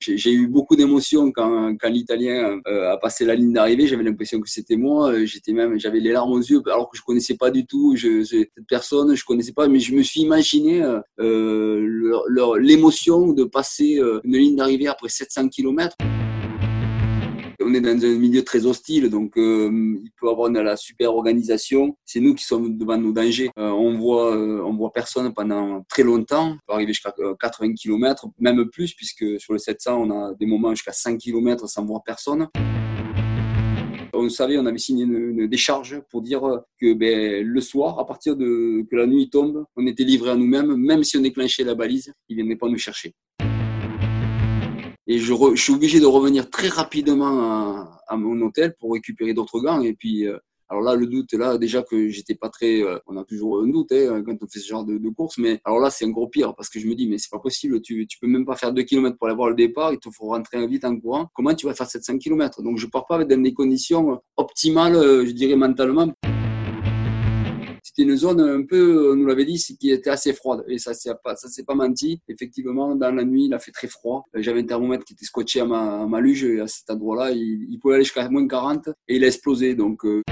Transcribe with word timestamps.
J'ai 0.00 0.32
eu 0.32 0.46
beaucoup 0.46 0.76
d'émotions 0.76 1.32
quand, 1.32 1.76
l'Italien 1.84 2.60
euh, 2.66 2.92
a 2.92 2.96
passé 2.96 3.24
la 3.24 3.34
ligne 3.34 3.52
d'arrivée. 3.52 3.86
J'avais 3.86 4.04
l'impression 4.04 4.40
que 4.40 4.48
c'était 4.48 4.76
moi. 4.76 5.12
Euh, 5.12 5.26
j'étais 5.26 5.52
même, 5.52 5.78
j'avais 5.78 6.00
les 6.00 6.12
larmes 6.12 6.32
aux 6.32 6.40
yeux, 6.40 6.62
alors 6.66 6.88
que 6.88 6.96
je 6.96 7.02
connaissais 7.02 7.36
pas 7.36 7.50
du 7.50 7.66
tout 7.66 7.96
je, 7.96 8.22
cette 8.22 8.50
personne. 8.68 9.14
Je 9.14 9.24
connaissais 9.24 9.52
pas, 9.52 9.68
mais 9.68 9.80
je 9.80 9.94
me 9.94 10.02
suis 10.02 10.20
imaginé 10.20 10.82
euh, 11.20 12.56
l'émotion 12.58 13.32
de 13.32 13.44
passer 13.44 14.00
une 14.24 14.36
ligne 14.36 14.56
d'arrivée 14.56 14.88
après 14.88 15.08
700 15.08 15.48
km 15.48 15.96
on 17.60 17.74
est 17.74 17.80
dans 17.80 18.04
un 18.04 18.18
milieu 18.18 18.42
très 18.44 18.66
hostile, 18.66 19.10
donc 19.10 19.36
euh, 19.36 19.98
il 20.02 20.10
peut 20.20 20.28
avoir 20.28 20.50
de 20.50 20.60
la 20.60 20.76
super 20.76 21.14
organisation. 21.14 21.96
C'est 22.04 22.20
nous 22.20 22.34
qui 22.34 22.44
sommes 22.44 22.76
devant 22.76 22.98
nos 22.98 23.12
dangers. 23.12 23.50
Euh, 23.58 23.70
on 23.70 23.96
voit, 23.96 24.34
euh, 24.34 24.62
voit 24.76 24.92
personne 24.92 25.32
pendant 25.32 25.82
très 25.88 26.02
longtemps. 26.02 26.52
On 26.52 26.58
peut 26.66 26.74
arriver 26.74 26.92
jusqu'à 26.92 27.14
80 27.40 27.74
km, 27.74 28.26
même 28.38 28.64
plus, 28.66 28.94
puisque 28.94 29.40
sur 29.40 29.52
le 29.52 29.58
700, 29.58 30.02
on 30.02 30.10
a 30.10 30.34
des 30.34 30.46
moments 30.46 30.70
jusqu'à 30.70 30.92
5 30.92 31.18
km 31.18 31.68
sans 31.68 31.84
voir 31.84 32.02
personne 32.04 32.48
on 34.12 34.28
savait, 34.28 34.58
on 34.58 34.66
avait 34.66 34.78
signé 34.78 35.04
une, 35.04 35.46
décharge 35.46 36.00
pour 36.10 36.22
dire 36.22 36.40
que 36.80 36.94
ben, 36.94 37.46
le 37.46 37.60
soir, 37.60 37.98
à 37.98 38.06
partir 38.06 38.36
de 38.36 38.84
que 38.90 38.96
la 38.96 39.06
nuit 39.06 39.28
tombe, 39.30 39.64
on 39.76 39.86
était 39.86 40.04
livré 40.04 40.30
à 40.30 40.36
nous-mêmes, 40.36 40.74
même 40.76 41.04
si 41.04 41.16
on 41.16 41.20
déclenchait 41.20 41.64
la 41.64 41.74
balise, 41.74 42.12
ils 42.28 42.38
ne 42.38 42.42
venaient 42.42 42.56
pas 42.56 42.68
nous 42.68 42.78
chercher. 42.78 43.14
Et 45.06 45.18
je, 45.18 45.34
je, 45.54 45.62
suis 45.62 45.72
obligé 45.72 46.00
de 46.00 46.06
revenir 46.06 46.50
très 46.50 46.68
rapidement 46.68 47.40
à, 47.40 48.02
à 48.08 48.16
mon 48.16 48.40
hôtel 48.40 48.74
pour 48.78 48.92
récupérer 48.92 49.34
d'autres 49.34 49.60
gants. 49.60 49.80
Et 49.80 49.94
puis, 49.94 50.26
euh, 50.26 50.36
alors 50.68 50.82
là, 50.82 50.96
le 50.96 51.06
doute, 51.06 51.32
là, 51.34 51.58
déjà 51.58 51.82
que 51.82 52.08
j'étais 52.08 52.34
pas 52.34 52.48
très. 52.48 52.82
Euh, 52.82 52.98
on 53.06 53.16
a 53.16 53.24
toujours 53.24 53.60
un 53.60 53.68
doute 53.68 53.92
hein, 53.92 54.22
quand 54.26 54.36
on 54.42 54.48
fait 54.48 54.58
ce 54.58 54.66
genre 54.66 54.84
de, 54.84 54.98
de 54.98 55.08
course. 55.10 55.38
Mais 55.38 55.60
alors 55.64 55.78
là, 55.78 55.90
c'est 55.90 56.04
un 56.04 56.10
gros 56.10 56.28
pire 56.28 56.54
parce 56.56 56.68
que 56.68 56.80
je 56.80 56.88
me 56.88 56.94
dis, 56.94 57.08
mais 57.08 57.18
c'est 57.18 57.30
pas 57.30 57.38
possible. 57.38 57.80
Tu, 57.82 58.06
tu 58.08 58.18
peux 58.18 58.26
même 58.26 58.44
pas 58.44 58.56
faire 58.56 58.72
2 58.72 58.82
km 58.82 59.16
pour 59.16 59.28
aller 59.28 59.36
voir 59.36 59.50
le 59.50 59.54
départ. 59.54 59.92
Il 59.92 59.98
te 59.98 60.10
faut 60.10 60.26
rentrer 60.26 60.66
vite 60.66 60.84
en 60.84 60.98
courant. 60.98 61.28
Comment 61.34 61.54
tu 61.54 61.66
vas 61.66 61.74
faire 61.74 61.88
700 61.88 62.18
km 62.18 62.62
Donc, 62.62 62.78
je 62.78 62.86
pars 62.86 63.06
pas 63.06 63.24
dans 63.24 63.42
des 63.42 63.54
conditions 63.54 64.20
optimales, 64.36 64.94
je 65.24 65.30
dirais, 65.30 65.54
mentalement 65.56 66.12
c'était 67.96 68.10
une 68.10 68.16
zone 68.16 68.40
un 68.40 68.62
peu, 68.62 69.12
on 69.12 69.16
nous 69.16 69.26
l'avait 69.26 69.46
dit, 69.46 69.56
qui 69.80 69.90
était 69.90 70.10
assez 70.10 70.34
froide. 70.34 70.64
Et 70.68 70.78
ça 70.78 70.92
pas, 71.24 71.34
ça 71.36 71.48
s'est 71.48 71.64
pas 71.64 71.74
menti. 71.74 72.20
Effectivement, 72.28 72.94
dans 72.94 73.10
la 73.10 73.24
nuit, 73.24 73.46
il 73.46 73.54
a 73.54 73.58
fait 73.58 73.70
très 73.70 73.88
froid. 73.88 74.24
J'avais 74.34 74.60
un 74.60 74.64
thermomètre 74.64 75.04
qui 75.04 75.14
était 75.14 75.24
scotché 75.24 75.60
à 75.60 75.64
ma, 75.64 76.20
luge. 76.20 76.44
À 76.60 76.66
cet 76.66 76.90
endroit-là, 76.90 77.30
il, 77.32 77.78
pouvait 77.80 77.94
aller 77.94 78.04
jusqu'à 78.04 78.28
moins 78.28 78.46
40 78.46 78.88
et 79.08 79.16
il 79.16 79.24
a 79.24 79.28
explosé. 79.28 79.74
Donc, 79.74 80.04
euh, 80.04 80.22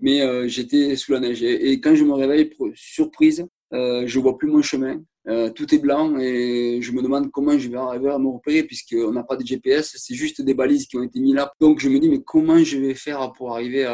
mais 0.00 0.20
euh, 0.20 0.46
j'étais 0.46 0.94
sous 0.94 1.12
la 1.12 1.20
neige. 1.20 1.42
Et, 1.42 1.80
quand 1.80 1.96
je 1.96 2.04
me 2.04 2.12
réveille, 2.12 2.52
surprise, 2.74 3.44
euh, 3.72 4.04
je 4.06 4.20
vois 4.20 4.38
plus 4.38 4.48
mon 4.48 4.62
chemin. 4.62 5.02
Euh, 5.28 5.50
tout 5.50 5.74
est 5.74 5.78
blanc 5.78 6.16
et 6.20 6.78
je 6.80 6.92
me 6.92 7.02
demande 7.02 7.32
comment 7.32 7.58
je 7.58 7.68
vais 7.68 7.78
arriver 7.78 8.10
à 8.10 8.18
me 8.18 8.28
repérer 8.28 8.62
puisqu'on 8.62 9.10
n'a 9.10 9.24
pas 9.24 9.34
de 9.34 9.44
GPS, 9.44 9.96
c'est 9.96 10.14
juste 10.14 10.40
des 10.40 10.54
balises 10.54 10.86
qui 10.86 10.96
ont 10.98 11.02
été 11.02 11.18
mises 11.18 11.34
là. 11.34 11.50
Donc 11.60 11.80
je 11.80 11.88
me 11.88 11.98
dis 11.98 12.08
mais 12.08 12.22
comment 12.22 12.62
je 12.62 12.78
vais 12.78 12.94
faire 12.94 13.32
pour 13.32 13.52
arriver 13.52 13.84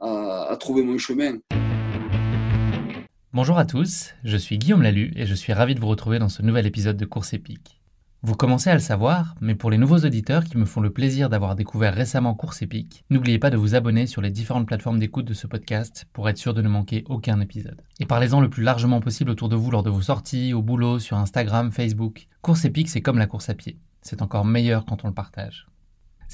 à 0.00 0.56
trouver 0.60 0.82
mon 0.82 0.98
chemin? 0.98 1.38
Bonjour 3.34 3.56
à 3.56 3.64
tous, 3.64 4.12
je 4.24 4.36
suis 4.36 4.58
Guillaume 4.58 4.82
Lalu 4.82 5.10
et 5.16 5.24
je 5.24 5.34
suis 5.34 5.54
ravi 5.54 5.74
de 5.74 5.80
vous 5.80 5.88
retrouver 5.88 6.18
dans 6.18 6.28
ce 6.28 6.42
nouvel 6.42 6.66
épisode 6.66 6.98
de 6.98 7.06
Course 7.06 7.32
épique. 7.32 7.80
Vous 8.20 8.34
commencez 8.34 8.68
à 8.68 8.74
le 8.74 8.78
savoir, 8.78 9.36
mais 9.40 9.54
pour 9.54 9.70
les 9.70 9.78
nouveaux 9.78 10.00
auditeurs 10.00 10.44
qui 10.44 10.58
me 10.58 10.66
font 10.66 10.82
le 10.82 10.92
plaisir 10.92 11.30
d'avoir 11.30 11.56
découvert 11.56 11.94
récemment 11.94 12.34
Course 12.34 12.60
épique, 12.60 13.06
n'oubliez 13.08 13.38
pas 13.38 13.48
de 13.48 13.56
vous 13.56 13.74
abonner 13.74 14.06
sur 14.06 14.20
les 14.20 14.30
différentes 14.30 14.66
plateformes 14.66 14.98
d'écoute 14.98 15.24
de 15.24 15.32
ce 15.32 15.46
podcast 15.46 16.06
pour 16.12 16.28
être 16.28 16.36
sûr 16.36 16.52
de 16.52 16.60
ne 16.60 16.68
manquer 16.68 17.04
aucun 17.08 17.40
épisode. 17.40 17.80
Et 18.00 18.04
parlez-en 18.04 18.42
le 18.42 18.50
plus 18.50 18.64
largement 18.64 19.00
possible 19.00 19.30
autour 19.30 19.48
de 19.48 19.56
vous 19.56 19.70
lors 19.70 19.82
de 19.82 19.88
vos 19.88 20.02
sorties, 20.02 20.52
au 20.52 20.60
boulot, 20.60 20.98
sur 20.98 21.16
Instagram, 21.16 21.72
Facebook. 21.72 22.28
Course 22.42 22.66
épique, 22.66 22.90
c'est 22.90 23.00
comme 23.00 23.16
la 23.16 23.26
course 23.26 23.48
à 23.48 23.54
pied. 23.54 23.78
C'est 24.02 24.20
encore 24.20 24.44
meilleur 24.44 24.84
quand 24.84 25.04
on 25.04 25.08
le 25.08 25.14
partage. 25.14 25.68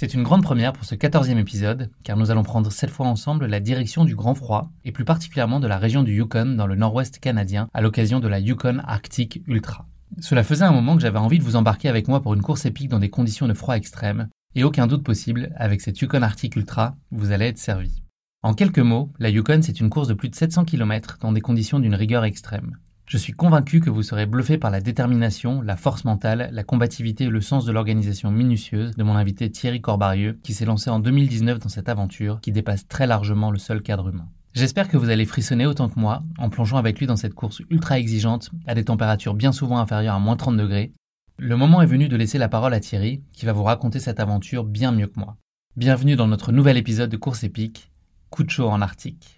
C'est 0.00 0.14
une 0.14 0.22
grande 0.22 0.44
première 0.44 0.75
pour 0.75 0.84
ce 0.84 0.94
quatorzième 0.94 1.38
épisode, 1.38 1.91
car 2.04 2.16
nous 2.16 2.31
allons 2.31 2.44
prendre 2.44 2.70
cette 2.70 2.88
fois 2.88 3.09
ensemble 3.09 3.47
la 3.47 3.59
direction 3.59 4.04
du 4.04 4.14
Grand 4.14 4.36
Froid, 4.36 4.70
et 4.84 4.92
plus 4.92 5.04
particulièrement 5.04 5.59
de 5.59 5.66
la 5.66 5.76
région 5.76 6.04
du 6.04 6.14
Yukon 6.14 6.54
dans 6.54 6.69
le 6.69 6.76
nord-ouest 6.76 7.19
canadien, 7.19 7.69
à 7.75 7.81
l'occasion 7.81 8.20
de 8.20 8.28
la 8.28 8.38
Yukon 8.38 8.78
Arctic 8.87 9.42
Ultra. 9.48 9.88
Cela 10.20 10.44
faisait 10.44 10.64
un 10.64 10.70
moment 10.70 10.94
que 10.94 11.03
j'avais 11.03 11.19
envie 11.19 11.41
de 11.41 11.42
vous 11.42 11.56
embarquer 11.56 11.88
avec 11.88 12.06
moi 12.06 12.22
pour 12.22 12.32
une 12.34 12.42
course 12.42 12.64
épique 12.64 12.91
dans 12.91 13.00
des 13.00 13.10
conditions 13.10 13.48
de 13.48 13.54
froid 13.54 13.75
extrême, 13.75 14.28
et 14.54 14.62
aucun 14.62 14.87
doute 14.87 15.03
possible, 15.03 15.53
avec 15.56 15.81
cette 15.81 16.00
Yukon 16.00 16.22
Arctic 16.22 16.54
Ultra, 16.54 16.94
vous 17.10 17.32
allez 17.32 17.47
être 17.47 17.58
servi. 17.58 18.04
En 18.44 18.54
quelques 18.54 18.78
mots, 18.78 19.12
la 19.19 19.31
Yukon 19.31 19.62
c'est 19.62 19.81
une 19.81 19.91
course 19.91 20.06
de 20.06 20.14
plus 20.14 20.28
de 20.28 20.37
700 20.37 20.64
km 20.64 21.19
dans 21.20 21.32
des 21.32 21.41
conditions 21.41 21.81
d'une 21.81 21.97
rigueur 21.97 22.25
extrême. 22.25 22.76
Je 23.08 23.16
suis 23.16 23.32
convaincu 23.32 23.80
que 23.80 23.88
vous 23.88 24.02
serez 24.02 24.26
bluffé 24.26 24.58
par 24.58 24.70
la 24.70 24.82
détermination, 24.82 25.62
la 25.62 25.76
force 25.76 26.04
mentale, 26.04 26.50
la 26.52 26.62
combativité 26.62 27.24
et 27.24 27.30
le 27.30 27.41
sens 27.41 27.64
de 27.64 27.72
l'organisation 27.72 28.30
minutieuse 28.30 28.96
de 28.96 29.02
mon 29.02 29.16
invité 29.16 29.50
Thierry 29.50 29.80
Corbarieux, 29.80 30.38
qui 30.42 30.52
s'est 30.52 30.66
lancé 30.66 30.91
en 30.91 30.98
2019 31.00 31.58
dans 31.58 31.70
cette 31.70 31.88
aventure 31.88 32.38
qui 32.42 32.52
dépasse 32.52 32.86
très 32.86 33.06
largement 33.06 33.50
le 33.50 33.56
seul 33.56 33.80
cadre 33.80 34.10
humain. 34.10 34.28
J'espère 34.52 34.91
que 34.91 34.98
vous 34.98 35.08
allez 35.08 35.24
frissonner 35.24 35.64
autant 35.64 35.88
que 35.88 35.98
moi 35.98 36.22
en 36.36 36.50
plongeant 36.50 36.76
avec 36.76 36.98
lui 36.98 37.06
dans 37.06 37.16
cette 37.16 37.32
course 37.32 37.62
ultra 37.70 37.98
exigeante 37.98 38.50
à 38.66 38.74
des 38.74 38.84
températures 38.84 39.32
bien 39.32 39.52
souvent 39.52 39.78
inférieures 39.78 40.16
à 40.16 40.20
moins 40.20 40.36
30 40.36 40.58
degrés. 40.58 40.92
Le 41.38 41.56
moment 41.56 41.80
est 41.80 41.86
venu 41.86 42.08
de 42.08 42.16
laisser 42.16 42.36
la 42.36 42.50
parole 42.50 42.75
à 42.75 42.80
Thierry, 42.80 43.22
qui 43.32 43.46
va 43.46 43.54
vous 43.54 43.64
raconter 43.64 44.00
cette 44.00 44.20
aventure 44.20 44.64
bien 44.64 44.92
mieux 44.92 45.06
que 45.06 45.19
moi. 45.19 45.38
Bienvenue 45.78 46.16
dans 46.16 46.28
notre 46.28 46.52
nouvel 46.52 46.76
épisode 46.76 47.08
de 47.08 47.16
Course 47.16 47.42
épique, 47.42 47.90
coup 48.28 48.44
de 48.44 48.50
chaud 48.50 48.69
en 48.69 48.82
Arctique. 48.82 49.38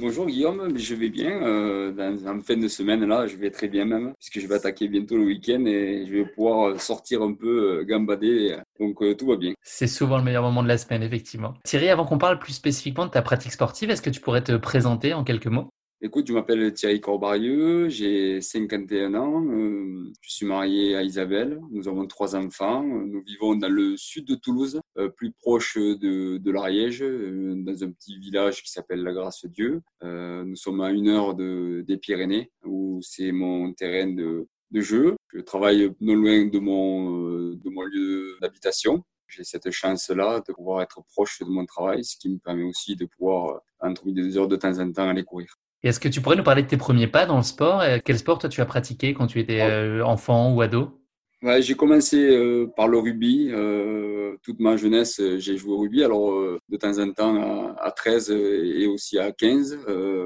Bonjour 0.00 0.26
Guillaume, 0.26 0.76
je 0.76 0.94
vais 0.94 1.08
bien. 1.08 1.42
Euh, 1.42 1.92
dans, 1.92 2.38
en 2.38 2.40
fin 2.40 2.56
de 2.56 2.68
semaine, 2.68 3.04
là, 3.04 3.26
je 3.26 3.36
vais 3.36 3.50
très 3.50 3.68
bien 3.68 3.84
même, 3.84 4.12
puisque 4.18 4.40
je 4.40 4.46
vais 4.46 4.56
attaquer 4.56 4.88
bientôt 4.88 5.16
le 5.16 5.24
week-end 5.24 5.64
et 5.66 6.04
je 6.06 6.12
vais 6.12 6.24
pouvoir 6.24 6.80
sortir 6.80 7.22
un 7.22 7.32
peu, 7.32 7.80
euh, 7.80 7.84
gambader. 7.84 8.56
Donc 8.80 9.02
euh, 9.02 9.14
tout 9.14 9.26
va 9.26 9.36
bien. 9.36 9.54
C'est 9.62 9.86
souvent 9.86 10.18
le 10.18 10.24
meilleur 10.24 10.42
moment 10.42 10.62
de 10.62 10.68
la 10.68 10.78
semaine, 10.78 11.02
effectivement. 11.02 11.54
Thierry, 11.64 11.90
avant 11.90 12.04
qu'on 12.04 12.18
parle 12.18 12.38
plus 12.38 12.52
spécifiquement 12.52 13.06
de 13.06 13.10
ta 13.10 13.22
pratique 13.22 13.52
sportive, 13.52 13.90
est-ce 13.90 14.02
que 14.02 14.10
tu 14.10 14.20
pourrais 14.20 14.42
te 14.42 14.56
présenter 14.56 15.14
en 15.14 15.24
quelques 15.24 15.46
mots? 15.46 15.68
Écoute, 16.00 16.28
je 16.28 16.32
m'appelle 16.32 16.72
Thierry 16.74 17.00
Corbarieux, 17.00 17.88
j'ai 17.88 18.40
51 18.40 19.14
ans, 19.16 19.44
euh, 19.44 20.12
je 20.20 20.30
suis 20.30 20.46
marié 20.46 20.94
à 20.94 21.02
Isabelle, 21.02 21.60
nous 21.72 21.88
avons 21.88 22.06
trois 22.06 22.36
enfants, 22.36 22.84
nous 22.84 23.20
vivons 23.20 23.56
dans 23.56 23.68
le 23.68 23.96
sud 23.96 24.24
de 24.24 24.36
Toulouse, 24.36 24.80
euh, 24.96 25.08
plus 25.08 25.32
proche 25.32 25.76
de, 25.76 26.38
de 26.38 26.50
l'Ariège, 26.52 27.02
euh, 27.02 27.56
dans 27.56 27.82
un 27.82 27.90
petit 27.90 28.16
village 28.16 28.62
qui 28.62 28.70
s'appelle 28.70 29.02
La 29.02 29.12
Grâce-Dieu. 29.12 29.82
nous 30.02 30.54
sommes 30.54 30.82
à 30.82 30.92
une 30.92 31.08
heure 31.08 31.34
de, 31.34 31.84
des 31.84 31.96
Pyrénées, 31.96 32.52
où 32.64 33.00
c'est 33.02 33.32
mon 33.32 33.72
terrain 33.72 34.06
de, 34.06 34.46
de 34.70 34.80
jeu. 34.80 35.16
Je 35.34 35.40
travaille 35.40 35.90
non 36.00 36.14
loin 36.14 36.46
de 36.46 36.60
mon, 36.60 37.54
de 37.54 37.70
mon 37.70 37.82
lieu 37.82 38.36
d'habitation. 38.40 39.02
J'ai 39.26 39.42
cette 39.42 39.72
chance-là 39.72 40.42
de 40.46 40.52
pouvoir 40.52 40.80
être 40.80 41.02
proche 41.12 41.40
de 41.40 41.46
mon 41.46 41.66
travail, 41.66 42.04
ce 42.04 42.16
qui 42.16 42.28
me 42.28 42.38
permet 42.38 42.62
aussi 42.62 42.94
de 42.94 43.04
pouvoir, 43.04 43.62
entre 43.80 44.06
midi 44.06 44.20
et 44.20 44.22
deux 44.22 44.38
heures 44.38 44.46
de 44.46 44.54
temps 44.54 44.78
en 44.78 44.92
temps, 44.92 45.08
aller 45.08 45.24
courir. 45.24 45.58
Est-ce 45.82 46.00
que 46.00 46.08
tu 46.08 46.20
pourrais 46.20 46.36
nous 46.36 46.42
parler 46.42 46.62
de 46.62 46.68
tes 46.68 46.76
premiers 46.76 47.06
pas 47.06 47.26
dans 47.26 47.36
le 47.36 47.42
sport 47.42 47.82
Quel 48.04 48.18
sport 48.18 48.38
toi 48.38 48.48
tu 48.48 48.60
as 48.60 48.66
pratiqué 48.66 49.14
quand 49.14 49.26
tu 49.26 49.38
étais 49.38 50.00
oh. 50.00 50.04
enfant 50.04 50.52
ou 50.52 50.60
ado? 50.60 50.97
Ouais, 51.40 51.62
j'ai 51.62 51.74
commencé 51.74 52.16
euh, 52.18 52.66
par 52.66 52.88
le 52.88 52.98
rugby. 52.98 53.48
Euh, 53.52 54.36
toute 54.42 54.58
ma 54.58 54.76
jeunesse, 54.76 55.20
euh, 55.20 55.38
j'ai 55.38 55.56
joué 55.56 55.72
au 55.72 55.78
rugby. 55.78 56.02
Alors, 56.02 56.32
euh, 56.32 56.58
de 56.68 56.76
temps 56.76 56.98
en 56.98 57.12
temps, 57.12 57.76
à, 57.76 57.76
à 57.80 57.92
13 57.92 58.30
et 58.30 58.86
aussi 58.88 59.18
à 59.20 59.30
15. 59.30 59.78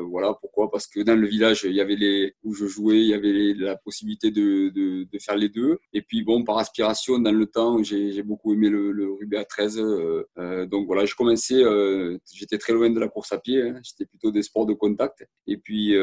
voilà 0.09 0.33
pourquoi? 0.41 0.71
Parce 0.71 0.87
que 0.87 1.01
dans 1.01 1.15
le 1.15 1.27
village, 1.27 1.65
il 1.65 1.75
y 1.75 1.83
avait 1.83 1.97
les 1.97 2.35
où 2.45 2.55
je 2.55 2.67
jouais, 2.67 3.01
il 3.01 3.09
y 3.09 3.15
avait 3.15 3.53
la 3.55 3.77
possibilité 3.77 4.31
de, 4.31 4.71
de, 4.71 5.05
de, 5.05 5.19
faire 5.19 5.37
les 5.37 5.51
deux. 5.51 5.79
Et 5.93 6.01
puis, 6.01 6.23
bon, 6.23 6.45
par 6.45 6.57
aspiration, 6.57 7.19
dans 7.19 7.33
le 7.33 7.47
temps, 7.47 7.83
j'ai 7.83 8.23
beaucoup 8.23 8.55
aimé 8.55 8.71
le, 8.71 8.91
le, 8.93 9.13
rugby 9.13 9.37
à 9.37 9.45
13. 9.45 9.77
donc 10.71 10.87
voilà, 10.87 11.05
je 11.05 11.15
commençais. 11.15 11.63
J'étais 12.33 12.57
très 12.59 12.73
loin 12.73 12.89
de 12.89 12.99
la 12.99 13.09
course 13.09 13.33
à 13.33 13.39
pied. 13.39 13.61
Hein. 13.63 13.81
J'étais 13.83 14.07
plutôt 14.07 14.31
des 14.31 14.43
sports 14.43 14.67
de 14.67 14.73
contact. 14.73 15.27
Et 15.47 15.59
puis 15.59 15.95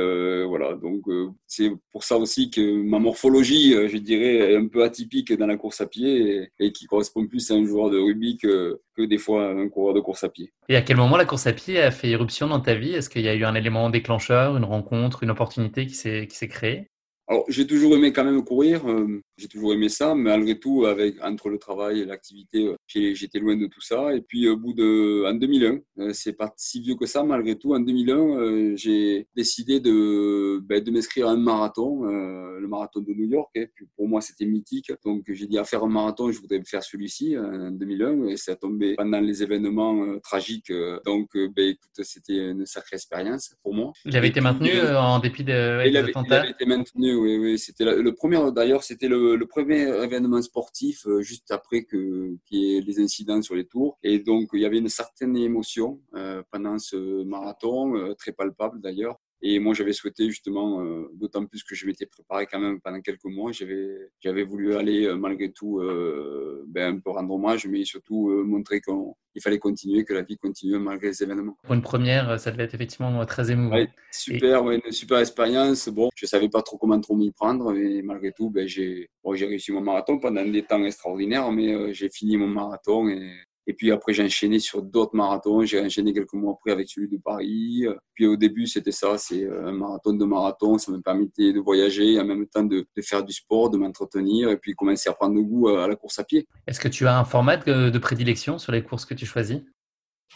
voilà, 0.45 0.75
donc 0.75 1.03
c'est 1.47 1.71
pour 1.91 2.03
ça 2.03 2.17
aussi 2.17 2.51
que 2.51 2.61
ma 2.83 2.99
morphologie, 2.99 3.73
je 3.87 3.97
dirais, 3.97 4.51
est 4.51 4.55
un 4.55 4.67
peu 4.67 4.83
typique 4.99 5.33
dans 5.33 5.47
la 5.47 5.57
course 5.57 5.81
à 5.81 5.87
pied 5.87 6.49
et, 6.59 6.71
qui 6.71 6.85
correspond 6.85 7.25
plus 7.25 7.49
à 7.51 7.55
un 7.55 7.65
joueur 7.65 7.89
de 7.89 7.97
rugby 7.97 8.37
que, 8.37 8.81
que 8.95 9.03
des 9.03 9.17
fois 9.17 9.49
un 9.49 9.69
coureur 9.69 9.93
de 9.93 10.01
course 10.01 10.23
à 10.23 10.29
pied. 10.29 10.51
Et 10.67 10.75
à 10.75 10.81
quel 10.81 10.97
moment 10.97 11.17
la 11.17 11.25
course 11.25 11.47
à 11.47 11.53
pied 11.53 11.79
a 11.81 11.91
fait 11.91 12.09
irruption 12.09 12.47
dans 12.47 12.59
ta 12.59 12.75
vie? 12.75 12.93
Est-ce 12.93 13.09
qu'il 13.09 13.21
y 13.21 13.29
a 13.29 13.35
eu 13.35 13.45
un 13.45 13.55
élément 13.55 13.89
déclencheur, 13.89 14.57
une 14.57 14.65
rencontre, 14.65 15.23
une 15.23 15.31
opportunité 15.31 15.85
qui 15.85 15.95
s'est 15.95 16.47
créée? 16.49 16.87
Alors, 17.29 17.45
j'ai 17.47 17.67
toujours 17.67 17.95
aimé 17.95 18.11
quand 18.11 18.23
même 18.23 18.43
courir, 18.43 18.89
euh, 18.89 19.21
j'ai 19.37 19.47
toujours 19.47 19.71
aimé 19.71 19.87
ça, 19.87 20.15
mais 20.15 20.31
malgré 20.31 20.59
tout, 20.59 20.85
avec, 20.85 21.23
entre 21.23 21.49
le 21.49 21.59
travail 21.59 21.99
et 21.99 22.05
l'activité, 22.05 22.65
euh, 22.65 22.75
j'étais 22.89 23.39
loin 23.39 23.55
de 23.55 23.67
tout 23.67 23.81
ça. 23.81 24.15
Et 24.15 24.21
puis, 24.21 24.47
au 24.47 24.57
bout 24.57 24.73
de, 24.73 25.25
en 25.27 25.33
2001, 25.33 25.79
euh, 25.99 26.13
c'est 26.13 26.33
pas 26.33 26.53
si 26.57 26.81
vieux 26.81 26.95
que 26.95 27.05
ça, 27.05 27.23
malgré 27.23 27.57
tout, 27.57 27.73
en 27.73 27.79
2001, 27.79 28.75
j'ai 28.75 29.27
décidé 29.35 29.79
de, 29.79 30.59
ben, 30.63 30.83
de 30.83 30.91
m'inscrire 30.91 31.27
à 31.27 31.31
un 31.31 31.37
marathon, 31.37 32.03
le 32.03 32.67
marathon 32.67 33.01
de 33.01 33.13
New 33.13 33.29
York. 33.29 33.49
Et 33.55 33.67
puis, 33.67 33.87
pour 33.95 34.07
moi, 34.07 34.21
c'était 34.21 34.45
mythique. 34.45 34.91
Donc, 35.05 35.23
j'ai 35.27 35.47
dit 35.47 35.57
à 35.57 35.63
faire 35.63 35.83
un 35.83 35.89
marathon, 35.89 36.31
je 36.31 36.39
voudrais 36.39 36.61
faire 36.65 36.83
celui-ci 36.83 37.37
en 37.37 37.71
2001. 37.71 38.27
Et 38.27 38.37
ça 38.37 38.53
a 38.53 38.55
tombé 38.55 38.95
pendant 38.95 39.19
les 39.19 39.43
événements 39.43 40.19
tragiques. 40.19 40.71
donc, 41.05 41.29
ben, 41.33 41.69
écoute, 41.69 41.89
c'était 42.03 42.49
une 42.51 42.65
sacrée 42.65 42.95
expérience 42.95 43.55
pour 43.63 43.73
moi. 43.73 43.91
Il 44.05 44.15
avait 44.15 44.29
été 44.29 44.41
maintenu 44.41 44.71
en 44.81 45.19
dépit 45.19 45.43
de, 45.43 45.51
il, 45.87 45.97
avait, 45.97 46.11
il 46.11 46.33
avait 46.33 46.49
été 46.51 46.65
maintenu 46.65 47.09
oui, 47.15 47.37
oui. 47.37 47.59
C'était 47.59 47.85
le 47.85 48.13
premier, 48.13 48.39
d'ailleurs, 48.51 48.83
c'était 48.83 49.07
le, 49.07 49.45
premier 49.45 50.03
événement 50.03 50.41
sportif 50.41 51.05
euh, 51.07 51.21
juste 51.21 51.51
après 51.51 51.83
que 51.83 52.35
qu'il 52.45 52.59
y 52.59 52.78
les 52.85 52.99
incidents 52.99 53.41
sur 53.41 53.55
les 53.55 53.65
tours. 53.65 53.97
Et 54.03 54.19
donc, 54.19 54.49
il 54.53 54.61
y 54.61 54.65
avait 54.65 54.79
une 54.79 54.89
certaine 54.89 55.35
émotion 55.37 56.01
euh, 56.15 56.43
pendant 56.51 56.77
ce 56.79 57.23
marathon, 57.23 57.95
euh, 57.95 58.13
très 58.13 58.31
palpable 58.31 58.81
d'ailleurs. 58.81 59.17
Et 59.41 59.59
moi, 59.59 59.73
j'avais 59.73 59.93
souhaité 59.93 60.29
justement, 60.29 60.81
euh, 60.81 61.09
d'autant 61.13 61.45
plus 61.45 61.63
que 61.63 61.73
je 61.73 61.85
m'étais 61.85 62.05
préparé 62.05 62.45
quand 62.45 62.59
même 62.59 62.81
pendant 62.81 62.99
quelques 62.99 63.23
mois, 63.23 63.53
j'avais, 63.53 64.11
j'avais 64.19 64.43
voulu 64.43 64.75
aller 64.75 65.05
euh, 65.05 65.15
malgré 65.15 65.51
tout 65.51 65.79
euh, 65.79 66.65
ben, 66.67 66.95
un 66.95 66.99
peu 66.99 67.11
rendre 67.11 67.33
hommage, 67.33 67.65
mais 67.65 67.85
surtout 67.85 68.29
montrer 68.45 68.81
qu'il 68.81 69.41
fallait 69.41 69.59
continuer, 69.59 70.03
que 70.03 70.13
la 70.13 70.23
vie 70.23 70.37
continue 70.37 70.77
malgré 70.77 71.07
les 71.07 71.23
événements. 71.23 71.55
Pour 71.63 71.73
une 71.73 71.81
première, 71.81 72.37
ça 72.37 72.51
devait 72.51 72.65
être 72.65 72.73
effectivement 72.73 73.25
très 73.25 73.49
émouvant. 73.49 73.75
Ouais, 73.75 73.89
super, 74.11 74.65
ouais, 74.65 74.81
une 74.83 74.91
super 74.91 75.19
expérience. 75.19 75.87
Bon, 75.87 76.09
je 76.15 76.25
savais 76.25 76.49
pas 76.49 76.61
trop 76.61 76.77
comment 76.77 76.99
trop 76.99 77.15
m'y 77.15 77.31
prendre, 77.31 77.71
mais 77.71 78.01
malgré 78.01 78.33
tout, 78.33 78.49
ben, 78.49 78.67
j'ai, 78.67 79.09
bon, 79.23 79.35
j'ai 79.35 79.45
réussi 79.45 79.71
mon 79.71 79.81
marathon 79.81 80.19
pendant 80.19 80.45
des 80.45 80.63
temps 80.63 80.83
extraordinaires, 80.83 81.49
mais 81.51 81.93
j'ai 81.93 82.09
fini 82.09 82.35
mon 82.35 82.47
marathon 82.47 83.07
et 83.07 83.31
et 83.69 83.73
puis 83.73 83.91
après, 83.91 84.13
j'ai 84.13 84.23
enchaîné 84.23 84.57
sur 84.57 84.81
d'autres 84.81 85.15
marathons. 85.15 85.63
J'ai 85.63 85.79
enchaîné 85.79 86.11
quelques 86.11 86.33
mois 86.33 86.53
après 86.53 86.71
avec 86.71 86.89
celui 86.89 87.07
de 87.07 87.17
Paris. 87.23 87.85
Puis 88.15 88.25
au 88.25 88.35
début, 88.35 88.65
c'était 88.65 88.91
ça, 88.91 89.19
c'est 89.19 89.43
euh, 89.43 89.67
un 89.67 89.73
marathon 89.73 90.13
de 90.13 90.25
marathon. 90.25 90.79
Ça 90.79 90.91
me 90.91 90.99
permettait 91.01 91.53
de 91.53 91.59
voyager, 91.59 92.19
en 92.19 92.25
même 92.25 92.47
temps 92.47 92.63
de, 92.63 92.87
faire 93.01 93.23
du 93.23 93.31
sport, 93.31 93.69
de 93.69 93.77
m'entretenir 93.77 94.49
et 94.49 94.57
puis 94.57 94.73
commencer 94.73 95.07
à 95.07 95.13
prendre 95.13 95.39
goût 95.39 95.67
à 95.67 95.87
la 95.87 95.95
course 95.95 96.17
à 96.17 96.23
pied. 96.23 96.47
Est-ce 96.65 96.79
que 96.79 96.87
tu 96.87 97.05
as 97.05 97.19
un 97.19 97.25
format 97.25 97.57
de 97.57 97.97
prédilection 97.99 98.57
sur 98.57 98.71
les 98.71 98.81
courses 98.81 99.05
que 99.05 99.13
tu 99.13 99.27
choisis? 99.27 99.59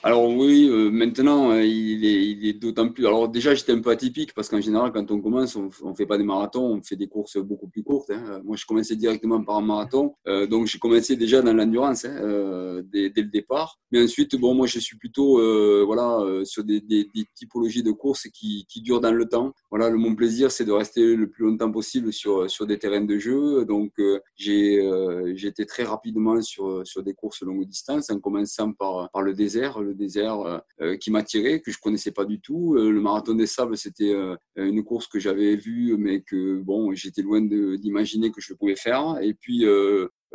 Alors 0.02 0.28
oui, 0.28 0.68
euh, 0.70 0.90
maintenant, 0.90 1.52
euh, 1.52 1.64
il 1.64 2.04
est, 2.06 2.54
d'autant 2.54 2.90
plus. 2.90 3.06
Alors 3.06 3.30
déjà, 3.30 3.54
j'étais 3.54 3.72
un 3.72 3.80
peu 3.80 3.92
atypique 3.92 4.34
parce 4.34 4.50
qu'en 4.50 4.60
général, 4.60 4.92
quand 4.92 5.10
on 5.12 5.22
commence, 5.22 5.56
on 5.56 5.70
ne 5.90 5.96
fait 5.96 6.06
pas 6.06 6.18
des 6.18 6.24
marathons, 6.24 6.78
on 6.78 6.82
fait 6.82 6.96
des 6.96 7.08
courses 7.08 7.38
beaucoup 7.38 7.68
plus 7.68 7.84
courtes. 7.84 8.10
Hein. 8.10 8.42
Moi, 8.44 8.58
je 8.58 8.66
commençais 8.66 8.96
directement 8.96 9.42
par 9.44 9.58
un 9.58 9.62
marathon, 9.62 10.16
euh, 10.28 10.48
donc 10.48 10.68
j'ai 10.68 10.80
commencé 10.80 11.16
déjà 11.16 11.42
dans 11.42 11.54
l'endurance 11.54 12.06
hein, 12.06 12.82
dès, 12.92 13.14
le 13.16 13.30
départ. 13.30 13.80
Mais 13.92 14.04
ensuite, 14.04 14.36
bon, 14.36 14.54
moi, 14.54 14.68
je 14.68 14.80
suis 14.80 14.98
plutôt 14.98 15.38
voilà 15.86 16.44
sur 16.44 16.64
des, 16.64 16.84
typologies 17.36 17.84
de 17.84 17.92
courses 17.92 18.28
qui, 18.34 18.66
durent 18.78 19.02
dans 19.02 19.14
le 19.14 19.26
temps. 19.26 19.54
Voilà, 19.70 19.90
le, 19.90 19.98
mon 19.98 20.16
plaisir, 20.16 20.52
c'est 20.52 20.66
de 20.66 20.72
rester 20.72 21.16
le 21.16 21.30
plus 21.30 21.46
longtemps 21.46 21.72
possible 21.72 22.12
sur 22.12 22.66
des 22.68 22.78
terrains 22.78 23.06
de 23.06 23.18
jeu. 23.18 23.64
Donc 23.66 23.94
j'ai 24.36 24.80
été 25.44 25.66
très 25.66 25.84
rapidement 25.84 26.42
sur 26.42 26.86
sur 26.86 27.04
des 27.04 27.14
courses 27.14 27.42
longue 27.44 27.66
distance, 27.66 28.10
en 28.10 28.20
commençant 28.20 28.74
par 28.74 29.10
par 29.12 29.22
le 29.22 29.34
désert 29.34 29.80
désert 29.92 30.40
euh, 30.42 30.58
euh, 30.82 30.98
qui 30.98 31.12
m'attirait, 31.12 31.60
que 31.60 31.72
je 31.72 31.80
connaissais 31.80 32.12
pas 32.12 32.26
du 32.26 32.40
tout. 32.40 32.76
Euh, 32.76 32.92
le 32.92 33.02
marathon 33.02 33.36
des 33.36 33.48
sables, 33.48 33.78
c'était 33.78 34.14
une 34.56 34.84
course 34.84 35.08
que 35.08 35.20
j'avais 35.20 35.56
vue, 35.56 35.98
mais 35.98 36.22
que 36.22 36.60
bon, 36.62 36.94
j'étais 36.94 37.22
loin 37.22 37.42
d'imaginer 37.42 38.32
que 38.32 38.42
je 38.42 38.54
pouvais 38.54 38.76
faire. 38.76 39.18
Et 39.22 39.34
puis 39.34 39.66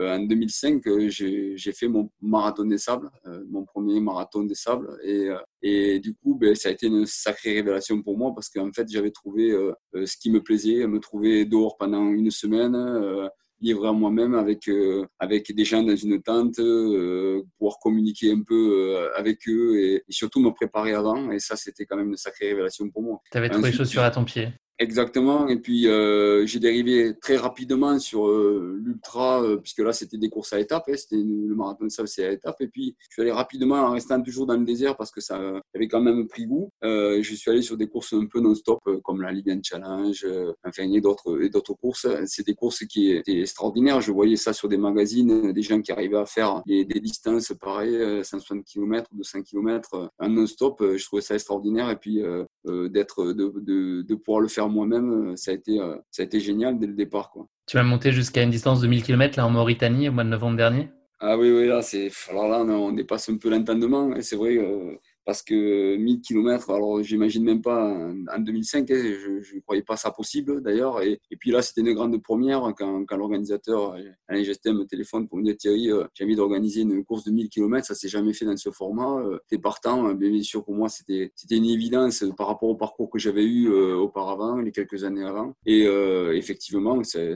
en 0.01 0.21
2005, 0.21 0.83
j'ai 1.09 1.73
fait 1.73 1.89
mon 1.89 2.11
marathon 2.21 2.65
des 2.65 2.79
sables, 2.79 3.11
mon 3.49 3.65
premier 3.65 4.01
marathon 4.01 4.45
des 4.45 4.55
sables. 4.55 4.99
Et, 5.03 5.29
et 5.63 6.01
du 6.01 6.15
coup, 6.15 6.35
ben, 6.35 6.55
ça 6.55 6.69
a 6.69 6.73
été 6.73 6.87
une 6.87 7.07
sacrée 7.07 7.55
révélation 7.55 8.03
pour 8.03 8.19
moi 8.19 8.33
parce 8.35 8.49
qu'en 8.49 8.73
fait, 8.73 8.87
j'avais 8.89 9.11
trouvé 9.11 9.57
ce 9.95 10.17
qui 10.17 10.31
me 10.31 10.43
plaisait, 10.43 10.87
me 10.87 11.01
trouver 11.01 11.45
dehors 11.45 11.77
pendant 11.77 12.07
une 12.09 12.31
semaine 12.31 12.77
livrer 13.61 13.89
à 13.89 13.93
moi-même 13.93 14.35
avec 14.35 14.69
euh, 14.69 15.07
avec 15.19 15.55
des 15.55 15.65
gens 15.65 15.83
dans 15.83 15.97
une 15.97 16.23
tente, 16.23 16.59
euh, 16.59 17.43
pouvoir 17.59 17.79
communiquer 17.79 18.33
un 18.33 18.43
peu 18.43 18.55
euh, 18.55 19.11
avec 19.17 19.49
eux 19.49 19.81
et, 19.81 20.05
surtout 20.09 20.41
me 20.41 20.51
préparer 20.51 20.95
avant. 20.95 21.31
Et 21.31 21.39
ça, 21.39 21.57
c'était 21.57 21.85
quand 21.87 21.97
même 21.97 22.11
une 22.11 22.17
sacrée 22.17 22.49
révélation 22.49 22.89
pour 22.91 23.03
moi. 23.03 23.21
Tu 23.31 23.39
avais 23.39 23.49
trouvé 23.49 23.71
les 23.71 23.77
chaussures 23.77 24.03
à 24.03 24.11
ton 24.11 24.25
pied. 24.25 24.49
Exactement. 24.81 25.49
Et 25.49 25.57
puis, 25.57 25.89
euh, 25.89 26.47
j'ai 26.47 26.61
dérivé 26.61 27.13
très 27.21 27.37
rapidement 27.37 27.99
sur 27.99 28.29
euh, 28.29 28.79
l'ultra, 28.81 29.43
euh, 29.43 29.57
puisque 29.57 29.81
là, 29.81 29.93
c'était 29.93 30.19
des 30.19 30.29
courses 30.29 30.53
à 30.53 30.61
étapes. 30.61 30.85
Hein, 30.89 30.95
c'était 30.97 31.17
le 31.17 31.55
marathon 31.57 31.87
de 31.87 31.89
sable, 31.89 32.07
c'est 32.07 32.25
à 32.25 32.31
étapes. 32.31 32.61
Et 32.61 32.69
puis, 32.69 32.95
je 33.01 33.15
suis 33.15 33.23
allé 33.23 33.33
rapidement 33.33 33.75
en 33.75 33.91
restant 33.91 34.23
toujours 34.23 34.47
dans 34.47 34.57
le 34.57 34.65
désert 34.65 34.97
parce 34.97 35.11
que 35.11 35.21
ça 35.21 35.37
avait 35.75 35.89
quand 35.89 36.01
même 36.01 36.29
pris 36.29 36.47
goût. 36.47 36.71
je 36.83 37.35
suis 37.35 37.51
allé 37.51 37.63
sur 37.63 37.77
des 37.77 37.89
courses 37.89 38.13
un 38.13 38.27
peu 38.27 38.39
non-stop, 38.41 38.79
comme 39.03 39.21
la 39.21 39.33
Ligue 39.33 39.59
Challenge, 39.65 40.25
enfin, 40.65 40.85
et 40.85 41.01
d'autres, 41.01 41.43
et 41.43 41.49
d'autres 41.49 41.75
courses. 41.75 42.07
C'est 42.27 42.47
des 42.47 42.55
courses 42.55 42.85
qui 42.87 43.11
étaient 43.11 43.41
extraordinaires. 43.41 44.01
Je 44.01 44.13
voyais 44.13 44.37
ça 44.37 44.53
sur 44.53 44.69
des 44.69 44.77
magazines, 44.77 45.53
des 45.53 45.63
gens 45.63 45.83
qui 45.83 45.91
arrivaient 45.91 46.19
à 46.19 46.27
faire 46.27 46.63
des, 46.67 46.85
des 46.85 47.01
distances 47.01 47.53
pareilles, 47.61 48.25
160 48.25 48.65
km, 48.65 49.11
200 49.13 49.43
km 49.43 50.11
en 50.19 50.29
non-stop. 50.29 50.85
Je 50.97 51.05
trouvais 51.05 51.23
ça 51.23 51.35
extraordinaire. 51.35 51.91
Et 51.91 51.97
puis, 51.97 52.23
d'être, 52.65 53.33
de, 53.33 53.53
de, 53.57 54.03
de 54.03 54.15
pouvoir 54.15 54.41
le 54.41 54.49
faire 54.49 54.68
moi-même, 54.69 55.33
euh, 55.33 55.37
ça 55.37 55.51
a 55.51 55.55
été, 55.55 55.81
euh, 55.81 55.97
ça 56.11 56.23
a 56.23 56.27
été 56.27 56.41
génial 56.41 56.79
dès 56.79 56.87
le 56.87 56.95
départ. 56.95 57.31
Quoi. 57.31 57.47
Tu 57.67 57.77
vas 57.77 57.83
monter 57.83 58.13
jusqu'à 58.13 58.43
une 58.43 58.51
distance 58.51 58.81
de 58.81 58.87
1000 58.87 59.03
km 59.03 59.37
là, 59.37 59.47
en 59.47 59.51
Mauritanie 59.51 60.09
au 60.09 60.13
mois 60.13 60.25
de 60.25 60.29
novembre 60.29 60.57
dernier? 60.57 60.89
Ah 61.21 61.37
oui, 61.37 61.51
oui, 61.51 61.67
là, 61.67 61.83
c'est, 61.83 62.11
alors 62.31 62.49
là 62.49 62.59
on 62.61 62.93
dépasse 62.93 63.29
un 63.29 63.37
peu 63.37 63.51
l'entendement. 63.51 64.15
Et 64.15 64.23
c'est 64.23 64.37
vrai, 64.37 64.57
euh, 64.57 64.97
parce 65.29 65.43
que 65.43 65.97
1000 65.99 66.23
km, 66.23 66.71
alors 66.71 67.03
j'imagine 67.03 67.45
même 67.45 67.61
pas 67.61 67.95
en 68.35 68.39
2005, 68.39 68.91
hein, 68.91 68.95
je 69.43 69.57
ne 69.57 69.61
croyais 69.61 69.83
pas 69.83 69.99
ça 69.99 70.11
possible 70.11 70.63
d'ailleurs. 70.63 71.03
Et, 71.03 71.21
puis 71.39 71.51
là, 71.51 71.61
c'était 71.61 71.83
une 71.83 71.93
grande 71.93 72.23
première 72.23 72.73
quand, 72.75 73.05
l'organisateur 73.15 73.95
Alain 74.27 74.43
Gestin 74.43 74.73
me 74.73 74.85
téléphone 74.85 75.29
pour 75.29 75.37
me 75.37 75.43
dire 75.43 75.59
Thierry, 75.59 75.93
euh, 75.93 76.05
j'ai 76.15 76.25
envie 76.25 76.35
d'organiser 76.35 76.81
une 76.81 77.05
course 77.05 77.25
de 77.25 77.31
1000 77.31 77.51
km, 77.51 77.87
ça 77.87 77.95
s'est 77.95 78.09
jamais 78.09 78.33
fait 78.33 78.47
dans 78.47 78.57
ce 78.57 78.71
format. 78.71 79.21
Euh, 79.21 79.39
t'es 79.51 79.59
partant, 79.59 80.15
bien 80.15 80.43
sûr 80.43 80.65
pour 80.65 80.75
moi 80.75 80.89
c'était 80.89 81.31
une 81.51 81.67
évidence 81.67 82.25
par 82.35 82.47
rapport 82.47 82.71
au 82.71 82.77
parcours 82.77 83.11
que 83.11 83.19
j'avais 83.19 83.45
eu 83.45 83.69
euh, 83.69 83.97
auparavant, 83.97 84.57
les 84.57 84.73
quelques 84.73 85.05
années 85.05 85.25
avant. 85.25 85.53
Et 85.67 85.83
effectivement, 86.33 87.05
c'était 87.05 87.35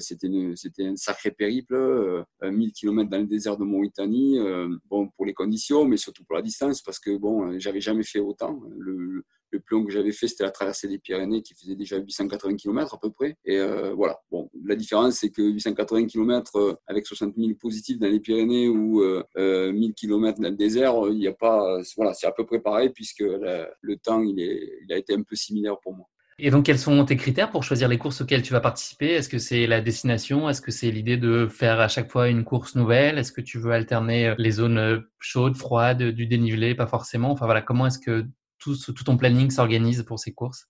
c'était 0.54 0.86
un 0.86 0.96
sacré 0.96 1.30
périple, 1.30 2.24
1000 2.42 2.72
km 2.72 3.10
dans 3.10 3.18
le 3.18 3.26
désert 3.26 3.58
de 3.58 3.64
Mauritanie, 3.64 4.38
bon 4.88 5.08
pour 5.08 5.26
les 5.26 5.34
conditions, 5.34 5.84
mais 5.84 5.98
surtout 5.98 6.24
pour 6.24 6.36
la 6.36 6.42
distance 6.42 6.80
parce 6.80 6.98
que 6.98 7.18
bon 7.18 7.58
j'avais 7.58 7.81
jamais 7.82 8.04
fait 8.04 8.20
autant. 8.20 8.60
Le, 8.78 9.24
le 9.52 9.60
plus 9.60 9.76
long 9.76 9.84
que 9.84 9.92
j'avais 9.92 10.12
fait, 10.12 10.26
c'était 10.26 10.44
la 10.44 10.50
traversée 10.50 10.88
des 10.88 10.98
Pyrénées 10.98 11.42
qui 11.42 11.54
faisait 11.54 11.76
déjà 11.76 11.98
880 11.98 12.56
km 12.56 12.94
à 12.94 12.98
peu 12.98 13.10
près. 13.10 13.36
Et 13.44 13.58
euh, 13.58 13.92
voilà. 13.92 14.18
Bon, 14.30 14.50
la 14.64 14.74
différence, 14.74 15.16
c'est 15.16 15.30
que 15.30 15.42
880 15.42 16.06
km 16.06 16.56
euh, 16.56 16.74
avec 16.86 17.06
60 17.06 17.34
000 17.36 17.52
positifs 17.60 17.98
dans 17.98 18.08
les 18.08 18.20
Pyrénées 18.20 18.68
ou 18.68 19.02
euh, 19.02 19.72
1000 19.72 19.94
km 19.94 20.40
dans 20.40 20.48
le 20.48 20.56
désert, 20.56 20.94
il 21.08 21.18
n'y 21.18 21.28
a 21.28 21.32
pas. 21.32 21.80
Voilà, 21.96 22.14
c'est 22.14 22.26
à 22.26 22.32
peu 22.32 22.46
près 22.46 22.60
pareil 22.60 22.90
puisque 22.90 23.20
le 23.22 23.96
temps, 23.96 24.22
il 24.22 24.90
a 24.90 24.96
été 24.96 25.14
un 25.14 25.22
peu 25.22 25.36
similaire 25.36 25.78
pour 25.80 25.94
moi. 25.94 26.06
Et 26.44 26.50
donc, 26.50 26.66
quels 26.66 26.78
sont 26.78 27.04
tes 27.04 27.16
critères 27.16 27.50
pour 27.50 27.62
choisir 27.62 27.86
les 27.88 27.98
courses 27.98 28.20
auxquelles 28.20 28.42
tu 28.42 28.52
vas 28.52 28.60
participer? 28.60 29.12
Est-ce 29.12 29.28
que 29.28 29.38
c'est 29.38 29.66
la 29.68 29.80
destination? 29.80 30.48
Est-ce 30.48 30.60
que 30.60 30.72
c'est 30.72 30.90
l'idée 30.90 31.16
de 31.16 31.46
faire 31.46 31.78
à 31.78 31.86
chaque 31.86 32.10
fois 32.10 32.28
une 32.28 32.42
course 32.44 32.74
nouvelle? 32.74 33.16
Est-ce 33.16 33.30
que 33.30 33.40
tu 33.40 33.58
veux 33.60 33.70
alterner 33.70 34.34
les 34.38 34.50
zones 34.50 35.04
chaudes, 35.20 35.56
froides, 35.56 36.02
du 36.02 36.26
dénivelé? 36.26 36.74
Pas 36.74 36.88
forcément. 36.88 37.30
Enfin 37.30 37.46
voilà, 37.46 37.62
comment 37.62 37.86
est-ce 37.86 38.00
que 38.00 38.26
tout, 38.58 38.76
tout 38.76 39.04
ton 39.04 39.16
planning 39.16 39.50
s'organise 39.50 40.02
pour 40.02 40.18
ces 40.18 40.32
courses? 40.32 40.68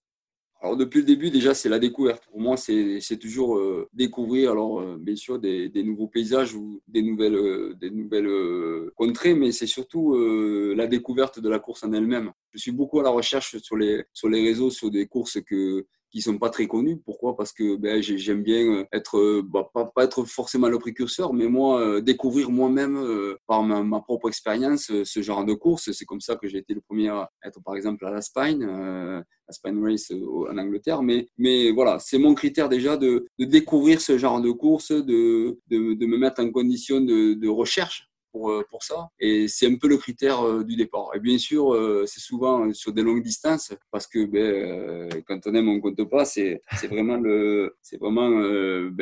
Alors 0.63 0.77
depuis 0.77 1.01
le 1.01 1.07
début, 1.07 1.31
déjà, 1.31 1.55
c'est 1.55 1.69
la 1.69 1.81
découverte. 1.81 2.25
Pour 2.31 2.41
moi, 2.41 2.57
c'est 2.57 3.19
toujours 3.21 3.57
euh, 3.57 3.89
découvrir, 3.93 4.53
alors 4.53 4.81
euh, 4.81 4.97
bien 4.97 5.17
sûr, 5.17 5.41
des, 5.41 5.69
des, 5.69 5.83
nouveaux 5.83 6.07
paysages 6.07 6.55
ou 6.55 6.81
des 6.87 7.03
nouvelles, 7.03 7.35
euh, 7.35 7.75
des 7.81 7.91
nouvelles 7.91 8.31
contrées, 8.95 9.35
mais 9.35 9.51
c'est 9.51 9.67
surtout 9.67 10.15
la 10.77 10.87
découverte 10.87 11.41
de 11.41 11.49
la 11.49 11.59
course 11.59 11.83
en 11.83 11.93
elle-même. 11.93 12.31
Je 12.53 12.59
suis 12.59 12.71
beaucoup 12.71 13.01
à 13.01 13.03
la 13.03 13.11
recherche 13.11 13.59
sur 13.59 13.77
les, 13.77 14.05
sur 14.13 14.29
les 14.29 14.41
réseaux, 14.41 14.71
sur 14.71 14.89
des 14.89 15.07
courses 15.07 15.41
que, 15.45 15.85
qui 16.13 16.21
sont 16.21 16.39
pas 16.39 16.51
très 16.51 16.69
connus. 16.69 16.99
Pourquoi? 17.05 17.37
Parce 17.37 17.53
que 17.53 17.77
ben, 17.77 18.03
j'aime 18.03 18.43
bien 18.43 18.65
euh, 18.67 18.85
être, 18.93 19.19
euh, 19.19 19.43
bah, 19.45 19.69
pas, 19.73 19.87
pas, 19.87 20.05
être 20.05 20.25
forcément 20.25 20.69
le 20.69 20.79
précurseur, 20.79 21.33
mais 21.33 21.47
moi, 21.47 21.81
euh, 21.81 22.01
découvrir 22.01 22.51
moi-même 22.51 23.03
par 23.47 23.63
ma, 23.63 24.01
propre 24.01 24.29
expérience 24.29 24.93
ce 25.05 25.23
genre 25.23 25.45
de 25.45 25.55
course. 25.55 25.91
C'est 25.93 26.05
comme 26.05 26.21
ça 26.21 26.37
que 26.37 26.49
j'ai 26.49 26.59
été 26.59 26.75
le 26.75 26.81
premier 26.81 27.09
à 27.09 27.31
être, 27.45 27.61
par 27.63 27.77
exemple, 27.77 28.05
à 28.05 28.11
la 28.11 28.21
Spine, 28.21 28.67
la 28.67 29.53
Spine 29.53 29.83
Race 29.83 30.13
en 30.13 30.59
Angleterre. 30.59 31.03
Mais, 31.03 31.29
mais 31.39 31.71
voilà, 31.71 31.99
c'est 31.99 32.19
mon 32.19 32.35
critère 32.35 32.69
déjà 32.69 32.97
de, 32.97 33.27
de, 33.39 33.45
découvrir 33.45 34.01
ce 34.01 34.19
genre 34.19 34.41
de 34.41 34.51
course, 34.51 34.93
de, 34.93 35.59
de, 35.69 35.95
de 35.95 36.07
me 36.07 36.19
mettre 36.19 36.43
en 36.43 36.51
condition 36.51 37.01
de, 37.01 37.35
de 37.35 37.49
recherche 37.49 38.12
euh, 38.35 38.63
ça. 38.81 39.09
Et 39.21 39.49
c'est 39.49 39.67
un 39.67 39.77
peu 39.77 39.89
le 39.89 39.97
critère 39.97 40.43
euh, 40.43 40.65
du 40.65 40.77
départ. 40.77 41.11
Et 41.15 41.21
bien 41.21 41.39
sûr, 41.39 41.75
euh, 41.75 42.05
c'est 42.07 42.21
souvent 42.21 42.73
sur 42.73 42.93
des 42.93 43.03
longues 43.03 43.23
distances 43.23 43.73
parce 43.91 44.07
que 44.07 44.25
ben, 44.25 45.09
quand 45.27 45.41
on 45.47 45.55
aime, 45.55 45.69
on 45.69 45.81
compte 45.81 46.03
pas. 46.09 46.25
C'est 46.25 46.61
vraiment, 46.91 47.19
ben, 47.19 47.71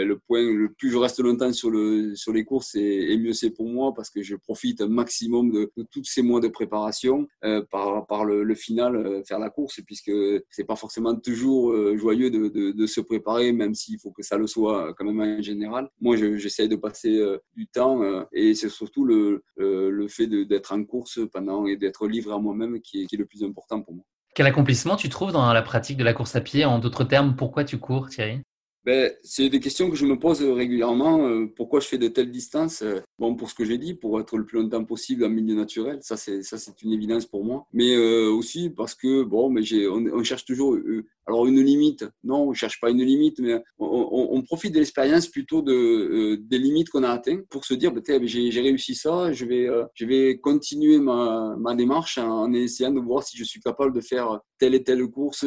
le 0.09 0.19
point. 0.19 0.43
Le 0.43 0.73
plus 0.73 0.91
je 0.91 0.97
reste 0.99 1.21
longtemps 1.21 1.53
sur, 1.53 1.71
le, 1.71 2.15
sur 2.15 2.33
les 2.33 2.45
courses, 2.45 2.75
et, 2.75 3.17
mieux 3.19 3.33
c'est 3.33 3.51
pour 3.51 3.69
moi 3.69 3.93
parce 3.95 4.11
que 4.11 4.23
je 4.23 4.35
profite 4.37 4.81
un 4.81 4.89
maximum 4.89 5.51
de, 5.51 5.73
tous 5.91 6.05
ces 6.05 6.23
mois 6.23 6.41
de 6.41 6.49
préparation 6.49 7.27
par, 7.71 8.25
le, 8.25 8.55
final, 8.55 9.23
faire 9.27 9.39
la 9.39 9.51
course, 9.51 9.81
puisque 9.87 10.13
c'est 10.51 10.65
pas 10.65 10.77
forcément 10.77 11.15
toujours 11.15 11.75
joyeux 11.97 12.31
de, 12.31 12.49
de, 12.49 12.73
de, 12.73 12.87
se 12.87 13.01
préparer, 13.01 13.53
même 13.53 13.75
s'il 13.75 13.99
faut 13.99 14.11
que 14.11 14.23
ça 14.23 14.37
le 14.37 14.47
soit 14.47 14.95
quand 14.95 15.05
même 15.05 15.39
en 15.39 15.43
général. 15.43 15.89
Moi, 16.01 16.17
j'essaie 16.17 16.69
de 16.69 16.77
passer 16.77 17.23
du 17.55 17.67
temps 17.67 18.01
et 18.33 18.55
c'est 18.55 18.69
surtout 18.69 19.05
le 19.05 19.20
le, 19.57 20.09
fait 20.09 20.27
d'être 20.27 20.73
en 20.73 20.85
course 20.85 21.21
pendant 21.33 21.67
et 21.67 21.77
d'être 21.77 22.07
livré 22.07 22.35
à 22.35 22.39
moi-même 22.39 22.81
qui 22.81 23.03
est, 23.03 23.17
le 23.17 23.27
plus 23.27 23.45
important 23.45 23.81
pour 23.83 23.95
moi. 23.95 24.05
Quel 24.35 24.47
accomplissement 24.47 24.97
tu 24.97 25.09
trouves 25.09 25.33
dans 25.33 25.53
la 25.53 25.63
pratique 25.63 25.97
de 25.97 26.05
la 26.05 26.13
course 26.13 26.37
à 26.37 26.41
pied? 26.41 26.65
En 26.65 26.79
d'autres 26.79 27.05
termes, 27.05 27.35
pourquoi 27.37 27.65
tu 27.65 27.79
cours, 27.79 28.09
Thierry? 28.09 28.41
Ben, 28.85 29.13
c'est 29.23 29.51
des 29.51 29.61
questions 29.61 29.91
que 29.91 29.97
je 29.97 30.07
me 30.07 30.19
pose 30.19 30.43
régulièrement. 30.43 31.27
Euh, 31.27 31.47
pourquoi 31.55 31.81
je 31.81 31.87
fais 31.87 31.99
de 31.99 32.09
telles 32.09 32.31
distances? 32.31 32.83
Bon, 33.19 33.35
pour 33.35 33.51
ce 33.51 33.55
que 33.55 33.67
j'ai 33.67 33.77
dit, 33.77 33.93
pour 33.93 34.19
être 34.19 34.39
le 34.39 34.47
plus 34.47 34.59
longtemps 34.59 34.85
possible 34.85 35.23
en 35.25 35.29
milieu 35.29 35.55
naturel, 35.55 35.99
ça 36.01 36.17
c'est 36.17 36.43
ça 36.43 36.57
c'est 36.57 36.81
une 36.81 36.93
évidence 36.93 37.27
pour 37.27 37.45
moi. 37.45 37.67
Mais 37.75 37.95
euh, 37.95 38.31
aussi 38.31 38.71
parce 38.71 38.95
que 38.95 39.23
bon, 39.23 39.51
mais 39.51 39.63
j'ai, 39.63 39.87
on, 39.87 40.25
cherche 40.25 40.47
toujours 40.47 40.77
euh, 40.77 41.05
alors 41.27 41.47
une 41.47 41.61
limite. 41.61 42.05
Non, 42.25 42.49
on 42.49 42.53
cherche 42.55 42.81
pas 42.81 42.91
une 42.91 43.03
limite, 43.03 43.39
mais 43.41 43.63
on, 43.79 44.43
profite 44.43 44.73
de 44.73 44.79
l'expérience 44.79 45.29
plutôt 45.29 45.63
de 45.63 45.73
euh, 45.73 46.37
des 46.41 46.59
limites 46.59 46.89
qu'on 46.89 47.03
a 47.03 47.11
atteintes 47.11 47.47
pour 47.51 47.65
se 47.65 47.75
dire, 47.75 47.93
peut-être 47.93 48.27
j'ai, 48.27 48.51
j'ai 48.51 48.61
réussi 48.61 48.95
ça, 48.95 49.33
je 49.33 49.45
vais 49.45 49.69
je 49.95 50.07
vais 50.07 50.39
continuer 50.39 50.99
ma, 50.99 51.55
ma 51.59 51.75
démarche 51.75 52.19
en 52.19 52.53
essayant 52.53 52.91
de 52.91 53.01
voir 53.01 53.23
si 53.23 53.37
je 53.37 53.45
suis 53.45 53.61
capable 53.61 53.93
de 53.95 54.01
faire 54.01 54.41
telle 54.59 54.75
et 54.75 54.83
telle 54.83 55.07
course. 55.09 55.45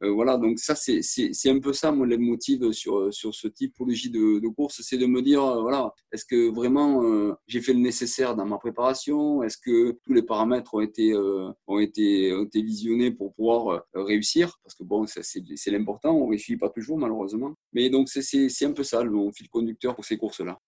voilà, 0.00 0.36
donc 0.38 0.58
ça 0.58 0.74
c'est 0.74 1.02
c'est 1.02 1.30
c'est 1.32 1.50
un 1.50 1.58
peu 1.58 1.72
ça 1.72 1.92
mon 1.92 2.04
leitmotiv 2.04 2.72
sur 2.72 3.12
sur 3.12 3.34
ce 3.34 3.48
typologie 3.48 4.10
de, 4.10 4.40
de 4.40 4.48
course, 4.48 4.80
c'est 4.82 4.96
de 4.96 5.06
me 5.06 5.22
dire 5.22 5.42
voilà, 5.60 5.92
est-ce 6.12 6.24
que 6.24 6.50
vraiment 6.50 7.02
euh, 7.02 7.32
j'ai 7.46 7.60
fait 7.60 7.72
le 7.72 7.80
nécessaire 7.80 8.34
dans 8.36 8.46
ma 8.46 8.58
préparation? 8.58 9.42
Est-ce 9.42 9.58
que 9.58 9.92
tous 10.04 10.12
les 10.12 10.22
paramètres 10.22 10.74
ont 10.74 10.80
été, 10.80 11.12
euh, 11.12 11.50
ont 11.66 11.78
été, 11.78 12.34
ont 12.34 12.44
été 12.44 12.62
visionnés 12.62 13.10
pour 13.10 13.34
pouvoir 13.34 13.68
euh, 13.68 14.02
réussir? 14.02 14.58
Parce 14.64 14.74
que 14.74 14.84
bon, 14.84 14.99
c'est 15.06 15.70
l'important, 15.70 16.12
on 16.12 16.24
ne 16.24 16.30
réussit 16.30 16.58
pas 16.58 16.68
toujours 16.70 16.98
malheureusement. 16.98 17.54
Mais 17.72 17.90
donc 17.90 18.08
c'est 18.08 18.64
un 18.64 18.72
peu 18.72 18.84
ça 18.84 19.02
le 19.02 19.30
fil 19.32 19.48
conducteur 19.48 19.94
pour 19.94 20.04
ces 20.04 20.16
courses-là. 20.16 20.58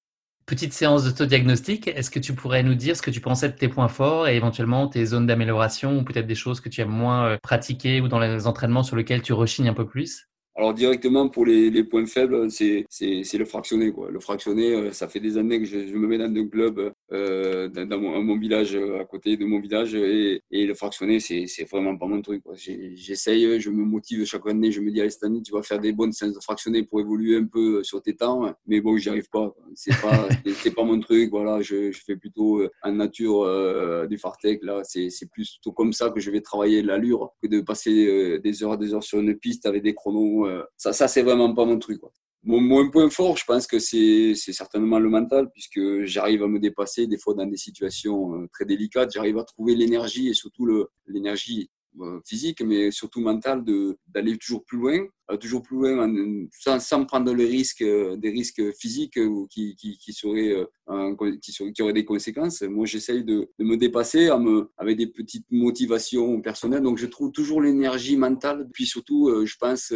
Petite 0.45 0.73
séance 0.73 1.05
d'autodiagnostic, 1.05 1.87
est-ce 1.87 2.11
que 2.11 2.19
tu 2.19 2.35
pourrais 2.35 2.65
nous 2.65 2.75
dire 2.75 2.97
ce 2.97 3.03
que 3.03 3.12
tu 3.12 3.21
pensais 3.21 3.49
de 3.49 3.55
tes 3.57 3.69
points 3.69 3.89
forts 3.89 4.27
et 4.27 4.37
éventuellement 4.37 4.89
tes 4.89 5.07
zones 5.07 5.27
d'amélioration 5.27 5.99
ou 5.99 6.05
peut-être 6.05 6.27
des 6.27 6.35
choses 6.35 6.61
que 6.61 6.69
tu 6.69 6.81
aimes 6.81 6.89
moins 6.89 7.39
pratiquer 7.43 8.01
ou 8.01 8.09
dans 8.09 8.19
les 8.19 8.47
entraînements 8.49 8.83
sur 8.83 8.97
lesquels 8.97 9.23
tu 9.23 9.33
rechignes 9.33 9.69
un 9.69 9.75
peu 9.75 9.87
plus? 9.87 10.29
Alors 10.62 10.75
directement 10.75 11.28
pour 11.28 11.45
les, 11.45 11.71
les 11.71 11.83
points 11.83 12.07
faibles, 12.07 12.49
c'est 12.49 12.87
le 12.92 13.45
fractionné. 13.45 13.90
Quoi. 13.90 14.12
Le 14.12 14.21
fractionné, 14.21 14.73
euh, 14.73 14.92
ça 14.92 15.09
fait 15.09 15.19
des 15.19 15.37
années 15.37 15.59
que 15.59 15.64
je, 15.64 15.88
je 15.88 15.95
me 15.97 16.07
mets 16.07 16.19
dans 16.19 16.33
un 16.33 16.47
club 16.47 16.92
euh, 17.12 17.66
dans, 17.66 17.99
mon, 17.99 18.23
mon, 18.23 18.38
village, 18.38 18.76
euh, 18.76 19.00
à 19.00 19.04
côté 19.04 19.37
de 19.37 19.45
mon 19.45 19.59
village, 19.59 19.97
et, 19.97 20.40
et 20.52 20.64
le 20.64 20.75
fractionné, 20.75 21.19
c'est 21.19 21.69
vraiment 21.69 21.97
pas 21.97 22.07
mon 22.07 22.23
truc. 22.23 22.45
J'essaye, 22.54 23.59
je 23.61 23.71
me 23.71 23.83
motive 23.85 24.25
chaque 24.25 24.47
année, 24.47 24.71
je 24.71 24.81
me 24.81 24.92
dis, 24.92 25.00
allez 25.00 25.11
cette 25.11 25.25
année, 25.25 25.42
tu 25.42 25.50
vas 25.50 25.64
faire 25.64 25.81
des 25.81 25.92
bonnes 25.92 26.12
séances 26.12 26.35
de 26.35 26.40
fractionné 26.40 26.85
pour 26.85 27.00
évoluer 27.00 27.37
un 27.38 27.47
peu 27.47 27.83
sur 27.83 28.00
tes 28.00 28.14
temps, 28.14 28.54
mais 28.64 28.81
bon, 28.81 28.97
j'y 28.97 29.09
arrive 29.09 29.28
pas. 29.31 29.52
C'est 29.75 30.00
pas, 30.00 30.28
c'est 30.62 30.75
pas 30.76 30.85
mon 30.85 31.00
truc. 31.00 31.31
Voilà, 31.31 31.61
je, 31.61 31.90
je 31.90 32.00
fais 32.07 32.14
plutôt 32.14 32.62
en 32.85 32.92
nature 32.92 33.42
euh, 33.42 34.07
du 34.07 34.16
Fartec. 34.16 34.62
Là, 34.62 34.83
c'est 34.85 35.11
plutôt 35.33 35.73
comme 35.73 35.92
ça 35.92 36.11
que 36.11 36.21
je 36.21 36.31
vais 36.31 36.40
travailler 36.40 36.83
l'allure 36.83 37.33
que 37.42 37.49
de 37.49 37.61
passer 37.61 38.38
des 38.38 38.62
heures, 38.62 38.78
des 38.78 38.95
heures 38.95 39.02
sur 39.02 39.19
une 39.19 39.35
piste 39.35 39.66
avec 39.66 39.83
des 39.83 39.95
chronos 39.95 40.51
euh, 40.52 40.64
ça, 40.76 41.09
c'est 41.09 41.23
vraiment 41.23 41.54
pas 41.54 41.64
mon 41.64 41.78
truc. 41.78 42.00
Mon, 42.44 42.90
point 42.90 43.09
fort, 43.09 43.37
je 43.37 43.44
pense 43.44 43.68
que 43.68 43.78
c'est 43.78 44.35
certainement 44.35 44.99
le 44.99 45.09
mental, 45.09 45.49
puisque 45.52 46.02
j'arrive 46.04 46.42
à 46.42 46.49
me 46.49 46.59
dépasser 46.59 47.06
des 47.06 47.18
fois 47.18 47.35
dans 47.35 47.47
des 47.47 47.56
situations 47.56 48.35
euh, 48.35 48.49
très 48.52 48.64
délicates. 48.64 49.12
J'arrive 49.12 49.38
à 49.38 49.44
trouver 49.44 49.76
l'énergie 49.76 50.28
et 50.28 50.35
surtout 50.35 50.68
l'énergie 51.06 51.71
euh, 52.00 52.18
physique, 52.26 52.61
mais 52.62 52.90
surtout 52.90 53.21
mentale, 53.21 53.62
d'aller 54.09 54.37
toujours 54.38 54.64
plus 54.64 54.78
loin, 54.78 55.06
toujours 55.38 55.62
plus 55.62 55.76
loin, 55.76 56.12
sans, 56.50 56.80
sans 56.80 57.04
prendre 57.04 57.32
le 57.32 57.44
risque, 57.44 57.85
des 57.85 58.30
risques 58.30 58.75
physiques 58.75 59.21
qui, 59.49 59.76
qui, 59.76 59.97
qui, 59.99 60.12
qui, 60.12 61.82
auraient 61.82 61.92
des 61.92 62.04
conséquences. 62.04 62.62
Moi, 62.62 62.87
j'essaye 62.87 63.25
de, 63.25 63.49
me 63.61 63.76
dépasser 63.76 64.30
avec 64.78 64.97
des 64.97 65.06
petites 65.06 65.47
motivations 65.52 66.40
personnelles. 66.40 66.82
Donc, 66.82 66.99
je 66.99 67.06
trouve 67.06 67.30
toujours 67.30 67.61
l'énergie 67.61 68.16
mentale. 68.16 68.68
Puis 68.73 68.87
surtout, 68.87 69.44
je 69.44 69.56
pense 69.61 69.92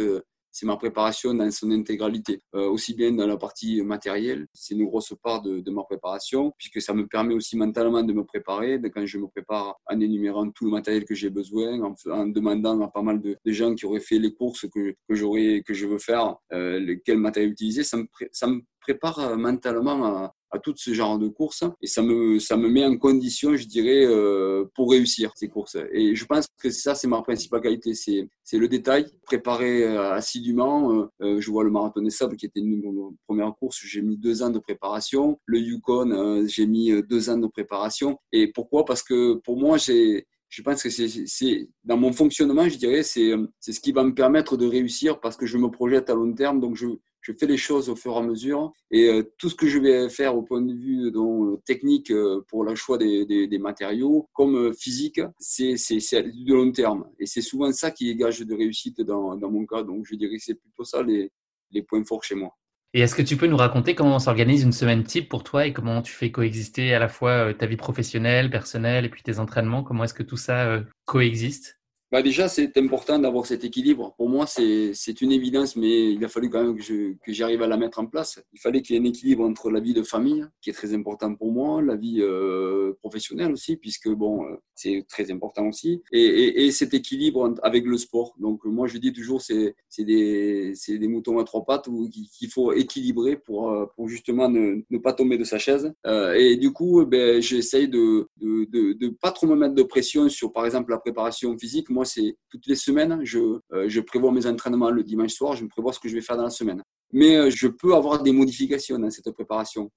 c'est 0.57 0.65
ma 0.65 0.75
préparation 0.75 1.35
dans 1.35 1.51
son 1.51 1.69
intégralité, 1.69 2.41
euh, 2.55 2.67
aussi 2.67 2.95
bien 2.95 3.11
dans 3.11 3.27
la 3.27 3.37
partie 3.37 3.79
matérielle, 3.83 4.47
c'est 4.53 4.73
une 4.73 4.85
grosse 4.85 5.13
part 5.21 5.43
de, 5.43 5.59
de, 5.59 5.71
ma 5.71 5.83
préparation, 5.83 6.51
puisque 6.57 6.81
ça 6.81 6.95
me 6.95 7.05
permet 7.05 7.35
aussi 7.35 7.55
mentalement 7.55 8.01
de 8.01 8.11
me 8.11 8.23
préparer, 8.23 8.81
quand 8.91 9.05
je 9.05 9.19
me 9.19 9.27
prépare 9.27 9.75
en 9.85 9.99
énumérant 9.99 10.49
tout 10.49 10.65
le 10.65 10.71
matériel 10.71 11.05
que 11.05 11.13
j'ai 11.13 11.29
besoin, 11.29 11.79
en, 12.09 12.25
demandant 12.25 12.81
à 12.81 12.87
pas 12.87 13.03
mal 13.03 13.21
de, 13.21 13.37
gens 13.45 13.75
qui 13.75 13.85
auraient 13.85 13.99
fait 13.99 14.17
les 14.17 14.33
courses 14.33 14.65
que, 14.67 14.95
que 15.07 15.61
que 15.61 15.73
je 15.75 15.85
veux 15.85 15.99
faire, 15.99 16.35
euh, 16.53 16.95
quel 17.05 17.19
matériel 17.19 17.51
utiliser, 17.51 17.83
ça 17.83 17.97
me, 17.97 18.07
ça 18.31 18.47
me 18.47 18.61
prépare 18.87 19.19
euh, 19.19 19.35
mentalement 19.35 20.05
à, 20.05 20.35
à 20.51 20.59
tout 20.59 20.73
ce 20.77 20.93
genre 20.93 21.19
de 21.19 21.27
courses 21.27 21.65
et 21.81 21.87
ça 21.87 22.01
me 22.01 22.39
ça 22.39 22.55
me 22.55 22.69
met 22.69 22.85
en 22.85 22.97
condition 22.97 23.57
je 23.57 23.65
dirais 23.67 24.05
euh, 24.05 24.63
pour 24.75 24.91
réussir 24.91 25.31
ces 25.35 25.49
courses. 25.49 25.77
Et 25.91 26.15
je 26.15 26.25
pense 26.25 26.47
que 26.61 26.69
ça 26.69 26.95
c'est 26.95 27.07
ma 27.07 27.21
principale 27.21 27.61
qualité. 27.61 27.93
C'est 27.93 28.57
le 28.57 28.67
détail. 28.69 29.05
Préparer 29.25 29.83
euh, 29.83 30.13
assidûment 30.13 31.09
je 31.19 31.51
vois 31.51 31.65
le 31.65 31.71
marathon 31.71 32.01
des 32.01 32.09
sables 32.09 32.37
qui 32.37 32.45
était 32.45 32.61
une, 32.61 32.81
première 33.27 33.53
course 33.55 33.79
j'ai 33.83 34.01
mis 34.01 34.17
deux 34.17 34.41
ans 34.41 34.49
de 34.49 34.59
préparation. 34.59 35.37
Le 35.45 35.59
Yukon 35.59 36.45
j'ai 36.47 36.65
mis 36.65 37.03
deux 37.03 37.29
ans 37.29 37.37
de 37.37 37.47
préparation. 37.47 38.17
Et 38.31 38.47
pourquoi? 38.47 38.85
Parce 38.85 39.03
que 39.03 39.35
pour 39.43 39.57
moi 39.57 39.77
j'ai 39.77 40.25
je 40.49 40.61
pense 40.61 40.81
que 40.81 40.89
c'est 40.89 41.69
dans 41.83 41.97
mon 41.97 42.13
fonctionnement, 42.13 42.69
je 42.69 42.77
dirais, 42.77 43.03
c'est 43.03 43.33
ce 43.59 43.79
qui 43.81 43.91
va 43.91 44.03
me 44.03 44.13
permettre 44.13 44.55
de 44.55 44.65
réussir 44.65 45.19
parce 45.19 45.35
que 45.35 45.45
je 45.45 45.57
me 45.57 45.69
projette 45.69 46.09
à 46.09 46.15
long 46.15 46.33
terme. 46.33 46.61
Donc, 46.61 46.77
je, 46.77 46.87
je 47.27 47.33
fais 47.37 47.45
les 47.45 47.57
choses 47.57 47.89
au 47.89 47.95
fur 47.95 48.13
et 48.13 48.17
à 48.17 48.21
mesure. 48.21 48.71
Et 48.89 49.09
euh, 49.09 49.23
tout 49.37 49.49
ce 49.49 49.55
que 49.55 49.67
je 49.67 49.79
vais 49.79 50.09
faire 50.09 50.35
au 50.35 50.43
point 50.43 50.61
de 50.61 50.73
vue 50.73 51.11
donc, 51.11 51.63
technique 51.65 52.09
euh, 52.11 52.41
pour 52.47 52.63
le 52.63 52.75
choix 52.75 52.97
des, 52.97 53.59
matériaux, 53.59 54.29
comme 54.33 54.55
euh, 54.55 54.73
physique, 54.73 55.19
c'est 55.39 55.73
de 55.73 56.53
long 56.53 56.71
terme. 56.71 57.05
Et 57.19 57.25
c'est 57.25 57.41
souvent 57.41 57.71
ça 57.73 57.91
qui 57.91 58.09
est 58.09 58.15
gage 58.15 58.39
de 58.39 58.55
réussite 58.55 59.01
dans, 59.01 59.35
dans 59.35 59.51
mon 59.51 59.65
cas. 59.65 59.83
Donc, 59.83 60.05
je 60.05 60.15
dirais 60.15 60.37
que 60.37 60.43
c'est 60.43 60.55
plutôt 60.55 60.85
ça 60.85 61.03
les, 61.03 61.31
les 61.71 61.81
points 61.81 62.03
forts 62.05 62.23
chez 62.23 62.35
moi. 62.35 62.51
Et 62.93 63.01
est-ce 63.01 63.15
que 63.15 63.21
tu 63.21 63.35
peux 63.35 63.47
nous 63.47 63.57
raconter 63.57 63.93
comment 63.95 64.17
s'organise 64.17 64.63
une 64.63 64.71
semaine 64.71 65.03
type 65.03 65.27
pour 65.27 65.43
toi 65.43 65.67
et 65.67 65.73
comment 65.73 66.01
tu 66.01 66.13
fais 66.13 66.31
coexister 66.31 66.93
à 66.93 66.99
la 66.99 67.09
fois 67.09 67.53
ta 67.53 67.65
vie 67.65 67.75
professionnelle, 67.75 68.49
personnelle 68.49 69.03
et 69.03 69.09
puis 69.09 69.21
tes 69.21 69.39
entraînements? 69.39 69.83
Comment 69.83 70.05
est-ce 70.05 70.13
que 70.13 70.23
tout 70.23 70.37
ça 70.37 70.81
coexiste? 71.05 71.76
Bah 72.11 72.21
déjà, 72.21 72.47
c'est 72.47 72.77
important 72.77 73.19
d'avoir 73.19 73.45
cet 73.45 73.65
équilibre. 73.65 74.13
Pour 74.17 74.29
moi, 74.29 74.45
c'est 74.47 75.21
une 75.21 75.31
évidence, 75.31 75.75
mais 75.75 76.13
il 76.13 76.23
a 76.23 76.29
fallu 76.29 76.49
quand 76.49 76.63
même 76.63 76.77
que 76.77 77.33
j'arrive 77.33 77.61
à 77.61 77.67
la 77.67 77.75
mettre 77.75 77.99
en 77.99 78.05
place. 78.05 78.41
Il 78.53 78.59
fallait 78.59 78.81
qu'il 78.81 78.95
y 78.95 78.97
ait 78.97 79.01
un 79.01 79.05
équilibre 79.05 79.43
entre 79.43 79.69
la 79.69 79.81
vie 79.81 79.93
de 79.93 80.03
famille, 80.03 80.45
qui 80.61 80.69
est 80.69 80.73
très 80.73 80.93
important 80.93 81.35
pour 81.35 81.51
moi, 81.51 81.81
la 81.81 81.95
vie 81.95 82.21
euh, 82.21 82.93
professionnelle 83.01 83.51
aussi, 83.51 83.75
puisque 83.75 84.09
bon, 84.09 84.45
euh, 84.45 84.55
c'est 84.73 85.05
très 85.09 85.31
important 85.31 85.67
aussi, 85.67 86.01
et, 86.11 86.21
et, 86.21 86.65
et, 86.65 86.71
cet 86.71 86.93
équilibre 86.93 87.55
avec 87.61 87.85
le 87.85 87.97
sport. 87.97 88.35
Donc 88.39 88.63
moi, 88.63 88.87
je 88.87 88.97
dis 88.99 89.11
toujours, 89.11 89.41
c'est 89.41 89.75
des, 89.97 90.73
des 90.87 91.07
moutons 91.07 91.39
à 91.39 91.43
trois 91.43 91.65
pattes 91.65 91.89
qu'il 92.37 92.49
faut 92.49 92.71
équilibrer 92.71 93.35
pour, 93.35 93.71
euh, 93.71 93.85
pour 93.95 94.07
justement 94.07 94.47
ne, 94.49 94.81
ne 94.89 94.97
pas 94.97 95.13
tomber 95.13 95.37
de 95.37 95.43
sa 95.43 95.57
chaise. 95.57 95.91
Euh, 96.05 96.33
et 96.33 96.55
du 96.55 96.71
coup, 96.71 97.05
ben, 97.05 97.41
j'essaye 97.41 97.89
de, 97.89 98.29
de, 98.37 98.65
de, 98.65 98.93
de 98.93 99.09
pas 99.09 99.31
trop 99.31 99.47
me 99.47 99.55
mettre 99.55 99.75
de 99.75 99.83
pression 99.83 100.29
sur, 100.29 100.53
par 100.53 100.65
exemple, 100.65 100.91
la 100.91 100.99
préparation 100.99 101.57
physique 101.57 101.89
moi, 101.97 102.05
c'est 102.05 102.37
toutes 102.49 102.67
les 102.67 102.75
semaines, 102.75 103.21
je, 103.23 103.39
euh, 103.73 103.89
je 103.89 104.01
prévois 104.01 104.31
mes 104.31 104.45
entraînements 104.45 104.91
le 104.91 105.03
dimanche 105.03 105.33
soir, 105.33 105.55
je 105.55 105.63
me 105.63 105.69
prévois 105.69 105.93
ce 105.93 105.99
que 105.99 106.07
je 106.07 106.13
vais 106.13 106.21
faire 106.21 106.37
dans 106.37 106.43
la 106.43 106.51
semaine. 106.51 106.83
Mais 107.11 107.35
euh, 107.35 107.49
je 107.49 107.67
peux 107.67 107.95
avoir 107.95 108.21
des 108.21 108.31
modifications 108.31 108.99
dans 108.99 109.09
cette 109.09 109.31
préparation. 109.31 109.89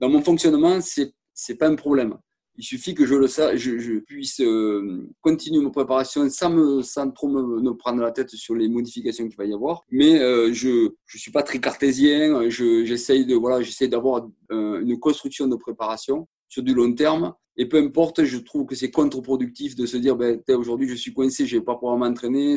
Dans 0.00 0.08
mon 0.08 0.20
fonctionnement, 0.20 0.80
c'est 0.80 1.12
n'est 1.48 1.54
pas 1.56 1.68
un 1.68 1.76
problème. 1.76 2.16
Il 2.56 2.64
suffit 2.64 2.94
que 2.94 3.04
je 3.06 3.14
le 3.14 3.26
je, 3.26 3.98
puisse 4.00 4.40
euh, 4.40 5.08
continuer 5.20 5.60
ma 5.60 5.70
préparation 5.70 6.28
sans, 6.28 6.50
me, 6.50 6.82
sans 6.82 7.10
trop 7.10 7.28
me, 7.28 7.72
prendre 7.74 8.00
la 8.00 8.12
tête 8.12 8.30
sur 8.30 8.54
les 8.54 8.68
modifications 8.68 9.26
qu'il 9.28 9.36
va 9.36 9.44
y 9.44 9.52
avoir. 9.52 9.84
Mais 9.90 10.18
je 10.52 10.90
je 11.06 11.18
suis 11.18 11.32
pas 11.32 11.42
très 11.42 11.58
cartésien. 11.58 12.48
J'essaye 12.48 13.26
de 13.26 13.34
voilà, 13.34 13.60
j'essaie 13.60 13.88
d'avoir 13.88 14.28
une 14.50 15.00
construction 15.00 15.48
de 15.48 15.56
préparation 15.56 16.28
sur 16.54 16.62
du 16.62 16.72
long 16.72 16.92
terme 16.94 17.34
et 17.56 17.66
peu 17.66 17.78
importe, 17.78 18.24
je 18.24 18.38
trouve 18.38 18.66
que 18.66 18.74
c'est 18.74 18.90
contre-productif 18.90 19.76
de 19.76 19.86
se 19.86 19.96
dire, 19.96 20.16
ben, 20.16 20.40
aujourd'hui, 20.48 20.88
je 20.88 20.94
suis 20.94 21.12
coincé, 21.12 21.46
je 21.46 21.56
vais 21.58 21.64
pas 21.64 21.76
pouvoir 21.76 21.96
m'entraîner. 21.96 22.56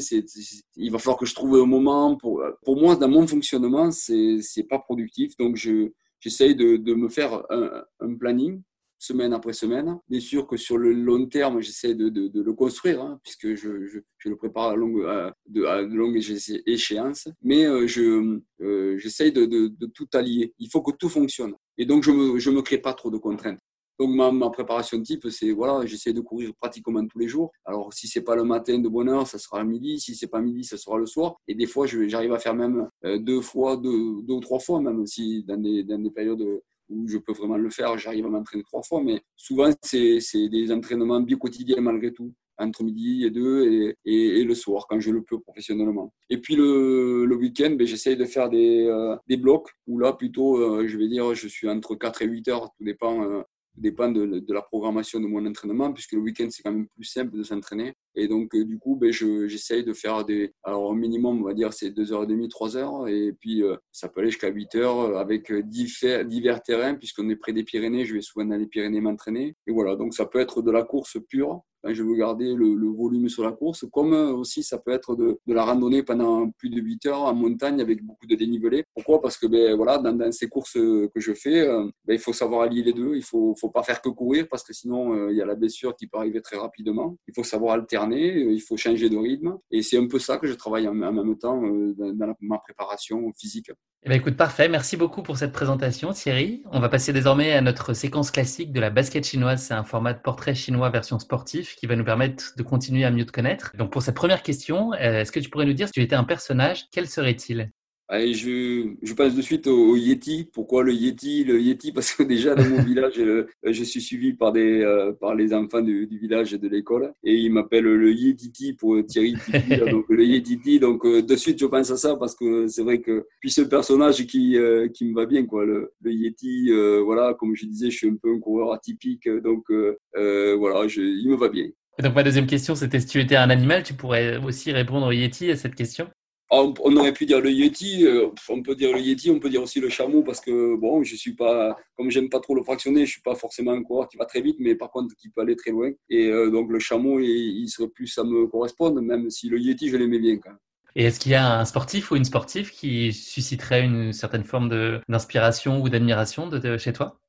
Il 0.75 0.91
va 0.91 0.97
falloir 0.97 1.17
que 1.17 1.25
je 1.25 1.35
trouve 1.35 1.55
un 1.55 1.65
moment. 1.67 2.15
Pour, 2.15 2.43
pour 2.63 2.79
moi, 2.81 2.95
dans 2.95 3.07
mon 3.07 3.27
fonctionnement, 3.27 3.91
c'est, 3.91 4.39
c'est 4.41 4.63
pas 4.63 4.79
productif. 4.79 5.37
Donc, 5.37 5.55
je, 5.55 5.91
j'essaye 6.19 6.55
de, 6.55 6.77
de 6.77 6.93
me 6.95 7.09
faire 7.09 7.43
un, 7.51 7.83
un, 7.99 8.15
planning 8.15 8.63
semaine 8.97 9.33
après 9.33 9.53
semaine. 9.53 9.99
Bien 10.09 10.19
sûr 10.19 10.47
que 10.47 10.57
sur 10.57 10.79
le 10.79 10.91
long 10.93 11.27
terme, 11.27 11.61
j'essaie 11.61 11.93
de, 11.93 12.09
de, 12.09 12.41
le 12.41 12.53
construire, 12.53 12.99
hein, 13.03 13.19
puisque 13.21 13.53
je, 13.53 13.85
je, 13.85 14.29
le 14.29 14.35
prépare 14.35 14.69
à 14.69 14.75
longue, 14.75 15.05
à, 15.05 15.35
à 15.67 15.81
longue 15.83 16.19
échéance. 16.65 17.29
Mais 17.43 17.67
euh, 17.67 17.85
je, 17.85 18.39
euh, 18.61 18.97
j'essaye 18.97 19.31
de, 19.31 19.71
tout 19.93 20.07
allier. 20.13 20.55
Il 20.57 20.71
faut 20.71 20.81
que 20.81 20.97
tout 20.97 21.09
fonctionne. 21.09 21.53
Et 21.77 21.85
donc, 21.85 22.03
je 22.03 22.09
me, 22.09 22.39
je 22.39 22.49
me 22.49 22.63
crée 22.63 22.79
pas 22.79 22.95
trop 22.95 23.11
de 23.11 23.17
contraintes. 23.17 23.59
Donc 23.99 24.11
ma, 24.11 24.31
ma 24.31 24.49
préparation 24.49 25.01
type, 25.01 25.27
c'est 25.29 25.51
voilà, 25.51 25.85
j'essaie 25.85 26.13
de 26.13 26.21
courir 26.21 26.51
pratiquement 26.59 27.05
tous 27.07 27.19
les 27.19 27.27
jours. 27.27 27.51
Alors 27.65 27.93
si 27.93 28.07
c'est 28.07 28.21
pas 28.21 28.35
le 28.35 28.43
matin 28.43 28.77
de 28.79 28.87
bonne 28.87 29.09
heure, 29.09 29.27
ça 29.27 29.37
sera 29.37 29.59
à 29.59 29.63
midi. 29.63 29.99
Si 29.99 30.15
c'est 30.15 30.27
pas 30.27 30.41
midi, 30.41 30.63
ça 30.63 30.77
sera 30.77 30.97
le 30.97 31.05
soir. 31.05 31.35
Et 31.47 31.55
des 31.55 31.65
fois, 31.65 31.87
j'arrive 31.87 32.33
à 32.33 32.39
faire 32.39 32.55
même 32.55 32.89
euh, 33.05 33.17
deux 33.17 33.41
fois, 33.41 33.77
deux, 33.77 34.21
deux, 34.23 34.35
ou 34.35 34.39
trois 34.39 34.59
fois, 34.59 34.81
même 34.81 35.05
si 35.05 35.43
dans 35.43 35.57
des, 35.57 35.83
dans 35.83 35.99
des 35.99 36.11
périodes 36.11 36.43
où 36.89 37.07
je 37.07 37.17
peux 37.17 37.33
vraiment 37.33 37.57
le 37.57 37.69
faire, 37.69 37.97
j'arrive 37.97 38.25
à 38.25 38.29
m'entraîner 38.29 38.63
trois 38.63 38.83
fois. 38.83 39.01
Mais 39.03 39.21
souvent, 39.35 39.69
c'est 39.81 40.19
des 40.47 40.71
entraînements 40.71 41.21
bien 41.21 41.37
quotidiens 41.37 41.81
malgré 41.81 42.13
tout 42.13 42.31
entre 42.59 42.83
midi 42.83 43.23
et 43.23 43.29
deux 43.29 43.95
et, 44.05 44.39
et, 44.39 44.43
le 44.43 44.55
soir 44.55 44.87
quand 44.89 44.99
je 44.99 45.11
le 45.11 45.21
peux 45.21 45.39
professionnellement. 45.39 46.11
Et 46.29 46.39
puis 46.39 46.55
le, 46.55 47.25
le 47.25 47.35
week-end, 47.35 47.75
ben, 47.77 47.85
j'essaye 47.85 48.17
de 48.17 48.25
faire 48.25 48.49
des, 48.49 48.87
euh, 48.87 49.15
des 49.27 49.37
blocs 49.37 49.69
où 49.85 49.99
là 49.99 50.13
plutôt, 50.13 50.57
euh, 50.57 50.87
je 50.87 50.97
vais 50.97 51.07
dire, 51.07 51.35
je 51.35 51.47
suis 51.47 51.69
entre 51.69 51.95
4 51.95 52.23
et 52.23 52.25
8 52.25 52.47
heures, 52.47 52.71
tout 52.75 52.83
dépend 52.83 53.43
dépend 53.77 54.11
de, 54.11 54.43
la 54.49 54.61
programmation 54.61 55.19
de 55.19 55.27
mon 55.27 55.45
entraînement, 55.45 55.93
puisque 55.93 56.13
le 56.13 56.19
week-end, 56.19 56.47
c'est 56.49 56.63
quand 56.63 56.71
même 56.71 56.87
plus 56.87 57.05
simple 57.05 57.37
de 57.37 57.43
s'entraîner. 57.43 57.93
Et 58.15 58.27
donc, 58.27 58.53
euh, 58.55 58.65
du 58.65 58.79
coup, 58.79 58.95
ben, 58.95 59.11
j'essaye 59.11 59.83
de 59.83 59.93
faire 59.93 60.25
des. 60.25 60.53
Alors, 60.63 60.83
au 60.83 60.93
minimum, 60.93 61.41
on 61.41 61.45
va 61.45 61.53
dire, 61.53 61.73
c'est 61.73 61.91
2h30, 61.91 62.49
3h. 62.49 63.09
Et 63.09 63.33
puis, 63.33 63.63
euh, 63.63 63.75
ça 63.91 64.09
peut 64.09 64.21
aller 64.21 64.31
jusqu'à 64.31 64.51
8h 64.51 64.77
euh, 64.77 65.17
avec 65.17 65.51
divers, 65.51 66.25
divers 66.25 66.61
terrains, 66.61 66.95
puisqu'on 66.95 67.29
est 67.29 67.35
près 67.35 67.53
des 67.53 67.63
Pyrénées. 67.63 68.05
Je 68.05 68.15
vais 68.15 68.21
souvent 68.21 68.45
dans 68.45 68.57
les 68.57 68.67
Pyrénées 68.67 69.01
m'entraîner. 69.01 69.55
Et 69.67 69.71
voilà, 69.71 69.95
donc 69.95 70.13
ça 70.13 70.25
peut 70.25 70.39
être 70.39 70.61
de 70.61 70.71
la 70.71 70.83
course 70.83 71.17
pure, 71.29 71.61
je 71.85 72.03
veux 72.03 72.15
garder 72.15 72.53
le, 72.53 72.87
volume 72.87 73.29
sur 73.29 73.43
la 73.43 73.51
course, 73.51 73.85
comme 73.91 74.13
aussi 74.13 74.63
ça 74.63 74.77
peut 74.77 74.91
être 74.91 75.15
de, 75.15 75.39
la 75.47 75.63
randonnée 75.63 76.03
pendant 76.03 76.49
plus 76.51 76.69
de 76.69 76.81
8 76.81 77.05
heures 77.07 77.23
en 77.23 77.33
montagne 77.33 77.81
avec 77.81 78.03
beaucoup 78.03 78.25
de 78.25 78.35
dénivelé. 78.35 78.83
Pourquoi? 78.93 79.21
Parce 79.21 79.37
que 79.37 79.47
ben, 79.47 79.75
voilà, 79.75 79.97
dans, 79.97 80.31
ces 80.31 80.47
courses 80.47 80.73
que 80.73 81.19
je 81.19 81.33
fais, 81.33 81.67
ben, 82.05 82.13
il 82.13 82.19
faut 82.19 82.33
savoir 82.33 82.61
allier 82.61 82.83
les 82.83 82.93
deux. 82.93 83.13
Il 83.13 83.19
ne 83.19 83.21
faut, 83.21 83.55
faut 83.59 83.69
pas 83.69 83.83
faire 83.83 84.01
que 84.01 84.09
courir 84.09 84.47
parce 84.49 84.63
que 84.63 84.73
sinon, 84.73 85.29
il 85.29 85.35
y 85.35 85.41
a 85.41 85.45
la 85.45 85.55
blessure 85.55 85.95
qui 85.95 86.07
peut 86.07 86.17
arriver 86.17 86.41
très 86.41 86.57
rapidement. 86.57 87.15
Il 87.27 87.33
faut 87.35 87.43
savoir 87.43 87.73
alterner 87.73 88.17
euh, 88.25 88.51
il 88.51 88.61
faut 88.61 88.77
changer 88.77 89.09
de 89.09 89.17
rythme. 89.17 89.57
Et 89.71 89.81
c'est 89.81 89.97
un 89.97 90.07
peu 90.07 90.19
ça 90.19 90.37
que 90.37 90.47
je 90.47 90.53
travaille 90.53 90.87
en, 90.87 90.93
même 90.93 91.37
temps 91.37 91.63
euh, 91.63 91.93
dans, 91.97 92.35
ma 92.41 92.59
préparation 92.59 93.31
physique. 93.33 93.71
Eh 94.07 94.09
bien, 94.09 94.19
écoute, 94.19 94.37
parfait. 94.37 94.69
Merci 94.69 94.95
beaucoup 94.95 95.21
pour 95.21 95.35
cette 95.35 95.51
présentation, 95.51 96.13
Thierry. 96.13 96.63
On 96.71 96.79
va 96.79 96.87
passer 96.87 97.11
désormais 97.11 97.51
à 97.51 97.59
notre 97.59 97.93
séquence 97.93 98.31
classique 98.31 98.71
de 98.71 98.79
la 98.79 98.89
basket 98.89 99.27
chinoise. 99.27 99.61
C'est 99.61 99.73
un 99.73 99.83
format 99.83 100.13
de 100.13 100.19
portrait 100.19 100.55
chinois 100.55 100.89
version 100.89 101.19
sportif 101.19 101.75
qui 101.75 101.87
va 101.87 101.97
nous 101.97 102.05
permettre 102.05 102.53
de 102.55 102.63
continuer 102.63 103.03
à 103.03 103.11
mieux 103.11 103.25
te 103.25 103.33
connaître. 103.33 103.75
Donc, 103.75 103.91
pour 103.91 104.01
cette 104.01 104.15
première 104.15 104.43
question, 104.43 104.93
euh, 104.93 105.19
est-ce 105.19 105.33
que 105.33 105.41
tu 105.41 105.49
pourrais 105.49 105.65
nous 105.65 105.73
dire 105.73 105.87
si 105.87 105.91
tu 105.91 106.01
étais 106.01 106.15
un 106.15 106.23
personnage, 106.23 106.85
quel 106.89 107.09
serait-il? 107.09 107.69
Allez, 108.09 108.33
je, 108.33 108.95
je 109.03 109.13
passe 109.13 109.35
de 109.35 109.41
suite 109.41 109.67
au, 109.67 109.97
Yeti. 109.97 110.49
Pourquoi 110.53 110.81
le 110.81 110.93
Yeti? 110.93 111.43
Le 111.43 111.59
Yeti 111.59 111.91
parce 111.91 112.13
que 112.13 112.23
déjà 112.23 112.55
dans 112.55 112.63
mon 112.63 112.81
village, 112.83 113.19
euh, 113.19 113.47
je 113.65 113.83
suis 113.83 113.99
suivi 113.99 114.31
par 114.31 114.53
des 114.53 114.81
euh, 114.81 115.11
par 115.11 115.35
les 115.35 115.53
enfants 115.53 115.81
du, 115.81 116.07
du 116.07 116.17
village 116.17 116.53
et 116.53 116.57
de 116.57 116.69
l'école 116.69 117.11
et 117.25 117.35
ils 117.35 117.51
m'appellent 117.51 117.83
le 117.83 118.13
Yeti 118.13 118.73
pour 118.73 119.05
Thierry 119.05 119.33
Titi. 119.33 119.77
donc 119.91 120.05
le 120.07 120.23
Yeti. 120.23 120.79
Donc 120.79 121.05
euh, 121.05 121.21
de 121.21 121.35
suite, 121.35 121.59
je 121.59 121.65
pense 121.65 121.91
à 121.91 121.97
ça 121.97 122.15
parce 122.15 122.33
que 122.33 122.67
c'est 122.67 122.81
vrai 122.81 123.01
que 123.01 123.25
puis 123.41 123.51
ce 123.51 123.61
personnage 123.61 124.25
qui 124.25 124.57
qui 124.93 125.05
me 125.05 125.13
va 125.13 125.25
bien 125.25 125.45
quoi. 125.45 125.65
Le, 125.65 125.91
le 126.01 126.13
Yeti, 126.13 126.69
voilà, 127.03 127.33
comme 127.33 127.55
je 127.55 127.65
disais, 127.65 127.91
je 127.91 127.97
suis 127.97 128.07
un 128.09 128.15
peu 128.15 128.33
un 128.33 128.39
coureur 128.39 128.71
atypique, 128.71 129.27
donc 129.43 129.65
voilà, 130.13 130.87
je, 130.87 131.01
il 131.01 131.29
me 131.29 131.35
va 131.35 131.49
bien. 131.49 131.67
Et 131.99 132.03
donc 132.03 132.15
ma 132.15 132.23
deuxième 132.23 132.47
question, 132.47 132.73
c'était 132.75 133.01
si 133.01 133.07
tu 133.07 133.19
étais 133.19 133.35
un 133.35 133.49
animal, 133.49 133.83
tu 133.83 133.93
pourrais 133.95 134.37
aussi 134.37 134.71
répondre 134.71 135.07
au 135.07 135.11
Yeti 135.11 135.51
à 135.51 135.57
cette 135.57 135.75
question? 135.75 136.07
On, 136.49 136.95
aurait 136.95 137.13
pu 137.13 137.25
dire 137.25 137.41
le 137.41 137.51
Yeti, 137.51 138.05
euh, 138.05 138.29
on 138.49 138.61
peut 138.61 138.75
dire 138.75 138.93
le 138.93 138.99
Yeti, 138.99 139.29
on 139.29 139.39
peut 139.39 139.49
dire 139.49 139.61
aussi 139.61 139.79
le 139.79 139.89
chameau 139.89 140.23
parce 140.23 140.39
que 140.39 140.75
bon, 140.75 141.03
je 141.03 141.15
suis 141.15 141.33
pas, 141.33 141.75
comme 141.95 142.09
j'aime 142.09 142.29
pas 142.29 142.39
trop 142.39 142.55
le 142.55 142.63
fractionner, 142.63 143.05
je 143.05 143.11
suis 143.11 143.21
pas 143.21 143.35
forcément 143.35 143.71
un 143.71 143.83
coureur 143.83 144.07
qui 144.07 144.17
va 144.17 144.25
très 144.25 144.41
vite, 144.41 144.57
mais 144.59 144.75
par 144.75 144.89
contre 144.91 145.15
qui 145.15 145.29
peut 145.29 145.41
aller 145.41 145.55
très 145.55 145.71
loin. 145.71 145.91
Et 146.09 146.27
euh, 146.27 146.49
donc 146.49 146.71
le 146.71 146.79
chameau, 146.79 147.19
il, 147.19 147.67
serait 147.67 147.89
plus 147.89 148.17
à 148.17 148.23
me 148.23 148.47
correspondre, 148.47 149.01
même 149.01 149.29
si 149.29 149.49
le 149.49 149.59
Yeti, 149.59 149.89
je 149.89 149.97
l'aimais 149.97 150.19
bien 150.19 150.37
quand 150.37 150.51
même. 150.51 150.59
Et 150.95 151.03
est-ce 151.03 151.19
qu'il 151.19 151.31
y 151.31 151.35
a 151.35 151.59
un 151.59 151.65
sportif 151.65 152.09
ou 152.09 152.15
une 152.15 152.25
sportive 152.25 152.71
qui 152.71 153.13
susciterait 153.13 153.83
une 153.83 154.13
certaine 154.13 154.43
forme 154.43 154.69
d'inspiration 155.07 155.79
ou 155.81 155.89
d'admiration 155.89 156.47
de, 156.47 156.77
chez 156.77 156.91
toi? 156.91 157.19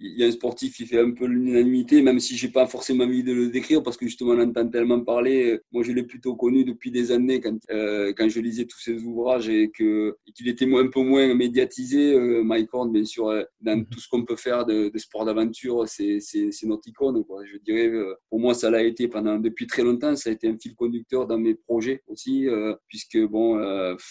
Il 0.00 0.18
y 0.18 0.24
a 0.24 0.26
un 0.26 0.30
sportif 0.30 0.76
qui 0.76 0.86
fait 0.86 1.00
un 1.00 1.10
peu 1.10 1.26
l'unanimité, 1.26 2.02
même 2.02 2.20
si 2.20 2.36
j'ai 2.36 2.48
pas 2.48 2.66
forcément 2.66 3.04
envie 3.04 3.22
de 3.22 3.32
le 3.32 3.48
décrire 3.48 3.82
parce 3.82 3.96
que 3.96 4.06
justement 4.06 4.32
on 4.32 4.40
entend 4.40 4.68
tellement 4.68 5.00
parler. 5.00 5.58
Moi, 5.72 5.82
je 5.82 5.92
l'ai 5.92 6.04
plutôt 6.04 6.36
connu 6.36 6.64
depuis 6.64 6.90
des 6.90 7.10
années 7.10 7.40
quand, 7.40 7.58
euh, 7.70 8.12
quand 8.16 8.28
je 8.28 8.40
lisais 8.40 8.64
tous 8.64 8.78
ses 8.78 9.02
ouvrages 9.02 9.48
et 9.48 9.70
que 9.70 10.16
qu'il 10.34 10.48
était 10.48 10.72
un 10.72 10.88
peu 10.88 11.00
moins 11.00 11.34
médiatisé. 11.34 12.14
Euh, 12.14 12.42
Mike 12.44 12.72
Horn, 12.72 12.92
bien 12.92 13.04
sûr, 13.04 13.28
euh, 13.28 13.42
dans 13.60 13.76
mhm. 13.76 13.86
tout 13.86 13.98
ce 13.98 14.08
qu'on 14.08 14.24
peut 14.24 14.36
faire 14.36 14.64
de, 14.64 14.88
de 14.88 14.98
sport 14.98 15.24
d'aventure, 15.24 15.88
c'est 15.88 16.20
notre 16.64 16.88
icône. 16.88 17.24
Quoi. 17.24 17.44
Je 17.44 17.58
dirais, 17.58 17.88
euh, 17.88 18.14
pour 18.30 18.40
moi, 18.40 18.54
ça 18.54 18.70
l'a 18.70 18.82
été 18.82 19.08
pendant 19.08 19.38
depuis 19.38 19.66
très 19.66 19.82
longtemps. 19.82 20.14
Ça 20.16 20.30
a 20.30 20.32
été 20.32 20.48
un 20.48 20.56
fil 20.58 20.74
conducteur 20.74 21.26
dans 21.26 21.38
mes 21.38 21.54
projets 21.54 22.02
aussi, 22.06 22.46
puisque 22.88 23.18
bon, 23.18 23.58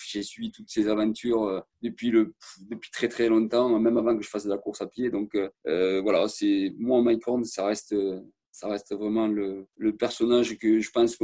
j'ai 0.08 0.23
suivi 0.23 0.52
toutes 0.52 0.69
ces 0.69 0.88
aventures 0.88 1.63
depuis 1.82 2.12
le 2.12 2.34
depuis 2.69 2.91
très 2.91 3.08
très 3.08 3.30
longtemps, 3.30 3.80
même 3.80 3.97
avant 3.97 4.17
que 4.17 4.23
je 4.23 4.30
fasse 4.30 4.45
de 4.45 4.50
la 4.50 4.58
course 4.58 4.82
à 4.82 4.88
pied. 4.88 5.10
Donc 5.10 5.36
euh, 5.36 5.50
voilà, 6.01 6.27
c'est 6.27 6.73
moi 6.77 7.01
Mike 7.01 7.27
Horn, 7.27 7.43
ça 7.43 7.65
reste 7.65 7.95
ça 8.57 8.67
reste 8.69 8.95
vraiment 8.95 9.27
le, 9.27 9.67
le, 9.77 9.95
personnage 9.95 10.57
que 10.57 10.79
je 10.79 10.89
pense 10.89 11.15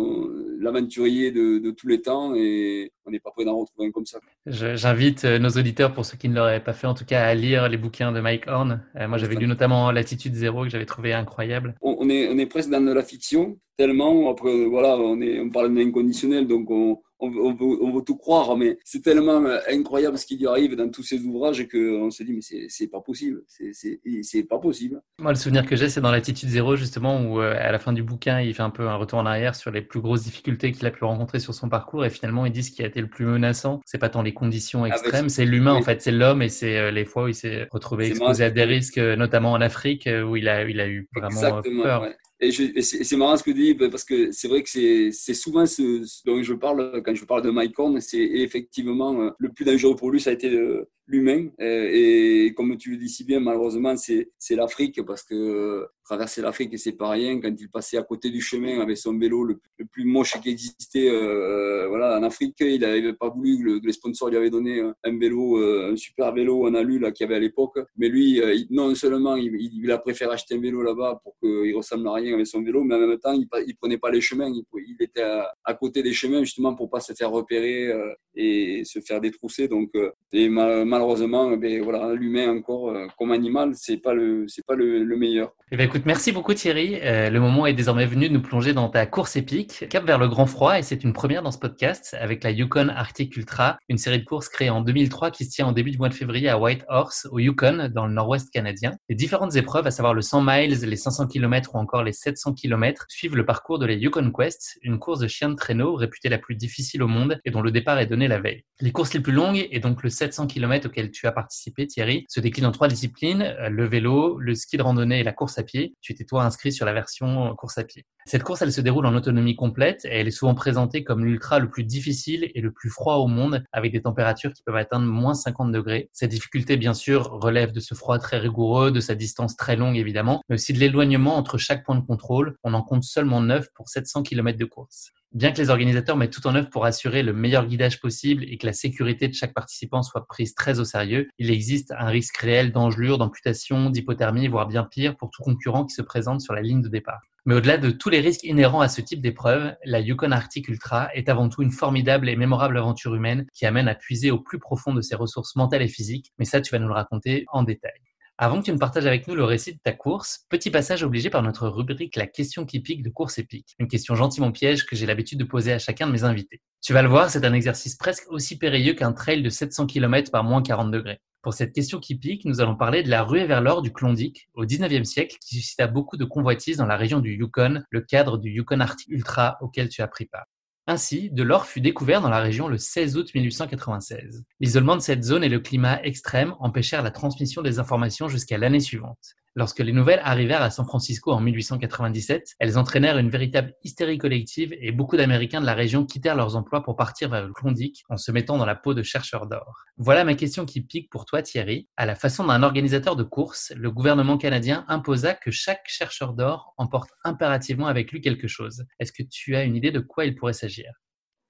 l'aventurier 0.59 1.31
de, 1.31 1.57
de, 1.57 1.71
tous 1.71 1.87
les 1.87 1.99
temps 1.99 2.35
et 2.35 2.91
on 3.07 3.11
n'est 3.11 3.19
pas 3.19 3.31
prêt 3.31 3.43
d'en 3.43 3.57
retrouver 3.57 3.87
un 3.87 3.91
comme 3.91 4.05
ça. 4.05 4.19
J'invite 4.45 5.25
euh, 5.25 5.39
nos 5.39 5.49
auditeurs, 5.49 5.93
pour 5.93 6.05
ceux 6.05 6.15
qui 6.15 6.29
ne 6.29 6.35
l'auraient 6.35 6.63
pas 6.63 6.73
fait 6.73 6.85
en 6.85 6.93
tout 6.93 7.05
cas, 7.05 7.23
à 7.23 7.33
lire 7.33 7.67
les 7.69 7.77
bouquins 7.77 8.11
de 8.11 8.19
Mike 8.19 8.47
Horn. 8.47 8.85
Euh, 8.97 9.07
moi 9.07 9.17
j'avais 9.17 9.33
lu 9.33 9.47
notamment 9.47 9.89
Latitude 9.89 10.35
Zéro 10.35 10.61
que 10.61 10.69
j'avais 10.69 10.85
trouvé 10.85 11.13
incroyable. 11.13 11.73
On, 11.81 12.07
est, 12.07 12.29
on 12.29 12.37
est 12.37 12.45
presque 12.45 12.69
dans 12.69 12.81
de 12.81 12.91
la 12.91 13.03
fiction, 13.03 13.57
tellement, 13.77 14.29
après 14.29 14.65
voilà, 14.65 14.95
on, 14.95 15.19
est, 15.19 15.39
on 15.39 15.49
parle 15.49 15.73
d'inconditionnel, 15.73 16.45
donc 16.45 16.69
on, 16.69 16.99
on, 17.23 17.53
veut, 17.53 17.77
on, 17.81 17.91
veut, 17.91 18.01
tout 18.03 18.17
croire, 18.17 18.55
mais 18.57 18.77
c'est 18.83 19.01
tellement 19.01 19.43
euh, 19.45 19.59
incroyable 19.69 20.17
ce 20.17 20.25
qui 20.25 20.37
lui 20.37 20.47
arrive 20.47 20.75
dans 20.75 20.89
tous 20.89 21.03
ces 21.03 21.19
ouvrages 21.23 21.67
qu'on 21.67 22.11
se 22.11 22.23
dit, 22.23 22.33
mais 22.33 22.67
c'est 22.69 22.87
pas 22.87 23.01
possible, 23.01 23.43
c'est 23.47 24.43
pas 24.43 24.59
possible. 24.59 25.01
Moi, 25.19 25.31
le 25.31 25.37
souvenir 25.37 25.65
que 25.65 25.75
j'ai, 25.75 25.89
c'est 25.89 26.01
dans 26.01 26.11
l'attitude 26.11 26.49
zéro, 26.49 26.75
justement, 26.75 27.21
où 27.21 27.39
euh, 27.39 27.55
à 27.57 27.71
la 27.71 27.79
fin 27.79 27.93
du 27.93 28.03
bouquin, 28.03 28.41
il 28.41 28.53
fait 28.53 28.63
un 28.63 28.69
peu 28.69 28.87
un 28.87 28.95
retour 28.95 29.19
en 29.19 29.25
arrière 29.25 29.55
sur 29.55 29.71
les 29.71 29.81
plus 29.81 30.01
grosses 30.01 30.23
difficultés 30.23 30.71
qu'il 30.71 30.85
a 30.85 30.91
pu 30.91 31.03
rencontrer 31.05 31.39
sur 31.39 31.53
son 31.53 31.69
parcours, 31.69 32.05
et 32.05 32.09
finalement, 32.09 32.45
il 32.45 32.51
dit 32.51 32.63
ce 32.63 32.71
qui 32.71 32.83
a 32.83 32.87
été 32.87 33.01
le 33.01 33.07
plus 33.07 33.25
menaçant, 33.25 33.79
c'est 33.85 33.97
pas 33.97 34.09
tant 34.09 34.21
les 34.21 34.33
conditions 34.33 34.83
ah, 34.83 34.89
extrêmes, 34.89 35.29
c'est 35.29 35.45
l'humain, 35.45 35.73
en 35.73 35.81
fait, 35.81 36.01
c'est 36.01 36.11
l'homme, 36.11 36.41
et 36.41 36.49
c'est 36.49 36.77
euh, 36.77 36.91
les 36.91 37.05
fois 37.05 37.23
où 37.23 37.27
il 37.29 37.35
s'est 37.35 37.67
retrouvé 37.71 38.07
exposé 38.07 38.43
à 38.43 38.49
des 38.49 38.63
risques, 38.63 38.97
notamment 38.97 39.53
en 39.53 39.61
Afrique, 39.61 40.09
où 40.27 40.35
il 40.35 40.47
a, 40.49 40.63
il 40.63 40.79
a 40.79 40.87
eu 40.87 41.07
vraiment 41.15 41.61
peur. 41.61 42.07
Et, 42.43 42.81
c'est 42.81 43.15
marrant 43.15 43.37
ce 43.37 43.43
que 43.43 43.51
tu 43.51 43.73
dis, 43.73 43.75
parce 43.75 44.03
que 44.03 44.31
c'est 44.31 44.47
vrai 44.47 44.63
que 44.63 44.69
c'est 44.69 45.33
souvent 45.33 45.65
ce, 45.65 46.03
dont 46.25 46.41
je 46.41 46.53
parle 46.53 47.01
quand 47.03 47.15
je 47.15 47.25
parle 47.25 47.41
de 47.41 47.49
Mike 47.51 47.77
Horn, 47.77 47.99
c'est 48.01 48.19
effectivement 48.19 49.21
euh, 49.21 49.29
le 49.39 49.49
plus 49.49 49.65
dangereux 49.65 49.95
pour 49.95 50.11
lui, 50.11 50.19
ça 50.19 50.31
a 50.31 50.33
été 50.33 50.49
euh, 50.49 50.89
l'humain. 51.07 51.49
Et, 51.59 52.53
comme 52.55 52.77
tu 52.77 52.91
le 52.91 52.97
dis 52.97 53.09
si 53.09 53.23
bien, 53.23 53.39
malheureusement, 53.39 53.95
c'est 53.95 54.55
l'Afrique, 54.55 55.01
parce 55.05 55.23
que 55.23 55.87
traverser 56.03 56.41
l'Afrique, 56.41 56.77
c'est 56.77 56.93
pas 56.93 57.09
rien. 57.09 57.39
Quand 57.39 57.53
il 57.57 57.69
passait 57.69 57.97
à 57.97 58.03
côté 58.03 58.29
du 58.29 58.41
chemin 58.41 58.81
avec 58.81 58.97
son 58.97 59.17
vélo 59.17 59.43
le, 59.43 59.59
plus 59.91 60.05
moche 60.05 60.39
qui 60.41 60.49
existait 60.49 61.09
euh, 61.09 61.87
voilà, 61.87 62.17
en 62.17 62.23
Afrique, 62.23 62.55
il 62.59 62.81
n'avait 62.81 63.13
pas 63.13 63.29
voulu 63.29 63.79
que, 63.81 63.85
les 63.85 63.93
sponsors 63.93 64.29
lui 64.29 64.37
avaient 64.37 64.49
donné 64.49 64.81
un 64.81 65.17
vélo, 65.17 65.57
un 65.57 65.95
super 65.95 66.33
vélo 66.33 66.67
en 66.67 66.73
alu 66.73 66.99
qu'il 67.13 67.21
y 67.21 67.23
avait 67.23 67.35
à 67.35 67.39
l'époque. 67.39 67.79
Mais 67.97 68.09
lui, 68.09 68.41
non 68.69 68.93
seulement 68.95 69.35
il, 69.35 69.91
a 69.91 69.97
préféré 69.97 70.33
acheter 70.33 70.55
un 70.55 70.61
vélo 70.61 70.81
là-bas 70.81 71.19
pour 71.23 71.37
qu'il 71.39 71.75
ressemble 71.75 72.07
à 72.07 72.13
rien 72.13 72.33
avec 72.33 72.47
son 72.47 72.61
vélo, 72.61 72.83
mais 72.83 72.95
en 72.95 72.99
même 72.99 73.17
temps, 73.19 73.33
il 73.33 73.47
ne 73.47 73.73
prenait 73.73 73.97
pas 73.97 74.11
les 74.11 74.21
chemins. 74.21 74.51
Il, 74.51 74.95
était 74.99 75.21
à, 75.21 75.73
côté 75.73 76.03
des 76.03 76.13
chemins 76.13 76.43
justement 76.43 76.75
pour 76.75 76.89
pas 76.89 76.99
se 76.99 77.13
faire 77.13 77.31
repérer 77.31 77.87
euh, 77.87 78.13
et 78.35 78.83
se 78.85 78.99
faire 78.99 79.21
détrousser. 79.21 79.67
Donc, 79.67 79.89
euh, 79.95 80.11
et 80.31 80.49
malheureusement, 80.93 81.51
eh 81.51 81.57
ben, 81.57 81.81
voilà, 81.81 82.13
l'humain 82.13 82.49
encore 82.49 82.89
euh, 82.89 83.07
comme 83.17 83.31
animal, 83.31 83.71
c'est 83.73 83.97
pas 83.97 84.13
le, 84.13 84.45
c'est 84.47 84.65
pas 84.65 84.75
le, 84.75 85.03
meilleur. 85.17 85.51
Eh 85.71 85.77
ben, 85.77 85.85
écoute, 85.85 86.03
merci 86.05 86.31
beaucoup 86.31 86.53
Thierry. 86.53 86.99
le 87.01 87.39
moment 87.39 87.65
est 87.65 87.73
désormais 87.73 88.05
venu 88.05 88.29
de 88.29 88.33
nous 88.33 88.41
plonger 88.41 88.73
dans 88.73 88.89
ta 88.89 89.05
course 89.05 89.35
épique, 89.35 89.85
cap 89.89 90.05
vers 90.05 90.19
le 90.19 90.27
grand 90.27 90.45
froid, 90.45 90.77
et 90.77 90.83
c'est 90.83 91.03
une 91.03 91.13
première 91.13 91.41
dans 91.41 91.51
ce 91.51 91.57
podcast 91.57 92.15
avec 92.19 92.43
la 92.43 92.51
Yukon 92.51 92.89
Arctic 92.89 93.35
Ultra, 93.35 93.77
une 93.89 93.97
série 93.97 94.19
de 94.19 94.25
courses 94.25 94.49
créée 94.49 94.69
en 94.69 94.81
2003 94.81 95.31
qui 95.31 95.45
se 95.45 95.51
tient 95.51 95.67
en 95.67 95.71
début 95.71 95.91
du 95.91 95.97
mois 95.97 96.09
de 96.09 96.13
février 96.13 96.49
à 96.49 96.59
Whitehorse, 96.59 97.27
au 97.31 97.39
Yukon, 97.39 97.89
dans 97.93 98.05
le 98.05 98.13
nord-ouest 98.13 98.51
canadien. 98.51 98.91
Les 99.09 99.15
différentes 99.15 99.55
épreuves, 99.55 99.87
à 99.87 99.91
savoir 99.91 100.13
le 100.13 100.21
100 100.21 100.41
miles, 100.43 100.79
les 100.81 100.95
500 100.95 101.27
km 101.27 101.75
ou 101.75 101.77
encore 101.77 102.03
les 102.03 102.13
700 102.13 102.53
km, 102.53 103.05
suivent 103.09 103.35
le 103.35 103.45
parcours 103.45 103.79
de 103.79 103.85
la 103.85 103.93
Yukon 103.93 104.31
Quest, 104.31 104.77
une 104.81 104.99
course 104.99 105.19
de 105.19 105.27
chien 105.27 105.49
de 105.49 105.55
traîneau 105.55 105.95
réputée 105.95 106.29
la 106.29 106.37
plus 106.37 106.55
difficile 106.55 107.03
au 107.03 107.07
monde 107.07 107.39
et 107.45 107.51
dont 107.51 107.61
le 107.61 107.71
départ 107.71 107.99
est 107.99 108.07
donné 108.07 108.27
la 108.27 108.39
veille. 108.39 108.63
Les 108.79 108.91
courses 108.91 109.13
les 109.13 109.19
plus 109.19 109.33
longues, 109.33 109.67
et 109.71 109.79
donc 109.79 110.03
le 110.03 110.09
700 110.09 110.47
km 110.47 110.82
auquel 110.85 111.11
tu 111.11 111.27
as 111.27 111.31
participé, 111.31 111.87
Thierry, 111.87 112.25
se 112.29 112.39
déclinent 112.39 112.65
en 112.65 112.71
trois 112.71 112.87
disciplines, 112.87 113.41
euh, 113.41 113.69
le 113.69 113.85
vélo, 113.85 114.37
le 114.39 114.55
ski 114.55 114.77
de 114.77 114.83
randonnée 114.83 115.19
et 115.19 115.23
la 115.23 115.33
course 115.33 115.57
à 115.57 115.63
pied. 115.63 115.95
Tu 116.01 116.13
étais 116.13 116.25
toi 116.25 116.43
inscrit 116.43 116.71
sur 116.71 116.85
la 116.85 116.93
version 116.93 117.51
euh, 117.51 117.53
course 117.53 117.77
à 117.77 117.83
pied. 117.83 118.05
Cette 118.25 118.43
course, 118.43 118.61
elle 118.61 118.71
se 118.71 118.79
déroule 118.81 119.05
en 119.05 119.15
autonomie 119.15 119.55
complète 119.55 120.05
et 120.05 120.19
elle 120.19 120.27
est 120.27 120.31
souvent 120.31 120.55
présentée 120.55 121.03
comme 121.03 121.25
l'ultra 121.25 121.59
le 121.59 121.69
plus 121.69 121.83
difficile 121.83 122.49
et 122.55 122.61
le 122.61 122.71
plus 122.71 122.89
froid 122.89 123.15
au 123.15 123.27
monde, 123.27 123.63
avec 123.73 123.91
des 123.91 124.01
températures 124.01 124.53
qui 124.53 124.63
peuvent 124.63 124.77
atteindre 124.77 125.05
moins 125.05 125.33
50 125.33 125.71
degrés. 125.71 126.09
Cette 126.13 126.31
difficulté, 126.31 126.77
bien 126.77 126.93
sûr, 126.93 127.29
relève 127.31 127.71
de 127.73 127.79
ce 127.81 127.95
froid 127.95 128.19
très 128.19 128.37
rigoureux, 128.37 128.91
de 128.91 129.01
sa 129.01 129.15
distance 129.15 129.57
très 129.57 129.75
longue 129.75 129.97
évidemment, 129.97 130.41
mais 130.47 130.55
aussi 130.55 130.71
de 130.71 130.79
l'éloignement 130.79 131.35
entre 131.35 131.57
chaque 131.57 131.83
point 131.83 131.95
de 131.95 132.05
contrôle. 132.05 132.55
On 132.63 132.73
en 132.73 132.81
compte 132.81 133.03
seulement 133.03 133.41
9 133.41 133.67
pour 133.75 133.89
700 133.89 134.23
km 134.23 134.57
de 134.57 134.65
course. 134.65 135.11
Bien 135.33 135.51
que 135.51 135.57
les 135.57 135.71
organisateurs 135.71 136.15
mettent 136.15 136.31
tout 136.31 136.45
en 136.45 136.53
œuvre 136.53 136.69
pour 136.69 136.85
assurer 136.85 137.23
le 137.23 137.33
meilleur 137.33 137.65
guidage 137.65 137.99
possible 137.99 138.43
et 138.43 138.59
que 138.59 138.67
la 138.67 138.73
sécurité 138.73 139.27
de 139.27 139.33
chaque 139.33 139.55
participant 139.55 140.03
soit 140.03 140.27
prise 140.27 140.53
très 140.53 140.79
au 140.79 140.85
sérieux, 140.85 141.27
il 141.39 141.49
existe 141.49 141.91
un 141.97 142.05
risque 142.05 142.37
réel 142.37 142.71
d'engelure, 142.71 143.17
d'amputation, 143.17 143.89
d'hypothermie, 143.89 144.47
voire 144.47 144.67
bien 144.67 144.83
pire 144.83 145.17
pour 145.17 145.31
tout 145.31 145.41
concurrent 145.41 145.85
qui 145.85 145.95
se 145.95 146.03
présente 146.03 146.41
sur 146.41 146.53
la 146.53 146.61
ligne 146.61 146.83
de 146.83 146.87
départ. 146.87 147.19
Mais 147.47 147.55
au-delà 147.55 147.79
de 147.79 147.89
tous 147.89 148.09
les 148.09 148.19
risques 148.19 148.43
inhérents 148.43 148.81
à 148.81 148.87
ce 148.87 149.01
type 149.01 149.21
d'épreuve, 149.21 149.75
la 149.85 150.01
Yukon 150.01 150.31
Arctic 150.31 150.67
Ultra 150.67 151.09
est 151.15 151.27
avant 151.29 151.49
tout 151.49 151.63
une 151.63 151.71
formidable 151.71 152.29
et 152.29 152.35
mémorable 152.35 152.77
aventure 152.77 153.15
humaine 153.15 153.47
qui 153.55 153.65
amène 153.65 153.87
à 153.87 153.95
puiser 153.95 154.29
au 154.29 154.39
plus 154.39 154.59
profond 154.59 154.93
de 154.93 155.01
ses 155.01 155.15
ressources 155.15 155.55
mentales 155.55 155.81
et 155.81 155.87
physiques. 155.87 156.31
Mais 156.37 156.45
ça, 156.45 156.61
tu 156.61 156.71
vas 156.71 156.79
nous 156.79 156.87
le 156.87 156.93
raconter 156.93 157.45
en 157.51 157.63
détail. 157.63 157.99
Avant 158.39 158.59
que 158.59 158.65
tu 158.65 158.71
ne 158.71 158.79
partages 158.79 159.05
avec 159.05 159.27
nous 159.27 159.35
le 159.35 159.43
récit 159.43 159.73
de 159.73 159.79
ta 159.83 159.91
course, 159.91 160.45
petit 160.49 160.71
passage 160.71 161.03
obligé 161.03 161.29
par 161.29 161.43
notre 161.43 161.67
rubrique 161.67 162.15
La 162.15 162.25
question 162.25 162.65
qui 162.65 162.79
pique 162.79 163.03
de 163.03 163.11
course 163.11 163.37
épique. 163.37 163.75
Une 163.77 163.87
question 163.87 164.15
gentiment 164.15 164.51
piège 164.51 164.87
que 164.87 164.95
j'ai 164.95 165.05
l'habitude 165.05 165.37
de 165.37 165.43
poser 165.43 165.71
à 165.71 165.77
chacun 165.77 166.07
de 166.07 166.11
mes 166.11 166.23
invités. 166.23 166.59
Tu 166.81 166.93
vas 166.93 167.03
le 167.03 167.09
voir, 167.09 167.29
c'est 167.29 167.45
un 167.45 167.53
exercice 167.53 167.95
presque 167.95 168.25
aussi 168.31 168.57
périlleux 168.57 168.95
qu'un 168.95 169.13
trail 169.13 169.43
de 169.43 169.49
700 169.49 169.85
km 169.85 170.31
par 170.31 170.43
moins 170.43 170.63
40 170.63 170.89
degrés. 170.89 171.19
Pour 171.43 171.53
cette 171.53 171.73
question 171.73 171.99
qui 171.99 172.15
pique, 172.15 172.43
nous 172.45 172.59
allons 172.59 172.75
parler 172.75 173.03
de 173.03 173.09
la 173.11 173.21
ruée 173.21 173.45
vers 173.45 173.61
l'or 173.61 173.83
du 173.83 173.93
Klondike 173.93 174.49
au 174.55 174.65
19e 174.65 175.03
siècle 175.03 175.37
qui 175.39 175.57
suscita 175.57 175.85
beaucoup 175.85 176.17
de 176.17 176.25
convoitises 176.25 176.77
dans 176.77 176.87
la 176.87 176.97
région 176.97 177.19
du 177.19 177.35
Yukon, 177.35 177.83
le 177.91 178.01
cadre 178.01 178.39
du 178.39 178.49
Yukon 178.49 178.79
Arctic 178.79 179.09
Ultra 179.09 179.59
auquel 179.61 179.89
tu 179.89 180.01
as 180.01 180.07
pris 180.07 180.25
part. 180.25 180.47
Ainsi, 180.85 181.29
de 181.31 181.43
l'or 181.43 181.65
fut 181.65 181.79
découvert 181.79 182.21
dans 182.21 182.29
la 182.29 182.41
région 182.41 182.67
le 182.67 182.77
16 182.77 183.15
août 183.15 183.33
1896. 183.33 184.43
L'isolement 184.59 184.97
de 184.97 185.01
cette 185.01 185.23
zone 185.23 185.43
et 185.43 185.49
le 185.49 185.59
climat 185.59 186.01
extrême 186.03 186.55
empêchèrent 186.59 187.03
la 187.03 187.11
transmission 187.11 187.61
des 187.61 187.79
informations 187.79 188.27
jusqu'à 188.27 188.57
l'année 188.57 188.81
suivante. 188.81 189.35
Lorsque 189.55 189.79
les 189.79 189.91
nouvelles 189.91 190.21
arrivèrent 190.23 190.63
à 190.63 190.71
San 190.71 190.83
Francisco 190.83 191.31
en 191.31 191.39
1897, 191.39 192.55
elles 192.57 192.79
entraînèrent 192.79 193.19
une 193.19 193.29
véritable 193.29 193.75
hystérie 193.83 194.17
collective 194.17 194.73
et 194.79 194.91
beaucoup 194.91 195.15
d'Américains 195.15 195.61
de 195.61 195.65
la 195.67 195.75
région 195.75 196.07
quittèrent 196.07 196.35
leurs 196.35 196.55
emplois 196.55 196.81
pour 196.81 196.95
partir 196.95 197.29
vers 197.29 197.45
le 197.45 197.53
Klondike 197.53 198.03
en 198.09 198.17
se 198.17 198.31
mettant 198.31 198.57
dans 198.57 198.65
la 198.65 198.73
peau 198.73 198.95
de 198.95 199.03
chercheurs 199.03 199.45
d'or. 199.45 199.83
Voilà 199.97 200.23
ma 200.23 200.33
question 200.33 200.65
qui 200.65 200.81
pique 200.81 201.11
pour 201.11 201.25
toi 201.25 201.43
Thierry. 201.43 201.87
À 201.97 202.07
la 202.07 202.15
façon 202.15 202.45
d'un 202.45 202.63
organisateur 202.63 203.15
de 203.15 203.21
course, 203.21 203.71
le 203.75 203.91
gouvernement 203.91 204.39
canadien 204.39 204.85
imposa 204.87 205.35
que 205.35 205.51
chaque 205.51 205.87
chercheur 205.87 206.33
d'or 206.33 206.73
emporte 206.77 207.11
impérativement 207.23 207.85
avec 207.85 208.11
lui 208.11 208.21
quelque 208.21 208.47
chose. 208.47 208.85
Est-ce 208.99 209.11
que 209.11 209.21
tu 209.21 209.55
as 209.55 209.65
une 209.65 209.75
idée 209.75 209.91
de 209.91 209.99
quoi 209.99 210.25
il 210.25 210.33
pourrait 210.33 210.53
s'agir? 210.53 210.91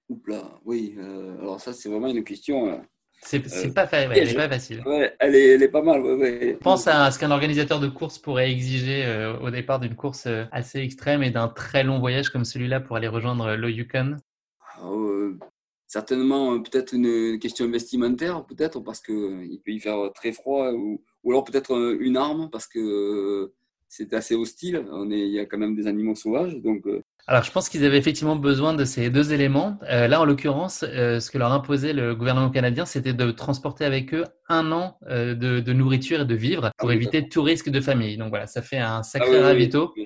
Oupla, 0.10 0.60
oui. 0.66 0.96
Euh, 0.98 1.40
alors 1.40 1.62
ça, 1.62 1.72
c'est 1.72 1.88
vraiment 1.88 2.08
une 2.08 2.26
question 2.26 2.68
euh, 2.68 2.78
c'est 3.26 3.66
euh, 3.68 3.72
pas, 3.72 3.88
elle 3.92 4.36
pas 4.36 4.50
facile. 4.50 4.84
elle, 5.20 5.36
est, 5.36 5.50
elle 5.50 5.64
est 5.64 5.70
pas 5.70 5.82
mal. 5.82 6.02
Ouais, 6.02 6.58
Pense 6.62 6.88
à 6.88 7.10
ce 7.12 7.20
qu'un 7.20 7.32
organisateur 7.32 7.80
de 7.80 7.88
course 7.88 8.20
pourrait 8.20 8.52
exiger 8.52 9.06
euh, 9.06 9.38
au 9.40 9.50
départ 9.50 9.80
d'une 9.80 9.96
course 9.96 10.26
euh, 10.28 10.44
assez 10.52 10.80
extrême 10.80 11.24
et 11.24 11.32
d'un 11.32 11.48
très 11.48 11.84
long 11.84 12.00
voyage 12.00 12.30
comme 12.30 12.46
celui-là 12.46 12.80
pour 12.80 12.96
aller 12.96 13.08
rejoindre 13.08 13.56
le 13.56 13.72
Yukon. 13.72 14.18
Ah, 14.78 14.90
certainement, 15.88 16.60
peut-être 16.62 16.94
une 16.94 17.40
question 17.40 17.70
vestimentaire, 17.70 18.46
peut-être 18.46 18.80
parce 18.82 19.00
qu'il 19.02 19.60
peut 19.66 19.72
y 19.72 19.80
faire 19.80 20.12
très 20.14 20.32
froid, 20.32 20.72
ou, 20.72 21.02
ou 21.24 21.32
alors 21.32 21.44
peut-être 21.44 21.98
une 22.00 22.18
arme 22.18 22.50
parce 22.52 22.68
que 22.68 23.54
c'est 23.88 24.14
assez 24.14 24.36
hostile. 24.36 24.86
On 24.92 25.10
est, 25.12 25.20
il 25.20 25.34
y 25.34 25.40
a 25.40 25.46
quand 25.46 25.58
même 25.58 25.76
des 25.76 25.88
animaux 25.88 26.16
sauvages, 26.16 26.56
donc 26.62 26.86
alors, 27.26 27.44
je 27.44 27.52
pense 27.52 27.70
qu'ils 27.70 27.86
avaient 27.86 27.98
effectivement 27.98 28.36
besoin 28.36 28.74
de 28.74 28.84
ces 28.84 29.10
deux 29.10 29.32
éléments. 29.32 29.78
Euh, 29.90 30.08
là, 30.10 30.20
en 30.20 30.26
l'occurrence, 30.26 30.84
euh, 30.84 31.22
ce 31.22 31.32
que 31.32 31.38
leur 31.38 31.54
imposait 31.54 31.94
le 31.94 32.16
gouvernement 32.16 32.50
canadien, 32.50 32.86
c'était 32.86 33.14
de 33.14 33.32
transporter 33.32 33.86
avec 33.86 34.14
eux 34.14 34.26
un 34.50 34.74
an 34.74 34.98
euh, 35.10 35.34
de, 35.34 35.74
nourriture 35.74 36.22
et 36.22 36.26
de 36.26 36.36
vivres 36.36 36.72
pour 36.78 36.90
ah 36.90 36.94
éviter 36.94 37.30
tout 37.30 37.42
risque 37.42 37.70
de 37.70 37.80
famille. 37.80 38.18
Donc 38.18 38.30
voilà, 38.30 38.46
ça 38.46 38.62
fait 38.62 38.78
un 38.78 39.04
sacré 39.04 39.40
ah 39.40 39.44
ravito. 39.48 39.94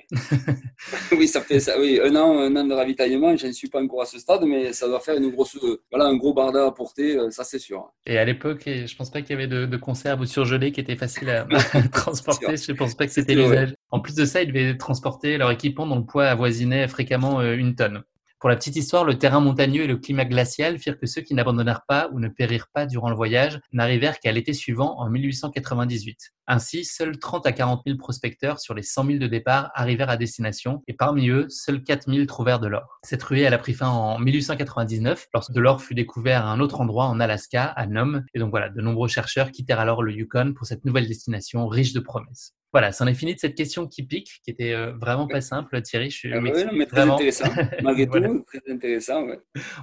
Oui, 1.10 1.26
ça 1.26 1.40
fait 1.40 1.58
ça. 1.58 1.74
Oui, 1.80 1.98
un 2.00 2.14
an, 2.14 2.38
un 2.38 2.54
an 2.54 2.64
de 2.64 2.72
ravitaillement. 2.72 3.36
Je 3.36 3.48
ne 3.48 3.52
suis 3.52 3.68
pas 3.68 3.82
encore 3.82 4.02
à 4.02 4.06
ce 4.06 4.16
stade, 4.20 4.44
mais 4.44 4.72
ça 4.72 4.86
doit 4.86 5.00
faire 5.00 5.16
une 5.16 5.30
grosse, 5.30 5.58
voilà, 5.90 6.06
un 6.06 6.16
gros 6.16 6.32
barda 6.32 6.66
à 6.66 6.70
porter, 6.70 7.18
ça 7.30 7.42
c'est 7.42 7.58
sûr. 7.58 7.90
Et 8.06 8.16
à 8.16 8.24
l'époque, 8.24 8.62
je 8.64 8.94
pense 8.94 9.10
pas 9.10 9.20
qu'il 9.22 9.30
y 9.30 9.32
avait 9.32 9.48
de, 9.48 9.66
de 9.66 9.76
conserves 9.76 10.20
ou 10.20 10.24
surgelés 10.24 10.70
qui 10.70 10.80
étaient 10.80 10.94
faciles 10.94 11.30
à 11.30 11.48
transporter. 11.92 12.56
Je 12.56 12.72
pense 12.72 12.94
pas 12.94 13.06
que 13.06 13.12
c'était 13.12 13.34
l'usage. 13.34 13.74
En 13.90 13.98
plus 13.98 14.14
de 14.14 14.24
ça, 14.24 14.40
ils 14.40 14.52
devaient 14.52 14.76
transporter 14.76 15.36
leur 15.36 15.50
équipement 15.50 15.84
dont 15.84 15.96
le 15.96 16.04
poids 16.04 16.26
avoisinait 16.26 16.86
fréquemment 16.86 17.07
euh. 17.16 18.00
Pour 18.40 18.48
la 18.48 18.54
petite 18.54 18.76
histoire, 18.76 19.02
le 19.02 19.18
terrain 19.18 19.40
montagneux 19.40 19.82
et 19.82 19.86
le 19.88 19.96
climat 19.96 20.24
glacial 20.24 20.78
firent 20.78 21.00
que 21.00 21.06
ceux 21.06 21.22
qui 21.22 21.34
n'abandonnèrent 21.34 21.82
pas 21.88 22.08
ou 22.12 22.20
ne 22.20 22.28
périrent 22.28 22.68
pas 22.72 22.86
durant 22.86 23.10
le 23.10 23.16
voyage 23.16 23.58
n'arrivèrent 23.72 24.20
qu'à 24.20 24.30
l'été 24.30 24.52
suivant 24.52 24.96
en 25.00 25.10
1898. 25.10 26.16
Ainsi, 26.46 26.84
seuls 26.84 27.18
30 27.18 27.46
à 27.48 27.52
40 27.52 27.82
000 27.84 27.98
prospecteurs 27.98 28.60
sur 28.60 28.74
les 28.74 28.84
100 28.84 29.06
000 29.06 29.18
de 29.18 29.26
départ 29.26 29.72
arrivèrent 29.74 30.10
à 30.10 30.16
destination 30.16 30.84
et 30.86 30.92
parmi 30.92 31.30
eux, 31.30 31.46
seuls 31.48 31.82
4 31.82 32.08
000 32.08 32.26
trouvèrent 32.26 32.60
de 32.60 32.68
l'or. 32.68 33.00
Cette 33.02 33.24
ruée, 33.24 33.44
a 33.44 33.58
pris 33.58 33.74
fin 33.74 33.88
en 33.88 34.20
1899 34.20 35.26
lorsque 35.34 35.52
de 35.52 35.60
l'or 35.60 35.82
fut 35.82 35.94
découvert 35.94 36.46
à 36.46 36.52
un 36.52 36.60
autre 36.60 36.80
endroit 36.80 37.06
en 37.06 37.18
Alaska, 37.18 37.64
à 37.64 37.86
Nome. 37.88 38.24
Et 38.34 38.38
donc 38.38 38.50
voilà, 38.50 38.68
de 38.68 38.80
nombreux 38.80 39.08
chercheurs 39.08 39.50
quittèrent 39.50 39.80
alors 39.80 40.04
le 40.04 40.12
Yukon 40.12 40.54
pour 40.54 40.66
cette 40.66 40.84
nouvelle 40.84 41.08
destination 41.08 41.66
riche 41.66 41.92
de 41.92 42.00
promesses. 42.00 42.54
Voilà, 42.72 42.92
c'en 42.92 43.06
est 43.06 43.14
fini 43.14 43.34
de 43.34 43.40
cette 43.40 43.54
question 43.54 43.86
qui 43.86 44.02
pique, 44.02 44.40
qui 44.44 44.50
était 44.50 44.72
euh, 44.72 44.92
vraiment 45.00 45.26
pas 45.26 45.40
simple, 45.40 45.80
Thierry. 45.80 46.10
Je 46.10 46.16
suis 46.16 46.32
ah 46.34 46.40
mais 46.40 46.52
très 46.86 47.00
intéressant. 47.00 47.48
Malgré 47.82 48.06
tout, 48.06 48.44
très 48.46 48.72
intéressant. 48.72 49.26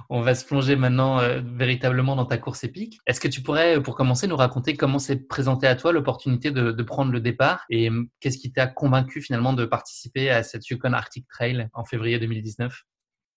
On 0.08 0.20
va 0.20 0.36
se 0.36 0.44
plonger 0.44 0.76
maintenant 0.76 1.18
euh, 1.18 1.40
véritablement 1.44 2.14
dans 2.14 2.26
ta 2.26 2.38
course 2.38 2.62
épique. 2.62 2.98
Est-ce 3.06 3.18
que 3.18 3.26
tu 3.26 3.42
pourrais, 3.42 3.82
pour 3.82 3.96
commencer, 3.96 4.28
nous 4.28 4.36
raconter 4.36 4.76
comment 4.76 5.00
s'est 5.00 5.16
présentée 5.16 5.66
à 5.66 5.74
toi 5.74 5.92
l'opportunité 5.92 6.52
de, 6.52 6.70
de, 6.70 6.82
prendre 6.84 7.10
le 7.10 7.20
départ 7.20 7.64
et 7.70 7.90
qu'est-ce 8.20 8.38
qui 8.38 8.52
t'a 8.52 8.68
convaincu 8.68 9.20
finalement 9.20 9.52
de 9.52 9.64
participer 9.64 10.30
à 10.30 10.44
cette 10.44 10.68
Yukon 10.68 10.92
Arctic 10.92 11.26
Trail 11.26 11.68
en 11.72 11.84
février 11.84 12.20
2019 12.20 12.72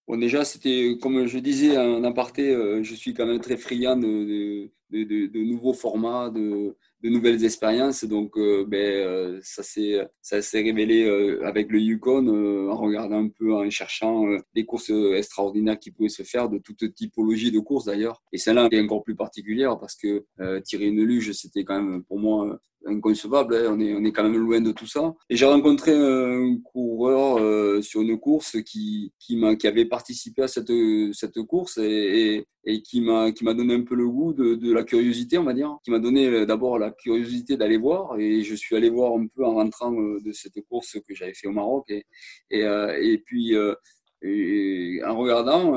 Bon, 0.08 0.18
déjà, 0.18 0.44
c'était, 0.44 0.98
comme 1.02 1.26
je 1.26 1.40
disais 1.40 1.78
en 1.78 2.04
aparté, 2.04 2.54
euh, 2.54 2.84
je 2.84 2.96
suis 2.96 3.14
quand 3.14 3.26
même 3.26 3.40
très 3.40 3.58
friand 3.58 3.98
de, 3.98 4.72
de 4.92 5.44
nouveaux 5.44 5.74
formats, 5.74 6.30
de, 6.30 6.76
de 7.02 7.10
nouvelles 7.10 7.44
expériences. 7.46 8.04
Donc, 8.04 8.38
euh, 8.38 8.66
ben, 8.68 8.78
euh, 8.78 9.40
ça 9.42 9.64
s'est 9.64 10.06
ça 10.22 10.42
s'est 10.42 10.62
révélé 10.62 11.06
euh, 11.06 11.46
avec 11.46 11.72
le 11.72 11.80
Yukon 11.80 12.28
en 12.70 12.76
regardant 12.76 13.24
un 13.24 13.30
peu, 13.30 13.54
en 13.54 13.70
cherchant 13.70 14.26
des 14.54 14.66
courses 14.66 14.92
extraordinaires 15.16 15.80
qui 15.80 15.92
pouvaient 15.92 16.10
se 16.10 16.24
faire 16.24 16.50
de 16.50 16.58
toute 16.58 16.94
typologie 16.94 17.52
de 17.52 17.60
courses 17.60 17.86
d'ailleurs. 17.86 18.22
Et 18.34 18.38
celle-là 18.38 18.68
est 18.72 18.82
encore 18.82 19.04
plus 19.04 19.16
particulière 19.16 19.80
parce 19.80 19.96
que 19.96 20.26
tirer 20.62 20.88
une 20.88 21.04
luge, 21.04 21.32
c'était 21.32 21.64
quand 21.64 21.82
même 21.82 22.04
pour 22.04 22.20
moi 22.20 22.60
inconcevable. 22.86 23.56
Hein. 23.56 23.76
On, 23.76 23.80
est, 23.80 23.94
on 23.94 24.04
est 24.04 24.12
quand 24.12 24.24
même 24.24 24.38
loin 24.38 24.62
de 24.62 24.72
tout 24.72 24.88
ça. 24.88 25.14
Et 25.30 25.36
j'ai 25.36 25.46
rencontré 25.46 25.94
un 25.94 26.58
coureur 26.64 27.38
euh, 27.40 27.82
sur 27.82 28.02
une 28.02 28.20
course 28.20 28.58
qui, 28.64 29.12
qui, 29.20 29.42
qui 29.58 29.68
avait 29.68 29.86
participé 29.86 30.44
à 30.44 30.48
cette, 30.48 30.72
cette 31.14 31.42
course 31.44 31.78
et, 31.78 32.46
et, 32.66 32.82
qui 32.82 33.02
m'a 33.02 33.32
donné 33.54 33.74
un 33.76 33.84
peu 33.84 33.96
le 33.96 34.08
goût 34.08 34.34
de, 34.34 34.56
de 34.56 34.74
la 34.74 34.84
curiosité, 34.84 35.38
on 35.38 35.44
va 35.44 35.54
dire. 35.54 35.78
Qui 35.84 35.92
m'a 35.92 36.00
donné 36.00 36.28
euh, 36.28 36.46
d'abord 36.46 36.80
la 36.80 36.92
curiosité 36.92 37.58
d'aller 37.58 37.78
voir. 37.78 38.20
Et 38.20 38.44
je 38.44 38.56
suis 38.56 38.76
allé 38.76 38.90
voir 38.90 39.14
un 39.18 39.28
peu 39.28 39.46
en 39.46 39.56
rentrant 39.56 39.94
euh, 39.94 40.20
de 40.22 40.32
cette 40.32 40.60
course 40.68 40.98
que 41.08 41.16
j'avais 41.16 41.34
fait 41.34 41.48
au 41.48 41.52
Maroc. 41.54 41.86
Et, 41.90 42.06
et, 42.52 42.62
et 42.62 43.18
puis, 43.20 43.56
en 43.56 45.18
regardant, 45.18 45.76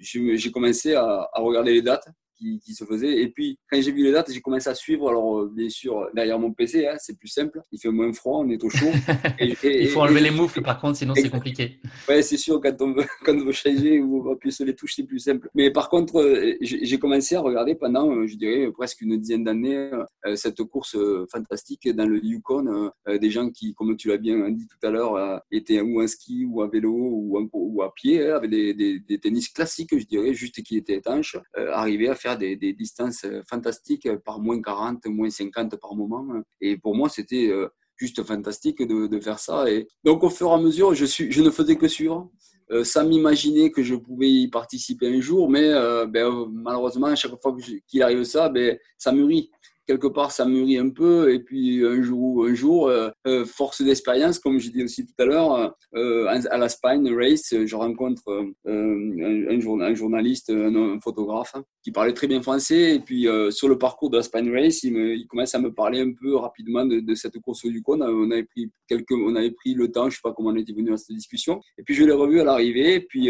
j'ai 0.00 0.50
commencé 0.50 0.94
à, 0.94 1.28
à 1.32 1.40
regarder 1.40 1.72
les 1.72 1.82
dates 1.82 2.08
qui, 2.38 2.74
se 2.74 2.84
faisait. 2.84 3.22
Et 3.22 3.28
puis, 3.28 3.58
quand 3.70 3.80
j'ai 3.80 3.92
vu 3.92 4.04
les 4.04 4.12
dates, 4.12 4.30
j'ai 4.32 4.40
commencé 4.40 4.68
à 4.68 4.74
suivre. 4.74 5.08
Alors, 5.08 5.40
euh, 5.40 5.52
bien 5.52 5.68
sûr, 5.68 6.08
derrière 6.14 6.38
mon 6.38 6.52
PC, 6.52 6.86
hein, 6.86 6.96
c'est 6.98 7.18
plus 7.18 7.28
simple. 7.28 7.60
Il 7.72 7.80
fait 7.80 7.90
moins 7.90 8.12
froid, 8.12 8.40
on 8.44 8.50
est 8.50 8.62
au 8.62 8.70
chaud. 8.70 8.86
Il 9.40 9.88
faut 9.88 10.00
enlever 10.00 10.20
les 10.20 10.30
moufles, 10.30 10.62
par 10.62 10.80
contre, 10.80 10.98
sinon 10.98 11.14
c'est 11.14 11.30
compliqué. 11.30 11.80
Ouais, 12.08 12.22
c'est 12.22 12.36
sûr, 12.36 12.60
quand 12.60 12.80
on 12.80 12.92
veut, 12.92 13.04
quand 13.24 13.34
on 13.34 13.44
veut 13.44 13.52
changer 13.52 14.00
ou 14.00 14.30
appuyer 14.30 14.52
sur 14.52 14.64
les 14.64 14.74
touches, 14.74 14.94
c'est 14.96 15.04
plus 15.04 15.18
simple. 15.18 15.48
Mais 15.54 15.70
par 15.70 15.88
contre, 15.88 16.20
euh, 16.20 16.54
j'ai 16.60 16.98
commencé 16.98 17.34
à 17.34 17.40
regarder 17.40 17.74
pendant, 17.74 18.10
euh, 18.10 18.26
je 18.26 18.36
dirais, 18.36 18.70
presque 18.72 19.00
une 19.00 19.16
dizaine 19.16 19.44
d'années, 19.44 19.90
cette 20.34 20.62
course 20.64 20.96
fantastique 21.30 21.88
dans 21.94 22.06
le 22.06 22.24
Yukon. 22.24 22.90
Des 23.20 23.30
gens 23.30 23.50
qui, 23.50 23.74
comme 23.74 23.96
tu 23.96 24.08
l'as 24.08 24.16
bien 24.16 24.50
dit 24.50 24.66
tout 24.66 24.86
à 24.86 24.90
l'heure, 24.90 25.42
étaient 25.50 25.80
ou 25.80 26.02
en 26.02 26.06
ski 26.06 26.44
ou 26.44 26.62
à 26.62 26.68
vélo 26.68 26.92
ou, 26.92 27.48
ou 27.52 27.82
à 27.82 27.92
pied, 27.94 28.22
hein, 28.26 28.36
avec 28.36 28.50
des, 28.50 28.74
des, 28.74 29.00
des, 29.00 29.18
tennis 29.18 29.48
classiques, 29.48 29.96
je 29.98 30.04
dirais, 30.04 30.34
juste 30.34 30.62
qui 30.62 30.76
étaient 30.76 30.96
étanches, 30.96 31.36
arrivaient 31.54 32.08
à 32.08 32.14
faire 32.14 32.27
des, 32.36 32.56
distances 32.72 33.24
euh, 33.24 33.42
fantastiques 33.48 34.06
euh, 34.06 34.18
par 34.18 34.40
moins 34.40 34.60
40, 34.60 35.06
moins 35.06 35.30
50 35.30 35.76
par 35.76 35.94
moment. 35.94 36.26
Et 36.60 36.76
pour 36.76 36.94
moi, 36.94 37.08
c'était 37.08 37.48
euh, 37.50 37.68
juste 37.96 38.22
fantastique 38.22 38.82
de, 38.82 39.20
faire 39.20 39.38
ça. 39.38 39.70
Et 39.70 39.88
donc, 40.04 40.22
au 40.22 40.30
fur 40.30 40.48
et 40.50 40.54
à 40.54 40.58
mesure, 40.58 40.94
je, 40.94 41.04
suis, 41.04 41.30
je 41.32 41.42
ne 41.42 41.50
faisais 41.50 41.76
que 41.76 41.88
suivre. 41.88 42.30
sans 42.84 43.04
m'imaginer 43.06 43.72
que 43.72 43.82
je 43.82 43.94
pouvais 43.94 44.30
y 44.30 44.48
participer 44.48 45.08
un 45.08 45.20
jour, 45.20 45.48
mais 45.50 45.72
ben, 46.06 46.46
malheureusement, 46.52 47.06
à 47.06 47.16
chaque 47.16 47.40
fois 47.42 47.56
qu'il 47.86 48.02
arrive 48.02 48.24
ça, 48.24 48.50
ben, 48.50 48.78
ça 48.98 49.10
mûrit 49.10 49.50
quelque 49.88 50.06
part, 50.06 50.30
ça 50.32 50.44
mûrit 50.44 50.76
un 50.76 50.90
peu. 50.90 51.32
Et 51.32 51.40
puis 51.40 51.84
un 51.84 52.02
jour, 52.02 52.44
un 52.44 52.54
jour 52.54 52.88
euh, 52.88 53.08
euh, 53.26 53.44
force 53.46 53.82
d'expérience, 53.82 54.38
comme 54.38 54.58
je 54.58 54.70
dis 54.70 54.84
aussi 54.84 55.06
tout 55.06 55.14
à 55.18 55.24
l'heure, 55.24 55.74
euh, 55.94 56.26
à 56.26 56.58
la 56.58 56.68
Spine 56.68 57.08
Race, 57.16 57.54
je 57.64 57.74
rencontre 57.74 58.22
un, 58.66 59.94
journaliste, 59.94 60.50
un, 60.50 61.00
photographe 61.00 61.54
qui 61.82 61.90
parlait 61.90 62.12
très 62.12 62.26
bien 62.26 62.42
français. 62.42 62.96
Et 62.96 63.00
puis 63.00 63.26
sur 63.50 63.68
le 63.68 63.78
parcours 63.78 64.10
de 64.10 64.18
la 64.18 64.22
Spine 64.22 64.52
Race, 64.52 64.82
il, 64.82 64.92
me, 64.92 65.14
il 65.16 65.26
commence 65.26 65.54
à 65.54 65.58
me 65.58 65.72
parler 65.72 66.00
un 66.00 66.12
peu 66.12 66.36
rapidement 66.36 66.84
de, 66.84 67.14
cette 67.14 67.38
course 67.40 67.64
du 67.64 67.76
Yukon. 67.76 68.02
On 68.02 68.30
avait 68.30 68.44
pris 68.44 68.70
quelques, 68.86 69.12
on 69.12 69.34
avait 69.34 69.52
pris 69.52 69.74
le 69.74 69.90
temps, 69.90 70.10
je 70.10 70.16
sais 70.16 70.20
pas 70.22 70.32
comment 70.34 70.50
on 70.50 70.56
était 70.56 70.74
venu 70.74 70.92
à 70.92 70.98
cette 70.98 71.16
discussion. 71.16 71.60
Et 71.78 71.82
puis 71.82 71.94
je 71.94 72.04
l'ai 72.04 72.12
revu 72.12 72.40
à 72.40 72.44
l'arrivée. 72.44 73.00
Puis 73.00 73.28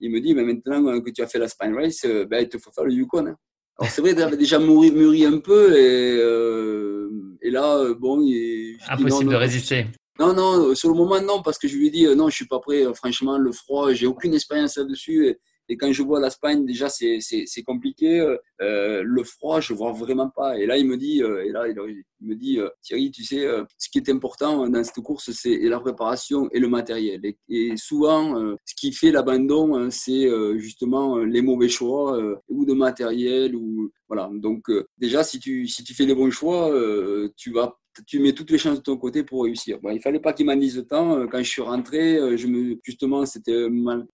il 0.00 0.10
me 0.10 0.20
dit, 0.20 0.34
mais 0.34 0.42
maintenant 0.42 1.00
que 1.00 1.10
tu 1.10 1.22
as 1.22 1.28
fait 1.28 1.38
la 1.38 1.48
Spine 1.48 1.74
Race, 1.74 2.04
ben, 2.28 2.40
il 2.40 2.48
te 2.48 2.58
faut 2.58 2.72
faire 2.72 2.84
le 2.84 2.92
Yukon. 2.92 3.26
Hein. 3.28 3.36
Alors 3.78 3.90
c'est 3.90 4.00
vrai, 4.00 4.12
il 4.12 4.22
avait 4.22 4.36
déjà 4.36 4.58
mûri, 4.58 4.90
mûri 4.90 5.24
un 5.26 5.38
peu 5.38 5.76
et, 5.76 6.16
euh, 6.18 7.10
et 7.42 7.50
là, 7.50 7.76
euh, 7.76 7.94
bon, 7.94 8.20
il, 8.22 8.78
impossible 8.88 9.30
de 9.30 9.36
résister. 9.36 9.86
Non, 10.18 10.32
non, 10.32 10.74
sur 10.74 10.88
le 10.88 10.94
moment 10.94 11.20
non, 11.20 11.42
parce 11.42 11.58
que 11.58 11.68
je 11.68 11.76
lui 11.76 11.88
ai 11.88 11.90
dit 11.90 12.06
non, 12.16 12.30
je 12.30 12.36
suis 12.36 12.46
pas 12.46 12.58
prêt. 12.58 12.84
Franchement, 12.94 13.36
le 13.36 13.52
froid, 13.52 13.92
j'ai 13.92 14.06
aucune 14.06 14.32
expérience 14.32 14.78
là-dessus. 14.78 15.36
Et, 15.68 15.74
et 15.74 15.76
quand 15.76 15.92
je 15.92 16.02
vois 16.02 16.20
l'Espagne, 16.20 16.64
déjà, 16.64 16.88
c'est 16.88 17.62
compliqué. 17.66 18.20
Euh, 18.62 19.02
le 19.04 19.24
froid, 19.24 19.60
je 19.60 19.74
vois 19.74 19.92
vraiment 19.92 20.30
pas. 20.30 20.58
Et 20.58 20.66
là, 20.66 20.78
il 20.78 20.86
me 20.86 20.96
dit, 20.96 21.22
euh, 21.22 21.44
et 21.44 21.52
là, 21.52 21.68
il, 21.68 22.02
me 22.20 22.34
dit, 22.34 22.58
euh, 22.58 22.68
Thierry, 22.82 23.10
tu 23.10 23.24
sais, 23.24 23.44
euh, 23.44 23.64
ce 23.76 23.88
qui 23.90 23.98
est 23.98 24.08
important 24.08 24.68
dans 24.68 24.84
cette 24.84 25.02
course, 25.02 25.30
c'est 25.32 25.58
la 25.58 25.80
préparation 25.80 26.48
et 26.52 26.58
le 26.58 26.68
matériel. 26.68 27.20
Et, 27.48 27.76
souvent, 27.76 28.40
euh, 28.40 28.56
ce 28.64 28.74
qui 28.74 28.92
fait 28.92 29.10
l'abandon, 29.10 29.76
hein, 29.76 29.90
c'est 29.90 30.28
justement 30.56 31.18
les 31.18 31.42
mauvais 31.42 31.68
choix 31.68 32.18
ou 32.48 32.64
de 32.64 32.72
matériel 32.72 33.54
ou 33.54 33.90
voilà. 34.08 34.30
Donc, 34.32 34.70
déjà, 34.98 35.22
si 35.24 35.38
tu 35.40 35.66
si 35.66 35.84
tu 35.84 35.94
fais 35.94 36.06
les 36.06 36.14
bons 36.14 36.30
choix, 36.30 36.72
tu 37.36 37.52
vas 37.52 37.76
tu 38.06 38.20
mets 38.20 38.32
toutes 38.32 38.50
les 38.50 38.58
chances 38.58 38.78
de 38.78 38.82
ton 38.82 38.96
côté 38.96 39.22
pour 39.22 39.44
réussir. 39.44 39.78
Bon, 39.80 39.90
il 39.90 40.00
fallait 40.00 40.20
pas 40.20 40.32
qu'il 40.32 40.46
m'en 40.46 40.56
dise 40.56 40.84
temps. 40.88 41.18
Euh, 41.18 41.26
quand 41.26 41.38
je 41.38 41.48
suis 41.48 41.62
rentré, 41.62 42.16
euh, 42.16 42.36
justement, 42.82 43.26
c'était 43.26 43.68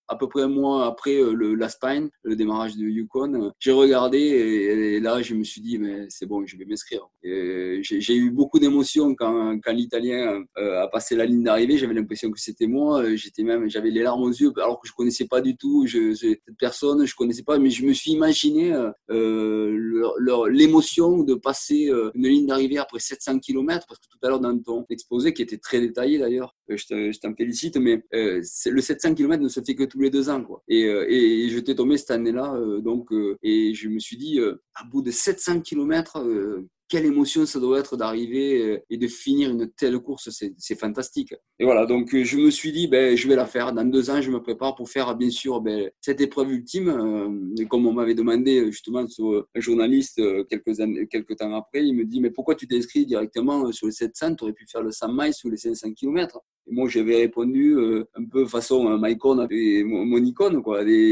à 0.09 0.17
peu 0.17 0.29
près 0.29 0.43
un 0.43 0.49
mois 0.49 0.87
après 0.87 1.17
euh, 1.17 1.35
le, 1.35 1.55
la 1.55 1.69
Spine, 1.69 2.09
le 2.23 2.37
démarrage 2.37 2.77
de 2.77 2.85
Yukon. 2.85 3.53
J'ai 3.59 3.73
regardé 3.73 4.19
et, 4.19 5.01
là, 5.01 5.23
je 5.23 5.35
me 5.35 5.45
suis 5.45 5.61
dit, 5.61 5.79
mais 5.79 6.07
c'est 6.09 6.27
bon, 6.27 6.45
je 6.47 6.57
vais 6.57 6.65
m'inscrire. 6.65 7.09
J'ai 7.23 8.15
eu 8.17 8.31
beaucoup 8.31 8.59
d'émotions 8.59 9.15
quand, 9.15 9.59
quand 9.61 9.73
l'Italien 9.73 10.43
a 10.57 10.89
passé 10.89 11.17
la 11.17 11.27
ligne 11.27 11.43
d'arrivée. 11.43 11.79
J'avais 11.79 11.95
l'impression 11.95 12.31
que 12.31 12.41
c'était 12.41 12.67
moi. 12.67 13.15
J'étais 13.15 13.43
même, 13.43 13.69
j'avais 13.69 13.91
les 13.91 14.03
larmes 14.03 14.23
aux 14.23 14.31
yeux, 14.31 14.53
alors 14.57 14.81
que 14.81 14.89
je 14.89 14.93
connaissais 14.93 15.27
pas 15.27 15.41
du 15.41 15.57
tout 15.57 15.87
je, 15.87 16.15
cette 16.15 16.41
personne, 16.59 17.07
je 17.07 17.15
connaissais 17.15 17.43
pas, 17.43 17.59
mais 17.59 17.71
je 17.71 17.85
me 17.85 17.93
suis 17.93 18.13
imaginé 18.13 18.75
euh, 19.11 20.49
l'émotion 20.51 21.23
de 21.23 21.35
passer 21.35 21.91
une 22.15 22.27
ligne 22.27 22.47
d'arrivée 22.47 22.79
après 22.79 22.99
700 22.99 23.39
km 23.39 23.72
parce 23.79 24.01
que 24.01 24.07
tout 24.11 24.19
à 24.23 24.29
l'heure 24.29 24.41
dans 24.41 24.59
ton 24.59 24.85
exposé, 24.91 25.33
qui 25.33 25.43
était 25.43 25.59
très 25.59 25.81
détaillé 25.81 26.19
d'ailleurs, 26.19 26.55
euh, 26.71 26.77
je 26.77 27.19
t'en 27.19 27.35
félicite, 27.35 27.77
mais 27.77 28.05
euh, 28.15 28.43
le 28.67 28.81
700 28.81 29.15
km 29.15 29.43
ne 29.43 29.49
se 29.49 29.61
fait 29.61 29.75
que 29.75 29.85
tous 29.85 30.01
les 30.01 30.11
deux 30.11 30.29
ans. 30.29 30.43
Quoi. 30.43 30.63
Et, 30.69 30.85
euh, 30.85 31.07
et 31.09 31.49
je 31.49 31.59
t'ai 31.59 31.75
tombé 31.75 31.97
cette 31.97 32.11
année-là, 32.11 32.59
donc, 32.81 33.11
et 33.43 33.75
je 33.75 33.89
me 33.89 33.99
suis 33.99 34.17
dit, 34.17 34.41
à 34.75 34.85
bout 34.85 35.03
de 35.03 35.11
700 35.11 35.61
km, 35.61 36.25
quelle 36.93 37.07
émotion 37.07 37.47
ça 37.47 37.59
doit 37.59 37.79
être 37.79 37.97
d'arriver 37.97 38.61
euh, 38.61 38.85
et 38.91 38.99
de 38.99 39.09
finir 39.09 39.49
une 39.49 39.67
telle 39.71 39.99
course, 39.99 40.29
c'est 40.59 40.79
fantastique. 40.79 41.33
Et 41.59 41.65
voilà, 41.65 41.87
donc 41.87 42.15
euh, 42.15 42.23
je 42.23 42.37
me 42.37 42.51
suis 42.51 42.71
dit, 42.71 42.87
ben, 42.87 43.17
je 43.17 43.27
vais 43.29 43.35
la 43.35 43.47
faire. 43.47 43.73
Dans 43.73 43.87
deux 43.87 44.11
ans, 44.11 44.21
je 44.21 44.31
me 44.31 44.43
prépare 44.43 44.75
pour 44.75 44.91
faire, 44.91 45.17
bien 45.17 45.31
sûr, 45.31 45.63
ben, 45.63 45.91
cette 46.03 46.21
épreuve 46.21 46.53
ultime. 46.53 46.91
Euh, 46.91 47.63
et 47.63 47.65
comme 47.65 47.87
on 47.87 47.95
m'avait 47.95 48.15
demandé 48.15 48.71
justement 48.71 49.07
sur 49.07 49.47
un 49.55 49.61
journaliste 49.61 50.21
quelques, 50.51 50.81
années, 50.81 51.09
temps 51.39 51.55
après, 51.55 51.83
il 51.83 51.95
me 51.95 52.05
dit, 52.05 52.21
mais 52.21 52.29
pourquoi 52.31 52.57
tu 52.57 52.69
t'es 52.69 52.77
inscrit 52.77 53.07
directement 53.07 53.73
sur 53.73 53.87
les 53.87 53.95
700 53.95 54.35
Tu 54.35 54.45
aurais 54.45 54.53
pu 54.53 54.67
faire 54.71 54.83
le 54.83 54.91
100 54.91 55.15
miles 55.15 55.33
ou 55.45 55.49
les 55.49 55.57
500 55.57 55.95
km. 55.95 56.41
Et 56.67 56.75
moi, 56.75 56.91
j'avais 56.91 57.17
répondu 57.17 57.75
un 58.15 58.25
peu 58.31 58.45
façon 58.45 58.87
euh, 58.87 58.99
mon, 58.99 60.25
icône. 60.25 60.63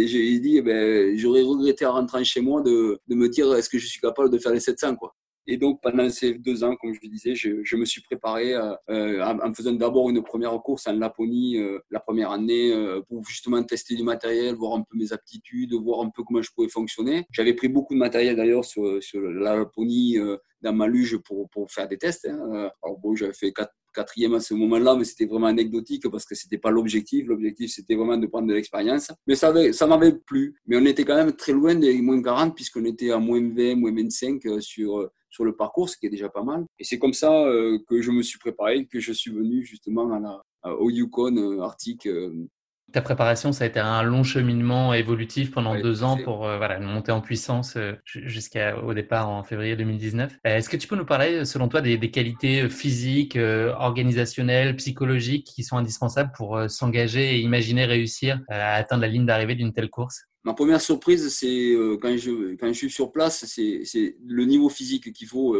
J'ai 0.06 0.40
dit, 0.40 0.60
ben, 0.60 1.16
j'aurais 1.16 1.40
regretté 1.40 1.86
en 1.86 1.92
rentrant 1.92 2.22
chez 2.22 2.42
moi 2.42 2.60
de, 2.60 2.98
de 3.08 3.14
me 3.14 3.30
dire, 3.30 3.50
est-ce 3.54 3.70
que 3.70 3.78
je 3.78 3.86
suis 3.86 4.00
capable 4.00 4.28
de 4.28 4.36
faire 4.36 4.52
les 4.52 4.60
700 4.60 4.96
quoi. 4.96 5.14
Et 5.52 5.56
donc, 5.56 5.80
pendant 5.82 6.08
ces 6.10 6.34
deux 6.34 6.62
ans, 6.62 6.76
comme 6.76 6.94
je 6.94 7.00
disais, 7.08 7.34
je, 7.34 7.76
me 7.76 7.84
suis 7.84 8.00
préparé 8.02 8.54
euh, 8.54 8.72
euh 8.88 9.20
en 9.20 9.52
faisant 9.52 9.72
d'abord 9.72 10.08
une 10.08 10.22
première 10.22 10.52
course 10.62 10.86
en 10.86 10.92
Laponie 10.92 11.58
euh, 11.58 11.80
la 11.90 11.98
première 11.98 12.30
année 12.30 12.72
pour 13.08 13.24
justement 13.24 13.60
tester 13.64 13.96
du 13.96 14.04
matériel, 14.04 14.54
voir 14.54 14.78
un 14.78 14.82
peu 14.82 14.96
mes 14.96 15.12
aptitudes, 15.12 15.74
voir 15.74 16.02
un 16.02 16.10
peu 16.10 16.22
comment 16.22 16.40
je 16.40 16.52
pouvais 16.54 16.68
fonctionner. 16.68 17.26
J'avais 17.32 17.54
pris 17.54 17.66
beaucoup 17.66 17.94
de 17.94 17.98
matériel 17.98 18.36
d'ailleurs 18.36 18.64
sur, 18.64 18.84
la 19.12 19.56
Laponie 19.56 20.18
dans 20.62 20.72
ma 20.72 20.86
luge 20.86 21.18
pour, 21.18 21.48
faire 21.68 21.88
des 21.88 21.98
tests. 21.98 22.26
Hein. 22.26 22.70
Alors 22.84 23.00
bon, 23.00 23.16
j'avais 23.16 23.34
fait 23.34 23.52
quatre 23.52 23.72
quatrième 23.92 24.34
à 24.34 24.40
ce 24.40 24.54
moment-là, 24.54 24.96
mais 24.96 25.04
c'était 25.04 25.26
vraiment 25.26 25.46
anecdotique 25.46 26.08
parce 26.10 26.24
que 26.24 26.34
c'était 26.34 26.58
pas 26.58 26.70
l'objectif. 26.70 27.26
L'objectif, 27.26 27.72
c'était 27.72 27.94
vraiment 27.94 28.16
de 28.16 28.26
prendre 28.26 28.48
de 28.48 28.54
l'expérience. 28.54 29.10
Mais 29.26 29.34
ça, 29.34 29.52
ça 29.72 29.86
m'avait 29.86 30.12
plu. 30.12 30.54
Mais 30.66 30.76
on 30.76 30.84
était 30.86 31.04
quand 31.04 31.16
même 31.16 31.32
très 31.32 31.52
loin 31.52 31.74
des 31.74 32.00
moins 32.00 32.22
40 32.22 32.54
puisqu'on 32.54 32.84
était 32.84 33.10
à 33.10 33.18
moins 33.18 33.40
20, 33.40 33.76
moins 33.76 33.94
25 33.94 34.42
sur, 34.60 35.10
sur 35.30 35.44
le 35.44 35.54
parcours, 35.54 35.88
ce 35.88 35.96
qui 35.96 36.06
est 36.06 36.10
déjà 36.10 36.28
pas 36.28 36.42
mal. 36.42 36.66
Et 36.78 36.84
c'est 36.84 36.98
comme 36.98 37.14
ça 37.14 37.32
euh, 37.32 37.78
que 37.88 38.02
je 38.02 38.10
me 38.10 38.22
suis 38.22 38.38
préparé, 38.38 38.86
que 38.86 39.00
je 39.00 39.12
suis 39.12 39.30
venu 39.30 39.64
justement 39.64 40.12
à 40.12 40.20
la, 40.20 40.42
au 40.78 40.90
Yukon 40.90 41.36
euh, 41.36 41.60
Arctique 41.60 42.06
euh, 42.06 42.46
ta 42.92 43.02
préparation, 43.02 43.52
ça 43.52 43.64
a 43.64 43.66
été 43.66 43.80
un 43.80 44.02
long 44.02 44.22
cheminement 44.22 44.94
évolutif 44.94 45.50
pendant 45.50 45.78
deux 45.78 46.02
ans 46.02 46.16
pour 46.16 46.46
euh, 46.46 46.56
voilà, 46.56 46.78
monter 46.80 47.12
en 47.12 47.20
puissance 47.20 47.74
euh, 47.76 47.92
jusqu'au 48.04 48.94
départ 48.94 49.28
en 49.28 49.42
février 49.42 49.76
2019. 49.76 50.32
Euh, 50.46 50.56
est-ce 50.56 50.68
que 50.68 50.76
tu 50.76 50.88
peux 50.88 50.96
nous 50.96 51.04
parler, 51.04 51.44
selon 51.44 51.68
toi, 51.68 51.80
des, 51.80 51.98
qualités 52.10 52.68
physiques, 52.68 53.36
organisationnelles, 53.36 54.76
psychologiques 54.76 55.46
qui 55.46 55.62
sont 55.62 55.76
indispensables 55.76 56.32
pour 56.36 56.58
s'engager 56.68 57.36
et 57.36 57.40
imaginer 57.40 57.84
réussir 57.84 58.40
à 58.48 58.74
atteindre 58.74 59.02
la 59.02 59.08
ligne 59.08 59.26
d'arrivée 59.26 59.54
d'une 59.54 59.72
telle 59.72 59.90
course? 59.90 60.24
Ma 60.44 60.54
première 60.54 60.80
surprise, 60.80 61.28
c'est 61.32 61.74
quand, 62.00 62.16
je, 62.16 62.56
quand 62.56 62.66
je 62.68 62.72
suis 62.72 62.90
sur 62.90 63.12
place, 63.12 63.44
c'est 63.44 64.16
le 64.26 64.44
niveau 64.44 64.68
physique 64.68 65.12
qu'il 65.12 65.28
faut. 65.28 65.56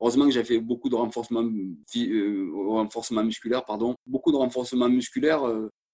Heureusement 0.00 0.26
que 0.26 0.32
j'ai 0.32 0.44
fait 0.44 0.58
beaucoup 0.58 0.90
de 0.90 0.96
renforcement, 0.96 1.48
renforcement 2.68 3.24
musculaire, 3.24 3.64
pardon, 3.64 3.94
beaucoup 4.06 4.32
de 4.32 4.36
renforcement 4.36 4.88
musculaire 4.88 5.42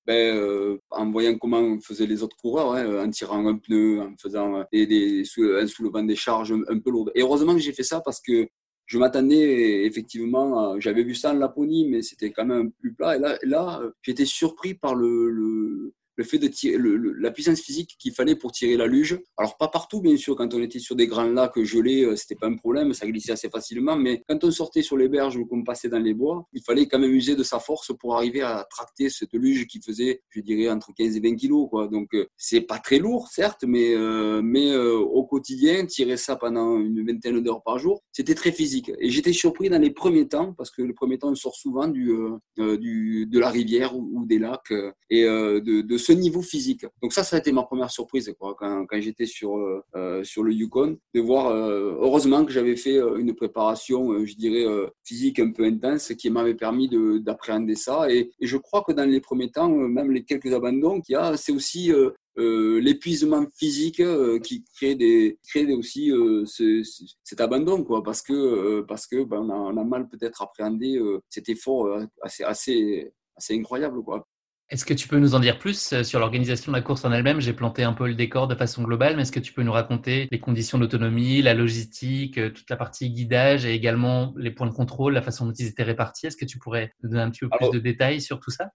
ben, 0.06 0.36
euh, 0.36 0.78
en 0.90 1.10
voyant 1.10 1.36
comment 1.38 1.78
faisaient 1.80 2.06
les 2.06 2.22
autres 2.22 2.36
coureurs, 2.36 2.72
hein, 2.74 3.04
en 3.04 3.10
tirant 3.10 3.46
un 3.46 3.56
pneu, 3.56 4.00
en 4.00 4.14
faisant 4.16 4.56
euh, 4.56 4.64
des, 4.72 4.86
des, 4.86 5.24
soulevant 5.24 6.02
des 6.02 6.16
charges 6.16 6.52
un, 6.52 6.78
peu 6.78 6.90
lourdes. 6.90 7.12
Et 7.14 7.22
heureusement 7.22 7.54
que 7.54 7.60
j'ai 7.60 7.72
fait 7.72 7.82
ça 7.84 8.00
parce 8.00 8.20
que 8.20 8.48
je 8.86 8.98
m'attendais 8.98 9.84
effectivement, 9.84 10.78
j'avais 10.80 11.04
vu 11.04 11.14
ça 11.14 11.30
en 11.30 11.34
Laponie, 11.34 11.88
mais 11.88 12.02
c'était 12.02 12.30
quand 12.30 12.44
même 12.44 12.72
plus 12.72 12.92
plat. 12.94 13.16
Et 13.16 13.20
là, 13.20 13.38
là 13.44 13.80
j'étais 14.02 14.26
surpris 14.26 14.74
par 14.74 14.94
le, 14.94 15.94
le 16.16 16.24
fait 16.24 16.38
de 16.38 16.48
tirer, 16.48 16.76
la 17.18 17.30
puissance 17.30 17.60
physique 17.60 17.96
qu'il 17.98 18.12
fallait 18.12 18.36
pour 18.36 18.52
tirer 18.52 18.76
la 18.76 18.86
luge. 18.86 19.18
Alors 19.36 19.56
pas 19.56 19.68
partout, 19.68 20.00
bien 20.00 20.16
sûr, 20.16 20.36
quand 20.36 20.52
on 20.54 20.62
était 20.62 20.78
sur 20.78 20.96
des 20.96 21.06
grands 21.06 21.24
lacs 21.24 21.60
gelés, 21.62 22.04
euh, 22.04 22.16
c'était 22.16 22.34
pas 22.34 22.46
un 22.46 22.56
problème, 22.56 22.92
ça 22.92 23.06
glissait 23.06 23.32
assez 23.32 23.48
facilement, 23.48 23.96
mais 23.96 24.22
quand 24.28 24.44
on 24.44 24.50
sortait 24.50 24.82
sur 24.82 24.96
les 24.96 25.08
berges 25.08 25.36
ou 25.36 25.46
qu'on 25.46 25.64
passait 25.64 25.88
dans 25.88 25.98
les 25.98 26.14
bois, 26.14 26.46
il 26.52 26.62
fallait 26.62 26.86
quand 26.86 26.98
même 26.98 27.12
user 27.12 27.36
de 27.36 27.42
sa 27.42 27.58
force 27.58 27.92
pour 27.98 28.16
arriver 28.16 28.42
à 28.42 28.66
tracter 28.68 29.08
cette 29.08 29.32
luge 29.32 29.66
qui 29.66 29.80
faisait, 29.80 30.22
je 30.30 30.40
dirais, 30.40 30.70
entre 30.70 30.92
15 30.94 31.16
et 31.16 31.20
20 31.20 31.36
kilos. 31.36 31.68
Quoi. 31.70 31.88
Donc 31.88 32.14
euh, 32.14 32.26
c'est 32.36 32.60
pas 32.60 32.78
très 32.78 32.98
lourd, 32.98 33.28
certes, 33.28 33.64
mais, 33.66 33.94
euh, 33.94 34.42
mais 34.42 34.74
au 34.74 35.24
quotidien, 35.24 35.86
tirer 35.86 36.16
ça 36.16 36.36
pendant 36.36 36.78
une 36.78 37.04
vingtaine 37.06 37.40
d'heures 37.40 37.62
par 37.62 37.78
jour, 37.78 38.02
c'était 38.12 38.34
très 38.34 38.52
physique. 38.52 38.90
Et 38.98 39.10
j'étais 39.10 39.32
surpris 39.32 39.68
dans 39.68 39.80
les 39.80 39.90
premiers 39.90 40.28
temps, 40.28 40.52
parce 40.54 40.70
que 40.70 40.82
le 40.82 40.94
premier 40.94 41.18
temps, 41.18 41.30
on 41.30 41.34
sort 41.34 41.56
souvent 41.56 41.88
du, 41.88 42.12
de 42.56 43.38
la 43.38 43.50
rivière 43.50 43.96
ou, 43.96 44.24
des 44.26 44.38
lacs, 44.38 44.72
et 45.10 45.24
de, 45.24 45.80
de 45.80 45.98
ce 46.02 46.12
niveau 46.12 46.42
physique. 46.42 46.84
Donc 47.02 47.12
ça, 47.12 47.24
ça 47.24 47.36
a 47.36 47.38
été 47.38 47.52
ma 47.52 47.62
première 47.62 47.90
surprise 47.90 48.32
quoi, 48.38 48.54
quand, 48.58 48.86
j'étais 49.00 49.26
sur, 49.26 49.56
euh, 49.56 49.82
euh 49.96 50.24
sur 50.24 50.42
le 50.42 50.52
Yukon, 50.52 50.98
de 51.14 51.20
voir, 51.20 51.46
euh, 51.48 51.96
heureusement 52.00 52.44
que 52.44 52.52
j'avais 52.52 52.76
fait 52.76 52.98
une 52.98 53.34
préparation, 53.34 54.24
je 54.24 54.34
dirais, 54.34 54.66
physique 55.04 55.38
un 55.38 55.50
peu 55.52 55.64
intense 55.64 56.12
qui 56.14 56.30
m'avait 56.30 56.54
permis 56.54 56.88
d'appréhender 57.20 57.76
ça. 57.76 58.10
Et, 58.10 58.30
je 58.40 58.56
crois 58.56 58.82
que 58.86 58.92
dans 58.92 59.08
les 59.08 59.20
premiers 59.20 59.50
temps, 59.50 59.68
même 59.68 60.10
les 60.10 60.24
quelques 60.24 60.52
abandons 60.52 61.00
qu'il 61.00 61.14
y 61.14 61.16
a, 61.16 61.36
c'est 61.36 61.52
aussi 61.52 61.92
l'épuisement 62.36 63.46
physique 63.56 64.02
qui 64.42 64.64
crée 64.74 64.94
des 64.94 65.38
crée 65.48 65.70
aussi 65.72 66.10
ce, 66.46 66.82
cet 67.22 67.40
abandon 67.40 67.84
quoi 67.84 68.02
parce 68.02 68.22
que 68.22 68.80
parce 68.82 69.06
que 69.06 69.22
ben, 69.22 69.40
on, 69.50 69.76
a, 69.76 69.84
mal 69.84 70.08
peut-être 70.08 70.40
appréhendé 70.40 70.98
cet 71.28 71.50
effort 71.50 71.88
assez 72.22 72.42
assez 72.42 73.12
assez 73.36 73.54
incroyable 73.54 74.02
quoi 74.02 74.26
est-ce 74.72 74.86
que 74.86 74.94
tu 74.94 75.06
peux 75.06 75.18
nous 75.18 75.34
en 75.34 75.40
dire 75.40 75.58
plus 75.58 75.92
euh, 75.92 76.02
sur 76.02 76.18
l'organisation 76.18 76.72
de 76.72 76.76
la 76.78 76.82
course 76.82 77.04
en 77.04 77.12
elle-même? 77.12 77.40
J'ai 77.40 77.52
planté 77.52 77.82
un 77.82 77.92
peu 77.92 78.08
le 78.08 78.14
décor 78.14 78.48
de 78.48 78.54
façon 78.54 78.82
globale, 78.82 79.16
mais 79.16 79.22
est-ce 79.22 79.32
que 79.32 79.38
tu 79.38 79.52
peux 79.52 79.62
nous 79.62 79.72
raconter 79.72 80.28
les 80.32 80.40
conditions 80.40 80.78
d'autonomie, 80.78 81.42
la 81.42 81.52
logistique, 81.52 82.38
euh, 82.38 82.48
toute 82.48 82.70
la 82.70 82.76
partie 82.76 83.10
guidage 83.10 83.66
et 83.66 83.74
également 83.74 84.32
les 84.38 84.50
points 84.50 84.66
de 84.66 84.72
contrôle, 84.72 85.12
la 85.12 85.20
façon 85.20 85.44
dont 85.44 85.52
ils 85.52 85.66
étaient 85.66 85.82
répartis? 85.82 86.26
Est-ce 86.26 86.38
que 86.38 86.46
tu 86.46 86.58
pourrais 86.58 86.94
nous 87.02 87.10
donner 87.10 87.22
un 87.22 87.30
petit 87.30 87.40
peu 87.40 87.50
plus 87.50 87.68
de 87.68 87.78
détails 87.80 88.22
sur 88.22 88.40
tout 88.40 88.50
ça? 88.50 88.70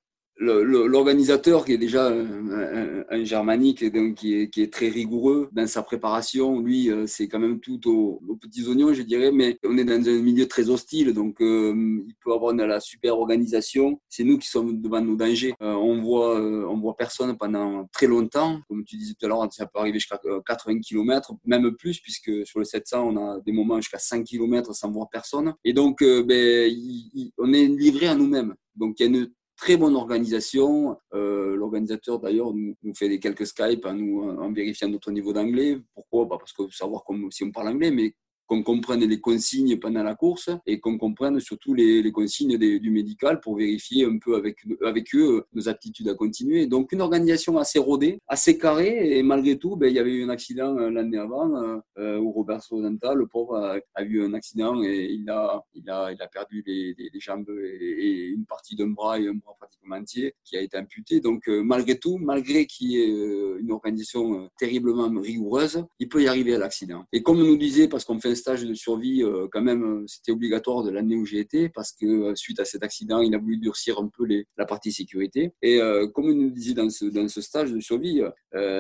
L'organisateur 0.47 1.65
qui 1.65 1.73
est 1.73 1.77
déjà 1.77 2.07
un, 2.07 3.23
germanique 3.23 3.83
donc 3.91 4.15
qui 4.15 4.33
est, 4.33 4.73
très 4.73 4.89
rigoureux 4.89 5.49
dans 5.51 5.67
sa 5.67 5.81
préparation 5.81 6.60
lui 6.60 6.89
euh, 6.89 7.07
c'est 7.07 7.27
quand 7.27 7.39
même 7.39 7.60
tout 7.60 7.79
aux, 7.89 8.21
petits 8.41 8.67
oignons 8.67 8.93
je 8.93 9.01
dirais 9.01 9.31
mais 9.31 9.57
on 9.63 9.77
est 9.77 9.83
dans 9.83 10.07
un 10.07 10.21
milieu 10.21 10.47
très 10.47 10.69
hostile 10.69 11.13
donc 11.13 11.41
euh, 11.41 11.73
il 12.07 12.13
peut 12.23 12.33
avoir 12.33 12.53
de 12.53 12.63
la 12.63 12.79
super 12.79 13.17
organisation. 13.17 13.99
C'est 14.10 14.23
nous 14.23 14.38
qui 14.38 14.47
sommes 14.47 14.81
devant 14.81 15.01
nos 15.01 15.15
dangers. 15.15 15.53
Euh, 15.62 15.73
on 15.73 16.01
voit 16.01 16.39
on 16.39 16.77
voit 16.79 16.95
personne 16.95 17.38
pendant 17.38 17.88
très 17.91 18.07
longtemps. 18.07 18.60
Comme 18.67 18.83
tu 18.83 18.97
disais 18.97 19.13
tout 19.17 19.25
à 19.25 19.29
l'heure 19.29 19.47
ça 19.51 19.65
peut 19.65 19.79
arriver 19.79 19.99
jusqu'à 19.99 20.19
80 20.45 20.79
km 20.81 21.33
même 21.45 21.71
plus 21.75 21.99
puisque 21.99 22.31
sur 22.45 22.60
le 22.60 22.65
700 22.65 23.13
on 23.13 23.17
a 23.17 23.39
des 23.41 23.51
moments 23.51 23.77
jusqu'à 23.77 23.99
5 23.99 24.23
km 24.23 24.73
sans 24.73 24.91
voir 24.91 25.10
personne. 25.10 25.53
Et 25.63 25.73
donc 25.73 26.03
ben, 26.03 26.71
on 27.38 27.53
est 27.53 27.67
livré 27.67 28.07
à 28.07 28.15
nous-mêmes. 28.15 28.55
Donc 28.75 28.99
il 28.99 29.03
y 29.03 29.05
a 29.05 29.10
une 29.10 29.29
très 29.57 29.75
bonne 29.75 29.95
organisation. 29.95 30.97
Euh, 31.13 31.55
L'organisateur 31.55 32.19
d'ailleurs 32.19 32.53
nous, 32.53 32.75
fait 32.95 33.09
des 33.09 33.19
quelques 33.19 33.47
Skype 33.47 33.85
en, 33.85 33.93
nous, 33.93 34.21
en 34.21 34.53
vérifiant 34.53 34.87
notre 34.87 35.11
niveau 35.11 35.33
d'anglais. 35.33 35.79
Pourquoi? 35.93 36.25
Bah 36.25 36.37
Parce 36.39 36.53
que 36.53 36.69
savoir 36.69 37.03
comme, 37.03 37.29
si 37.31 37.43
on 37.43 37.51
parle 37.51 37.69
anglais, 37.69 37.91
mais 37.91 38.13
qu'on 38.47 38.63
comprenne 38.63 39.01
les 39.01 39.19
consignes 39.19 39.77
pendant 39.77 40.03
la 40.03 40.15
course 40.15 40.49
et 40.65 40.79
qu'on 40.79 40.97
comprenne 40.97 41.39
surtout 41.39 41.73
les, 41.73 42.12
consignes 42.12 42.57
du 42.57 42.89
médical 42.89 43.39
pour 43.41 43.57
vérifier 43.57 44.05
un 44.05 44.17
peu 44.17 44.36
avec, 44.36 44.57
avec 44.83 45.13
eux 45.13 45.45
nos 45.53 45.69
aptitudes 45.69 46.07
à 46.10 46.15
continuer. 46.15 46.65
Donc 46.65 46.91
une 46.91 47.01
organisation 47.01 47.57
assez 47.57 47.79
rodée, 47.79 48.19
assez 48.27 48.57
carrée 48.57 49.17
et 49.17 49.23
malgré 49.23 49.57
tout, 49.57 49.75
ben, 49.75 49.88
il 49.88 49.95
y 49.95 49.99
avait 49.99 50.13
eu 50.13 50.23
un 50.23 50.29
accident 50.29 50.77
euh, 50.77 50.89
l'année 50.89 51.17
avant 51.17 51.55
euh, 51.55 51.77
euh, 51.99 52.17
où 52.17 52.31
Robert 52.31 52.63
Sodenta, 52.63 53.13
le 53.13 53.27
pauvre, 53.27 53.79
a, 53.95 54.03
eu 54.03 54.23
un 54.23 54.33
accident 54.33 54.81
et 54.83 55.12
il 55.12 55.29
a, 55.29 55.63
il 55.73 55.89
a, 55.89 56.12
il 56.12 56.21
a 56.21 56.27
perdu 56.27 56.63
les, 56.65 56.95
jambes 57.19 57.49
et, 57.49 58.27
une 58.27 58.45
partie 58.45 58.75
d'un 58.75 58.88
bras 58.88 59.19
et 59.19 59.27
un 59.27 59.33
bras 59.33 59.55
pratiquement 59.60 59.95
entier 59.95 60.33
qui 60.43 60.57
a 60.57 60.62
été 60.62 60.77
amputé. 60.77 61.19
Donc 61.19 61.47
euh, 61.47 61.62
malgré 61.63 61.97
tout, 61.97 62.17
malgré 62.17 62.65
qu'il 62.65 62.91
y 62.91 63.01
ait 63.01 63.12
euh, 63.12 63.60
une 63.60 63.71
organisation 63.71 64.49
terriblement 64.57 65.10
rigoureuse, 65.19 65.86
il 65.99 66.10
peut 66.10 66.23
y 66.23 66.27
arriver 66.27 66.55
à 66.55 66.60
l'accident. 66.60 67.05
Et 67.12 67.23
comme 67.23 67.39
nous 67.39 67.57
disait, 67.57 67.88
parce 67.88 68.05
qu'on 68.05 68.19
fait 68.19 68.36
stage 68.38 68.63
de 68.63 68.73
survie, 68.73 69.23
euh, 69.23 69.47
quand 69.52 69.62
même, 69.62 69.84
euh, 69.84 70.04
c'était 70.08 70.32
obligatoire 70.32 70.84
de 70.84 70.89
l'année 70.89 71.15
où 71.15 71.26
j'ai 71.26 71.39
été 71.39 71.67
parce 71.67 71.91
que 71.91 72.06
euh, 72.06 72.36
suite 72.36 72.60
à 72.60 72.65
cet 72.65 72.84
accident, 72.84 73.21
il 73.21 73.36
a 73.36 73.38
voulu 73.38 73.58
durcir 73.58 74.00
un 74.00 74.08
peu 74.08 74.26
la 74.58 74.65
partie 74.65 74.91
sécurité. 74.91 75.52
Et 75.62 75.80
comme 76.13 76.30
il 76.30 76.38
nous 76.38 76.50
disait 76.50 76.73
dans 76.73 76.89
ce, 76.89 77.06
dans 77.06 77.28
ce 77.28 77.41
stage 77.41 77.71
de 77.71 77.80
survie, 77.80 78.21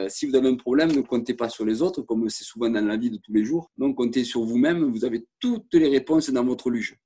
si 0.07 0.25
vous 0.25 0.35
avez 0.35 0.47
un 0.47 0.55
problème, 0.55 0.91
ne 0.91 1.01
comptez 1.01 1.33
pas 1.33 1.49
sur 1.49 1.65
les 1.65 1.81
autres, 1.81 2.01
comme 2.01 2.29
c'est 2.29 2.43
souvent 2.43 2.69
dans 2.69 2.85
la 2.85 2.97
vie 2.97 3.09
de 3.09 3.17
tous 3.17 3.33
les 3.33 3.43
jours. 3.43 3.71
Donc, 3.77 3.97
comptez 3.97 4.23
sur 4.23 4.43
vous-même. 4.43 4.83
Vous 4.91 5.05
avez 5.05 5.25
toutes 5.39 5.73
les 5.73 5.87
réponses 5.87 6.29
dans 6.29 6.43
votre 6.43 6.69
luge. 6.69 6.97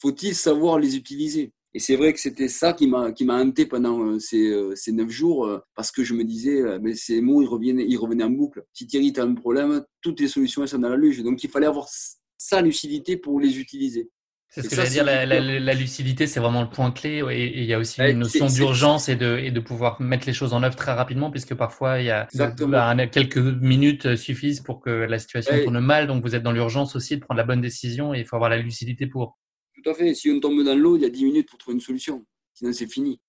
Faut-il 0.00 0.34
savoir 0.34 0.78
les 0.78 0.96
utiliser? 0.96 1.52
Et 1.74 1.80
c'est 1.80 1.96
vrai 1.96 2.12
que 2.12 2.20
c'était 2.20 2.48
ça 2.48 2.72
qui 2.72 2.86
m'a 2.86 3.10
qui 3.10 3.24
m'a 3.24 3.34
hanté 3.34 3.66
pendant 3.66 4.00
euh, 4.00 4.18
ces, 4.20 4.48
euh, 4.48 4.74
ces 4.76 4.92
neuf 4.92 5.10
jours 5.10 5.44
euh, 5.44 5.58
parce 5.74 5.90
que 5.90 6.04
je 6.04 6.14
me 6.14 6.22
disais 6.22 6.62
mais 6.80 6.94
ces 6.94 7.20
mots 7.20 7.42
ils 7.42 7.48
revenaient 7.48 7.84
ils 7.86 7.96
revenaient 7.96 8.24
en 8.24 8.30
boucle. 8.30 8.64
Si 8.72 8.86
Thierry 8.86 9.12
tu 9.12 9.20
as 9.20 9.24
un 9.24 9.34
problème, 9.34 9.84
toutes 10.00 10.20
les 10.20 10.28
solutions 10.28 10.64
sont 10.66 10.78
dans 10.78 10.88
la 10.88 10.96
luge. 10.96 11.22
Donc 11.22 11.42
il 11.42 11.50
fallait 11.50 11.66
avoir 11.66 11.88
sa 12.38 12.62
lucidité 12.62 13.16
pour 13.16 13.40
les 13.40 13.58
utiliser. 13.58 14.08
C'est 14.54 14.62
ce 14.62 14.68
que 14.68 14.76
j'allais 14.76 14.90
dire, 14.90 15.04
la, 15.04 15.26
la, 15.26 15.40
la, 15.40 15.74
lucidité, 15.74 16.28
c'est 16.28 16.38
vraiment 16.38 16.62
le 16.62 16.68
point 16.68 16.92
clé. 16.92 17.24
Et, 17.32 17.58
il 17.58 17.64
y 17.64 17.74
a 17.74 17.78
aussi 17.80 18.00
une 18.00 18.20
notion 18.20 18.46
d'urgence 18.46 19.08
et 19.08 19.16
de, 19.16 19.36
et 19.36 19.50
de 19.50 19.58
pouvoir 19.58 20.00
mettre 20.00 20.28
les 20.28 20.32
choses 20.32 20.52
en 20.52 20.62
œuvre 20.62 20.76
très 20.76 20.92
rapidement, 20.92 21.32
puisque 21.32 21.54
parfois, 21.56 21.98
il 21.98 22.06
y 22.06 22.10
a 22.10 22.28
bah, 22.36 22.94
quelques 23.08 23.38
minutes 23.38 24.14
suffisent 24.14 24.60
pour 24.60 24.80
que 24.80 24.90
la 24.90 25.18
situation 25.18 25.60
tourne 25.60 25.80
mal. 25.80 26.06
Donc, 26.06 26.22
vous 26.22 26.36
êtes 26.36 26.44
dans 26.44 26.52
l'urgence 26.52 26.94
aussi 26.94 27.16
de 27.16 27.20
prendre 27.20 27.38
la 27.38 27.44
bonne 27.44 27.60
décision 27.60 28.14
et 28.14 28.20
il 28.20 28.26
faut 28.26 28.36
avoir 28.36 28.48
la 28.48 28.58
lucidité 28.58 29.08
pour. 29.08 29.38
Tout 29.84 29.90
à 29.90 29.94
fait. 29.94 30.14
Si 30.14 30.30
on 30.30 30.40
tombe 30.40 30.62
dans 30.62 30.74
l'eau, 30.74 30.96
il 30.96 31.02
y 31.02 31.04
a 31.04 31.10
10 31.10 31.24
minutes 31.26 31.48
pour 31.48 31.58
trouver 31.58 31.74
une 31.74 31.80
solution. 31.80 32.24
Sinon, 32.54 32.72
c'est 32.72 32.86
fini. 32.86 33.20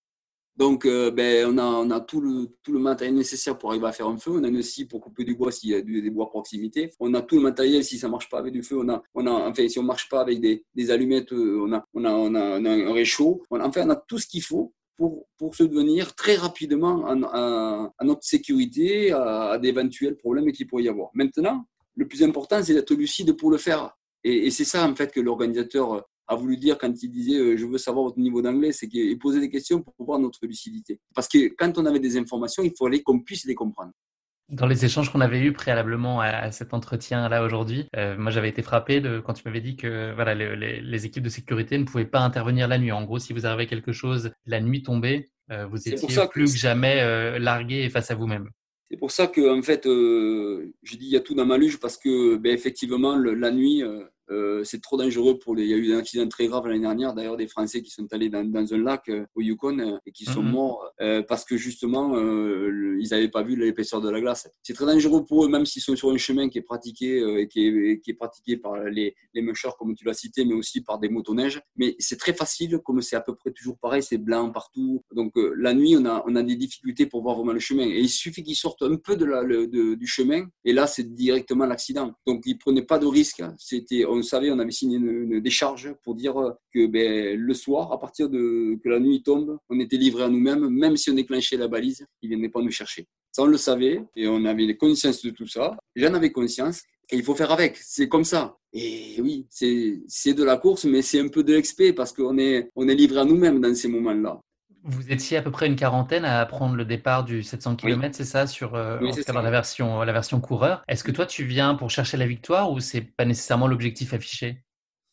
Donc, 0.55 0.85
euh, 0.85 1.11
ben, 1.11 1.45
on 1.53 1.57
a, 1.57 1.65
on 1.65 1.91
a 1.91 1.99
tout, 1.99 2.21
le, 2.21 2.47
tout 2.63 2.71
le 2.71 2.79
matériel 2.79 3.13
nécessaire 3.13 3.57
pour 3.57 3.71
arriver 3.71 3.87
à 3.87 3.91
faire 3.91 4.07
un 4.07 4.17
feu. 4.17 4.31
On 4.31 4.43
a 4.43 4.47
une 4.47 4.61
scie 4.61 4.85
pour 4.85 5.01
couper 5.01 5.25
du 5.25 5.35
bois 5.35 5.51
s'il 5.51 5.71
y 5.71 5.75
a 5.75 5.81
des 5.81 6.09
bois 6.09 6.25
à 6.25 6.29
proximité. 6.29 6.91
On 7.01 7.13
a 7.13 7.21
tout 7.21 7.35
le 7.35 7.41
matériel 7.41 7.83
si 7.83 7.97
ça 7.97 8.07
marche 8.07 8.29
pas 8.29 8.39
avec 8.39 8.53
du 8.53 8.63
feu. 8.63 8.77
On 8.79 8.87
a, 8.87 9.03
on 9.13 9.27
a, 9.27 9.31
enfin, 9.31 9.67
si 9.67 9.79
on 9.79 9.83
marche 9.83 10.07
pas 10.07 10.21
avec 10.21 10.39
des, 10.39 10.63
des 10.73 10.91
allumettes, 10.91 11.33
euh, 11.33 11.59
on 11.61 11.73
a, 11.73 11.85
on 11.93 12.05
a, 12.05 12.11
on 12.11 12.33
a, 12.35 12.69
un 12.69 12.93
réchaud. 12.93 13.43
enfin, 13.49 13.85
on 13.85 13.89
a 13.89 13.97
tout 13.97 14.17
ce 14.17 14.27
qu'il 14.27 14.43
faut 14.43 14.73
pour, 14.95 15.25
pour 15.37 15.55
se 15.55 15.63
devenir 15.63 16.15
très 16.15 16.35
rapidement 16.35 17.05
à, 17.05 17.91
notre 18.05 18.23
sécurité, 18.23 19.11
à, 19.11 19.49
à 19.49 19.57
d'éventuels 19.57 20.15
problèmes 20.15 20.49
qu'il 20.53 20.67
pourrait 20.67 20.83
y 20.83 20.89
avoir. 20.89 21.09
Maintenant, 21.15 21.65
le 21.97 22.07
plus 22.07 22.23
important, 22.23 22.63
c'est 22.63 22.73
d'être 22.73 22.93
lucide 22.93 23.33
pour 23.33 23.51
le 23.51 23.57
faire. 23.57 23.97
Et 24.23 24.49
c'est 24.51 24.65
ça, 24.65 24.87
en 24.89 24.95
fait, 24.95 25.11
que 25.11 25.19
l'organisateur 25.19 26.03
a 26.27 26.35
voulu 26.35 26.57
dire 26.57 26.77
quand 26.77 26.91
il 27.01 27.09
disait 27.09 27.37
euh, 27.37 27.57
je 27.57 27.65
veux 27.65 27.77
savoir 27.77 28.05
votre 28.05 28.19
niveau 28.19 28.41
d'anglais, 28.41 28.71
c'est 28.71 28.87
qu'il 28.87 29.17
posait 29.19 29.39
des 29.39 29.49
questions 29.49 29.81
pour 29.81 29.93
voir 29.99 30.19
notre 30.19 30.45
lucidité. 30.45 30.99
Parce 31.13 31.27
que 31.27 31.53
quand 31.55 31.77
on 31.77 31.85
avait 31.85 31.99
des 31.99 32.17
informations, 32.17 32.63
il 32.63 32.73
fallait 32.77 33.01
qu'on 33.01 33.19
puisse 33.19 33.45
les 33.45 33.55
comprendre. 33.55 33.91
Dans 34.49 34.67
les 34.67 34.85
échanges 34.85 35.11
qu'on 35.11 35.21
avait 35.21 35.39
eus 35.39 35.53
préalablement 35.53 36.21
à, 36.21 36.51
cet 36.51 36.75
entretien-là 36.75 37.43
aujourd'hui, 37.43 37.87
euh, 37.95 38.15
moi 38.15 38.29
j'avais 38.29 38.49
été 38.49 38.61
frappé 38.61 39.01
de, 39.01 39.19
quand 39.19 39.33
tu 39.33 39.41
m'avais 39.45 39.61
dit 39.61 39.75
que 39.75 40.13
voilà, 40.13 40.35
les, 40.35 40.81
les, 40.81 41.05
équipes 41.07 41.23
de 41.23 41.29
sécurité 41.29 41.79
ne 41.79 41.83
pouvaient 41.83 42.05
pas 42.05 42.19
intervenir 42.19 42.67
la 42.67 42.77
nuit. 42.77 42.91
En 42.91 43.03
gros, 43.03 43.17
si 43.17 43.33
vous 43.33 43.47
arrivait 43.47 43.65
quelque 43.65 43.91
chose, 43.91 44.31
la 44.45 44.61
nuit 44.61 44.83
tombée, 44.83 45.31
euh, 45.51 45.65
vous 45.65 45.77
étiez 45.77 45.95
plus 46.29 46.51
que, 46.51 46.57
jamais 46.57 47.01
euh, 47.01 47.39
largué 47.39 47.89
face 47.89 48.11
à 48.11 48.15
vous-même. 48.15 48.49
C'est 48.91 48.97
pour 48.97 49.09
ça 49.09 49.25
que 49.25 49.57
en 49.57 49.63
fait, 49.63 49.85
je 49.85 50.95
dis 50.95 51.07
il 51.07 51.13
y 51.13 51.17
a 51.17 51.21
tout 51.21 51.33
dans 51.33 51.47
ma 51.47 51.57
luge 51.57 51.79
parce 51.79 51.97
que 51.97 52.35
ben, 52.35 52.53
effectivement 52.53 53.15
le, 53.15 53.33
la 53.33 53.49
nuit, 53.49 53.81
euh, 54.31 54.63
c'est 54.63 54.81
trop 54.81 54.97
dangereux 54.97 55.37
pour 55.37 55.55
les. 55.55 55.63
Il 55.63 55.69
y 55.69 55.73
a 55.73 55.77
eu 55.77 55.93
un 55.93 55.99
accident 55.99 56.27
très 56.27 56.47
grave 56.47 56.67
l'année 56.67 56.79
dernière, 56.79 57.13
d'ailleurs, 57.13 57.37
des 57.37 57.47
Français 57.47 57.81
qui 57.81 57.91
sont 57.91 58.07
allés 58.11 58.29
dans, 58.29 58.43
dans 58.43 58.73
un 58.73 58.77
lac 58.77 59.07
euh, 59.09 59.25
au 59.35 59.41
Yukon 59.41 59.79
euh, 59.79 59.97
et 60.05 60.11
qui 60.11 60.25
sont 60.25 60.43
mhm. 60.43 60.51
morts 60.51 60.91
parce 61.27 61.45
que 61.45 61.57
justement, 61.57 62.17
ils 62.17 63.07
n'avaient 63.11 63.29
pas 63.29 63.43
vu 63.43 63.55
l'épaisseur 63.55 64.01
de 64.01 64.09
la 64.09 64.19
glace. 64.19 64.49
C'est 64.63 64.73
très 64.73 64.85
dangereux 64.85 65.25
pour 65.25 65.45
eux, 65.45 65.49
même 65.49 65.65
s'ils 65.65 65.81
sont 65.81 65.95
sur 65.95 66.09
un 66.09 66.17
chemin 66.17 66.49
qui 66.49 66.57
est 66.57 66.63
pratiqué 66.63 67.19
et 67.39 67.47
qui 67.47 67.67
est, 67.67 67.99
qui 67.99 68.11
est 68.11 68.15
pratiqué 68.15 68.57
par 68.57 68.77
les, 68.85 69.15
les 69.33 69.41
mushers, 69.41 69.69
comme 69.77 69.95
tu 69.95 70.05
l'as 70.05 70.13
cité, 70.13 70.45
mais 70.45 70.53
aussi 70.53 70.81
par 70.81 70.99
des 70.99 71.09
motoneiges. 71.09 71.61
Mais 71.75 71.95
c'est 71.99 72.17
très 72.17 72.33
facile, 72.33 72.79
comme 72.83 73.01
c'est 73.01 73.15
à 73.15 73.21
peu 73.21 73.35
près 73.35 73.51
toujours 73.51 73.77
pareil, 73.77 74.01
c'est 74.01 74.17
blanc 74.17 74.51
partout. 74.51 75.03
Donc 75.13 75.33
la 75.57 75.73
nuit, 75.73 75.95
on 75.97 76.05
a, 76.05 76.23
on 76.27 76.35
a 76.35 76.43
des 76.43 76.55
difficultés 76.55 77.05
pour 77.05 77.21
voir 77.21 77.35
vraiment 77.35 77.53
le 77.53 77.59
chemin. 77.59 77.83
Et 77.83 77.99
il 77.99 78.09
suffit 78.09 78.43
qu'ils 78.43 78.55
sortent 78.55 78.83
un 78.83 78.95
peu 78.95 79.15
de 79.15 79.25
la, 79.25 79.41
le, 79.43 79.67
de, 79.67 79.95
du 79.95 80.07
chemin, 80.07 80.47
et 80.63 80.73
là, 80.73 80.87
c'est 80.87 81.13
directement 81.13 81.65
l'accident. 81.65 82.13
Donc 82.25 82.43
ils 82.45 82.57
prenaient 82.57 82.85
pas 82.85 82.99
de 82.99 83.05
risque. 83.05 83.43
C'était 83.57 84.05
on 84.15 84.21
savait, 84.21 84.51
on 84.51 84.59
avait 84.59 84.71
signé 84.71 84.97
une, 84.97 85.39
décharge 85.39 85.93
pour 86.03 86.15
dire 86.15 86.35
que 86.73 86.87
ben, 86.87 87.37
le 87.39 87.53
soir, 87.53 87.91
à 87.91 87.99
partir 87.99 88.29
de 88.29 88.77
que 88.83 88.89
la 88.89 88.99
nuit 88.99 89.21
tombe, 89.23 89.57
on 89.69 89.79
était 89.79 89.97
livré 89.97 90.23
à 90.23 90.29
nous-mêmes, 90.29 90.69
même 90.69 90.97
si 90.97 91.09
on 91.09 91.13
déclenchait 91.13 91.57
la 91.57 91.67
balise, 91.67 92.05
ils 92.21 92.29
ne 92.31 92.35
venaient 92.35 92.49
pas 92.49 92.61
nous 92.61 92.71
chercher. 92.71 93.07
Ça, 93.31 93.43
on 93.43 93.47
le 93.47 93.57
savait 93.57 94.01
et 94.15 94.27
on 94.27 94.45
avait 94.45 94.77
conscience 94.77 95.21
de 95.21 95.29
tout 95.29 95.47
ça. 95.47 95.75
J'en 95.95 96.13
avais 96.13 96.31
conscience 96.31 96.83
et 97.11 97.17
il 97.17 97.23
faut 97.23 97.35
faire 97.35 97.51
avec. 97.51 97.77
C'est 97.77 98.07
comme 98.07 98.23
ça. 98.23 98.57
Et 98.73 99.19
oui, 99.21 99.45
c'est 99.49 100.33
de 100.33 100.43
la 100.43 100.57
course, 100.57 100.85
mais 100.85 101.01
c'est 101.01 101.19
un 101.19 101.27
peu 101.27 101.43
de 101.43 101.53
l'expé 101.53 101.93
parce 101.93 102.11
qu'on 102.11 102.37
est, 102.37 102.69
on 102.75 102.87
est 102.87 102.95
livré 102.95 103.19
à 103.19 103.25
nous-mêmes 103.25 103.61
dans 103.61 103.73
ces 103.75 103.87
moments-là. 103.87 104.41
Vous 104.87 105.11
étiez 105.11 105.37
à 105.37 105.41
peu 105.41 105.49
près 105.51 105.65
une 105.65 105.75
quarantaine 105.75 106.25
à 106.25 106.45
prendre 106.45 106.75
le 106.75 106.85
départ 106.85 107.23
du 107.23 107.41
700 107.41 107.75
km, 107.75 108.15
c'est 108.15 108.23
ça, 108.23 108.45
sur 108.45 108.75
euh, 108.75 108.99
la 109.27 109.49
version 109.49 110.01
la 110.03 110.13
version 110.13 110.39
coureur. 110.39 110.83
Est-ce 110.87 111.03
que 111.03 111.11
toi 111.11 111.25
tu 111.25 111.43
viens 111.43 111.73
pour 111.73 111.89
chercher 111.89 112.17
la 112.17 112.27
victoire 112.27 112.71
ou 112.71 112.79
c'est 112.79 113.01
pas 113.01 113.25
nécessairement 113.25 113.67
l'objectif 113.67 114.13
affiché? 114.13 114.61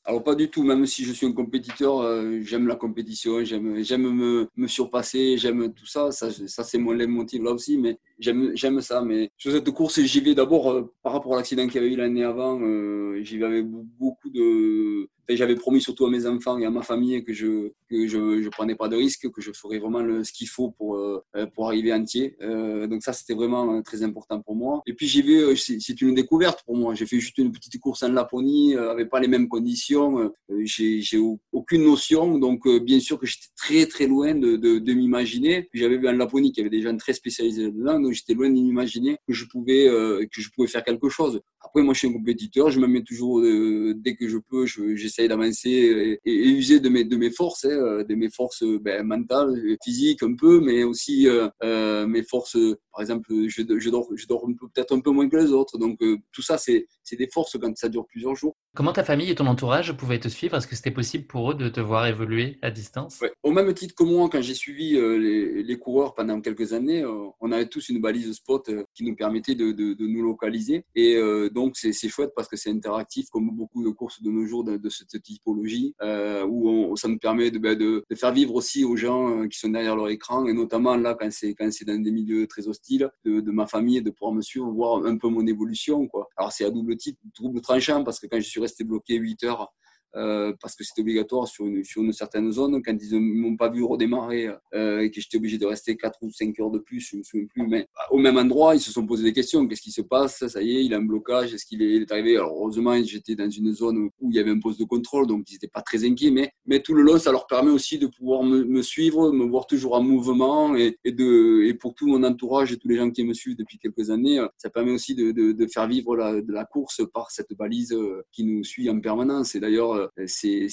Alors 0.04 0.24
pas 0.24 0.34
du 0.34 0.50
tout, 0.50 0.64
même 0.64 0.84
si 0.84 1.04
je 1.04 1.12
suis 1.12 1.26
un 1.26 1.32
compétiteur, 1.32 2.00
euh, 2.00 2.40
j'aime 2.42 2.66
la 2.66 2.74
compétition, 2.74 3.44
j'aime 3.44 3.84
j'aime 3.84 4.12
me, 4.12 4.48
me 4.56 4.66
surpasser, 4.66 5.38
j'aime 5.38 5.72
tout 5.72 5.86
ça, 5.86 6.10
ça, 6.10 6.28
ça 6.32 6.64
c'est 6.64 6.78
mon 6.78 6.92
motif 7.06 7.40
là 7.40 7.52
aussi, 7.52 7.78
mais 7.78 7.98
j'aime 8.18 8.50
j'aime 8.54 8.80
ça. 8.80 9.00
Mais 9.02 9.30
sur 9.36 9.52
cette 9.52 9.70
course, 9.70 10.00
j'y 10.00 10.20
vais 10.20 10.34
d'abord 10.34 10.72
euh, 10.72 10.92
par 11.04 11.12
rapport 11.12 11.34
à 11.34 11.36
l'accident 11.36 11.68
qu'il 11.68 11.76
y 11.76 11.84
avait 11.84 11.94
eu 11.94 11.96
l'année 11.96 12.24
avant, 12.24 12.60
euh, 12.60 13.20
j'y 13.22 13.38
vais 13.38 13.46
avec 13.46 13.64
beaucoup 13.64 14.28
de 14.30 15.08
j'avais 15.28 15.54
promis 15.54 15.80
surtout 15.80 16.06
à 16.06 16.10
mes 16.10 16.26
enfants 16.26 16.58
et 16.58 16.66
à 16.66 16.70
ma 16.70 16.82
famille 16.82 17.24
que 17.24 17.32
je 17.32 17.70
que 17.88 18.06
je, 18.06 18.42
je 18.42 18.48
prenais 18.48 18.74
pas 18.74 18.88
de 18.88 18.96
risques, 18.96 19.30
que 19.30 19.40
je 19.40 19.52
ferais 19.52 19.78
vraiment 19.78 20.00
le, 20.00 20.24
ce 20.24 20.32
qu'il 20.32 20.48
faut 20.48 20.70
pour 20.70 20.96
euh, 20.96 21.22
pour 21.54 21.68
arriver 21.68 21.92
entier. 21.92 22.36
Euh, 22.42 22.86
donc 22.86 23.02
ça 23.02 23.12
c'était 23.12 23.34
vraiment 23.34 23.76
euh, 23.76 23.82
très 23.82 24.02
important 24.02 24.40
pour 24.40 24.56
moi. 24.56 24.82
Et 24.86 24.94
puis 24.94 25.06
j'y 25.06 25.22
vais, 25.22 25.54
c'est 25.56 26.00
une 26.00 26.14
découverte 26.14 26.62
pour 26.64 26.76
moi. 26.76 26.94
J'ai 26.94 27.06
fait 27.06 27.20
juste 27.20 27.38
une 27.38 27.52
petite 27.52 27.78
course 27.80 28.02
en 28.02 28.12
Laponie, 28.12 28.74
avec 28.76 29.08
pas 29.10 29.20
les 29.20 29.28
mêmes 29.28 29.48
conditions. 29.48 30.32
J'ai 30.64 31.18
aucune 31.52 31.84
notion, 31.84 32.38
donc 32.38 32.68
bien 32.82 33.00
sûr 33.00 33.18
que 33.18 33.26
j'étais 33.26 33.48
très 33.56 33.86
très 33.86 34.06
loin 34.06 34.34
de 34.34 34.56
de, 34.56 34.78
de 34.78 34.92
m'imaginer. 34.92 35.68
J'avais 35.72 35.98
vu 35.98 36.08
en 36.08 36.12
Laponie 36.12 36.52
qu'il 36.52 36.64
y 36.64 36.66
avait 36.66 36.76
des 36.76 36.82
gens 36.82 36.96
très 36.96 37.12
spécialisés 37.12 37.64
là-dedans, 37.64 38.00
donc 38.00 38.12
j'étais 38.12 38.34
loin 38.34 38.50
d'imaginer 38.50 39.16
que 39.26 39.32
je 39.32 39.44
pouvais 39.46 39.86
que 40.32 40.40
je 40.40 40.48
pouvais 40.54 40.68
faire 40.68 40.84
quelque 40.84 41.08
chose. 41.08 41.40
Après 41.60 41.82
moi 41.82 41.94
je 41.94 42.00
suis 42.00 42.08
un 42.08 42.12
compétiteur, 42.12 42.70
je 42.70 42.80
me 42.80 42.86
mets 42.86 43.02
toujours 43.02 43.40
dès 43.42 44.14
que 44.16 44.28
je 44.28 44.38
peux, 44.38 44.66
j'essaie 44.66 45.21
d'avancer 45.28 46.18
et, 46.24 46.48
user 46.48 46.80
de 46.80 46.88
mes, 46.88 47.04
de 47.04 47.16
mes 47.16 47.30
forces, 47.30 47.64
hein, 47.64 48.04
de 48.08 48.14
mes 48.14 48.30
forces 48.30 48.64
ben, 48.80 49.02
mentales, 49.04 49.54
physiques 49.84 50.22
un 50.22 50.34
peu, 50.34 50.60
mais 50.60 50.84
aussi 50.84 51.28
euh, 51.28 51.48
euh, 51.62 52.06
mes 52.06 52.22
forces, 52.22 52.56
par 52.92 53.00
exemple, 53.00 53.32
je, 53.48 53.62
dors, 53.90 54.08
je 54.14 54.26
dors 54.26 54.46
peut-être 54.46 54.94
un 54.94 55.00
peu 55.00 55.10
moins 55.10 55.28
que 55.28 55.36
les 55.36 55.52
autres. 55.52 55.78
Donc 55.78 56.00
euh, 56.02 56.16
tout 56.32 56.42
ça, 56.42 56.58
c'est 56.58 56.86
des 57.12 57.28
forces 57.28 57.56
quand 57.60 57.76
ça 57.76 57.88
dure 57.88 58.06
plusieurs 58.06 58.34
jours. 58.34 58.56
Comment 58.74 58.92
ta 58.92 59.04
famille 59.04 59.30
et 59.30 59.34
ton 59.34 59.46
entourage 59.46 59.92
pouvaient 59.92 60.20
te 60.20 60.28
suivre? 60.28 60.56
Est-ce 60.56 60.66
que 60.66 60.76
c'était 60.76 60.90
possible 60.90 61.26
pour 61.26 61.50
eux 61.50 61.54
de 61.54 61.68
te 61.68 61.80
voir 61.80 62.06
évoluer 62.06 62.58
à 62.62 62.70
distance? 62.70 63.20
Au 63.42 63.52
même 63.52 63.72
titre 63.74 63.94
que 63.94 64.04
moi, 64.04 64.28
quand 64.30 64.40
j'ai 64.40 64.54
suivi 64.54 64.92
les, 64.92 65.62
les, 65.62 65.78
coureurs 65.78 66.14
pendant 66.14 66.40
quelques 66.40 66.72
années, 66.72 67.04
on 67.40 67.52
avait 67.52 67.66
tous 67.66 67.88
une 67.88 68.00
balise 68.00 68.32
spot 68.32 68.70
qui 68.94 69.04
nous 69.04 69.14
permettait 69.14 69.54
de, 69.54 69.72
de, 69.72 69.94
de 69.94 70.06
nous 70.06 70.22
localiser. 70.22 70.84
Et 70.94 71.18
donc 71.52 71.76
c'est 71.76 72.08
chouette 72.08 72.32
parce 72.34 72.48
que 72.48 72.56
c'est 72.56 72.70
interactif 72.70 73.28
comme 73.30 73.50
beaucoup 73.50 73.84
de 73.84 73.90
courses 73.90 74.22
de 74.22 74.30
nos 74.30 74.46
jours 74.46 74.64
de, 74.64 74.76
de 74.76 74.88
ce 74.88 75.04
typologie, 75.18 75.94
euh, 76.02 76.46
où 76.46 76.96
ça 76.96 77.08
nous 77.08 77.18
permet 77.18 77.50
ben, 77.50 77.76
de, 77.76 78.04
faire 78.14 78.32
vivre 78.32 78.54
aussi 78.54 78.84
aux 78.84 78.96
gens 78.96 79.42
euh, 79.42 79.48
qui 79.48 79.58
sont 79.58 79.68
derrière 79.68 79.96
leur 79.96 80.08
écran, 80.08 80.46
et 80.46 80.52
notamment 80.52 80.96
là, 80.96 81.16
quand 81.18 81.30
c'est 81.30 81.54
c'est 81.70 81.84
dans 81.84 82.00
des 82.00 82.10
milieux 82.10 82.46
très 82.46 82.68
hostiles, 82.68 83.10
de, 83.24 83.40
de, 83.40 83.50
ma 83.50 83.66
famille, 83.66 84.02
de 84.02 84.10
pouvoir 84.10 84.32
me 84.32 84.42
suivre, 84.42 84.70
voir 84.70 85.04
un 85.04 85.16
peu 85.16 85.28
mon 85.28 85.46
évolution. 85.46 86.06
Quoi. 86.06 86.28
Alors 86.36 86.52
c'est 86.52 86.64
à 86.64 86.70
double 86.70 86.91
type, 86.96 87.18
double 87.38 87.60
tranchant, 87.60 88.04
parce 88.04 88.20
que 88.20 88.26
quand 88.26 88.38
je 88.38 88.48
suis 88.48 88.60
resté 88.60 88.84
bloqué 88.84 89.16
8 89.16 89.44
heures 89.44 89.72
euh, 90.14 90.52
parce 90.60 90.76
que 90.76 90.84
c'est 90.84 91.00
obligatoire 91.00 91.46
sur 91.48 91.66
une, 91.66 91.84
sur 91.84 92.02
une 92.02 92.12
certaine 92.12 92.50
zone. 92.52 92.82
Quand 92.82 92.96
ils 93.00 93.14
ne 93.14 93.18
m'ont 93.18 93.56
pas 93.56 93.68
vu 93.68 93.82
redémarrer 93.82 94.50
euh, 94.74 95.00
et 95.00 95.10
que 95.10 95.20
j'étais 95.20 95.38
obligé 95.38 95.58
de 95.58 95.66
rester 95.66 95.96
4 95.96 96.18
ou 96.22 96.30
5 96.30 96.58
heures 96.60 96.70
de 96.70 96.78
plus, 96.78 97.00
je 97.00 97.16
ne 97.16 97.18
me 97.20 97.24
souviens 97.24 97.46
plus, 97.46 97.66
mais 97.66 97.86
au 98.10 98.18
même 98.18 98.36
endroit, 98.36 98.74
ils 98.74 98.80
se 98.80 98.92
sont 98.92 99.06
posé 99.06 99.22
des 99.22 99.32
questions. 99.32 99.66
Qu'est-ce 99.66 99.82
qui 99.82 99.90
se 99.90 100.02
passe? 100.02 100.46
Ça 100.46 100.62
y 100.62 100.76
est, 100.76 100.84
il 100.84 100.94
a 100.94 100.98
un 100.98 101.02
blocage. 101.02 101.54
Est-ce 101.54 101.64
qu'il 101.64 101.82
est, 101.82 102.10
arrivé? 102.10 102.36
Alors, 102.36 102.52
heureusement, 102.52 102.94
j'étais 103.02 103.34
dans 103.34 103.48
une 103.48 103.72
zone 103.72 104.10
où 104.20 104.30
il 104.30 104.36
y 104.36 104.38
avait 104.38 104.50
un 104.50 104.58
poste 104.60 104.80
de 104.80 104.84
contrôle, 104.84 105.26
donc 105.26 105.50
ils 105.50 105.54
n'étaient 105.54 105.68
pas 105.68 105.82
très 105.82 106.04
inquiets. 106.04 106.30
Mais, 106.30 106.52
mais 106.66 106.80
tout 106.80 106.94
le 106.94 107.02
long, 107.02 107.18
ça 107.18 107.32
leur 107.32 107.46
permet 107.46 107.70
aussi 107.70 107.98
de 107.98 108.06
pouvoir 108.06 108.42
me, 108.42 108.64
me 108.64 108.82
suivre, 108.82 109.32
me 109.32 109.44
voir 109.44 109.66
toujours 109.66 109.94
en 109.94 110.02
mouvement 110.02 110.76
et, 110.76 110.98
et, 111.04 111.12
de, 111.12 111.62
et 111.64 111.74
pour 111.74 111.94
tout 111.94 112.06
mon 112.06 112.22
entourage 112.22 112.72
et 112.72 112.76
tous 112.76 112.88
les 112.88 112.96
gens 112.96 113.10
qui 113.10 113.24
me 113.24 113.34
suivent 113.34 113.56
depuis 113.56 113.78
quelques 113.78 114.10
années, 114.10 114.44
ça 114.56 114.70
permet 114.70 114.92
aussi 114.92 115.14
de, 115.14 115.32
de, 115.32 115.52
de 115.52 115.66
faire 115.66 115.86
vivre 115.86 116.16
la, 116.16 116.40
de 116.40 116.52
la 116.52 116.64
course 116.64 117.02
par 117.12 117.30
cette 117.30 117.52
balise 117.54 117.96
qui 118.30 118.44
nous 118.44 118.64
suit 118.64 118.88
en 118.90 119.00
permanence. 119.00 119.54
Et 119.54 119.60
d'ailleurs, 119.60 119.92
euh, 119.92 120.01
c'est 120.26 120.68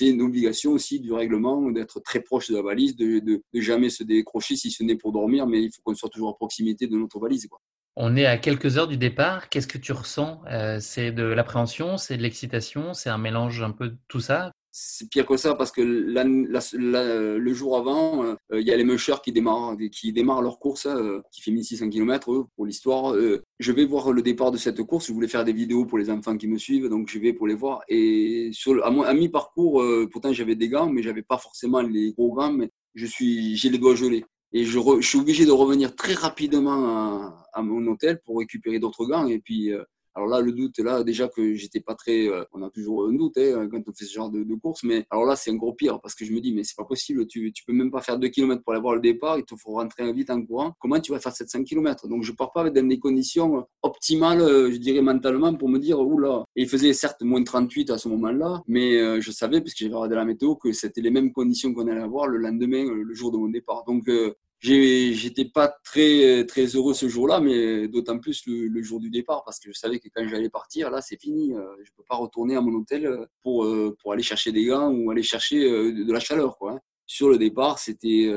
une 0.00 0.22
obligation 0.22 0.72
aussi 0.72 1.00
du 1.00 1.12
règlement 1.12 1.70
d'être 1.70 2.00
très 2.00 2.20
proche 2.20 2.48
de 2.50 2.56
la 2.56 2.62
valise, 2.62 2.96
de, 2.96 3.18
de, 3.20 3.42
jamais 3.54 3.90
se 3.90 4.02
décrocher 4.02 4.56
si 4.56 4.70
ce 4.70 4.82
n'est 4.82 4.96
pour 4.96 5.12
dormir, 5.12 5.46
mais 5.46 5.62
il 5.62 5.70
faut 5.72 5.82
qu'on 5.82 5.94
soit 5.94 6.08
toujours 6.08 6.30
à 6.30 6.34
proximité 6.34 6.86
de 6.86 6.96
notre 6.96 7.18
valise. 7.18 7.48
On 7.96 8.16
est 8.16 8.26
à 8.26 8.38
quelques 8.38 8.78
heures 8.78 8.88
du 8.88 8.96
départ. 8.96 9.48
Qu'est-ce 9.48 9.66
que 9.66 9.78
tu 9.78 9.92
ressens? 9.92 10.40
Euh, 10.50 10.78
C'est 10.80 11.12
de 11.12 11.24
l'appréhension, 11.24 11.96
c'est 11.96 12.16
de 12.16 12.22
l'excitation, 12.22 12.94
c'est 12.94 13.10
un 13.10 13.18
mélange 13.18 13.62
un 13.62 13.72
peu 13.72 13.88
de 13.88 13.98
tout 14.08 14.20
ça? 14.20 14.52
C'est 14.72 15.08
pire 15.08 15.26
que 15.26 15.36
ça 15.36 15.54
parce 15.54 15.72
que 15.72 15.82
le 15.82 17.54
jour 17.54 17.76
avant, 17.76 18.24
euh, 18.24 18.36
il 18.52 18.66
y 18.66 18.70
a 18.70 18.76
les 18.76 18.84
mushers 18.84 19.16
qui 19.22 19.32
démarrent, 19.32 19.76
qui 19.92 20.12
démarrent 20.12 20.42
leur 20.42 20.58
course, 20.58 20.86
euh, 20.86 21.20
qui 21.32 21.42
fait 21.42 21.50
1600 21.50 21.90
km 21.90 22.46
pour 22.54 22.66
l'histoire. 22.66 23.14
Euh, 23.14 23.42
je 23.58 23.72
vais 23.72 23.84
voir 23.84 24.12
le 24.12 24.22
départ 24.22 24.52
de 24.52 24.56
cette 24.56 24.82
course. 24.82 25.08
Je 25.08 25.12
voulais 25.12 25.28
faire 25.28 25.44
des 25.44 25.52
vidéos 25.52 25.86
pour 25.86 25.98
les 25.98 26.10
enfants 26.10 26.36
qui 26.36 26.46
me 26.46 26.58
suivent, 26.58 26.88
donc 26.88 27.08
je 27.08 27.18
vais 27.18 27.32
pour 27.32 27.46
les 27.46 27.54
voir. 27.54 27.80
Et 27.88 28.50
à, 28.84 29.14
mi-parcours, 29.14 29.84
pourtant 30.12 30.32
j'avais 30.32 30.54
des 30.54 30.68
gants, 30.68 30.88
mais 30.88 31.02
j'avais 31.02 31.22
pas 31.22 31.38
forcément 31.38 31.82
les 31.82 32.12
gros 32.12 32.32
gants. 32.32 32.52
Mais 32.52 32.70
je 32.94 33.06
suis, 33.06 33.56
j'ai 33.56 33.70
les 33.70 33.78
doigts 33.78 33.94
gelés. 33.96 34.24
Et 34.52 34.64
je, 34.64 34.80
je, 35.00 35.06
suis 35.06 35.18
obligé 35.18 35.46
de 35.46 35.52
revenir 35.52 35.94
très 35.94 36.14
rapidement 36.14 36.88
à, 36.88 37.46
à 37.52 37.62
mon 37.62 37.86
hôtel 37.86 38.20
pour 38.24 38.38
récupérer 38.38 38.78
d'autres 38.78 39.06
gants. 39.06 39.26
Et 39.26 39.38
puis 39.38 39.72
alors 40.14 40.28
là, 40.28 40.40
le 40.40 40.52
doute, 40.52 40.78
là, 40.78 41.04
déjà 41.04 41.28
que 41.28 41.54
j'étais 41.54 41.80
pas 41.80 41.94
très. 41.94 42.28
Euh, 42.28 42.44
on 42.52 42.62
a 42.62 42.70
toujours 42.70 43.06
un 43.06 43.12
doute 43.12 43.38
hein, 43.38 43.68
quand 43.70 43.80
on 43.86 43.92
fait 43.92 44.04
ce 44.04 44.12
genre 44.12 44.30
de, 44.30 44.44
course, 44.54 44.82
mais 44.82 45.04
alors 45.10 45.24
là, 45.24 45.36
c'est 45.36 45.50
encore 45.50 45.76
pire 45.76 46.00
parce 46.00 46.14
que 46.14 46.24
je 46.24 46.32
me 46.32 46.40
dis, 46.40 46.52
mais 46.52 46.64
c'est 46.64 46.76
pas 46.76 46.84
possible, 46.84 47.26
tu, 47.26 47.52
peux 47.66 47.72
même 47.72 47.90
pas 47.90 48.00
faire 48.00 48.18
2 48.18 48.28
km 48.28 48.62
pour 48.62 48.72
aller 48.72 48.82
voir 48.82 48.94
le 48.94 49.00
départ, 49.00 49.38
il 49.38 49.44
te 49.44 49.54
faut 49.56 49.72
rentrer 49.72 50.12
vite 50.12 50.30
en 50.30 50.42
courant. 50.42 50.74
Comment 50.80 51.00
tu 51.00 51.12
vas 51.12 51.20
faire 51.20 51.34
700 51.34 51.64
km 51.64 52.08
Donc 52.08 52.22
je 52.22 52.32
pars 52.32 52.52
pas 52.52 52.68
dans 52.68 52.88
des 52.88 52.98
conditions 52.98 53.66
optimales, 53.82 54.40
je 54.40 54.76
dirais 54.76 55.02
mentalement, 55.02 55.54
pour 55.54 55.68
me 55.68 55.78
dire, 55.78 56.00
oula. 56.00 56.44
Et 56.56 56.62
il 56.62 56.68
faisait 56.68 56.92
certes 56.92 57.22
moins 57.22 57.40
de 57.40 57.44
38 57.44 57.90
à 57.90 57.98
ce 57.98 58.08
moment-là, 58.08 58.62
mais 58.66 58.98
euh, 58.98 59.20
je 59.20 59.30
savais, 59.30 59.60
puisque 59.60 59.78
j'avais 59.78 59.94
regardé 59.94 60.16
la 60.16 60.24
météo, 60.24 60.56
que 60.56 60.72
c'était 60.72 61.00
les 61.00 61.10
mêmes 61.10 61.32
conditions 61.32 61.72
qu'on 61.72 61.86
allait 61.88 62.00
avoir 62.00 62.26
le 62.26 62.38
lendemain, 62.38 62.84
le 62.92 63.14
jour 63.14 63.30
de 63.32 63.36
mon 63.36 63.48
départ. 63.48 63.84
Donc 63.86 64.08
euh, 64.08 64.34
j'étais 64.60 65.46
pas 65.46 65.68
très 65.84 66.44
très 66.46 66.66
heureux 66.66 66.94
ce 66.94 67.08
jour-là, 67.08 67.40
mais 67.40 67.88
d'autant 67.88 68.18
plus 68.18 68.42
le, 68.46 68.82
jour 68.82 69.00
du 69.00 69.10
départ 69.10 69.42
parce 69.44 69.58
que 69.58 69.72
je 69.72 69.78
savais 69.78 69.98
que 69.98 70.08
quand 70.14 70.26
j'allais 70.28 70.50
partir, 70.50 70.90
là 70.90 71.00
c'est 71.00 71.20
fini, 71.20 71.54
euh, 71.54 71.64
je 71.82 71.90
peux 71.96 72.04
pas 72.08 72.16
retourner 72.16 72.56
à 72.56 72.60
mon 72.60 72.72
hôtel 72.74 73.06
euh, 73.06 73.26
pour 73.42 73.64
euh, 73.64 73.96
pour 74.00 74.12
aller 74.12 74.22
chercher 74.22 74.52
des 74.52 74.64
gants 74.64 74.90
ou 74.90 75.10
aller 75.10 75.22
chercher 75.22 75.60
de 75.60 76.12
la 76.12 76.20
chaleur 76.20 76.58
quoi. 76.58 76.72
Hein. 76.72 76.80
Sur 77.06 77.28
le 77.28 77.38
départ, 77.38 77.80
c'était 77.80 78.32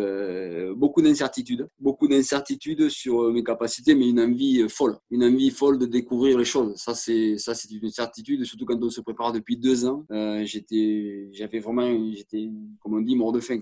beaucoup 0.76 1.04
d'incertitudes, 1.04 1.68
beaucoup 1.78 2.08
d'incertitudes 2.08 2.90
sur 2.90 3.32
mes 3.32 3.44
capacités, 3.44 3.94
mais 3.94 4.10
une 4.10 4.20
envie 4.20 4.68
folle, 4.68 4.98
une 5.12 5.24
envie 5.24 5.52
folle 5.52 5.78
de 5.78 5.86
découvrir 5.86 6.40
les 6.40 6.46
choses. 6.46 6.76
Ça 6.78 6.96
c'est 6.96 7.38
ça 7.38 7.54
c'est 7.54 7.70
une 7.70 7.92
certitude, 7.92 8.44
surtout 8.46 8.66
quand 8.66 8.82
on 8.82 8.90
se 8.90 9.02
prépare 9.02 9.32
depuis 9.32 9.58
deux 9.58 9.86
ans. 9.86 10.04
j'étais, 10.44 11.30
j'avais 11.34 11.60
vraiment, 11.60 11.88
j'étais, 12.16 12.50
comme 12.80 12.96
on 12.96 13.02
dit, 13.02 13.16
mort 13.16 13.32
de 13.32 13.42
faim. 13.42 13.60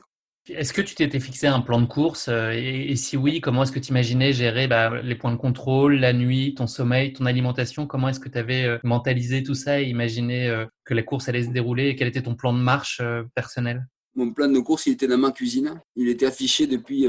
Est-ce 0.55 0.73
que 0.73 0.81
tu 0.81 0.95
t'étais 0.95 1.19
fixé 1.19 1.47
un 1.47 1.61
plan 1.61 1.79
de 1.79 1.85
course 1.85 2.27
euh, 2.27 2.51
et, 2.51 2.95
si 2.95 3.17
oui, 3.17 3.41
comment 3.41 3.63
est-ce 3.63 3.71
que 3.71 3.79
tu 3.79 3.91
imaginais 3.91 4.33
gérer 4.33 4.67
bah, 4.67 5.01
les 5.01 5.15
points 5.15 5.31
de 5.31 5.37
contrôle, 5.37 5.95
la 5.95 6.13
nuit, 6.13 6.53
ton 6.55 6.67
sommeil, 6.67 7.13
ton 7.13 7.25
alimentation? 7.25 7.87
Comment 7.87 8.09
est-ce 8.09 8.19
que 8.19 8.29
tu 8.29 8.37
avais 8.37 8.65
euh, 8.65 8.77
mentalisé 8.83 9.43
tout 9.43 9.55
ça 9.55 9.81
et 9.81 9.85
imaginé 9.85 10.47
euh, 10.47 10.65
que 10.85 10.93
la 10.93 11.03
course 11.03 11.29
allait 11.29 11.43
se 11.43 11.49
dérouler 11.49 11.89
et 11.89 11.95
quel 11.95 12.07
était 12.07 12.21
ton 12.21 12.35
plan 12.35 12.53
de 12.53 12.59
marche 12.59 13.01
personnel? 13.35 13.87
Mon 14.15 14.33
plan 14.33 14.49
de 14.49 14.59
course, 14.59 14.87
il 14.87 14.93
était 14.93 15.07
dans 15.07 15.17
ma 15.17 15.31
cuisine. 15.31 15.79
Il 15.95 16.09
était 16.09 16.25
affiché 16.25 16.67
depuis 16.67 17.07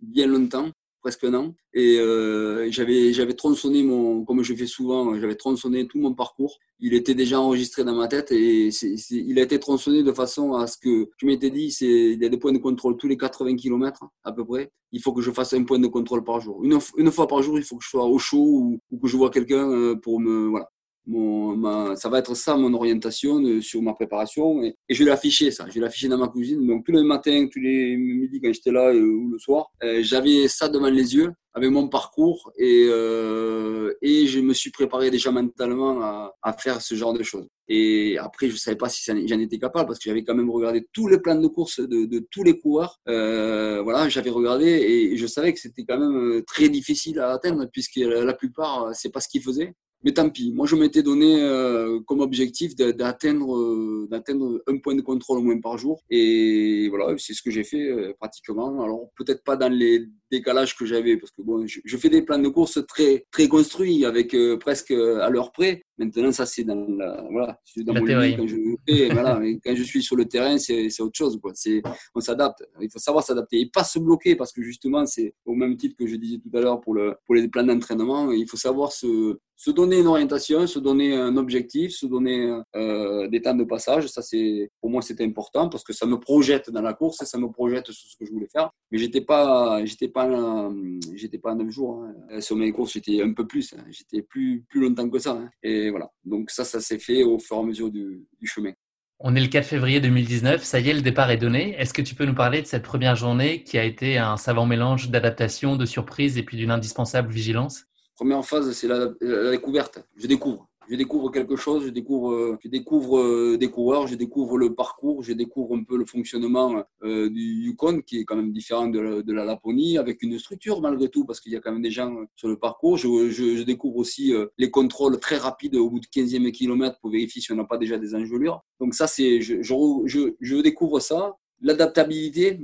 bien 0.00 0.26
longtemps 0.26 0.70
presque 1.04 1.22
un 1.24 1.34
an. 1.34 1.54
Et 1.74 1.98
euh, 1.98 2.68
j'avais, 2.70 3.34
tronçonné 3.34 3.82
mon, 3.82 4.24
comme 4.24 4.42
je 4.42 4.54
fais 4.54 4.66
souvent, 4.66 5.20
j'avais 5.20 5.34
tronçonné 5.34 5.86
tout 5.86 5.98
mon 5.98 6.14
parcours. 6.14 6.58
Il 6.80 6.94
était 6.94 7.14
déjà 7.14 7.38
enregistré 7.38 7.84
dans 7.84 7.94
ma 7.94 8.08
tête 8.08 8.32
et 8.32 8.70
il 9.10 9.38
a 9.38 9.42
été 9.42 9.60
tronçonné 9.60 10.02
de 10.02 10.12
façon 10.12 10.54
à 10.54 10.66
ce 10.66 10.78
que 10.78 11.10
je 11.18 11.26
m'étais 11.26 11.50
dit, 11.50 11.70
c'est, 11.70 11.86
il 11.86 12.22
y 12.22 12.24
a 12.24 12.30
des 12.30 12.38
points 12.38 12.52
de 12.52 12.58
contrôle 12.58 12.96
tous 12.96 13.06
les 13.06 13.18
80 13.18 13.56
km 13.56 14.06
à 14.24 14.32
peu 14.32 14.46
près. 14.46 14.72
Il 14.92 15.02
faut 15.02 15.12
que 15.12 15.20
je 15.20 15.30
fasse 15.30 15.52
un 15.52 15.64
point 15.64 15.78
de 15.78 15.88
contrôle 15.88 16.24
par 16.24 16.40
jour. 16.40 16.64
Une, 16.64 16.78
une 16.96 17.10
fois 17.10 17.26
par 17.26 17.42
jour, 17.42 17.58
il 17.58 17.64
faut 17.64 17.76
que 17.76 17.84
je 17.84 17.90
sois 17.90 18.06
au 18.06 18.18
chaud 18.18 18.38
ou, 18.38 18.78
ou 18.90 18.98
que 18.98 19.06
je 19.06 19.16
vois 19.16 19.30
quelqu'un 19.30 19.70
euh, 19.70 19.94
pour 19.96 20.20
me, 20.20 20.48
voilà, 20.48 20.70
mon, 21.06 21.56
ma, 21.56 21.96
ça 21.96 22.08
va 22.08 22.18
être 22.18 22.34
ça 22.34 22.56
mon 22.56 22.72
orientation 22.74 23.40
de, 23.40 23.60
sur 23.60 23.82
ma 23.82 23.94
préparation 23.94 24.62
et, 24.62 24.76
je 24.88 25.04
vais 25.04 25.10
l'afficher 25.10 25.50
ça, 25.50 25.66
je 25.68 25.74
vais 25.74 25.80
l'afficher 25.80 26.08
dans 26.08 26.18
ma 26.18 26.28
cuisine. 26.28 26.66
Donc 26.66 26.84
tous 26.84 26.92
les 26.92 27.02
matins, 27.02 27.46
tous 27.52 27.60
les 27.60 27.96
midis 27.96 28.40
quand 28.40 28.52
j'étais 28.52 28.72
là 28.72 28.92
euh, 28.92 29.00
ou 29.00 29.30
le 29.30 29.38
soir, 29.38 29.70
euh, 29.82 30.00
j'avais 30.02 30.48
ça 30.48 30.68
devant 30.68 30.88
les 30.88 31.14
yeux 31.14 31.32
avec 31.54 31.70
mon 31.70 31.88
parcours 31.88 32.52
et, 32.58 32.86
euh, 32.88 33.92
et 34.02 34.26
je 34.26 34.40
me 34.40 34.52
suis 34.52 34.70
préparé 34.70 35.10
déjà 35.10 35.30
mentalement 35.30 36.02
à, 36.02 36.52
faire 36.58 36.82
ce 36.82 36.94
genre 36.96 37.12
de 37.12 37.22
choses. 37.22 37.46
Et 37.68 38.18
après, 38.18 38.50
je 38.50 38.56
savais 38.56 38.76
pas 38.76 38.88
si 38.88 39.04
j'en 39.04 39.38
étais 39.38 39.58
capable 39.58 39.86
parce 39.86 39.98
que 39.98 40.10
j'avais 40.10 40.24
quand 40.24 40.34
même 40.34 40.50
regardé 40.50 40.86
tous 40.92 41.06
les 41.06 41.18
plans 41.18 41.40
de 41.40 41.46
course 41.46 41.80
de, 41.80 42.06
de 42.06 42.26
tous 42.30 42.42
les 42.42 42.58
coureurs. 42.58 42.98
Euh, 43.08 43.82
voilà, 43.82 44.08
j'avais 44.08 44.30
regardé 44.30 44.66
et 44.66 45.16
je 45.16 45.26
savais 45.26 45.52
que 45.52 45.60
c'était 45.60 45.84
quand 45.84 45.98
même 45.98 46.42
très 46.44 46.68
difficile 46.68 47.20
à 47.20 47.30
atteindre 47.30 47.66
puisque 47.72 47.96
la, 47.96 48.24
la 48.24 48.34
plupart 48.34 48.90
c'est 48.92 49.10
pas 49.10 49.20
ce 49.20 49.28
qu'ils 49.28 49.42
faisaient. 49.42 49.74
Mais 50.04 50.12
tant 50.12 50.28
pis. 50.28 50.52
Moi, 50.52 50.66
je 50.66 50.76
m'étais 50.76 51.02
donné 51.02 51.40
euh, 51.40 51.98
comme 52.00 52.20
objectif 52.20 52.76
d'atteindre 52.76 53.56
euh, 53.56 54.06
d'atteindre 54.10 54.62
un 54.66 54.76
point 54.76 54.94
de 54.94 55.00
contrôle 55.00 55.38
au 55.38 55.42
moins 55.42 55.58
par 55.58 55.78
jour. 55.78 56.02
Et 56.10 56.88
voilà, 56.90 57.16
c'est 57.16 57.32
ce 57.32 57.42
que 57.42 57.50
j'ai 57.50 57.64
fait 57.64 57.88
euh, 57.88 58.12
pratiquement. 58.18 58.82
Alors 58.82 59.10
peut-être 59.16 59.42
pas 59.42 59.56
dans 59.56 59.72
les 59.72 60.06
décalages 60.30 60.76
que 60.76 60.84
j'avais, 60.84 61.16
parce 61.16 61.30
que 61.30 61.40
bon, 61.40 61.66
je, 61.66 61.96
fais 61.96 62.10
des 62.10 62.20
plans 62.20 62.38
de 62.38 62.48
course 62.48 62.84
très 62.86 63.24
très 63.30 63.48
construits 63.48 64.04
avec 64.04 64.36
presque 64.60 64.90
à 64.90 65.30
l'heure 65.30 65.52
près. 65.52 65.82
Maintenant, 65.96 66.32
ça 66.32 66.44
c'est 66.44 66.64
dans 66.64 66.86
la 66.98 67.24
voilà, 67.30 67.58
dans 67.76 67.94
mon 67.94 68.04
lit 68.04 68.36
quand 68.36 68.46
je 68.46 68.56
fais, 68.86 69.08
voilà, 69.10 69.40
quand 69.64 69.74
je 69.74 69.82
suis 69.84 70.02
sur 70.02 70.16
le 70.16 70.26
terrain, 70.26 70.58
c'est 70.58 71.00
autre 71.00 71.16
chose 71.16 71.38
quoi. 71.40 71.52
C'est 71.54 71.82
on 72.14 72.20
s'adapte. 72.20 72.62
Il 72.82 72.90
faut 72.90 72.98
savoir 72.98 73.24
s'adapter 73.24 73.60
et 73.60 73.70
pas 73.70 73.84
se 73.84 73.98
bloquer 73.98 74.36
parce 74.36 74.52
que 74.52 74.60
justement, 74.60 75.06
c'est 75.06 75.34
au 75.46 75.54
même 75.54 75.76
titre 75.76 75.96
que 75.96 76.06
je 76.06 76.16
disais 76.16 76.38
tout 76.38 76.54
à 76.54 76.60
l'heure 76.60 76.80
pour 76.80 76.94
le 76.94 77.14
pour 77.24 77.36
les 77.36 77.48
plans 77.48 77.64
d'entraînement, 77.64 78.32
il 78.32 78.46
faut 78.48 78.56
savoir 78.56 78.92
se 78.92 79.38
se 79.56 79.70
donner 79.70 80.00
une 80.00 80.06
orientation, 80.06 80.66
se 80.66 80.78
donner 80.78 81.14
un 81.14 81.36
objectif, 81.36 81.92
se 81.92 82.06
donner 82.06 82.60
euh, 82.74 83.28
des 83.28 83.40
temps 83.40 83.54
de 83.54 83.64
passage. 83.64 84.08
Ça, 84.08 84.22
c'est 84.22 84.70
pour 84.80 84.90
moi, 84.90 85.02
c'était 85.02 85.24
important 85.24 85.68
parce 85.68 85.84
que 85.84 85.92
ça 85.92 86.06
me 86.06 86.18
projette 86.18 86.70
dans 86.70 86.82
la 86.82 86.94
course, 86.94 87.22
et 87.22 87.26
ça 87.26 87.38
me 87.38 87.48
projette 87.48 87.90
sur 87.90 88.10
ce 88.10 88.16
que 88.16 88.26
je 88.26 88.32
voulais 88.32 88.48
faire. 88.50 88.70
Mais 88.90 88.98
j'étais 88.98 89.20
pas, 89.20 89.84
j'étais 89.84 90.08
pas, 90.08 90.70
j'étais 91.14 91.38
pas 91.38 91.54
neuf 91.54 91.70
jours. 91.70 92.04
Hein. 92.04 92.40
Sur 92.40 92.56
mes 92.56 92.72
courses, 92.72 92.92
j'étais 92.92 93.22
un 93.22 93.32
peu 93.32 93.46
plus. 93.46 93.72
Hein. 93.74 93.84
J'étais 93.90 94.22
plus, 94.22 94.64
plus 94.68 94.80
longtemps 94.80 95.08
que 95.08 95.18
ça. 95.18 95.32
Hein. 95.32 95.48
Et 95.62 95.90
voilà. 95.90 96.10
Donc 96.24 96.50
ça, 96.50 96.64
ça 96.64 96.80
s'est 96.80 96.98
fait 96.98 97.22
au 97.22 97.38
fur 97.38 97.56
et 97.56 97.60
à 97.60 97.62
mesure 97.62 97.90
du, 97.90 98.26
du 98.40 98.46
chemin. 98.46 98.72
On 99.20 99.36
est 99.36 99.40
le 99.40 99.46
4 99.46 99.64
février 99.64 100.00
2019, 100.00 100.64
ça 100.64 100.80
y 100.80 100.90
est, 100.90 100.92
le 100.92 101.00
départ 101.00 101.30
est 101.30 101.36
donné. 101.36 101.74
Est-ce 101.78 101.94
que 101.94 102.02
tu 102.02 102.16
peux 102.16 102.26
nous 102.26 102.34
parler 102.34 102.60
de 102.60 102.66
cette 102.66 102.82
première 102.82 103.14
journée 103.14 103.62
qui 103.62 103.78
a 103.78 103.84
été 103.84 104.18
un 104.18 104.36
savant 104.36 104.66
mélange 104.66 105.08
d'adaptation, 105.08 105.76
de 105.76 105.86
surprise 105.86 106.36
et 106.36 106.42
puis 106.42 106.56
d'une 106.56 106.72
indispensable 106.72 107.32
vigilance? 107.32 107.86
Première 108.14 108.44
phase, 108.44 108.70
c'est 108.72 108.88
la, 108.88 109.08
découverte. 109.50 110.04
Je 110.16 110.26
découvre. 110.26 110.68
Je 110.88 110.96
découvre 110.96 111.30
quelque 111.30 111.56
chose, 111.56 111.86
je 111.86 111.90
découvre, 111.90 112.32
euh, 112.32 112.58
je 112.62 112.68
découvre 112.68 113.18
euh, 113.18 113.56
des 113.56 113.70
coureurs, 113.70 114.06
je 114.06 114.16
découvre 114.16 114.58
le 114.58 114.74
parcours, 114.74 115.22
je 115.22 115.32
découvre 115.32 115.76
un 115.76 115.82
peu 115.82 115.96
le 115.96 116.04
fonctionnement 116.04 116.84
euh, 117.02 117.30
du 117.30 117.64
Yukon 117.64 118.02
qui 118.02 118.18
est 118.20 118.24
quand 118.24 118.36
même 118.36 118.52
différent 118.52 118.88
de 118.88 119.32
la, 119.32 119.44
Laponie, 119.44 119.96
avec 119.96 120.22
une 120.22 120.38
structure 120.38 120.82
malgré 120.82 121.08
tout, 121.08 121.24
parce 121.24 121.40
qu'il 121.40 121.52
y 121.52 121.56
a 121.56 121.60
quand 121.60 121.72
même 121.72 121.82
des 121.82 121.90
gens 121.90 122.14
sur 122.36 122.48
le 122.48 122.58
parcours. 122.58 122.98
Je, 122.98 123.62
découvre 123.62 123.96
aussi 123.96 124.34
les 124.58 124.70
contrôles 124.70 125.18
très 125.18 125.38
rapides 125.38 125.74
au 125.76 125.88
bout 125.88 126.00
de 126.00 126.06
15e 126.06 126.50
kilomètre 126.52 126.98
pour 127.00 127.10
vérifier 127.10 127.40
si 127.40 127.50
on 127.50 127.56
n'a 127.56 127.64
pas 127.64 127.78
déjà 127.78 127.96
des 127.96 128.14
engelures. 128.14 128.62
Donc 128.78 128.94
ça, 128.94 129.06
c'est, 129.06 129.40
je, 129.40 129.62
je 129.62 130.60
découvre 130.60 131.00
ça 131.00 131.36
L'adaptabilité, 131.60 132.60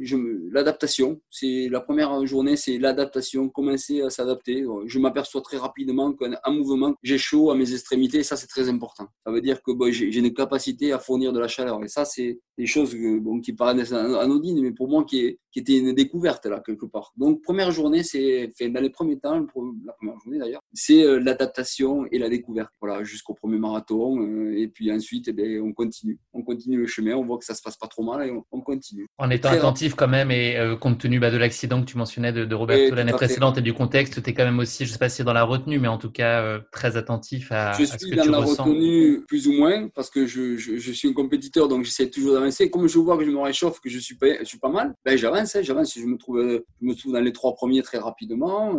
l'adaptation, 0.51 1.21
c'est 1.31 1.69
la 1.71 1.81
première 1.81 2.27
journée, 2.27 2.57
c'est 2.57 2.79
l'adaptation, 2.79 3.49
commencer 3.49 4.03
à 4.03 4.11
s'adapter. 4.11 4.65
Je 4.87 4.99
m'aperçois 4.99 5.41
très 5.41 5.57
rapidement 5.57 6.13
qu'en 6.13 6.53
mouvement, 6.53 6.95
j'ai 7.03 7.19
chaud 7.19 7.51
à 7.51 7.55
mes 7.55 7.73
extrémités, 7.73 8.23
ça 8.23 8.37
c'est 8.37 8.47
très 8.47 8.69
important. 8.69 9.07
Ça 9.25 9.33
veut 9.33 9.41
dire 9.41 9.63
que 9.63 9.73
j'ai 9.91 10.19
une 10.19 10.35
capacité 10.35 10.93
à 10.93 10.99
fournir 10.99 11.33
de 11.33 11.41
la 11.41 11.49
chaleur. 11.49 11.83
Et 11.83 11.89
ça, 11.89 12.05
c'est 12.05 12.41
des 12.59 12.67
choses 12.67 12.95
bon, 13.21 13.41
qui 13.41 13.53
paraissent 13.53 13.93
anodines, 13.93 14.61
mais 14.61 14.73
pour 14.73 14.89
moi 14.89 15.05
qui, 15.05 15.21
est, 15.21 15.39
qui 15.53 15.61
était 15.61 15.79
une 15.79 15.93
découverte 15.93 16.47
là 16.47 16.63
quelque 16.65 16.87
part. 16.87 17.13
Donc 17.17 17.43
première 17.43 17.71
journée, 17.71 18.03
c'est 18.03 18.53
dans 18.61 18.81
les 18.81 18.91
premiers 18.91 19.19
temps, 19.19 19.41
la 19.41 19.93
première 19.93 20.19
journée 20.21 20.39
d'ailleurs, 20.39 20.61
c'est 20.73 21.03
euh, 21.03 21.19
l'adaptation 21.19 22.07
et 22.11 22.19
la 22.19 22.29
découverte. 22.29 22.71
Voilà, 22.81 23.03
jusqu'au 23.05 23.35
premier 23.35 23.59
marathon. 23.59 24.21
Euh, 24.21 24.57
et 24.57 24.69
puis 24.69 24.93
ensuite, 24.93 25.29
eh 25.29 25.33
bien, 25.33 25.61
on 25.63 25.73
continue, 25.73 26.19
on 26.33 26.43
continue 26.43 26.79
le 26.79 26.87
chemin. 26.87 27.15
On 27.15 27.25
voit 27.25 27.39
que 27.39 27.45
ça 27.45 27.55
se 27.55 27.63
passe 27.63 27.77
pas 27.77 27.89
trop 27.89 28.03
mal 28.03 28.27
et 28.27 28.31
on 28.31 28.61
continue 28.61 29.07
en 29.19 29.31
étant 29.31 29.51
attentif 29.51 29.95
quand 29.95 30.09
même 30.09 30.31
et 30.31 30.57
euh, 30.57 30.77
compte 30.77 30.99
tenu 30.99 31.21
bah, 31.21 31.31
de 31.31 31.37
l'accident 31.37 31.81
que 31.81 31.87
tu 31.87 31.99
mentionnais 31.99 32.33
de, 32.33 32.45
de 32.45 32.55
Roberto 32.55 32.95
l'année 32.95 33.13
précédente 33.13 33.59
et 33.59 33.63
du 33.63 33.75
contexte, 33.75 34.23
tu 34.23 34.31
es 34.31 34.35
quand 34.35 34.45
même 34.45 34.59
aussi, 34.59 34.87
je 34.87 34.93
sais 34.93 34.99
pas 34.99 35.09
si 35.09 35.17
c'est 35.17 35.25
dans 35.25 35.33
la 35.33 35.45
retenue, 35.45 35.79
mais 35.79 35.89
en 35.89 35.99
tout 35.99 36.11
cas 36.11 36.59
très 36.73 36.97
attentif 36.97 37.53
à, 37.53 37.73
je 37.73 37.85
ce 37.85 37.93
que 37.93 37.99
tu 37.99 38.07
ressens. 38.07 38.17
Je 38.17 38.23
suis 38.23 38.31
dans 38.31 38.39
la 38.39 38.47
retenue 38.47 39.25
plus 39.27 39.49
ou 39.49 39.53
moins 39.53 39.89
parce 39.89 40.11
que 40.11 40.27
je, 40.27 40.57
je, 40.57 40.93
suis 40.93 41.09
un 41.09 41.13
compétiteur 41.13 41.69
donc 41.69 41.85
j'essaie 41.85 42.09
toujours 42.09 42.35
d'avancer. 42.35 42.71
Comme 42.71 42.89
je 42.89 42.99
vois 42.99 43.17
que 43.17 43.25
je 43.25 43.31
me 43.31 43.41
réchauffe, 43.41 43.81
que 43.81 43.91
je 43.91 43.99
suis 43.99 44.17
pas, 44.17 44.39
je 44.41 44.45
suis 44.45 44.59
pas 44.59 44.69
mal, 44.69 44.95
ben 45.05 45.17
j'avance, 45.17 45.40
hein, 45.41 45.63
j'avance. 45.63 45.99
Je 45.99 46.05
me 46.05 46.17
trouve, 46.17 46.39
euh, 46.39 46.67
je 46.81 46.87
me 46.87 46.95
trouve 46.95 47.13
dans 47.13 47.21
les 47.21 47.33
trois 47.33 47.55
premiers 47.55 47.83
très 47.83 47.99
rapidement. 47.99 48.75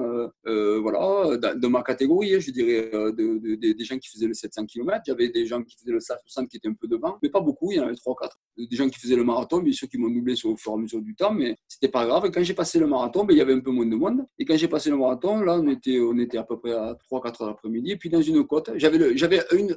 voilà, 0.45 1.37
de 1.55 1.67
ma 1.67 1.83
catégorie, 1.83 2.35
hein, 2.35 2.39
je 2.39 2.51
dirais, 2.51 2.89
de, 2.91 3.55
des 3.55 3.85
gens 3.85 3.97
qui 3.97 4.09
faisaient 4.09 4.27
le 4.27 4.33
700 4.33 4.65
km. 4.65 5.01
J'avais 5.05 5.29
des 5.29 5.45
gens 5.45 5.61
qui 5.63 5.75
faisaient 5.77 5.91
le 5.91 5.99
60 5.99 6.47
qui 6.49 6.57
étaient 6.57 6.69
un 6.69 6.73
peu 6.73 6.87
devant, 6.87 7.17
mais 7.21 7.29
pas 7.29 7.41
beaucoup. 7.41 7.71
Il 7.71 7.77
y 7.77 7.79
en 7.79 7.85
avait 7.85 7.95
trois, 7.95 8.15
quatre. 8.19 8.37
Des 8.57 8.75
gens 8.75 8.89
qui 8.89 8.99
faisaient 8.99 9.15
le 9.15 9.23
marathon, 9.23 9.59
bien 9.59 9.73
sûr, 9.73 9.87
qui 9.87 9.97
m'ont 9.97 10.09
doublé 10.09 10.35
sur, 10.35 10.49
au 10.49 10.55
fur 10.55 10.73
et 10.73 10.75
à 10.75 10.77
mesure 10.77 11.01
du 11.01 11.15
temps, 11.15 11.33
mais 11.33 11.57
c'était 11.67 11.87
pas 11.87 12.05
grave. 12.05 12.29
quand 12.31 12.43
j'ai 12.43 12.53
passé 12.53 12.79
le 12.79 12.87
marathon, 12.87 13.23
ben, 13.23 13.33
il 13.33 13.37
y 13.37 13.41
avait 13.41 13.53
un 13.53 13.59
peu 13.59 13.71
moins 13.71 13.85
de 13.85 13.95
monde. 13.95 14.25
Et 14.37 14.45
quand 14.45 14.57
j'ai 14.57 14.67
passé 14.67 14.89
le 14.89 14.97
marathon, 14.97 15.39
là, 15.41 15.59
on 15.59 15.67
était, 15.67 15.99
on 15.99 16.17
était 16.17 16.37
à 16.37 16.43
peu 16.43 16.59
près 16.59 16.73
à 16.73 16.97
3-4 17.11 17.43
heures 17.43 17.49
l'après-midi. 17.49 17.91
Et 17.91 17.97
puis 17.97 18.09
dans 18.09 18.21
une 18.21 18.45
côte, 18.45 18.71
j'avais, 18.75 18.99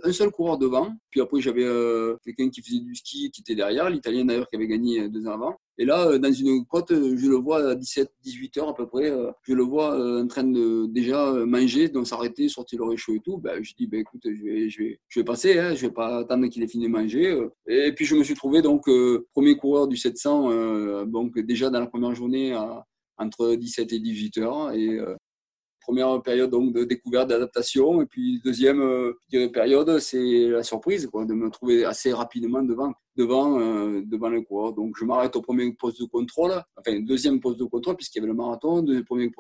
un 0.03 0.13
seul 0.13 0.31
coureur 0.31 0.59
devant. 0.59 0.95
Puis 1.11 1.21
après, 1.21 1.41
j'avais 1.41 1.65
euh, 1.65 2.17
quelqu'un 2.25 2.51
qui 2.51 2.63
faisait 2.63 2.81
du 2.81 2.95
ski 2.95 3.31
qui 3.31 3.41
était 3.41 3.55
derrière, 3.55 3.89
l'Italien 3.91 4.25
d'ailleurs 4.25 4.49
qui 4.49 4.57
avait 4.57 4.67
gagné 4.67 5.09
deux 5.09 5.27
ans 5.27 5.33
avant. 5.33 5.57
Et 5.77 5.85
là, 5.85 6.07
euh, 6.07 6.19
dans 6.19 6.33
une 6.33 6.65
côte, 6.67 6.93
je 6.93 7.29
le 7.29 7.37
vois 7.37 7.71
à 7.71 7.75
17, 7.75 8.09
18 8.23 8.59
heures 8.59 8.69
à 8.69 8.75
peu 8.75 8.87
près, 8.87 9.11
euh, 9.11 9.31
je 9.43 9.55
le 9.55 9.63
vois 9.63 10.21
en 10.21 10.27
train 10.27 10.45
de 10.45 10.87
déjà 10.87 11.33
manger, 11.45 11.89
donc 11.89 12.07
s'arrêter, 12.07 12.49
sortir 12.49 12.81
le 12.81 12.91
réchaud 12.91 13.15
et 13.15 13.21
tout. 13.21 13.39
Ben, 13.39 13.63
je 13.63 13.75
dis, 13.75 13.87
ben, 13.87 14.01
écoute, 14.01 14.23
je 14.25 14.43
vais, 14.43 14.69
je 14.69 14.83
vais, 14.83 15.01
je 15.09 15.21
vais 15.21 15.25
passer, 15.25 15.59
hein, 15.59 15.75
je 15.75 15.87
vais 15.87 15.93
pas 15.93 16.19
attendre 16.19 16.47
qu'il 16.47 16.63
ait 16.63 16.69
fini 16.69 16.87
de 16.87 16.91
manger. 16.91 17.39
Et 17.67 17.93
puis 17.93 18.05
je 18.05 18.15
me 18.15 18.23
suis 18.23 18.35
trouvé 18.35 18.63
premier 18.81 19.57
coureur 19.57 19.89
du 19.89 19.97
700, 19.97 21.05
donc 21.07 21.39
déjà 21.39 21.71
dans 21.71 21.81
la 21.81 21.87
première 21.87 22.15
journée 22.15 22.57
entre 23.17 23.55
17 23.55 23.93
et 23.93 24.01
18 24.01 24.39
heures. 24.39 24.73
Et 24.73 24.99
première 25.85 26.23
période 26.23 26.51
donc 26.51 26.73
de 26.73 26.85
découverte, 26.85 27.29
d'adaptation. 27.29 28.03
Et 28.03 28.07
puis 28.07 28.41
deuxième 28.45 29.13
période, 29.53 29.99
c'est 29.99 30.49
la 30.49 30.63
surprise, 30.63 31.09
de 31.13 31.35
me 31.35 31.51
trouver 31.51 31.85
assez 31.85 32.13
rapidement 32.13 32.63
devant 32.63 32.93
devant, 33.17 33.61
euh, 33.61 34.03
devant 34.05 34.29
le 34.29 34.43
coureur. 34.43 34.73
Donc, 34.73 34.97
je 34.99 35.05
m'arrête 35.05 35.35
au 35.37 35.43
premier 35.43 35.73
poste 35.73 36.01
de 36.01 36.07
contrôle, 36.07 36.53
enfin, 36.77 36.99
deuxième 37.01 37.41
poste 37.41 37.59
de 37.59 37.65
contrôle, 37.65 37.97
puisqu'il 37.97 38.19
y 38.19 38.21
avait 38.21 38.29
le 38.29 38.35
marathon, 38.35 38.83
deuxième, 38.83 39.33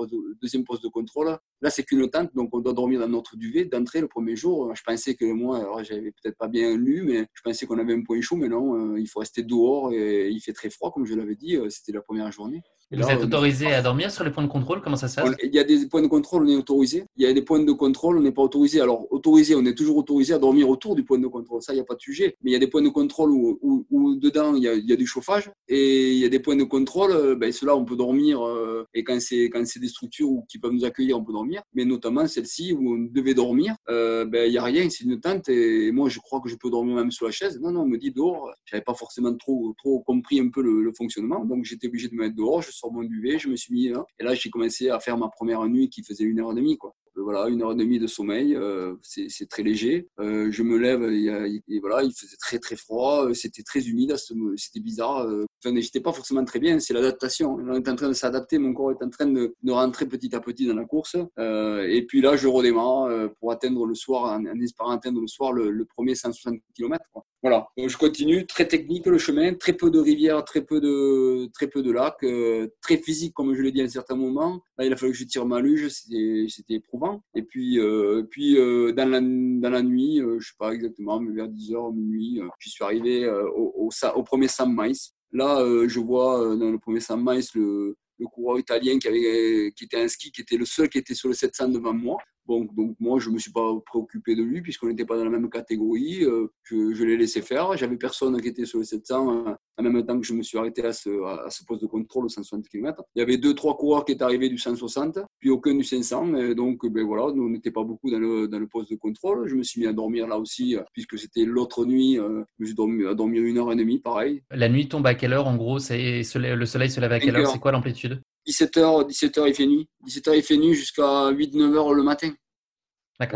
poste 0.64 0.82
de, 0.82 0.88
contrôle. 0.88 1.36
Là, 1.60 1.70
c'est 1.70 1.82
qu'une 1.84 2.08
tente, 2.08 2.34
donc 2.34 2.50
on 2.52 2.60
doit 2.60 2.72
dormir 2.72 3.00
dans 3.00 3.08
notre 3.08 3.36
duvet 3.36 3.64
d'entrée 3.64 4.00
le 4.00 4.08
premier 4.08 4.36
jour. 4.36 4.74
Je 4.74 4.82
pensais 4.82 5.14
que 5.14 5.24
moi, 5.24 5.58
alors 5.58 5.82
j'avais 5.82 6.12
peut-être 6.12 6.36
pas 6.36 6.48
bien 6.48 6.76
lu, 6.76 7.02
mais 7.02 7.26
je 7.32 7.42
pensais 7.42 7.66
qu'on 7.66 7.78
avait 7.78 7.94
un 7.94 8.02
point 8.02 8.20
chaud, 8.20 8.36
mais 8.36 8.48
non, 8.48 8.94
euh, 8.94 9.00
il 9.00 9.08
faut 9.08 9.20
rester 9.20 9.42
dehors 9.42 9.92
et 9.92 10.28
il 10.28 10.40
fait 10.40 10.52
très 10.52 10.70
froid, 10.70 10.90
comme 10.92 11.06
je 11.06 11.14
l'avais 11.14 11.36
dit, 11.36 11.56
euh, 11.56 11.68
c'était 11.70 11.92
la 11.92 12.02
première 12.02 12.30
journée. 12.30 12.62
Vous 12.92 13.08
êtes 13.08 13.22
autorisé 13.22 13.72
à 13.72 13.82
dormir 13.82 14.10
sur 14.10 14.24
les 14.24 14.30
points 14.30 14.42
de 14.42 14.48
contrôle? 14.48 14.80
Comment 14.82 14.96
ça 14.96 15.08
se 15.08 15.16
passe? 15.16 15.34
Il 15.42 15.54
y 15.54 15.58
a 15.58 15.64
des 15.64 15.86
points 15.86 16.02
de 16.02 16.06
contrôle, 16.06 16.44
on 16.44 16.48
est 16.48 16.56
autorisé. 16.56 17.04
Il 17.16 17.24
y 17.24 17.26
a 17.26 17.32
des 17.32 17.42
points 17.42 17.60
de 17.60 17.72
contrôle, 17.72 18.18
on 18.18 18.20
n'est 18.20 18.32
pas 18.32 18.42
autorisé. 18.42 18.80
Alors, 18.80 19.10
autorisé, 19.12 19.54
on 19.54 19.64
est 19.64 19.74
toujours 19.74 19.96
autorisé 19.96 20.34
à 20.34 20.38
dormir 20.38 20.68
autour 20.68 20.94
du 20.94 21.04
point 21.04 21.18
de 21.18 21.26
contrôle. 21.26 21.62
Ça, 21.62 21.72
il 21.72 21.76
n'y 21.76 21.82
a 21.82 21.84
pas 21.84 21.94
de 21.94 22.00
sujet. 22.00 22.36
Mais 22.42 22.50
il 22.50 22.52
y 22.52 22.56
a 22.56 22.58
des 22.58 22.66
points 22.66 22.82
de 22.82 22.88
contrôle 22.88 23.30
où, 23.30 23.58
où, 23.62 23.86
où 23.90 24.16
dedans, 24.16 24.54
il 24.54 24.62
y, 24.62 24.68
a, 24.68 24.74
il 24.74 24.88
y, 24.88 24.92
a, 24.92 24.96
du 24.96 25.06
chauffage 25.06 25.50
et 25.68 26.12
il 26.12 26.18
y 26.18 26.24
a 26.24 26.28
des 26.28 26.40
points 26.40 26.56
de 26.56 26.64
contrôle. 26.64 27.12
Euh, 27.12 27.34
ben, 27.34 27.52
ceux-là, 27.52 27.76
on 27.76 27.84
peut 27.84 27.96
dormir. 27.96 28.44
Euh, 28.46 28.86
et 28.94 29.02
quand 29.02 29.20
c'est 29.20 29.44
quand 29.44 29.64
c'est 29.66 29.80
des 29.80 29.88
structures 29.88 30.42
qui 30.48 30.58
peuvent 30.58 30.72
nous 30.72 30.84
accueillir, 30.84 31.18
on 31.18 31.24
peut 31.24 31.32
dormir. 31.32 31.62
Mais 31.74 31.84
notamment 31.84 32.26
celle-ci 32.26 32.72
où 32.72 32.94
on 32.94 32.98
devait 33.10 33.34
dormir, 33.34 33.74
euh, 33.88 34.24
ben, 34.24 34.46
il 34.46 34.52
n'y 34.52 34.58
a 34.58 34.62
rien, 34.62 34.88
c'est 34.90 35.04
une 35.04 35.20
tente. 35.20 35.48
Et 35.48 35.90
moi, 35.90 36.08
je 36.08 36.18
crois 36.20 36.40
que 36.40 36.48
je 36.48 36.56
peux 36.56 36.70
dormir 36.70 36.96
même 36.96 37.10
sur 37.10 37.26
la 37.26 37.32
chaise. 37.32 37.58
Non, 37.60 37.72
non, 37.72 37.82
on 37.82 37.88
me 37.88 37.98
dit 37.98 38.12
dehors. 38.12 38.50
J'avais 38.66 38.82
pas 38.82 38.94
forcément 38.94 39.34
trop 39.34 39.74
trop 39.78 40.00
compris 40.00 40.38
un 40.40 40.48
peu 40.48 40.62
le, 40.62 40.92
fonctionnement. 40.96 41.44
Donc 41.44 41.64
j'étais 41.64 41.88
obligé 41.88 42.08
de 42.08 42.14
me 42.14 42.20
mettre 42.20 42.36
dehors. 42.36 42.62
Je 42.62 42.70
sors 42.74 42.92
mon 42.92 43.02
duvet, 43.02 43.38
je 43.38 43.48
me 43.48 43.56
suis 43.56 43.72
mis 43.72 43.88
là. 43.88 44.04
Et 44.18 44.24
là, 44.24 44.34
j'ai 44.34 44.50
commencé 44.50 44.88
à 44.90 45.00
faire 45.00 45.16
ma 45.18 45.28
première 45.28 45.64
nuit 45.66 45.88
qui 45.88 46.02
faisait 46.02 46.24
une 46.24 46.40
heure 46.40 46.52
et 46.52 46.56
demie. 46.56 46.76
Quoi 46.76 46.94
voilà, 47.22 47.48
une 47.48 47.62
heure 47.62 47.72
et 47.72 47.76
demie 47.76 47.98
de 47.98 48.06
sommeil, 48.06 48.54
euh, 48.56 48.94
c'est 49.02 49.48
très 49.48 49.62
léger. 49.62 50.08
Euh, 50.20 50.50
je 50.50 50.62
me 50.62 50.76
lève, 50.76 51.02
et, 51.04 51.80
voilà, 51.80 52.02
il 52.02 52.12
faisait 52.12 52.36
très 52.38 52.58
très 52.58 52.76
froid, 52.76 53.26
euh, 53.26 53.34
c'était 53.34 53.62
très 53.62 53.86
humide, 53.86 54.16
c'était 54.56 54.80
bizarre. 54.80 55.26
Enfin, 55.64 55.80
j'étais 55.80 56.00
pas 56.00 56.12
forcément 56.12 56.44
très 56.44 56.58
bien, 56.58 56.78
c'est 56.80 56.94
l'adaptation. 56.94 57.54
On 57.54 57.74
est 57.74 57.88
en 57.88 57.96
train 57.96 58.08
de 58.08 58.14
s'adapter, 58.14 58.58
mon 58.58 58.74
corps 58.74 58.92
est 58.92 59.02
en 59.02 59.10
train 59.10 59.26
de, 59.26 59.54
rentrer 59.68 60.06
petit 60.06 60.34
à 60.34 60.40
petit 60.40 60.66
dans 60.66 60.74
la 60.74 60.84
course. 60.84 61.16
et 61.38 62.04
puis 62.08 62.20
là, 62.20 62.36
je 62.36 62.48
redémarre 62.48 63.30
pour 63.38 63.52
atteindre 63.52 63.86
le 63.86 63.94
soir, 63.94 64.38
en, 64.38 64.60
espérant 64.60 64.90
atteindre 64.90 65.20
le 65.20 65.26
soir 65.26 65.52
le, 65.52 65.84
premier 65.84 66.14
160 66.14 66.58
km. 66.74 66.98
Voilà, 67.44 67.68
je 67.76 67.94
continue, 67.98 68.46
très 68.46 68.66
technique 68.66 69.04
le 69.04 69.18
chemin, 69.18 69.52
très 69.52 69.74
peu 69.74 69.90
de 69.90 69.98
rivières, 69.98 70.42
très 70.46 70.64
peu 70.64 70.80
de, 70.80 71.44
très 71.52 71.66
peu 71.66 71.82
de 71.82 71.92
lacs, 71.92 72.22
euh, 72.22 72.68
très 72.80 72.96
physique 72.96 73.34
comme 73.34 73.54
je 73.54 73.60
l'ai 73.60 73.70
dit 73.70 73.82
à 73.82 73.84
un 73.84 73.88
certain 73.88 74.16
moment. 74.16 74.62
Là, 74.78 74.86
il 74.86 74.92
a 74.94 74.96
fallu 74.96 75.12
que 75.12 75.18
je 75.18 75.24
tire 75.24 75.44
ma 75.44 75.60
luge, 75.60 75.90
c'était 75.90 76.72
éprouvant. 76.72 77.22
Et 77.34 77.42
puis, 77.42 77.78
euh, 77.78 78.22
puis 78.30 78.58
euh, 78.58 78.92
dans, 78.92 79.10
la, 79.10 79.20
dans 79.20 79.68
la 79.68 79.82
nuit, 79.82 80.22
je 80.38 80.42
sais 80.42 80.54
pas 80.58 80.72
exactement, 80.72 81.20
mais 81.20 81.34
vers 81.34 81.48
10h, 81.48 81.94
minuit, 81.94 82.40
je 82.60 82.70
suis 82.70 82.82
arrivé 82.82 83.28
au, 83.28 83.74
au, 83.76 83.90
au, 84.14 84.22
premier 84.22 84.48
Sam 84.48 84.74
Mice. 84.74 85.12
Là, 85.30 85.62
je 85.86 86.00
vois 86.00 86.56
dans 86.56 86.70
le 86.70 86.78
premier 86.78 87.00
Sam 87.00 87.22
Mice 87.28 87.54
le, 87.54 87.94
le 88.18 88.26
coureur 88.26 88.58
italien 88.58 88.98
qui, 88.98 89.08
avait, 89.08 89.70
qui 89.76 89.84
était 89.84 90.00
un 90.00 90.08
ski, 90.08 90.32
qui 90.32 90.40
était 90.40 90.56
le 90.56 90.64
seul 90.64 90.88
qui 90.88 90.96
était 90.96 91.14
sur 91.14 91.28
le 91.28 91.34
700 91.34 91.68
devant 91.68 91.92
moi. 91.92 92.16
Bon, 92.46 92.66
donc 92.76 92.96
moi, 93.00 93.18
je 93.18 93.30
me 93.30 93.38
suis 93.38 93.52
pas 93.52 93.72
préoccupé 93.86 94.36
de 94.36 94.42
lui 94.42 94.60
puisqu'on 94.60 94.88
n'était 94.88 95.06
pas 95.06 95.16
dans 95.16 95.24
la 95.24 95.30
même 95.30 95.48
catégorie. 95.48 96.24
Euh, 96.24 96.48
je, 96.64 96.92
je 96.92 97.04
l'ai 97.04 97.16
laissé 97.16 97.40
faire. 97.40 97.74
J'avais 97.76 97.96
personne 97.96 98.38
qui 98.40 98.48
était 98.48 98.66
sur 98.66 98.78
le 98.78 98.84
700 98.84 99.46
euh, 99.48 99.54
en 99.78 99.82
même 99.82 100.04
temps 100.04 100.18
que 100.18 100.26
je 100.26 100.34
me 100.34 100.42
suis 100.42 100.58
arrêté 100.58 100.84
à 100.84 100.92
ce, 100.92 101.08
à 101.46 101.48
ce 101.48 101.64
poste 101.64 101.82
de 101.82 101.86
contrôle 101.86 102.26
au 102.26 102.28
160 102.28 102.68
km. 102.68 103.02
Il 103.14 103.20
y 103.20 103.22
avait 103.22 103.38
deux, 103.38 103.54
trois 103.54 103.76
coureurs 103.76 104.04
qui 104.04 104.12
étaient 104.12 104.24
arrivés 104.24 104.50
du 104.50 104.58
160, 104.58 105.20
puis 105.40 105.48
aucun 105.50 105.74
du 105.74 105.84
500. 105.84 106.36
Et 106.36 106.54
donc, 106.54 106.86
ben 106.86 107.04
voilà, 107.04 107.32
nous, 107.34 107.44
on 107.44 107.48
n'était 107.48 107.70
pas 107.70 107.82
beaucoup 107.82 108.10
dans 108.10 108.18
le, 108.18 108.46
dans 108.46 108.58
le 108.58 108.66
poste 108.66 108.90
de 108.90 108.96
contrôle. 108.96 109.48
Je 109.48 109.54
me 109.54 109.62
suis 109.62 109.80
mis 109.80 109.86
à 109.86 109.92
dormir 109.92 110.26
là 110.26 110.38
aussi, 110.38 110.76
puisque 110.92 111.18
c'était 111.18 111.44
l'autre 111.44 111.86
nuit. 111.86 112.16
je 112.16 112.44
me 112.58 112.66
suis 112.66 112.74
dormi, 112.74 113.06
à 113.06 113.14
dormir 113.14 113.42
une 113.42 113.58
heure 113.58 113.72
et 113.72 113.76
demie, 113.76 113.98
pareil. 113.98 114.42
La 114.50 114.68
nuit 114.68 114.86
tombe 114.86 115.06
à 115.06 115.14
quelle 115.14 115.32
heure, 115.32 115.46
en 115.46 115.56
gros? 115.56 115.78
C'est 115.78 116.22
Le 116.34 116.66
soleil 116.66 116.90
se 116.90 117.00
lève 117.00 117.12
à 117.12 117.20
quelle 117.20 117.36
heure 117.36 117.48
C'est 117.48 117.58
quoi 117.58 117.72
l'amplitude? 117.72 118.20
17h, 118.46 119.08
17h, 119.08 119.48
il 119.48 119.54
fait 119.54 119.66
nuit. 119.66 119.88
17h, 120.06 120.36
il 120.36 120.42
fait 120.42 120.56
nuit 120.56 120.74
jusqu'à 120.74 121.30
8-9 121.32 121.72
h 121.72 121.94
le 121.94 122.02
matin. 122.02 122.32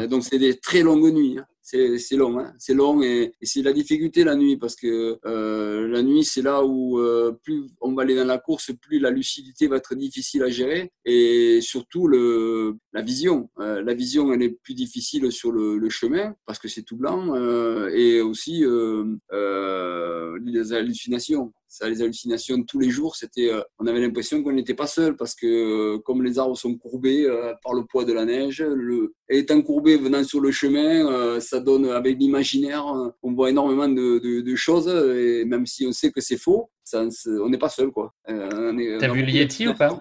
Donc, 0.08 0.24
c'est 0.24 0.38
des 0.38 0.58
très 0.58 0.82
longues 0.82 1.12
nuits. 1.12 1.38
Hein 1.38 1.46
c'est 1.70 2.16
long, 2.16 2.38
hein 2.38 2.54
c'est 2.58 2.74
long 2.74 3.02
et, 3.02 3.32
c'est 3.42 3.62
la 3.62 3.72
difficulté 3.72 4.24
la 4.24 4.36
nuit 4.36 4.56
parce 4.56 4.74
que 4.74 5.18
euh, 5.26 5.86
la 5.88 6.02
nuit 6.02 6.24
c'est 6.24 6.40
là 6.40 6.64
où 6.64 6.98
euh, 6.98 7.32
plus 7.42 7.68
on 7.80 7.92
va 7.94 8.02
aller 8.02 8.14
dans 8.14 8.24
la 8.24 8.38
course, 8.38 8.72
plus 8.80 8.98
la 8.98 9.10
lucidité 9.10 9.66
va 9.66 9.76
être 9.76 9.94
difficile 9.94 10.42
à 10.44 10.48
gérer 10.48 10.90
et 11.04 11.60
surtout 11.60 12.08
le, 12.08 12.76
la 12.92 13.02
vision. 13.02 13.50
Euh, 13.58 13.82
la 13.82 13.94
vision 13.94 14.32
elle 14.32 14.42
est 14.42 14.56
plus 14.62 14.74
difficile 14.74 15.30
sur 15.30 15.52
le, 15.52 15.76
le 15.78 15.90
chemin 15.90 16.34
parce 16.46 16.58
que 16.58 16.68
c'est 16.68 16.82
tout 16.82 16.96
blanc 16.96 17.34
euh, 17.34 17.90
et 17.90 18.22
aussi 18.22 18.64
euh, 18.64 19.04
les 20.42 20.72
hallucinations. 20.72 21.52
Ça, 21.68 21.88
les 21.88 22.02
hallucinations 22.02 22.62
tous 22.62 22.78
les 22.78 22.90
jours, 22.90 23.14
c'était, 23.16 23.50
on 23.78 23.86
avait 23.86 24.00
l'impression 24.00 24.42
qu'on 24.42 24.52
n'était 24.52 24.74
pas 24.74 24.86
seul 24.86 25.16
parce 25.16 25.34
que 25.34 25.96
comme 25.98 26.22
les 26.22 26.38
arbres 26.38 26.56
sont 26.56 26.76
courbés 26.76 27.28
par 27.62 27.74
le 27.74 27.84
poids 27.84 28.04
de 28.04 28.12
la 28.12 28.24
neige, 28.24 28.62
le, 28.62 29.14
étant 29.28 29.60
courbé 29.60 29.96
venant 29.96 30.24
sur 30.24 30.40
le 30.40 30.50
chemin, 30.50 31.38
ça 31.40 31.60
donne 31.60 31.86
avec 31.86 32.18
l'imaginaire, 32.18 32.86
on 33.22 33.32
voit 33.34 33.50
énormément 33.50 33.88
de, 33.88 34.54
choses, 34.54 34.88
et 34.88 35.44
même 35.44 35.66
si 35.66 35.86
on 35.86 35.92
sait 35.92 36.10
que 36.10 36.20
c'est 36.20 36.38
faux, 36.38 36.70
ça, 36.88 37.06
on 37.26 37.48
n'est 37.48 37.58
pas 37.58 37.68
seul. 37.68 37.90
quoi. 37.90 38.12
Euh, 38.28 38.98
T'as 38.98 39.12
vu 39.12 39.22
le 39.22 39.30
Yeti 39.30 39.68
ou 39.68 39.74
pas? 39.74 40.00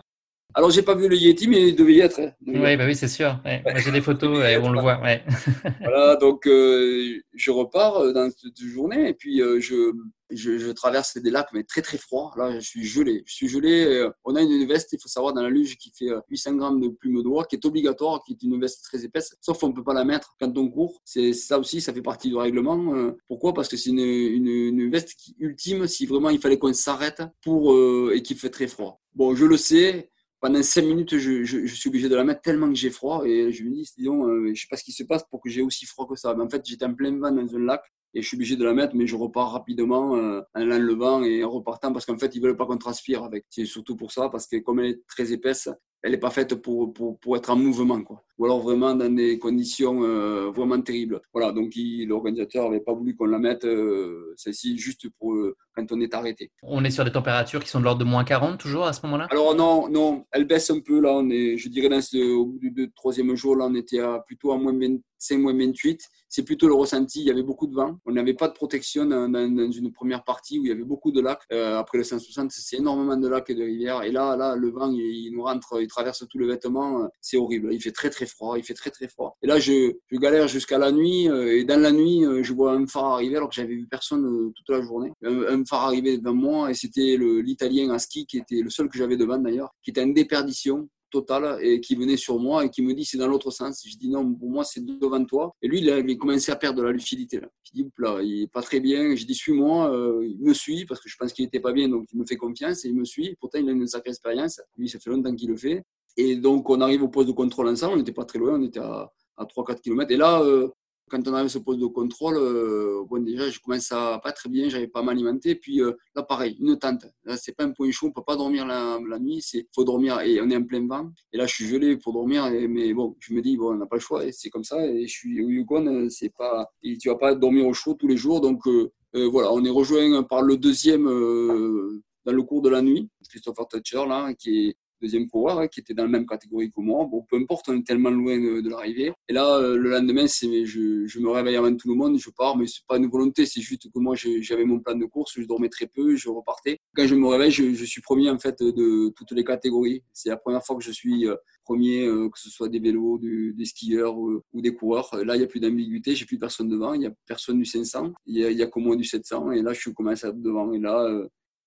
Alors, 0.54 0.72
j'ai 0.72 0.82
pas 0.82 0.96
vu 0.96 1.08
le 1.08 1.16
Yeti, 1.16 1.48
mais 1.48 1.70
il 1.70 1.76
devait 1.76 1.94
y 1.94 2.00
être. 2.00 2.20
Hein. 2.20 2.32
Oui, 2.48 2.76
bah 2.78 2.86
oui, 2.86 2.96
c'est 2.96 3.08
sûr. 3.08 3.40
J'ai 3.46 3.92
des 3.92 4.02
photos 4.02 4.44
et 4.44 4.58
on 4.58 4.72
le 4.72 4.82
voit. 4.82 5.00
voilà, 5.82 6.16
donc 6.16 6.48
euh, 6.48 7.20
je 7.34 7.52
repars 7.52 7.98
euh, 7.98 8.14
dans 8.14 8.30
cette 8.32 8.60
journée 8.60 9.10
et 9.10 9.14
puis 9.14 9.40
je, 9.40 9.92
je, 10.30 10.72
traverse 10.72 11.18
des 11.18 11.30
lacs, 11.30 11.50
mais 11.54 11.64
très 11.64 11.82
très 11.82 11.98
froids. 11.98 12.32
Là, 12.38 12.60
je 12.60 12.68
suis 12.68 12.84
gelé. 12.84 13.24
Je 13.26 13.34
suis 13.34 13.48
gelé. 13.48 13.86
Euh, 13.86 14.10
on 14.26 14.36
a 14.36 14.42
une 14.42 14.66
veste, 14.66 14.94
il 14.94 15.00
faut 15.02 15.08
savoir, 15.08 15.34
dans 15.34 15.42
la 15.42 15.50
luge 15.50 15.78
qui 15.78 15.92
fait 15.98 16.10
800 16.30 16.54
euh, 16.54 16.58
grammes 16.58 16.82
de 16.82 16.90
plume 16.90 17.22
d'oie, 17.24 17.46
qui 17.46 17.56
est 17.56 17.66
obligatoire, 17.66 18.24
qui 18.26 18.34
est 18.34 18.44
une 18.44 18.60
veste 18.60 18.84
très 18.84 19.04
épaisse, 19.06 19.36
sauf 19.42 19.60
qu'on 19.60 19.70
ne 19.70 19.74
peut 19.74 19.84
pas 19.84 19.94
la 19.94 20.06
mettre 20.06 20.36
quand 20.40 20.56
on 20.58 20.70
court. 20.70 21.02
C'est 21.06 21.34
ça 21.34 21.60
aussi, 21.60 21.82
ça 21.82 21.94
fait 21.94 22.02
partie 22.02 22.30
du 22.30 22.36
règlement. 22.36 22.96
Euh. 22.96 23.18
Pourquoi? 23.28 23.54
Parce 23.54 23.68
que 23.68 23.78
c'est 23.78 23.90
une, 23.90 24.00
une, 24.00 24.92
veste 24.92 25.16
qui, 25.18 25.36
ultime 25.40 25.88
si 25.88 26.06
vraiment 26.06 26.30
il 26.30 26.40
fallait 26.40 26.58
qu'on 26.58 26.74
s'arrête 26.74 27.22
pour 27.42 27.76
et 28.12 28.22
qu'il 28.22 28.38
fait 28.38 28.50
très 28.50 28.68
froid. 28.68 29.02
Bon, 29.14 29.36
je 29.36 29.46
le 29.46 29.58
sais. 29.58 30.12
Pendant 30.40 30.62
5 30.62 30.84
minutes, 30.84 31.18
je, 31.18 31.44
je, 31.44 31.66
suis 31.68 31.90
obligé 31.90 32.10
de 32.10 32.16
la 32.16 32.24
mettre 32.24 32.42
tellement 32.42 32.68
que 32.70 32.76
j'ai 32.76 32.92
froid 32.92 33.26
et 33.26 33.52
je 33.52 33.64
me 33.64 33.72
dis, 33.72 33.92
disons, 33.98 34.54
je 34.54 34.62
sais 34.62 34.68
pas 34.70 34.78
ce 34.78 34.84
qui 34.84 34.92
se 34.92 35.04
passe 35.04 35.24
pour 35.32 35.42
que 35.42 35.50
j'ai 35.50 35.64
aussi 35.64 35.86
froid 35.86 36.08
que 36.08 36.16
ça. 36.16 36.36
Mais 36.36 36.44
en 36.44 36.50
fait, 36.50 36.62
j'étais 36.64 36.86
en 36.86 36.94
plein 36.94 37.18
vent 37.18 37.32
dans 37.32 37.56
un 37.56 37.60
lac 37.60 37.82
et 38.14 38.22
je 38.22 38.28
suis 38.28 38.36
obligé 38.36 38.56
de 38.56 38.64
la 38.64 38.74
mettre, 38.74 38.96
mais 38.96 39.06
je 39.06 39.16
repars 39.16 39.52
rapidement 39.52 40.16
euh, 40.16 40.42
en 40.56 40.66
l'enlevant 40.66 41.24
et 41.24 41.44
en 41.44 41.50
repartant 41.50 41.94
parce 41.94 42.06
qu'en 42.06 42.18
fait, 42.18 42.36
ils 42.36 42.42
veulent 42.42 42.58
pas 42.58 42.66
qu'on 42.66 42.78
transpire 42.78 43.24
avec. 43.24 43.46
C'est 43.50 43.66
surtout 43.66 43.96
pour 43.96 44.12
ça, 44.12 44.30
parce 44.30 44.48
que 44.48 44.58
comme 44.58 44.80
elle 44.80 44.92
est 44.92 45.08
très 45.08 45.32
épaisse, 45.32 45.70
elle 46.04 46.12
n'est 46.12 46.18
pas 46.18 46.30
faite 46.30 46.56
pour, 46.56 46.94
pour, 46.94 47.20
pour, 47.20 47.38
être 47.38 47.50
en 47.50 47.56
mouvement, 47.56 48.02
quoi. 48.02 48.24
Ou 48.38 48.46
alors 48.46 48.60
vraiment 48.60 48.94
dans 48.94 49.10
des 49.10 49.40
conditions 49.40 50.04
euh, 50.04 50.52
vraiment 50.52 50.80
terribles. 50.80 51.22
Voilà, 51.34 51.52
donc 51.52 51.74
l'organisateur 51.76 52.66
n'avait 52.66 52.84
pas 52.84 52.94
voulu 52.94 53.16
qu'on 53.16 53.26
la 53.26 53.40
mette, 53.40 53.66
euh, 53.66 54.34
celle-ci, 54.38 54.78
juste 54.78 55.10
pour 55.18 55.34
euh, 55.34 55.56
quand 55.76 55.92
on 55.92 56.00
est 56.00 56.14
arrêté. 56.14 56.52
On 56.62 56.84
est 56.84 56.92
sur 56.92 57.04
des 57.04 57.12
températures 57.12 57.64
qui 57.64 57.70
sont 57.70 57.80
de 57.80 57.86
l'ordre 57.86 58.00
de 58.00 58.10
moins 58.10 58.24
40 58.24 58.60
toujours 58.60 58.86
à 58.86 58.94
ce 58.94 59.04
moment-là? 59.06 59.28
Alors 59.32 59.56
non, 59.56 59.90
non, 59.90 60.26
elle 60.32 60.46
baisse 60.46 60.70
un 60.70 60.80
peu, 60.80 61.00
là, 61.00 61.14
on 61.14 61.30
est, 61.32 61.58
je 61.58 61.68
dirais, 61.68 61.90
dans 61.90 62.02
ce, 62.02 62.18
au 62.36 62.46
bout 62.46 62.60
du 62.60 62.92
troisième 62.96 63.36
jour, 63.36 63.56
là, 63.56 63.66
on 63.66 63.74
était 63.74 64.00
à, 64.00 64.20
plutôt 64.20 64.52
à 64.52 64.58
moins 64.58 64.74
25, 64.74 65.40
moins 65.40 65.58
28. 65.58 66.00
C'est 66.30 66.44
plutôt 66.44 66.68
le 66.68 66.76
ressenti, 66.76 67.22
il 67.22 67.28
y 67.28 67.32
avait 67.32 67.42
beaucoup 67.42 67.68
de 67.68 67.74
vent. 67.74 67.98
On 68.06 68.12
n'avait 68.12 68.34
pas 68.34 68.50
de 68.50 68.54
protection 68.54 69.06
dans, 69.06 69.30
dans, 69.30 69.72
une 69.72 69.92
première 69.92 70.24
partie 70.24 70.60
où 70.60 70.66
il 70.66 70.68
y 70.68 70.72
avait 70.72 70.84
beaucoup 70.84 71.12
de 71.12 71.22
lacs. 71.22 71.42
après 71.52 71.98
le 71.98 72.04
160, 72.04 72.52
c'est 72.52 72.78
énormément 72.78 73.16
de 73.16 73.28
lacs 73.28 73.50
et 73.50 73.56
de 73.56 73.64
rivières. 73.64 74.04
Et 74.04 74.12
là, 74.12 74.36
là 74.36 74.56
le 74.56 74.70
vent, 74.70 74.92
il, 74.92 75.00
il 75.00 75.32
nous 75.32 75.44
rentre, 75.44 75.80
traverse 75.98 76.24
tous 76.30 76.38
les 76.38 76.48
vêtements, 76.48 77.04
euh, 77.04 77.08
c'est 77.22 77.38
horrible. 77.38 77.74
Il 77.74 77.82
fait 77.82 77.92
très 77.92 78.10
très 78.10 78.28
froid, 78.28 78.58
il 78.58 78.64
fait 78.64 78.76
très 78.76 78.92
très 78.92 79.08
froid. 79.08 79.36
Et 79.42 79.48
là, 79.48 79.60
je, 79.60 79.94
je 80.12 80.18
galère 80.18 80.48
jusqu'à 80.48 80.78
la 80.78 80.92
nuit. 80.92 81.28
Euh, 81.28 81.58
et 81.58 81.64
dans 81.64 81.82
la 81.82 81.92
nuit, 81.92 82.24
euh, 82.24 82.44
je 82.44 82.54
vois 82.54 82.74
un 82.74 82.86
phare 82.86 83.06
arriver 83.06 83.38
alors 83.38 83.50
que 83.50 83.56
j'avais 83.56 83.74
vu 83.74 83.88
personne 83.90 84.52
toute 84.56 84.70
la 84.70 84.82
journée. 84.82 85.12
Un, 85.24 85.64
phare 85.66 85.86
arriver 85.86 86.18
devant 86.18 86.34
moi 86.34 86.72
et 86.72 86.74
c'était 86.74 87.18
l'Italien 87.18 87.90
à 87.92 88.00
ski 88.00 88.26
qui 88.26 88.38
était 88.38 88.62
le 88.62 88.70
seul 88.70 88.90
que 88.90 88.98
j'avais 88.98 89.18
devant 89.18 89.40
d'ailleurs, 89.40 89.74
qui 89.84 89.90
était 89.90 90.02
en 90.02 90.08
déperdition 90.08 90.88
total 91.10 91.60
et 91.62 91.80
qui 91.82 91.96
venait 91.96 92.18
sur 92.18 92.40
moi 92.40 92.66
et 92.66 92.70
qui 92.70 92.82
me 92.82 92.94
dit 92.94 93.06
c'est 93.06 93.18
dans 93.18 93.28
l'autre 93.28 93.52
sens. 93.52 93.84
Je 93.86 93.98
dis 93.98 94.10
non, 94.10 94.34
pour 94.34 94.50
moi 94.50 94.64
c'est 94.64 94.84
devant 94.84 95.24
toi. 95.26 95.56
Et 95.62 95.68
lui, 95.68 95.80
il 95.80 95.90
avait 95.90 96.18
commencé 96.18 96.52
à 96.52 96.56
perdre 96.56 96.80
de 96.80 96.84
la 96.84 96.92
lucidité. 96.92 97.40
Là. 97.40 97.48
Je 97.64 97.72
dis, 97.74 97.90
là, 97.98 98.20
il 98.22 98.44
est 98.44 98.52
pas 98.52 98.62
très 98.62 98.80
bien. 98.80 99.16
Je 99.16 99.26
dis, 99.26 99.36
suis-moi. 99.36 99.94
Euh, 99.94 100.26
il 100.26 100.40
me 100.40 100.54
suit 100.54 100.86
parce 100.86 101.02
que 101.02 101.10
je 101.10 101.16
pense 101.18 101.34
qu'il 101.34 101.46
était 101.46 101.60
pas 101.60 101.74
bien, 101.74 101.90
donc 101.90 102.08
il 102.14 102.20
me 102.20 102.26
fait 102.26 102.38
confiance 102.38 102.86
et 102.86 102.90
il 102.90 102.96
me 102.96 103.06
suit. 103.06 103.36
Pourtant, 103.40 103.60
il 103.60 103.68
a 103.70 103.72
une 103.72 103.88
sacrée 103.88 104.12
expérience. 104.12 104.62
Lui, 104.78 104.90
ça 104.90 105.00
fait 105.00 105.10
longtemps 105.10 105.34
qu'il 105.36 105.50
le 105.50 105.58
fait. 105.58 105.84
Et 106.16 106.36
donc, 106.36 106.70
on 106.70 106.82
arrive 106.82 107.04
au 107.04 107.10
poste 107.10 107.28
de 107.28 107.34
contrôle 107.34 107.68
ensemble. 107.68 107.94
On 107.94 107.98
n'était 107.98 108.12
pas 108.14 108.26
très 108.26 108.40
loin, 108.40 108.60
on 108.60 108.64
était 108.64 108.80
à, 108.80 109.12
à 109.38 109.46
3-4 109.46 109.82
km. 109.82 110.12
Et 110.12 110.18
là, 110.18 110.42
euh, 110.42 110.70
quand 111.10 111.28
on 111.28 111.34
à 111.34 111.48
ce 111.48 111.60
poste 111.60 111.80
de 111.80 111.86
contrôle, 111.86 112.38
euh, 112.38 113.04
bon, 113.10 113.24
déjà, 113.24 113.50
je 113.50 113.60
commence 113.60 113.92
à 113.92 114.20
pas 114.24 114.32
très 114.32 114.50
bien, 114.50 114.70
j'avais 114.70 114.88
pas 114.88 115.02
m'alimenter. 115.02 115.56
Puis 115.56 115.82
euh, 115.82 115.94
là, 116.16 116.24
pareil, 116.24 116.58
une 116.60 116.78
tente. 116.78 117.06
Là, 117.24 117.38
c'est 117.38 117.54
pas 117.54 117.64
un 117.64 117.72
point 117.72 117.90
chaud, 117.92 118.08
on 118.08 118.12
peut 118.12 118.24
pas 118.26 118.36
dormir 118.36 118.66
la, 118.66 119.00
nuit, 119.20 119.42
c'est 119.42 119.68
faut 119.74 119.84
dormir 119.84 120.20
et 120.22 120.42
on 120.42 120.50
est 120.50 120.58
en 120.58 120.64
plein 120.64 120.86
vent. 120.86 121.10
Et 121.32 121.38
là, 121.38 121.46
je 121.46 121.54
suis 121.54 121.68
gelé 121.68 121.98
pour 121.98 122.14
dormir, 122.14 122.50
mais 122.70 122.94
bon, 122.94 123.16
je 123.20 123.34
me 123.34 123.42
dis, 123.42 123.58
bon, 123.58 123.74
on 123.74 123.78
n'a 123.78 123.86
pas 123.86 123.98
le 123.98 124.02
choix, 124.02 124.24
c'est 124.32 124.50
comme 124.50 124.64
ça. 124.64 124.86
Et 124.86 125.08
je 125.08 125.12
suis 125.12 125.44
au 125.44 125.50
Yukon, 125.50 126.08
pas, 126.38 126.70
et 126.84 126.98
tu 126.98 127.10
vas 127.10 127.16
pas 127.16 127.36
dormir 127.36 127.68
au 127.68 127.74
chaud 127.74 127.94
tous 127.94 128.08
les 128.08 128.18
jours. 128.18 128.42
Donc 128.42 128.68
euh, 128.68 128.92
voilà, 129.14 129.52
on 129.54 129.64
est 129.64 129.70
rejoint 129.70 130.24
par 130.24 130.42
le 130.42 130.58
deuxième 130.58 131.06
dans 131.06 132.34
le 132.34 132.44
cours 132.44 132.62
de 132.62 132.70
la 132.70 132.82
nuit, 132.82 133.10
Christopher 133.30 133.68
Thatcher, 133.68 134.06
là, 134.08 134.34
qui 134.34 134.68
est 134.68 134.76
deuxième 135.02 135.28
coureur 135.28 135.60
hein, 135.60 135.68
qui 135.68 135.80
était 135.80 135.94
dans 135.94 136.04
la 136.04 136.10
même 136.10 136.26
catégorie 136.26 136.70
que 136.70 136.82
moi. 136.82 137.06
Bon, 137.10 137.26
peu 137.30 137.38
importe, 137.38 137.70
on 137.70 137.78
est 137.78 137.86
tellement 137.86 138.10
loin 138.10 138.38
de, 138.38 138.70
l'arrivée. 138.70 139.12
Et 139.30 139.34
là, 139.34 139.58
euh, 139.58 139.78
le 139.78 139.90
lendemain, 139.90 140.28
c'est, 140.28 140.66
je, 140.66 141.20
me 141.20 141.30
réveille 141.30 141.56
avant 141.56 141.76
tout 141.76 141.90
le 141.90 141.96
monde, 141.96 142.18
je 142.20 142.30
pars, 142.30 142.58
mais 142.58 142.68
c'est 142.68 142.86
pas 142.88 142.98
une 142.98 143.08
volonté, 143.08 143.46
c'est 143.46 143.62
juste 143.62 143.92
que 143.92 144.00
moi, 144.00 144.16
j'avais 144.16 144.66
mon 144.66 144.80
plan 144.80 144.96
de 144.96 145.06
course, 145.06 145.34
je 145.38 145.46
dormais 145.46 145.70
très 145.70 145.88
peu, 145.88 146.16
je 146.16 146.30
repartais. 146.30 146.80
Quand 146.96 147.08
je 147.08 147.16
me 147.16 147.28
réveille, 147.28 147.52
je, 147.52 147.86
suis 147.86 148.02
premier 148.02 148.30
en 148.30 148.38
fait 148.38 148.62
de 148.62 149.10
toutes 149.16 149.32
les 149.32 149.44
catégories. 149.44 150.04
C'est 150.14 150.30
la 150.30 150.38
première 150.38 150.64
fois 150.64 150.76
que 150.76 150.84
je 150.84 150.92
suis 150.92 151.28
euh, 151.28 151.36
premier, 151.64 152.06
euh, 152.06 152.30
que 152.30 152.40
ce 152.40 152.50
soit 152.50 152.70
des 152.70 152.80
vélos, 152.80 153.20
des 153.20 153.66
skieurs 153.66 154.18
ou, 154.18 154.42
des 154.54 154.74
coureurs. 154.74 155.10
Là, 155.24 155.36
il 155.36 155.40
n'y 155.40 155.46
a 155.46 155.48
plus 155.48 155.60
d'ambiguïté, 155.60 156.16
j'ai 156.16 156.26
plus 156.26 156.40
personne 156.40 156.70
devant, 156.70 156.94
il 156.94 157.00
n'y 157.00 157.08
a 157.08 157.12
personne 157.26 157.60
du 157.60 157.66
500, 157.66 158.14
il 158.26 158.38
y 158.38 158.64
a, 158.64 158.68
qu'au 158.68 158.80
moins 158.80 158.96
du 158.96 159.04
700. 159.04 159.52
Et 159.52 159.62
là, 159.62 159.74
je 159.74 159.80
suis 159.80 159.94
commencé 159.94 160.28
à 160.28 160.32
devant. 160.32 160.72
Et 160.74 160.80
là, 160.80 161.08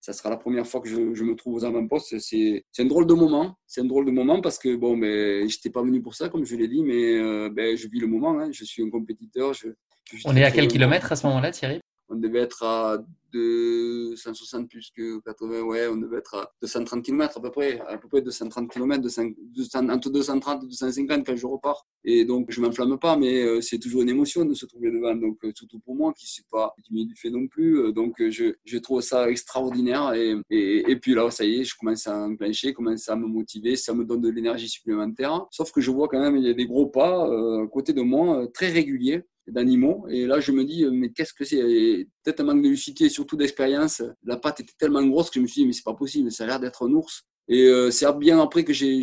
ça 0.00 0.12
sera 0.12 0.30
la 0.30 0.36
première 0.36 0.66
fois 0.66 0.80
que 0.80 0.88
je, 0.88 1.22
me 1.24 1.34
trouve 1.34 1.56
aux 1.56 1.64
avant-postes. 1.64 2.18
C'est 2.18 2.64
un 2.78 2.84
drôle 2.86 3.06
de 3.06 3.14
moment. 3.14 3.56
C'est 3.66 3.82
un 3.82 3.84
drôle 3.84 4.06
de 4.06 4.10
moment 4.10 4.40
parce 4.40 4.58
que 4.58 4.74
bon, 4.74 4.96
mais 4.96 5.40
je 5.48 5.56
n'étais 5.56 5.70
pas 5.70 5.82
venu 5.82 6.00
pour 6.00 6.14
ça, 6.14 6.28
comme 6.28 6.44
je 6.44 6.56
l'ai 6.56 6.68
dit, 6.68 6.82
mais 6.82 7.18
euh, 7.18 7.50
ben, 7.50 7.76
je 7.76 7.86
vis 7.88 8.00
le 8.00 8.06
moment. 8.06 8.38
Hein. 8.40 8.50
Je 8.50 8.64
suis 8.64 8.82
un 8.82 8.88
compétiteur. 8.88 9.52
On 10.24 10.36
est 10.36 10.44
à 10.44 10.50
quel 10.50 10.68
kilomètre 10.68 11.12
à 11.12 11.16
ce 11.16 11.26
moment-là, 11.26 11.50
Thierry? 11.50 11.80
On 12.10 12.16
devait 12.16 12.40
être 12.40 12.64
à 12.64 12.98
260 13.32 14.68
plus 14.68 14.90
que 14.90 15.20
80, 15.20 15.62
ouais, 15.62 15.86
on 15.88 15.96
devait 15.96 16.18
être 16.18 16.34
à 16.34 16.52
230 16.60 17.04
km 17.04 17.38
à 17.38 17.40
peu 17.40 17.50
près, 17.50 17.80
à 17.86 17.96
peu 17.96 18.08
près 18.08 18.22
230 18.22 18.70
km, 18.70 19.00
entre 19.90 20.10
230 20.10 20.64
et 20.64 20.66
250 20.66 21.26
quand 21.26 21.36
je 21.36 21.46
repars. 21.46 21.86
Et 22.04 22.24
donc, 22.24 22.50
je 22.50 22.60
m'enflamme 22.60 22.98
pas, 22.98 23.16
mais 23.16 23.42
euh, 23.42 23.60
c'est 23.60 23.78
toujours 23.78 24.02
une 24.02 24.08
émotion 24.08 24.44
de 24.44 24.54
se 24.54 24.66
trouver 24.66 24.90
devant. 24.90 25.14
Donc, 25.14 25.38
euh, 25.44 25.52
surtout 25.54 25.78
pour 25.80 25.94
moi, 25.94 26.12
qui 26.16 26.24
ne 26.24 26.30
suis 26.30 26.44
pas 26.50 26.74
du 26.90 27.14
fait 27.14 27.30
non 27.30 27.46
plus. 27.46 27.78
Euh, 27.78 27.92
donc, 27.92 28.16
je, 28.30 28.54
je 28.64 28.78
trouve 28.78 29.02
ça 29.02 29.30
extraordinaire. 29.30 30.12
Et, 30.14 30.96
puis 30.96 31.14
là, 31.14 31.30
ça 31.30 31.44
y 31.44 31.60
est, 31.60 31.64
je 31.64 31.76
commence 31.76 32.06
à 32.06 32.18
enclencher, 32.26 32.72
commence 32.72 33.08
à 33.08 33.16
me 33.16 33.26
motiver, 33.26 33.76
ça 33.76 33.94
me 33.94 34.04
donne 34.04 34.22
de 34.22 34.30
l'énergie 34.30 34.68
supplémentaire. 34.68 35.46
Sauf 35.50 35.70
que 35.72 35.80
je 35.80 35.90
vois 35.90 36.08
quand 36.08 36.20
même, 36.20 36.36
il 36.36 36.44
y 36.44 36.50
a 36.50 36.54
des 36.54 36.66
gros 36.66 36.86
pas 36.86 37.24
à 37.26 37.66
côté 37.68 37.92
de 37.92 38.02
moi, 38.02 38.48
très 38.52 38.68
réguliers 38.68 39.24
d'animaux. 39.50 40.06
Et 40.08 40.26
là, 40.26 40.40
je 40.40 40.52
me 40.52 40.64
dis, 40.64 40.84
mais 40.90 41.10
qu'est-ce 41.10 41.34
que 41.34 41.44
c'est? 41.44 42.06
Peut-être 42.24 42.40
un 42.40 42.44
manque 42.44 42.62
de 42.62 42.68
lucidité, 42.68 43.08
surtout 43.08 43.36
d'expérience. 43.36 44.02
La 44.24 44.36
patte 44.36 44.60
était 44.60 44.74
tellement 44.78 45.04
grosse 45.06 45.30
que 45.30 45.36
je 45.36 45.42
me 45.42 45.46
suis 45.46 45.62
dit, 45.62 45.66
mais 45.66 45.72
c'est 45.72 45.84
pas 45.84 45.94
possible, 45.94 46.30
ça 46.30 46.44
a 46.44 46.46
l'air 46.46 46.60
d'être 46.60 46.86
un 46.86 46.92
ours. 46.92 47.24
Et 47.52 47.66
euh, 47.66 47.90
c'est 47.90 48.06
bien 48.16 48.40
après 48.40 48.62
que 48.62 48.72
j'ai 48.72 49.00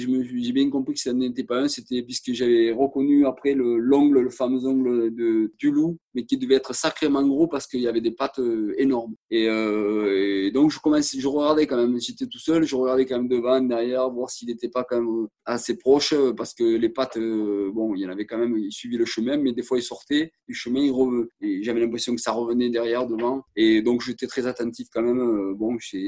bien 0.54 0.70
compris 0.70 0.93
que 0.93 1.02
ça 1.02 1.12
n'était 1.12 1.43
pas 1.43 1.64
un, 1.64 1.68
c'était 1.68 2.02
puisque 2.02 2.32
j'avais 2.32 2.72
reconnu 2.72 3.26
après 3.28 3.54
l'ongle, 3.54 4.22
le, 4.22 4.30
fameux 4.30 4.66
ongle 4.66 5.14
de, 5.14 5.52
du 5.58 5.70
loup, 5.70 5.98
mais 6.18 6.26
qui 6.26 6.38
devait 6.38 6.55
être 6.55 6.74
sacrément 6.74 7.26
gros 7.28 7.45
parce 7.47 7.68
qu'il 7.68 7.82
y 7.82 7.88
avait 7.88 8.01
des 8.01 8.11
pattes 8.11 8.41
énormes. 8.78 9.13
Et, 9.30 9.45
donc 10.51 10.72
je 10.72 10.80
commençais, 10.80 11.20
je 11.20 11.28
regardais 11.28 11.68
quand 11.68 11.78
même, 11.78 11.99
j'étais 11.99 12.26
tout 12.26 12.39
seul, 12.39 12.63
je 12.63 12.76
regardais 12.76 13.05
quand 13.05 13.18
même 13.18 13.28
devant, 13.28 13.61
derrière, 13.61 14.09
voir 14.09 14.32
s'il 14.32 14.47
n'était 14.47 14.70
pas 14.70 14.84
quand 14.84 14.99
même 14.99 15.28
assez 15.45 15.78
proche, 15.78 16.15
parce 16.36 16.55
que 16.55 16.63
les 16.63 16.89
pattes, 16.89 17.20
bon, 17.20 17.93
il 17.93 18.01
y 18.01 18.05
en 18.07 18.09
avait 18.09 18.26
quand 18.26 18.39
même, 18.39 18.57
il 18.57 18.72
suivait 18.72 18.97
le 18.97 19.05
chemin, 19.05 19.38
mais 19.38 19.53
des 19.53 19.61
fois 19.61 19.78
il 19.78 19.84
sortait 19.84 20.32
du 20.47 20.55
chemin, 20.55 20.82
il 20.82 20.97
et 21.41 21.61
j'avais 21.63 21.82
l'impression 21.82 22.15
que 22.15 22.22
ça 22.22 22.32
revenait 22.32 22.72
derrière, 22.72 23.05
devant, 23.05 23.43
et 23.55 23.84
donc 23.84 24.01
j'étais 24.01 24.26
très 24.26 24.47
attentif 24.47 24.88
quand 24.91 25.03
même. 25.03 25.53
Bon, 25.53 25.78
c'est 25.80 26.07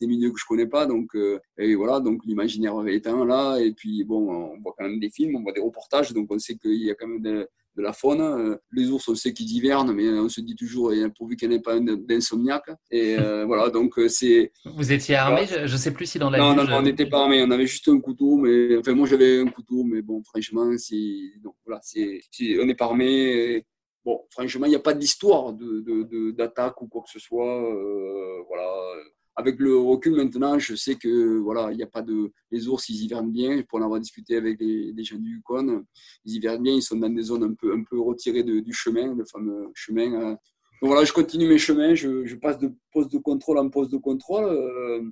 des 0.00 0.06
milieux 0.06 0.30
que 0.30 0.40
je 0.40 0.46
connais 0.48 0.66
pas, 0.66 0.86
donc 0.86 1.10
et 1.58 1.74
voilà, 1.74 2.00
donc 2.00 2.20
l'imaginaire 2.24 2.74
éteint 2.86 3.26
là, 3.26 3.58
et 3.58 3.72
puis 3.72 4.04
bon, 4.04 4.30
on 4.30 4.60
voit 4.62 4.74
quand 4.78 4.88
même 4.88 5.00
des 5.00 5.10
films, 5.10 5.36
on 5.36 5.42
voit 5.42 5.52
des 5.52 5.60
reportages, 5.60 6.12
donc 6.12 6.28
on 6.30 6.38
sait 6.38 6.56
qu'il 6.56 6.82
y 6.82 6.90
a 6.90 6.94
quand 6.94 7.08
même 7.08 7.20
de, 7.20 7.46
la 7.80 7.92
faune. 7.92 8.20
Euh, 8.20 8.56
les 8.72 8.90
ours, 8.90 9.08
on 9.08 9.14
sait 9.14 9.32
qu'ils 9.32 9.50
hivernent, 9.52 9.92
mais 9.92 10.08
on 10.10 10.28
se 10.28 10.40
dit 10.40 10.54
toujours, 10.54 10.92
pourvu 11.16 11.36
qu'il 11.36 11.48
n'y 11.48 11.56
ait 11.56 11.60
pas 11.60 11.78
d'insomniaque. 11.80 12.70
Et 12.90 13.16
euh, 13.18 13.44
voilà, 13.46 13.70
donc 13.70 13.98
euh, 13.98 14.08
c'est. 14.08 14.52
Vous 14.64 14.92
étiez 14.92 15.16
armé 15.16 15.46
Je 15.46 15.72
ne 15.72 15.78
sais 15.78 15.92
plus 15.92 16.06
si 16.06 16.18
dans 16.18 16.30
la. 16.30 16.38
Non, 16.38 16.54
non, 16.54 16.66
on 16.72 16.82
n'était 16.82 17.06
pas 17.06 17.22
armé. 17.22 17.42
On 17.42 17.50
avait 17.50 17.66
juste 17.66 17.88
un 17.88 18.00
couteau, 18.00 18.36
mais 18.36 18.76
enfin, 18.78 18.94
moi 18.94 19.06
j'avais 19.06 19.40
un 19.40 19.46
couteau, 19.46 19.84
mais 19.84 20.02
bon, 20.02 20.22
franchement, 20.24 20.70
c'est. 20.78 20.94
Donc 21.42 21.54
voilà, 21.64 21.80
c'est. 21.82 22.20
On 22.60 22.66
n'est 22.66 22.74
pas 22.74 22.86
armé. 22.86 23.64
Bon, 24.04 24.20
franchement, 24.30 24.64
il 24.66 24.70
n'y 24.70 24.76
a 24.76 24.80
pas 24.80 24.94
d'histoire 24.94 25.52
d'attaque 25.52 26.74
de, 26.74 26.80
de, 26.80 26.84
ou 26.84 26.88
quoi 26.88 27.02
que 27.02 27.10
ce 27.10 27.18
soit. 27.18 27.60
voilà 28.48 28.64
avec 29.40 29.58
le 29.58 29.76
recul 29.76 30.14
maintenant, 30.14 30.58
je 30.58 30.74
sais 30.74 30.94
que 30.94 31.38
voilà, 31.38 31.72
il 31.72 31.76
n'y 31.76 31.82
a 31.82 31.86
pas 31.86 32.02
de 32.02 32.30
les 32.50 32.68
ours, 32.68 32.88
ils 32.88 33.04
hivernent 33.04 33.32
bien. 33.32 33.62
Pour 33.68 33.78
en 33.78 33.82
avoir 33.82 33.98
discuté 33.98 34.36
avec 34.36 34.58
des, 34.58 34.94
gens 35.02 35.16
du 35.16 35.36
Yukon, 35.36 35.84
ils 36.24 36.36
hivernent 36.36 36.62
bien. 36.62 36.74
Ils 36.74 36.82
sont 36.82 36.96
dans 36.96 37.08
des 37.08 37.22
zones 37.22 37.44
un 37.44 37.54
peu 37.54 37.72
un 37.72 37.82
peu 37.82 38.00
retirées 38.00 38.42
du 38.42 38.72
chemin, 38.72 39.14
le 39.14 39.24
fameux 39.24 39.70
chemin. 39.74 40.12
Hein. 40.14 40.36
Donc 40.80 40.90
voilà, 40.90 41.04
je 41.04 41.12
continue 41.12 41.48
mes 41.48 41.58
chemins. 41.58 41.94
Je, 41.94 42.34
passe 42.36 42.58
de 42.58 42.72
poste 42.92 43.12
de 43.12 43.18
contrôle 43.18 43.58
en 43.58 43.68
poste 43.68 43.90
de 43.90 43.98
contrôle. 43.98 44.44
Euh, 44.44 45.02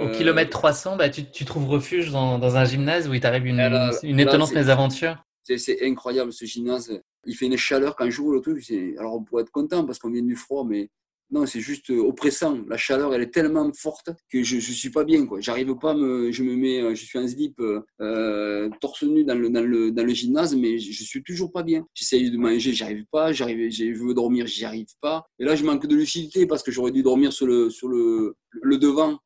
Au 0.00 0.10
kilomètre 0.10 0.50
300, 0.50 0.96
bah, 0.96 1.10
tu, 1.10 1.30
tu 1.30 1.44
trouves 1.44 1.68
refuge 1.68 2.10
dans, 2.10 2.38
dans, 2.38 2.56
un 2.56 2.64
gymnase 2.64 3.08
où 3.08 3.14
il 3.14 3.20
t'arrive 3.20 3.46
une, 3.46 3.60
une 4.02 4.20
étonnante 4.20 4.52
mésaventure. 4.52 5.24
C'est 5.44 5.84
incroyable 5.84 6.32
ce 6.32 6.44
gymnase. 6.44 7.00
Il 7.26 7.36
fait 7.36 7.46
une 7.46 7.56
chaleur 7.56 7.96
quand 7.96 8.08
j'ouvre 8.10 8.32
le 8.32 8.40
truc. 8.40 8.64
Alors 8.98 9.14
on 9.14 9.22
pourrait 9.22 9.42
être 9.42 9.50
content 9.50 9.84
parce 9.84 9.98
qu'on 9.98 10.10
vient 10.10 10.22
du 10.22 10.36
froid, 10.36 10.64
mais 10.64 10.88
non, 11.32 11.46
c'est 11.46 11.60
juste 11.60 11.88
euh, 11.90 11.98
oppressant. 11.98 12.58
La 12.68 12.76
chaleur, 12.76 13.14
elle 13.14 13.22
est 13.22 13.30
tellement 13.30 13.70
forte 13.72 14.10
que 14.30 14.42
je 14.42 14.56
ne 14.56 14.60
suis 14.60 14.90
pas 14.90 15.02
bien. 15.02 15.26
J'arrive 15.38 15.74
pas, 15.78 15.94
me, 15.94 16.30
je 16.30 16.42
me 16.42 16.54
mets, 16.54 16.82
euh, 16.82 16.94
je 16.94 17.06
suis 17.06 17.18
en 17.18 17.26
slip, 17.26 17.58
euh, 17.58 18.68
torse 18.82 19.02
nu 19.04 19.24
dans 19.24 19.34
le, 19.34 19.48
dans, 19.48 19.64
le, 19.64 19.90
dans 19.92 20.04
le 20.04 20.12
gymnase, 20.12 20.54
mais 20.54 20.78
je, 20.78 20.90
ne 20.90 21.06
suis 21.06 21.22
toujours 21.22 21.50
pas 21.50 21.62
bien. 21.62 21.86
J'essaye 21.94 22.30
de 22.30 22.36
manger, 22.36 22.74
j'arrive 22.74 23.06
pas. 23.10 23.32
J'arrive, 23.32 23.70
je 23.70 24.04
veux 24.04 24.12
dormir, 24.12 24.46
j'y 24.46 24.66
arrive 24.66 24.92
pas. 25.00 25.24
Et 25.38 25.44
là, 25.44 25.56
je 25.56 25.64
manque 25.64 25.86
de 25.86 25.96
lucidité 25.96 26.46
parce 26.46 26.62
que 26.62 26.70
j'aurais 26.70 26.92
dû 26.92 27.02
dormir 27.02 27.32
sur 27.32 27.46
le, 27.46 27.70
sur 27.70 27.88
le, 27.88 28.36
le 28.50 28.76
devant. 28.76 29.18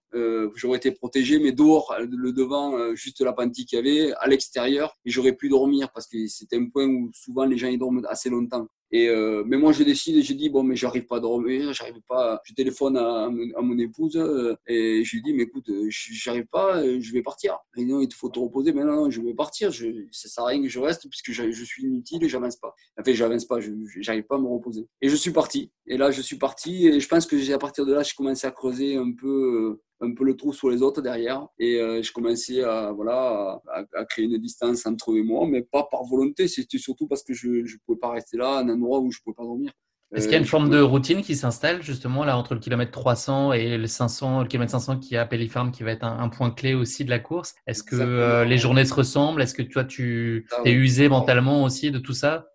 j'aurais 0.55 0.79
été 0.79 0.93
protégé, 0.93 1.41
mais 1.41 1.51
dehors, 1.51 1.93
le 1.99 2.33
devant, 2.33 2.95
juste 2.95 3.21
la 3.21 3.33
pente 3.33 3.53
qu'il 3.53 3.67
y 3.73 3.77
avait, 3.77 4.13
à 4.21 4.29
l'extérieur, 4.29 4.95
et 5.05 5.11
j'aurais 5.11 5.35
pu 5.35 5.49
dormir 5.49 5.91
parce 5.93 6.07
que 6.07 6.25
c'était 6.29 6.57
un 6.57 6.69
point 6.69 6.87
où 6.87 7.11
souvent 7.13 7.45
les 7.45 7.59
gens 7.59 7.69
y 7.69 7.77
dorment 7.77 8.07
assez 8.09 8.31
longtemps. 8.31 8.69
Et 8.93 9.09
euh, 9.09 9.43
mais 9.47 9.57
moi, 9.57 9.73
décide 9.73 10.17
et 10.17 10.23
je 10.23 10.33
dis 10.33 10.49
bon, 10.49 10.63
mais 10.63 10.77
j'arrive 10.77 11.07
pas 11.07 11.17
à 11.17 11.21
dormir, 11.21 11.73
j'arrive 11.73 12.01
pas. 12.09 12.41
Je 12.45 12.55
téléphone 12.55 12.97
à, 12.97 13.29
mon 13.29 13.79
épouse 13.79 14.17
euh, 14.17 14.55
et 14.67 15.03
je 15.05 15.17
lui 15.17 15.23
dis 15.23 15.33
mais 15.35 15.45
écoute, 15.45 15.69
euh, 15.71 15.89
j'arrive 15.91 16.47
pas, 16.47 16.83
je 17.01 17.13
vais 17.13 17.23
partir. 17.23 17.59
Et 17.77 17.85
non, 17.85 18.01
il 18.01 18.13
faut 18.13 18.29
te 18.29 18.39
reposer. 18.39 18.73
Mais 18.73 18.85
non, 18.85 18.97
non, 18.97 19.11
je 19.11 19.21
vais 19.21 19.35
partir. 19.35 19.71
Je, 19.73 19.87
ça 20.13 20.29
sert 20.29 20.45
à 20.45 20.49
rien 20.49 20.63
que 20.63 20.69
je 20.69 20.79
reste 20.79 21.09
puisque 21.09 21.33
je, 21.33 21.65
suis 21.65 21.85
inutile 21.85 22.23
et 22.23 22.29
j'avance 22.29 22.57
pas. 22.57 22.75
En 22.99 23.03
fait, 23.03 23.15
j'avance 23.15 23.45
pas, 23.45 23.59
j'arrive 24.01 24.25
pas 24.25 24.37
à 24.37 24.39
me 24.39 24.49
reposer. 24.49 24.87
Et 25.01 25.09
je 25.09 25.17
suis 25.17 25.33
parti. 25.33 25.73
Et 25.87 25.97
là, 25.97 26.11
je 26.11 26.23
suis 26.23 26.37
parti 26.37 26.87
et 26.87 27.01
je 27.01 27.09
pense 27.09 27.27
que 27.27 27.37
à 27.53 27.59
partir 27.59 27.87
de 27.87 27.93
là, 27.93 28.03
je 28.03 28.15
commençais 28.15 28.47
à 28.47 28.51
creuser 28.51 28.97
un 28.97 29.13
peu 29.13 29.81
un 30.01 30.15
peu 30.15 30.25
le 30.25 30.37
trou 30.37 30.53
sur 30.53 30.71
les 30.71 30.83
autres 30.83 31.03
derrière. 31.03 31.47
Et 31.59 31.81
euh, 31.81 32.03
je 32.03 32.13
commençais 32.13 32.63
à, 32.63 32.93
voilà, 32.93 33.61
à, 33.95 34.05
créer 34.05 34.27
une 34.27 34.39
distance 34.39 34.87
entre 34.87 35.13
eux 35.13 35.19
et 35.19 35.23
moi, 35.23 35.47
mais 35.49 35.63
pas 35.63 35.85
par 35.91 36.05
volonté. 36.05 36.49
C'était 36.49 36.79
surtout 36.79 37.07
parce 37.07 37.23
que 37.23 37.35
je 37.35 37.49
ne 37.49 37.79
pouvais 37.85 37.99
pas 37.99 38.11
rester 38.11 38.37
là, 38.37 38.59
à 38.59 38.61
un 38.61 38.69
endroit 38.69 39.01
où 39.01 39.11
je 39.11 39.19
ne 39.19 39.25
pouvais 39.25 39.35
pas 39.35 39.45
dormir. 39.45 39.73
Est-ce 40.15 40.27
qu'il 40.27 40.33
y 40.33 40.37
a 40.37 40.39
une 40.39 40.45
euh, 40.45 40.49
forme 40.49 40.71
de 40.71 40.81
routine 40.81 41.21
qui 41.21 41.35
s'installe 41.35 41.83
justement 41.83 42.25
là 42.25 42.39
entre 42.39 42.55
le 42.55 42.61
kilomètre 42.61 42.93
300 42.93 43.53
et 43.55 43.77
le 43.77 43.87
500, 43.89 44.43
le 44.43 44.47
kilomètre 44.47 44.71
500 44.71 44.99
qui 44.99 45.17
est 45.17 45.19
à 45.19 45.27
Pellifarm, 45.27 45.73
qui 45.73 45.83
va 45.83 45.91
être 45.91 46.05
un, 46.05 46.29
point 46.29 46.51
clé 46.53 46.75
aussi 46.75 47.05
de 47.05 47.11
la 47.11 47.19
course? 47.19 47.55
Est-ce 47.67 47.83
que 47.83 47.97
euh, 47.97 48.45
les 48.45 48.57
journées 48.57 48.85
se 48.85 48.95
ressemblent? 48.95 49.43
Est-ce 49.43 49.55
que 49.55 49.63
toi 49.63 49.85
tu 49.85 50.47
es 50.65 50.73
usé 50.73 51.09
mentalement 51.09 51.65
aussi 51.65 51.91
de 51.91 51.99
tout 51.99 52.13
ça? 52.13 52.47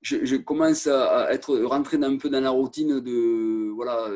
Je, 0.00 0.24
je, 0.24 0.36
commence 0.36 0.86
à 0.86 1.32
être 1.32 1.56
rentré 1.58 1.98
un 2.02 2.16
peu 2.16 2.30
dans 2.30 2.40
la 2.40 2.50
routine 2.50 3.00
de 3.00 3.70
voilà 3.74 4.08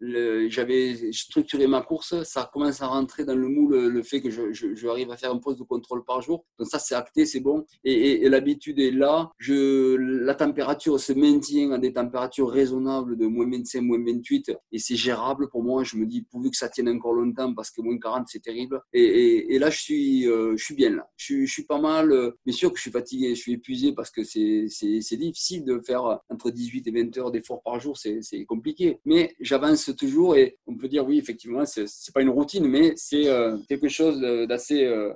j'avais 0.00 1.12
structuré 1.12 1.66
ma 1.66 1.82
course, 1.82 2.22
ça 2.24 2.50
commence 2.52 2.82
à 2.82 2.86
rentrer 2.86 3.24
dans 3.24 3.34
le 3.34 3.48
moule 3.48 3.88
le 3.88 4.02
fait 4.02 4.20
que 4.20 4.30
je, 4.30 5.10
à 5.10 5.16
faire 5.16 5.32
un 5.32 5.38
poste 5.38 5.58
de 5.58 5.64
contrôle 5.64 6.04
par 6.04 6.22
jour. 6.22 6.44
Donc 6.58 6.68
ça, 6.68 6.78
c'est 6.78 6.94
acté, 6.94 7.26
c'est 7.26 7.40
bon. 7.40 7.64
Et, 7.84 8.28
l'habitude 8.28 8.78
est 8.78 8.90
là. 8.90 9.30
La 9.48 10.34
température 10.34 10.98
se 10.98 11.12
maintient 11.12 11.72
à 11.72 11.78
des 11.78 11.92
températures 11.92 12.50
raisonnables 12.50 13.16
de 13.16 13.26
moins 13.26 13.48
25, 13.48 13.80
moins 13.82 14.02
28. 14.04 14.52
Et 14.72 14.78
c'est 14.78 14.96
gérable 14.96 15.48
pour 15.48 15.62
moi. 15.62 15.84
Je 15.84 15.96
me 15.96 16.06
dis, 16.06 16.22
pourvu 16.22 16.50
que 16.50 16.56
ça 16.56 16.68
tienne 16.68 16.88
encore 16.88 17.12
longtemps, 17.12 17.54
parce 17.54 17.70
que 17.70 17.80
moins 17.80 17.98
40, 17.98 18.26
c'est 18.28 18.42
terrible. 18.42 18.80
Et, 18.92 19.58
là, 19.58 19.70
je 19.70 19.80
suis, 19.80 20.28
euh, 20.28 20.54
je 20.56 20.64
suis 20.64 20.74
bien 20.74 20.90
là. 20.90 21.08
Je, 21.16 21.44
je, 21.44 21.52
suis 21.52 21.64
pas 21.64 21.80
mal. 21.80 22.12
Bien 22.44 22.54
sûr 22.54 22.70
que 22.70 22.76
je 22.76 22.82
suis 22.82 22.90
fatigué, 22.90 23.34
je 23.34 23.40
suis 23.40 23.52
épuisé 23.52 23.92
parce 23.92 24.10
que 24.10 24.24
c'est 24.24 25.16
difficile 25.16 25.64
de 25.64 25.80
faire 25.80 26.20
entre 26.28 26.50
18 26.50 26.86
et 26.86 26.90
20 26.90 27.18
heures 27.18 27.30
d'efforts 27.30 27.62
par 27.62 27.80
jour. 27.80 27.96
C'est 27.96 28.44
compliqué. 28.46 28.98
Mais 29.04 29.34
j'avance 29.40 29.83
toujours 29.92 30.36
et 30.36 30.58
on 30.66 30.76
peut 30.76 30.88
dire 30.88 31.06
oui, 31.06 31.18
effectivement, 31.18 31.64
c'est 31.66 32.14
pas 32.14 32.22
une 32.22 32.30
routine, 32.30 32.66
mais 32.66 32.92
c'est 32.96 33.28
euh, 33.28 33.56
quelque 33.68 33.88
chose 33.88 34.20
d'assez 34.48 34.84
euh, 34.84 35.12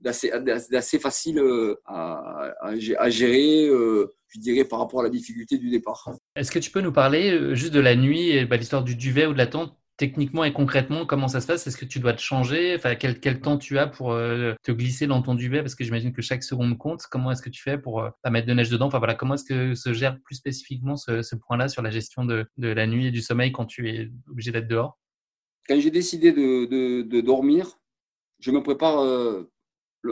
d'assez 0.00 0.98
facile 0.98 1.38
euh, 1.38 1.80
à, 1.84 2.52
à, 2.62 3.10
gérer, 3.10 3.68
je 4.28 4.40
dirais, 4.40 4.64
par 4.64 4.78
rapport 4.78 5.00
à 5.00 5.02
la 5.02 5.10
difficulté 5.10 5.58
du 5.58 5.70
départ. 5.70 6.10
Est-ce 6.36 6.50
que 6.50 6.58
tu 6.58 6.70
peux 6.70 6.80
nous 6.80 6.92
parler 6.92 7.54
juste 7.54 7.74
de 7.74 7.80
la 7.80 7.96
nuit, 7.96 8.30
et 8.30 8.46
bah, 8.46 8.56
l'histoire 8.56 8.82
du 8.82 8.96
duvet 8.96 9.26
ou 9.26 9.32
de 9.32 9.38
la 9.38 9.46
tente? 9.46 9.76
Techniquement 10.00 10.44
et 10.44 10.52
concrètement, 10.54 11.04
comment 11.04 11.28
ça 11.28 11.42
se 11.42 11.46
passe? 11.46 11.66
Est-ce 11.66 11.76
que 11.76 11.84
tu 11.84 12.00
dois 12.00 12.14
te 12.14 12.22
changer? 12.22 12.78
Quel, 12.98 13.40
temps 13.42 13.58
tu 13.58 13.78
as 13.78 13.86
pour 13.86 14.12
euh, 14.12 14.54
te 14.62 14.72
glisser 14.72 15.06
dans 15.06 15.20
ton 15.20 15.34
duvet? 15.34 15.60
Parce 15.60 15.74
que 15.74 15.84
j'imagine 15.84 16.14
que 16.14 16.22
chaque 16.22 16.42
seconde 16.42 16.78
compte. 16.78 17.02
Comment 17.10 17.30
est-ce 17.30 17.42
que 17.42 17.50
tu 17.50 17.62
fais 17.62 17.76
pour 17.76 18.00
euh, 18.00 18.08
pas 18.22 18.30
mettre 18.30 18.46
de 18.46 18.54
neige 18.54 18.70
dedans? 18.70 18.88
Voilà, 18.88 19.14
comment 19.14 19.34
est-ce 19.34 19.44
que 19.44 19.74
se 19.74 19.92
gère 19.92 20.18
plus 20.22 20.36
spécifiquement 20.36 20.96
ce, 20.96 21.36
point-là 21.36 21.68
sur 21.68 21.82
la 21.82 21.90
gestion 21.90 22.24
de, 22.24 22.46
la 22.56 22.86
nuit 22.86 23.08
et 23.08 23.10
du 23.10 23.20
sommeil 23.20 23.52
quand 23.52 23.66
tu 23.66 23.90
es 23.90 24.10
obligé 24.30 24.52
d'être 24.52 24.68
dehors? 24.68 24.98
Quand 25.68 25.78
j'ai 25.78 25.90
décidé 25.90 26.32
de, 26.32 27.02
de, 27.02 27.20
dormir, 27.20 27.78
je 28.38 28.50
me 28.52 28.62
prépare 28.62 29.00
euh, 29.00 29.52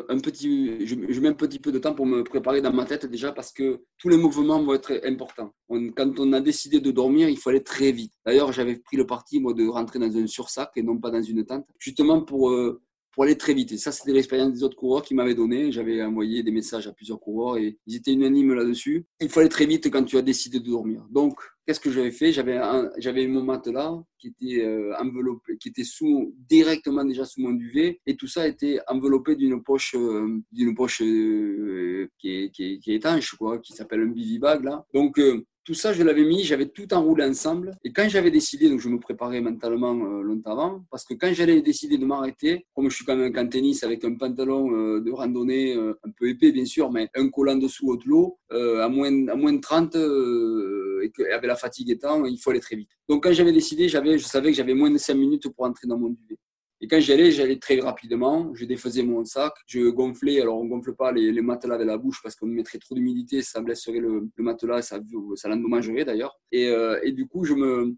un 0.09 0.19
petit, 0.19 0.87
je, 0.87 1.21
mets 1.21 1.29
un 1.29 1.33
petit 1.33 1.59
peu 1.59 1.73
de 1.73 1.79
temps 1.79 1.95
pour 1.95 2.07
me 2.07 2.23
préparer 2.23 2.61
dans 2.61 2.73
ma 2.73 2.85
tête 2.85 3.07
déjà 3.07 3.33
parce 3.33 3.53
que 3.53 3.83
tous 3.97 4.09
les 4.09 4.19
mouvements 4.19 4.63
vont 4.63 4.75
être 4.75 5.01
importants. 5.05 5.55
quand 5.69 6.21
on 6.21 6.33
a 6.33 6.41
décidé 6.41 6.81
de 6.81 6.91
dormir, 6.91 7.29
il 7.29 7.39
faut 7.39 7.51
aller 7.51 7.63
très 7.63 7.93
vite. 7.93 8.13
D'ailleurs, 8.27 8.53
j'avais 8.53 8.77
pris 8.77 8.97
le 8.97 9.07
parti 9.07 9.41
moi 9.41 9.55
de 9.55 9.67
rentrer 9.67 9.99
dans 9.99 10.15
un 10.15 10.27
sursac 10.27 10.73
et 10.77 10.83
non 10.83 10.99
pas 10.99 11.11
dans 11.11 11.23
une 11.23 11.45
tente, 11.45 11.67
justement 11.79 12.23
pour 12.23 12.51
euh, 12.51 12.83
pour 13.19 13.25
aller 13.25 13.37
très 13.37 13.53
vite. 13.53 13.73
Et 13.73 13.79
ça, 13.79 13.91
c'était 13.91 14.13
l'expérience 14.13 14.53
des 14.53 14.63
autres 14.63 14.77
coureurs 14.77 15.03
qui 15.03 15.13
m'avaient 15.13 15.35
donné. 15.35 15.73
J'avais 15.73 16.01
envoyé 16.05 16.45
des 16.45 16.53
messages 16.53 16.87
à 16.87 16.93
plusieurs 16.93 17.19
coureurs 17.19 17.57
et 17.57 17.77
ils 17.85 17.97
étaient 17.97 18.13
unanimes 18.13 18.55
là-dessus. 18.55 19.07
Il 19.21 19.29
faut 19.29 19.41
aller 19.41 19.49
très 19.49 19.67
vite 19.67 19.91
quand 19.91 20.05
tu 20.05 20.17
as 20.19 20.23
décidé 20.23 20.61
de 20.61 20.67
dormir. 20.67 21.05
Donc, 21.11 21.41
qu'est-ce 21.67 21.81
que 21.81 21.91
j'avais 21.91 22.13
fait? 22.13 22.31
J'avais 22.31 22.61
j'avais 22.99 23.27
mon 23.27 23.43
matelas 23.43 24.01
qui 24.21 24.29
était 24.29 24.65
euh, 24.65 24.95
enveloppé, 25.01 25.57
qui 25.59 25.71
était 25.71 25.83
sous 25.83 26.33
directement 26.49 27.05
déjà 27.05 27.25
sous 27.25 27.41
mon 27.41 27.51
duvet, 27.51 28.01
et 28.07 28.17
tout 28.17 28.29
ça 28.29 28.47
était 28.47 28.79
enveloppé 28.87 29.35
d'une 29.35 29.65
poche, 29.65 29.97
euh, 29.97 30.39
d'une 30.53 30.77
poche 30.77 31.03
euh, 31.03 32.09
qui, 32.21 32.45
est, 32.45 32.51
qui, 32.53 32.81
est, 32.87 32.95
étanche, 32.95 33.35
quoi, 33.35 33.59
qui 33.59 33.73
s'appelle 33.73 34.03
un 34.03 34.13
bivy 34.13 34.39
bag 34.39 34.63
là. 34.63 34.87
Donc 34.95 35.21
tout 35.69 35.75
ça, 35.75 35.93
je 35.93 36.03
l'avais 36.03 36.25
mis, 36.25 36.45
j'avais 36.45 36.65
tout 36.65 36.95
enroulé 36.95 37.25
ensemble. 37.27 37.73
Et 37.85 37.93
quand 37.93 38.09
j'avais 38.09 38.31
décidé, 38.31 38.71
donc 38.71 38.81
je 38.81 38.89
me 38.89 38.99
préparais 38.99 39.43
mentalement 39.43 39.93
euh, 39.93 40.23
longtemps 40.23 40.53
avant, 40.53 40.83
parce 40.91 41.05
que 41.05 41.13
quand 41.13 41.31
j'allais 41.35 41.61
décider 41.61 41.99
de 41.99 42.07
m'arrêter, 42.07 42.65
comme 42.75 42.89
je 42.89 42.97
suis 42.97 43.05
quand 43.05 43.15
même 43.15 43.37
en 43.37 43.47
tennis 43.47 43.83
avec 43.83 44.03
un 44.03 44.15
pantalon 44.15 44.73
euh, 44.73 45.03
de 45.03 45.11
randonnée 45.11 45.77
euh, 45.77 45.93
un 46.05 46.11
peu 46.19 46.27
épais, 46.31 46.53
bien 46.53 46.65
sûr, 46.65 46.91
mais 46.91 47.11
un 47.15 47.29
collant 47.29 47.57
dessous 47.57 47.99
de 47.99 48.05
l'eau, 48.07 48.39
à, 48.51 48.89
moins, 48.89 49.29
à 49.29 49.35
moins 49.35 49.53
de 49.53 49.61
30, 49.61 49.95
et, 49.95 51.11
que, 51.11 51.31
avec 51.35 51.45
la 51.47 51.57
fatigue 51.57 51.91
étant, 51.91 52.25
il 52.25 52.39
faut 52.39 52.49
aller 52.49 52.61
très 52.61 52.77
vite. 52.77 52.89
Donc 53.07 53.25
quand 53.25 53.33
j'avais 53.33 53.53
décidé, 53.53 53.91
j'avais, 53.91 54.17
je 54.17 54.25
savais 54.25 54.51
que 54.53 54.57
j'avais 54.57 54.73
moins 54.73 54.91
de 54.91 54.97
5 54.97 55.13
minutes 55.13 55.51
pour 55.51 55.67
entrer 55.67 55.87
dans 55.87 55.99
mon 55.99 56.09
duvet. 56.09 56.39
Et 56.81 56.87
quand 56.87 57.01
j'y 57.01 57.13
allais, 57.13 57.33
j'allais 57.33 57.59
très 57.59 57.81
rapidement. 57.81 58.53
Je 58.55 58.65
défaisais 58.65 59.03
mon 59.03 59.25
sac. 59.25 59.53
Je 59.67 59.89
gonflais. 59.91 60.41
Alors, 60.41 60.59
on 60.59 60.67
gonfle 60.67 60.95
pas 60.95 61.11
les, 61.13 61.33
matelas 61.41 61.75
avec 61.75 61.87
la 61.87 61.99
bouche 61.99 62.21
parce 62.23 62.37
qu'on 62.37 62.47
mettrait 62.47 62.79
trop 62.79 62.95
d'humidité. 62.95 63.43
Ça 63.43 63.61
blesserait 63.61 63.99
le, 63.99 64.29
matelas. 64.39 64.83
Ça, 64.83 65.01
ça 65.35 65.49
l'endommagerait 65.49 66.05
d'ailleurs. 66.05 66.39
Et, 66.53 66.69
euh, 66.69 66.99
du 67.11 67.27
coup, 67.27 67.45
je 67.45 67.55
me, 67.55 67.97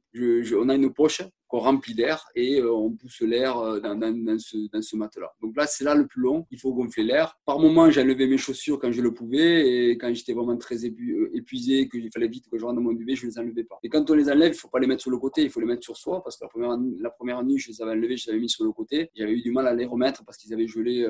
on 0.57 0.69
a 0.69 0.75
une 0.75 0.93
poche 0.93 1.23
qu'on 1.51 1.59
remplit 1.59 1.95
d'air 1.95 2.29
et 2.37 2.63
on 2.63 2.93
pousse 2.93 3.23
l'air 3.23 3.57
dans, 3.81 3.97
dans, 3.97 4.39
ce, 4.39 4.97
matelas. 4.97 5.33
Donc 5.43 5.57
là, 5.57 5.67
c'est 5.67 5.83
là 5.83 5.97
le 5.97 6.07
plus 6.07 6.23
long. 6.23 6.47
Il 6.53 6.61
faut 6.61 6.73
gonfler 6.73 7.03
l'air. 7.03 7.37
Par 7.45 7.59
moment, 7.59 7.91
j'enlevais 7.91 8.29
mes 8.29 8.39
chaussures 8.39 8.79
quand 8.79 8.93
je 8.93 9.03
le 9.03 9.13
pouvais 9.13 9.91
et 9.91 9.99
quand 9.99 10.15
j'étais 10.15 10.33
vraiment 10.33 10.57
très 10.57 10.85
épuisé, 10.87 11.89
qu'il 11.89 12.09
fallait 12.13 12.29
vite 12.29 12.49
que 12.49 12.57
je 12.57 12.65
rentre 12.65 12.77
dans 12.77 12.83
mon 12.83 12.93
duvet, 12.93 13.17
je 13.17 13.27
ne 13.27 13.33
les 13.33 13.39
enlevais 13.41 13.65
pas. 13.65 13.81
Et 13.83 13.89
quand 13.89 14.09
on 14.09 14.15
les 14.15 14.31
enlève, 14.31 14.53
il 14.53 14.57
ne 14.57 14.61
faut 14.61 14.69
pas 14.69 14.79
les 14.79 14.87
mettre 14.87 15.03
sur 15.03 15.11
le 15.11 15.19
côté, 15.19 15.43
il 15.43 15.51
faut 15.51 15.61
les 15.61 15.67
mettre 15.67 15.83
sur 15.83 15.97
soi 15.97 16.23
parce 16.23 16.37
que 16.37 16.45
la 16.45 16.49
première, 16.49 16.79
la 17.01 17.11
première 17.11 17.43
nuit, 17.43 17.59
je 17.59 17.71
les 17.73 17.83
avais 17.83 17.93
enlevés, 17.93 18.17
je 18.17 18.27
les 18.27 18.31
avais 18.31 18.41
mis 18.41 18.49
sur 18.49 18.65
le 18.65 18.71
côté. 18.71 19.11
J'avais 19.17 19.33
eu 19.33 19.43
du 19.43 19.51
mal 19.51 19.67
à 19.67 19.75
les 19.75 19.87
remettre 19.87 20.25
parce 20.25 20.39
qu'ils 20.39 20.55
avaient 20.55 20.69
gelé 20.69 21.05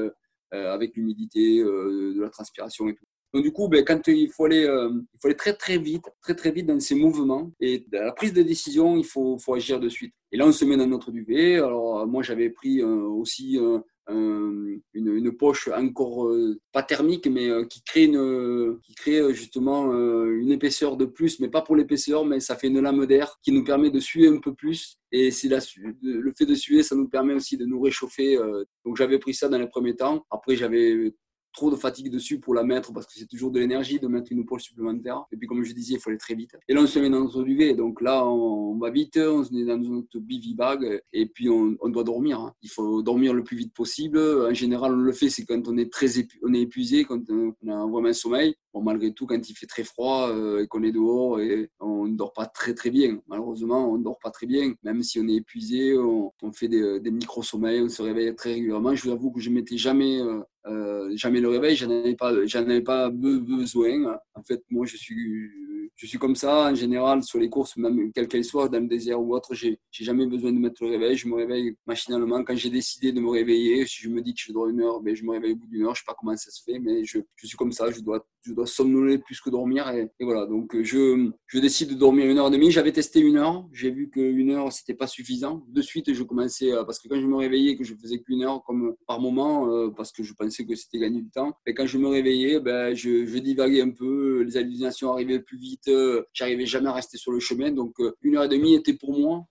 avec 0.53 0.97
l'humidité, 0.97 1.63
de 1.63 2.21
la 2.21 2.31
transpiration 2.31 2.89
et 2.89 2.95
tout. 2.95 3.05
Donc 3.33 3.45
du 3.45 3.53
coup, 3.53 3.69
ben, 3.69 3.85
quand 3.85 4.09
il 4.09 4.29
faut 4.31 4.47
aller, 4.47 4.65
euh, 4.65 4.91
il 4.93 5.19
faut 5.21 5.29
aller 5.29 5.37
très 5.37 5.53
très 5.53 5.79
vite, 5.79 6.05
très 6.21 6.35
très 6.35 6.51
vite 6.51 6.67
dans 6.67 6.81
ces 6.81 6.97
mouvements 6.97 7.53
et 7.61 7.87
la 7.93 8.13
prise 8.13 8.33
de 8.33 8.43
décision, 8.43 8.97
il 8.97 9.05
faut, 9.05 9.39
faut 9.39 9.55
agir 9.55 9.79
de 9.79 9.89
suite. 9.89 10.15
Et 10.33 10.37
là, 10.37 10.47
on 10.47 10.53
se 10.53 10.65
met 10.65 10.77
dans 10.77 10.87
notre 10.87 11.13
duvet. 11.13 11.57
Alors 11.57 12.07
moi, 12.09 12.23
j'avais 12.23 12.51
pris 12.51 12.81
euh, 12.81 12.87
aussi 12.87 13.57
euh, 13.59 13.79
une, 14.09 14.81
une, 14.95 15.33
poche 15.37 15.69
encore 15.69 16.29
pas 16.73 16.83
thermique, 16.83 17.29
mais 17.29 17.49
qui 17.69 17.83
crée 17.85 18.05
une, 18.07 18.81
qui 18.83 18.95
crée 18.95 19.33
justement 19.33 19.93
une 19.93 20.51
épaisseur 20.51 20.97
de 20.97 21.05
plus, 21.05 21.39
mais 21.39 21.49
pas 21.49 21.63
pour 21.63 21.77
l'épaisseur, 21.77 22.25
mais 22.25 22.41
ça 22.41 22.57
fait 22.57 22.67
une 22.67 22.81
lame 22.81 23.07
d'air 23.07 23.39
qui 23.41 23.53
nous 23.53 23.63
permet 23.63 23.91
de 23.91 24.01
suer 24.01 24.27
un 24.27 24.39
peu 24.39 24.53
plus. 24.53 24.99
Et 25.13 25.31
c'est 25.31 25.49
le 25.49 26.33
fait 26.37 26.47
de 26.47 26.55
suer, 26.57 26.83
ça 26.83 26.97
nous 26.97 27.09
permet 27.09 27.35
aussi 27.35 27.57
de 27.57 27.65
nous 27.65 27.81
réchauffer. 27.81 28.37
Donc 28.85 28.97
j'avais 28.97 29.21
pris 29.21 29.33
ça 29.33 29.49
dans 29.49 29.59
les 29.59 29.69
premiers 29.69 29.95
temps. 29.95 30.27
Après, 30.29 30.57
j'avais 30.57 31.15
trop 31.53 31.71
de 31.71 31.77
fatigue 31.77 32.11
dessus 32.11 32.39
pour 32.39 32.55
la 32.55 32.65
mettre 32.65 32.93
parce 32.93 33.07
que 33.07 33.13
c'est 33.15 33.27
toujours 33.27 33.51
de 33.51 33.59
l'énergie 33.61 33.99
de 33.99 34.07
mettre 34.07 34.33
une 34.33 34.41
épaule 34.41 34.61
supplémentaire. 34.61 35.25
Et 35.33 35.37
puis, 35.37 35.47
comme 35.47 35.63
je 35.63 35.73
disais, 35.73 35.95
il 35.95 36.01
faut 36.01 36.11
aller 36.11 36.19
très 36.19 36.35
vite. 36.35 36.57
Et 36.69 36.75
là, 36.75 36.81
on 36.83 36.87
se 36.87 36.99
met 36.99 37.11
dans 37.11 37.21
notre 37.21 37.43
duvet. 37.43 37.75
Donc 37.75 38.01
là, 38.01 38.27
on, 38.27 38.77
va 38.79 38.91
vite, 38.91 39.17
on 39.17 39.45
se 39.45 39.53
met 39.53 39.65
dans 39.65 39.79
notre 39.79 40.19
bivy 40.19 40.55
bag 40.55 41.03
et 41.13 41.27
puis 41.27 41.49
on, 41.49 41.77
doit 41.89 42.05
dormir. 42.05 42.41
Hein. 42.41 42.55
Il 42.63 42.71
faut 42.71 43.03
dormir 43.03 43.35
le 43.35 43.43
plus 43.43 43.57
vite 43.57 43.75
possible. 43.75 44.19
En 44.19 44.55
général, 44.55 44.93
on 44.93 44.97
le 44.97 45.13
fait, 45.13 45.31
c'est 45.31 45.45
quand 45.45 45.67
on 45.69 45.77
est 45.77 45.93
très 45.93 46.11
on 46.43 46.55
est 46.55 46.61
épuisé, 46.61 47.05
quand 47.05 47.21
on 47.31 47.55
a 47.69 47.87
vraiment 47.87 48.09
un 48.09 48.13
sommeil. 48.13 48.55
Bon, 48.73 48.83
malgré 48.83 49.13
tout, 49.13 49.27
quand 49.27 49.49
il 49.49 49.55
fait 49.55 49.67
très 49.67 49.83
froid 49.83 50.29
euh, 50.29 50.63
et 50.63 50.69
qu'on 50.69 50.83
est 50.85 50.93
dehors, 50.93 51.41
et 51.41 51.71
on 51.81 52.07
ne 52.07 52.17
dort 52.17 52.33
pas 52.33 52.47
très 52.47 52.75
très 52.75 52.91
bien. 52.91 53.21
Malheureusement, 53.27 53.91
on 53.91 53.99
ne 53.99 54.05
dort 54.05 54.19
pas 54.23 54.31
très 54.31 54.47
bien. 54.47 54.75
Même 54.85 55.03
si 55.03 55.19
on 55.19 55.27
est 55.27 55.35
épuisé, 55.35 55.99
on, 55.99 56.33
fait 56.53 56.69
des, 56.69 57.01
des 57.01 57.11
micro-sommeils, 57.11 57.83
on 57.83 57.89
se 57.89 58.03
réveille 58.03 58.35
très 58.37 58.55
régulièrement. 58.55 58.95
Je 58.95 59.03
vous 59.05 59.11
avoue 59.11 59.33
que 59.33 59.41
je 59.41 59.51
ne 59.51 59.57
m'étais 59.57 59.77
jamais 59.77 60.21
euh, 60.21 60.41
euh, 60.67 61.11
jamais 61.17 61.41
le 61.41 61.49
réveil, 61.49 61.75
j'en 61.75 61.91
avais 61.91 62.15
pas, 62.15 62.33
j'en 62.47 62.61
avais 62.61 62.83
pas 62.83 63.11
besoin. 63.11 64.19
En 64.35 64.43
fait, 64.43 64.63
moi, 64.71 64.85
je 64.87 64.97
suis, 64.97 65.51
je 65.97 66.07
suis 66.07 66.19
comme 66.19 66.37
ça 66.37 66.71
en 66.71 66.75
général 66.75 67.23
sur 67.23 67.39
les 67.39 67.49
courses, 67.49 67.77
même 67.77 68.13
quelles 68.13 68.29
qu'elles 68.29 68.45
soient, 68.45 68.69
dans 68.69 68.81
le 68.81 68.87
désert 68.87 69.21
ou 69.21 69.35
autre, 69.35 69.55
j'ai, 69.55 69.79
j'ai 69.91 70.05
jamais 70.05 70.27
besoin 70.27 70.53
de 70.53 70.59
mettre 70.59 70.85
le 70.85 70.91
réveil. 70.91 71.17
Je 71.17 71.29
me 71.29 71.35
réveille 71.35 71.77
machinalement 71.87 72.45
quand 72.45 72.57
j'ai 72.57 72.71
décidé 72.71 73.13
de 73.13 73.21
me 73.21 73.31
réveiller. 73.31 73.87
Si 73.87 74.03
je 74.03 74.11
me 74.11 74.21
dis 74.21 74.35
que 74.35 74.41
je 74.43 74.53
dois 74.53 74.71
une 74.71 74.81
heure, 74.81 75.01
ben, 75.01 75.15
je 75.15 75.25
me 75.25 75.33
réveille 75.33 75.53
au 75.53 75.57
bout 75.57 75.67
d'une 75.67 75.85
heure. 75.85 75.95
Je 75.95 76.01
sais 76.01 76.07
pas 76.07 76.17
comment 76.19 76.37
ça 76.37 76.51
se 76.51 76.63
fait, 76.63 76.79
mais 76.79 77.05
je, 77.05 77.19
je 77.37 77.47
suis 77.47 77.57
comme 77.57 77.73
ça. 77.73 77.91
Je 77.91 78.01
dois 78.01 78.60
somnoler 78.67 79.19
plus 79.19 79.41
que 79.41 79.51
dormir 79.51 79.89
et, 79.91 80.11
voilà. 80.21 80.47
Donc, 80.47 80.77
je, 80.83 81.31
je 81.47 81.59
décide 81.59 81.91
de 81.91 81.95
dormir 81.95 82.27
une 82.27 82.39
heure 82.39 82.49
et 82.49 82.51
demie. 82.51 82.71
J'avais 82.71 82.93
testé 82.93 83.21
une 83.21 83.37
heure. 83.37 83.69
J'ai 83.73 83.91
vu 83.91 84.11
qu'une 84.11 84.51
heure 84.51 84.73
c'était 84.73 84.95
pas 84.95 85.07
suffisant. 85.07 85.65
De 85.69 85.83
suite, 85.83 86.13
je 86.13 86.23
commençais 86.23 86.71
parce 86.87 86.99
que 86.99 87.09
quand 87.09 87.21
je 87.21 87.27
me 87.27 87.37
réveillais, 87.37 87.77
que 87.77 87.85
je 87.85 87.95
faisais 87.95 88.21
qu'une 88.21 88.43
heure 88.43 88.63
comme 88.65 88.95
par 89.07 89.21
moment, 89.21 89.71
euh, 89.71 89.91
parce 89.91 90.13
que 90.13 90.23
je 90.23 90.33
pensais 90.35 90.65
que 90.65 90.75
c'était 90.75 90.99
gagner 90.99 91.23
du 91.23 91.31
temps. 91.31 91.53
Et 91.67 91.75
quand 91.75 91.87
je 91.87 91.99
me 91.99 92.09
réveillais, 92.09 92.61
ben, 92.61 92.95
je, 92.95 93.27
je 93.27 93.39
divaguais 93.39 93.83
un 93.83 93.91
peu, 93.91 94.43
les 94.43 94.57
hallucinations 94.57 95.13
arrivaient 95.13 95.41
plus 95.41 95.59
vite, 95.59 95.89
euh, 95.89 96.23
j'arrivais 96.33 96.67
jamais 96.67 96.89
à 96.89 96.93
rester 96.93 97.19
sur 97.19 97.33
le 97.33 97.41
chemin. 97.41 97.71
Donc, 97.73 97.95
euh, 98.01 98.13
une 98.23 98.37
heure 98.37 98.45
et 98.45 98.49
demie 98.49 98.75
était 98.75 98.95
pour 98.95 99.19
moi, 99.19 99.45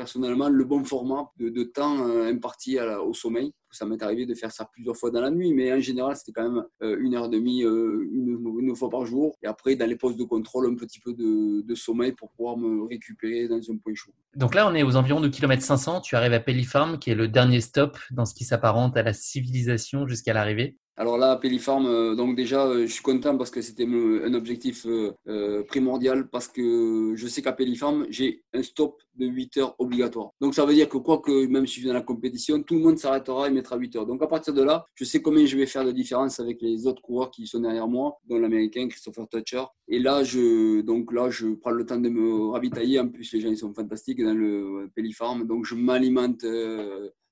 personnellement, 0.00 0.48
le 0.48 0.64
bon 0.64 0.82
format 0.82 1.30
de, 1.38 1.62
temps 1.62 2.08
euh, 2.08 2.32
imparti 2.32 2.78
au 2.80 3.12
sommeil. 3.12 3.52
Ça 3.70 3.84
m'est 3.84 4.02
arrivé 4.02 4.24
de 4.24 4.34
faire 4.34 4.50
ça 4.50 4.64
plusieurs 4.72 4.96
fois 4.96 5.10
dans 5.10 5.20
la 5.20 5.30
nuit, 5.30 5.52
mais 5.52 5.70
en 5.74 5.78
général, 5.78 6.16
c'était 6.16 6.32
quand 6.32 6.50
même 6.50 6.64
une 6.80 7.14
heure 7.14 7.26
et 7.26 7.28
demie, 7.28 7.60
une, 7.60 8.58
une, 8.60 8.74
fois 8.74 8.88
par 8.88 9.04
jour. 9.04 9.36
Et 9.42 9.46
après, 9.46 9.76
dans 9.76 9.86
les 9.86 9.94
postes 9.94 10.18
de 10.18 10.24
contrôle, 10.24 10.66
un 10.66 10.74
petit 10.74 10.98
peu 11.00 11.12
de, 11.12 11.60
de, 11.60 11.74
sommeil 11.74 12.12
pour 12.12 12.30
pouvoir 12.30 12.56
me 12.56 12.88
récupérer 12.88 13.46
dans 13.46 13.58
un 13.58 13.76
point 13.76 13.94
chaud. 13.94 14.10
Donc 14.34 14.54
là, 14.54 14.66
on 14.66 14.74
est 14.74 14.82
aux 14.82 14.96
environs 14.96 15.20
de 15.20 15.28
kilomètre 15.28 15.62
500. 15.62 16.00
Tu 16.00 16.16
arrives 16.16 16.32
à 16.32 16.40
Pellifarm, 16.40 16.98
qui 16.98 17.10
est 17.10 17.14
le 17.14 17.28
dernier 17.28 17.60
stop 17.60 17.98
dans 18.10 18.24
ce 18.24 18.34
qui 18.34 18.44
s'apparente 18.44 18.96
à 18.96 19.02
la 19.02 19.12
civilisation 19.12 20.08
jusqu'à 20.08 20.32
l'arrivée. 20.32 20.78
Alors 21.00 21.16
là, 21.16 21.34
Pellifarm, 21.36 21.86
euh, 21.86 22.14
donc 22.14 22.36
déjà, 22.36 22.66
euh, 22.66 22.82
je 22.82 22.92
suis 22.92 23.02
content 23.02 23.34
parce 23.38 23.50
que 23.50 23.62
c'était 23.62 23.86
un 23.86 24.34
objectif 24.34 24.86
euh, 24.86 25.62
primordial 25.62 26.28
parce 26.28 26.46
que 26.46 27.14
je 27.16 27.26
sais 27.26 27.40
qu'à 27.40 27.52
Pellifarm, 27.52 28.04
j'ai 28.10 28.44
un 28.52 28.62
stop 28.62 29.00
de 29.14 29.24
8 29.24 29.56
heures 29.56 29.74
obligatoire. 29.78 30.32
Donc 30.42 30.54
ça 30.54 30.66
veut 30.66 30.74
dire 30.74 30.90
que 30.90 30.98
quoi 30.98 31.22
que, 31.22 31.46
même 31.46 31.66
si 31.66 31.76
je 31.76 31.78
suis 31.78 31.88
dans 31.88 31.94
la 31.94 32.02
compétition, 32.02 32.62
tout 32.62 32.74
le 32.74 32.80
monde 32.80 32.98
s'arrêtera 32.98 33.48
et 33.48 33.50
mettra 33.50 33.78
8 33.78 33.96
heures. 33.96 34.04
Donc 34.04 34.22
à 34.22 34.26
partir 34.26 34.52
de 34.52 34.62
là, 34.62 34.84
je 34.94 35.06
sais 35.06 35.22
combien 35.22 35.46
je 35.46 35.56
vais 35.56 35.64
faire 35.64 35.86
de 35.86 35.92
différence 35.92 36.38
avec 36.38 36.60
les 36.60 36.86
autres 36.86 37.00
coureurs 37.00 37.30
qui 37.30 37.46
sont 37.46 37.60
derrière 37.60 37.88
moi, 37.88 38.18
dont 38.28 38.38
l'américain 38.38 38.86
Christopher 38.86 39.26
Toucher. 39.26 39.64
Et 39.88 40.00
là, 40.00 40.22
je, 40.22 40.82
donc 40.82 41.14
là, 41.14 41.30
je 41.30 41.46
prends 41.54 41.70
le 41.70 41.86
temps 41.86 41.98
de 41.98 42.10
me 42.10 42.50
ravitailler. 42.50 43.00
En 43.00 43.08
plus, 43.08 43.32
les 43.32 43.40
gens 43.40 43.48
ils 43.48 43.56
sont 43.56 43.72
fantastiques 43.72 44.22
dans 44.22 44.34
le 44.34 44.90
Pellifarm. 44.94 45.46
Donc 45.46 45.64
je 45.64 45.76
m'alimente 45.76 46.44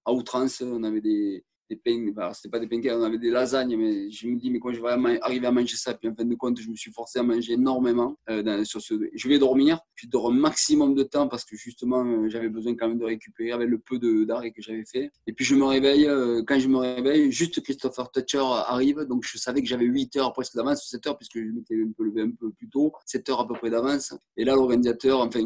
à 0.06 0.12
outrance. 0.14 0.62
On 0.62 0.82
avait 0.84 1.02
des, 1.02 1.44
des 1.68 1.76
pain, 1.76 2.12
bah, 2.14 2.32
c'était 2.34 2.48
pas 2.48 2.58
des 2.58 2.66
pancakes, 2.66 2.92
on 2.96 3.02
avait 3.02 3.18
des 3.18 3.30
lasagnes, 3.30 3.76
mais 3.76 4.10
je 4.10 4.26
me 4.26 4.36
dis, 4.36 4.50
mais 4.50 4.58
quand 4.58 4.72
je 4.72 4.80
vais 4.80 5.18
arriver 5.22 5.46
à 5.46 5.52
manger 5.52 5.76
ça 5.76 5.94
Puis 5.94 6.08
en 6.08 6.14
fin 6.14 6.24
de 6.24 6.34
compte, 6.34 6.60
je 6.60 6.68
me 6.68 6.76
suis 6.76 6.90
forcé 6.90 7.18
à 7.18 7.22
manger 7.22 7.54
énormément. 7.54 8.16
Euh, 8.30 8.64
sur 8.64 8.80
ce, 8.80 8.94
je 9.14 9.28
vais 9.28 9.38
dormir, 9.38 9.80
je 9.94 10.06
dors 10.06 10.30
un 10.30 10.34
maximum 10.34 10.94
de 10.94 11.02
temps 11.02 11.28
parce 11.28 11.44
que 11.44 11.56
justement, 11.56 12.04
euh, 12.04 12.28
j'avais 12.28 12.48
besoin 12.48 12.74
quand 12.74 12.88
même 12.88 12.98
de 12.98 13.04
récupérer 13.04 13.52
avec 13.52 13.68
le 13.68 13.78
peu 13.78 13.98
d'arrêt 14.24 14.50
que 14.52 14.62
j'avais 14.62 14.84
fait. 14.84 15.10
Et 15.26 15.32
puis 15.32 15.44
je 15.44 15.54
me 15.54 15.64
réveille, 15.64 16.06
euh, 16.06 16.42
quand 16.46 16.58
je 16.58 16.68
me 16.68 16.78
réveille, 16.78 17.30
juste 17.30 17.62
Christopher 17.62 18.10
Toucher 18.10 18.44
arrive, 18.66 19.00
donc 19.00 19.24
je 19.24 19.38
savais 19.38 19.60
que 19.60 19.68
j'avais 19.68 19.84
8 19.84 20.16
heures 20.16 20.32
presque 20.32 20.54
d'avance, 20.54 20.88
7 20.88 21.06
heures, 21.06 21.16
puisque 21.18 21.38
je 21.38 21.50
m'étais 21.50 21.74
un 21.74 21.92
peu 21.96 22.04
levé 22.04 22.22
un 22.22 22.30
peu 22.30 22.50
plus 22.50 22.68
tôt, 22.68 22.92
7 23.06 23.28
heures 23.30 23.40
à 23.40 23.48
peu 23.48 23.54
près 23.54 23.70
d'avance. 23.70 24.14
Et 24.36 24.44
là, 24.44 24.54
l'organisateur, 24.54 25.20
enfin, 25.20 25.40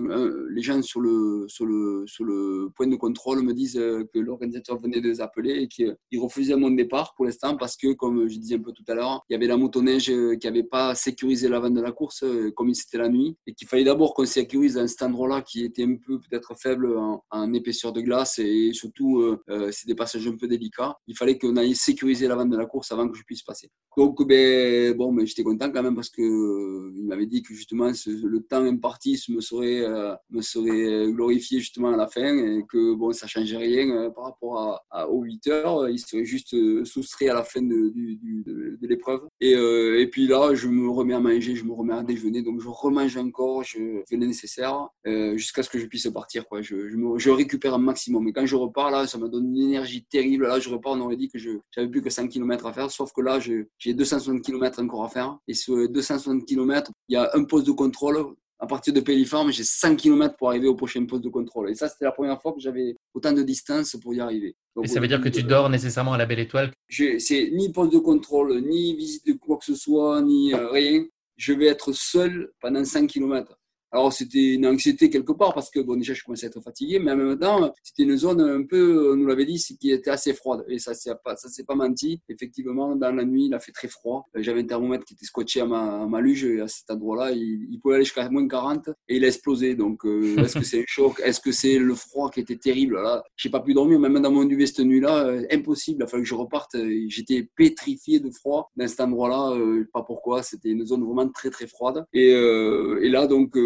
les 0.50 0.62
gens 0.62 0.80
sur 0.82 1.00
le, 1.00 1.46
sur, 1.48 1.66
le, 1.66 2.04
sur 2.06 2.24
le 2.24 2.70
point 2.74 2.86
de 2.86 2.96
contrôle 2.96 3.42
me 3.42 3.52
disent 3.52 3.74
que 3.74 4.18
l'organisateur 4.18 4.78
venait 4.78 5.00
de 5.00 5.08
les 5.08 5.20
appeler 5.20 5.62
et 5.62 5.68
qu'il 5.68 5.96
il 6.12 6.20
refusait 6.20 6.56
mon 6.56 6.70
départ 6.70 7.14
pour 7.16 7.24
l'instant 7.24 7.56
parce 7.56 7.76
que, 7.76 7.94
comme 7.94 8.28
je 8.28 8.38
disais 8.38 8.56
un 8.56 8.60
peu 8.60 8.72
tout 8.72 8.84
à 8.86 8.94
l'heure, 8.94 9.24
il 9.28 9.32
y 9.32 9.36
avait 9.36 9.46
la 9.46 9.56
motoneige 9.56 10.10
euh, 10.10 10.36
qui 10.36 10.46
n'avait 10.46 10.62
pas 10.62 10.94
sécurisé 10.94 11.48
l'avant 11.48 11.70
de 11.70 11.80
la 11.80 11.90
course, 11.90 12.22
euh, 12.22 12.52
comme 12.54 12.72
c'était 12.74 12.98
la 12.98 13.08
nuit, 13.08 13.36
et 13.46 13.54
qu'il 13.54 13.66
fallait 13.66 13.84
d'abord 13.84 14.12
qu'on 14.14 14.26
sécurise 14.26 14.76
un 14.76 14.86
cet 14.86 15.02
endroit-là 15.02 15.40
qui 15.40 15.64
était 15.64 15.84
un 15.84 15.96
peu 15.96 16.20
peut-être 16.20 16.54
faible 16.54 16.94
en, 16.98 17.54
épaisseur 17.54 17.92
de 17.92 18.02
glace 18.02 18.38
et 18.38 18.72
surtout, 18.72 19.20
euh, 19.20 19.70
c'est 19.72 19.86
des 19.86 19.94
passages 19.94 20.26
un 20.26 20.36
peu 20.36 20.46
délicats. 20.46 20.96
Il 21.06 21.16
fallait 21.16 21.38
qu'on 21.38 21.56
aille 21.56 21.74
sécuriser 21.74 22.28
l'avant 22.28 22.44
de 22.44 22.56
la 22.56 22.66
course 22.66 22.92
avant 22.92 23.08
que 23.08 23.16
je 23.16 23.24
puisse 23.24 23.42
passer. 23.42 23.70
Donc, 23.96 24.26
ben, 24.26 24.94
bon, 24.94 25.12
mais 25.12 25.26
j'étais 25.26 25.42
content 25.42 25.70
quand 25.70 25.82
même 25.82 25.94
parce 25.94 26.10
que 26.10 26.22
il 26.22 27.04
m'avait 27.06 27.26
dit 27.26 27.42
que 27.42 27.54
justement 27.54 27.90
le 28.06 28.40
temps 28.40 28.64
imparti 28.64 29.22
me 29.28 29.40
serait, 29.40 29.82
me 30.30 30.42
serait 30.42 31.10
glorifié 31.12 31.60
justement 31.60 31.92
à 31.92 31.96
la 31.96 32.06
fin 32.06 32.36
et 32.36 32.64
que 32.68 32.94
bon, 32.94 33.12
ça 33.12 33.26
changeait 33.26 33.56
rien 33.56 34.10
par 34.10 34.24
rapport 34.24 34.82
à, 34.90 35.08
aux 35.10 35.22
8 35.22 35.46
heures 35.48 35.88
serait 36.06 36.24
juste 36.24 36.54
euh, 36.54 36.84
soustrait 36.84 37.28
à 37.28 37.34
la 37.34 37.44
fin 37.44 37.62
de, 37.62 37.92
l'épreuve. 38.82 39.22
Et, 39.40 39.54
euh, 39.54 40.00
et, 40.00 40.06
puis 40.08 40.26
là, 40.26 40.54
je 40.54 40.68
me 40.68 40.88
remets 40.90 41.14
à 41.14 41.20
manger, 41.20 41.54
je 41.54 41.64
me 41.64 41.72
remets 41.72 41.94
à 41.94 42.02
déjeuner, 42.02 42.42
donc 42.42 42.60
je 42.60 42.68
remange 42.68 43.16
encore, 43.16 43.62
je 43.64 44.02
fais 44.08 44.16
le 44.16 44.26
nécessaire 44.26 44.88
euh, 45.06 45.36
jusqu'à 45.36 45.62
ce 45.62 45.70
que 45.70 45.78
je 45.78 45.86
puisse 45.86 46.08
partir. 46.08 46.46
Quoi. 46.46 46.62
Je, 46.62 46.88
je, 47.16 47.30
récupère 47.30 47.74
un 47.74 47.78
maximum. 47.78 48.26
Et 48.28 48.32
quand 48.32 48.46
je 48.46 48.56
repars, 48.56 48.90
là, 48.90 49.06
ça 49.06 49.18
me 49.18 49.28
donne 49.28 49.54
une 49.56 49.68
énergie 49.68 50.04
terrible. 50.04 50.46
Là, 50.46 50.58
je 50.58 50.68
repars, 50.68 50.92
on 50.92 51.00
aurait 51.00 51.16
dit 51.16 51.28
que 51.28 51.38
je 51.38 51.50
n'avais 51.76 51.88
plus 51.88 52.02
que 52.02 52.10
5 52.10 52.28
km 52.28 52.66
à 52.66 52.72
faire, 52.72 52.90
sauf 52.90 53.12
que 53.12 53.20
là, 53.20 53.38
j'ai 53.40 53.94
260 53.94 54.42
km 54.42 54.82
encore 54.82 55.04
à 55.04 55.08
faire. 55.08 55.38
Et 55.48 55.54
sur 55.54 55.88
260 55.88 56.44
km, 56.44 56.90
il 57.08 57.14
y 57.14 57.16
a 57.16 57.30
un 57.34 57.44
poste 57.44 57.66
de 57.66 57.72
contrôle 57.72 58.34
à 58.62 58.66
partir 58.66 58.94
de 58.94 59.00
Pelliforme, 59.00 59.50
j'ai 59.50 59.64
5 59.64 59.96
km 59.96 60.36
pour 60.36 60.50
arriver 60.50 60.68
au 60.68 60.76
prochain 60.76 61.04
poste 61.04 61.24
de 61.24 61.28
contrôle. 61.28 61.70
Et 61.70 61.74
ça, 61.74 61.88
c'était 61.88 62.04
la 62.04 62.12
première 62.12 62.40
fois 62.40 62.52
que 62.52 62.60
j'avais 62.60 62.94
autant 63.12 63.32
de 63.32 63.42
distance 63.42 63.96
pour 64.00 64.14
y 64.14 64.20
arriver. 64.20 64.54
et 64.80 64.86
ça 64.86 65.00
veut 65.00 65.08
dire 65.08 65.20
que 65.20 65.28
tu 65.28 65.42
dors 65.42 65.68
nécessairement 65.68 66.12
à 66.12 66.16
la 66.16 66.26
belle 66.26 66.38
étoile 66.38 66.70
C'est 66.88 67.50
ni 67.52 67.72
poste 67.72 67.92
de 67.92 67.98
contrôle, 67.98 68.60
ni 68.60 68.94
visite 68.94 69.26
de 69.26 69.32
quoi 69.32 69.56
que 69.56 69.64
ce 69.64 69.74
soit, 69.74 70.22
ni 70.22 70.54
euh, 70.54 70.68
rien. 70.68 71.04
Je 71.36 71.52
vais 71.52 71.66
être 71.66 71.92
seul 71.92 72.52
pendant 72.60 72.84
5 72.84 73.08
km. 73.08 73.58
Alors, 73.92 74.12
c'était 74.12 74.54
une 74.54 74.66
anxiété 74.66 75.10
quelque 75.10 75.32
part 75.32 75.52
parce 75.52 75.70
que, 75.70 75.80
bon, 75.80 75.96
déjà, 75.96 76.14
je 76.14 76.22
commençais 76.24 76.46
à 76.46 76.48
être 76.48 76.62
fatigué, 76.62 76.98
mais 76.98 77.12
en 77.12 77.16
même 77.16 77.38
temps, 77.38 77.72
c'était 77.82 78.04
une 78.04 78.16
zone 78.16 78.40
un 78.40 78.64
peu, 78.64 79.12
on 79.12 79.16
nous 79.16 79.26
l'avait 79.26 79.44
dit, 79.44 79.62
qui 79.78 79.90
était 79.90 80.10
assez 80.10 80.32
froide. 80.32 80.64
Et 80.68 80.78
ça, 80.78 80.94
ça 80.94 81.14
pas, 81.14 81.36
ça 81.36 81.48
s'est 81.48 81.64
pas 81.64 81.74
menti. 81.74 82.20
Effectivement, 82.28 82.96
dans 82.96 83.12
la 83.12 83.24
nuit, 83.24 83.46
il 83.46 83.54
a 83.54 83.60
fait 83.60 83.72
très 83.72 83.88
froid. 83.88 84.28
J'avais 84.34 84.60
un 84.60 84.64
thermomètre 84.64 85.04
qui 85.04 85.14
était 85.14 85.26
scotché 85.26 85.60
à 85.60 85.66
ma, 85.66 86.02
à 86.02 86.06
ma 86.06 86.20
luge 86.20 86.44
et 86.44 86.60
à 86.60 86.68
cet 86.68 86.90
endroit-là, 86.90 87.32
il, 87.32 87.78
pouvait 87.82 87.96
aller 87.96 88.04
jusqu'à 88.04 88.28
moins 88.30 88.46
40 88.46 88.88
et 89.08 89.16
il 89.16 89.24
a 89.24 89.28
explosé. 89.28 89.74
Donc, 89.74 90.04
euh, 90.06 90.36
est-ce 90.38 90.58
que 90.58 90.64
c'est 90.64 90.80
un 90.80 90.84
choc? 90.86 91.20
Est-ce 91.22 91.40
que 91.40 91.52
c'est 91.52 91.78
le 91.78 91.94
froid 91.94 92.30
qui 92.30 92.40
était 92.40 92.56
terrible? 92.56 92.94
Là, 92.94 93.22
j'ai 93.36 93.50
pas 93.50 93.60
pu 93.60 93.74
dormir, 93.74 93.98
même 93.98 94.20
dans 94.20 94.30
mon 94.30 94.44
duvet 94.44 94.66
cette 94.66 94.80
nuit-là, 94.80 95.26
euh, 95.26 95.42
impossible. 95.50 95.98
Il 96.00 96.04
a 96.04 96.06
fallu 96.06 96.22
que 96.22 96.28
je 96.28 96.34
reparte. 96.34 96.76
J'étais 97.08 97.48
pétrifié 97.56 98.20
de 98.20 98.30
froid 98.30 98.70
dans 98.76 98.88
cet 98.88 99.00
endroit-là. 99.00 99.54
Euh, 99.56 99.86
pas 99.92 100.02
pourquoi. 100.02 100.42
C'était 100.42 100.70
une 100.70 100.86
zone 100.86 101.04
vraiment 101.04 101.28
très, 101.28 101.50
très 101.50 101.66
froide. 101.66 102.04
Et, 102.14 102.30
et 102.30 103.08
là, 103.08 103.26
donc, 103.26 103.56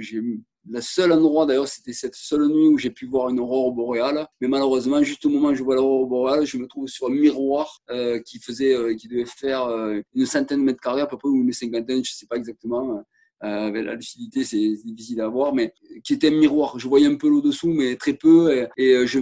j'ai 0.00 0.20
le 0.68 0.80
seul 0.80 1.12
endroit 1.12 1.46
d'ailleurs, 1.46 1.68
c'était 1.68 1.92
cette 1.92 2.14
seule 2.14 2.46
nuit 2.48 2.68
où 2.68 2.78
j'ai 2.78 2.90
pu 2.90 3.06
voir 3.06 3.30
une 3.30 3.40
aurore 3.40 3.72
boréale. 3.72 4.26
Mais 4.40 4.48
malheureusement, 4.48 5.02
juste 5.02 5.24
au 5.24 5.30
moment 5.30 5.48
où 5.48 5.54
je 5.54 5.62
vois 5.62 5.76
l'aurore 5.76 6.06
boréale, 6.06 6.46
je 6.46 6.58
me 6.58 6.66
trouve 6.66 6.86
sur 6.86 7.06
un 7.06 7.10
miroir 7.10 7.80
euh, 7.90 8.20
qui 8.20 8.38
faisait, 8.38 8.74
euh, 8.74 8.94
qui 8.94 9.08
devait 9.08 9.24
faire 9.24 9.64
euh, 9.64 10.00
une 10.14 10.26
centaine 10.26 10.60
de 10.60 10.64
mètres 10.64 10.80
carrés 10.80 11.00
à 11.00 11.06
peu 11.06 11.16
près 11.16 11.28
ou 11.28 11.36
une 11.36 11.52
cinquantaine, 11.52 12.04
je 12.04 12.12
sais 12.12 12.26
pas 12.26 12.36
exactement. 12.36 13.02
la 13.40 13.94
lucidité, 13.94 14.44
c'est 14.44 14.76
difficile 14.84 15.20
à 15.22 15.28
voir, 15.28 15.54
mais 15.54 15.72
qui 16.04 16.14
était 16.14 16.28
un 16.28 16.38
miroir. 16.38 16.78
Je 16.78 16.86
voyais 16.88 17.06
un 17.06 17.16
peu 17.16 17.28
l'eau 17.28 17.40
dessous, 17.40 17.72
mais 17.72 17.96
très 17.96 18.14
peu, 18.14 18.54
et, 18.54 18.68
et 18.76 19.06
je 19.06 19.18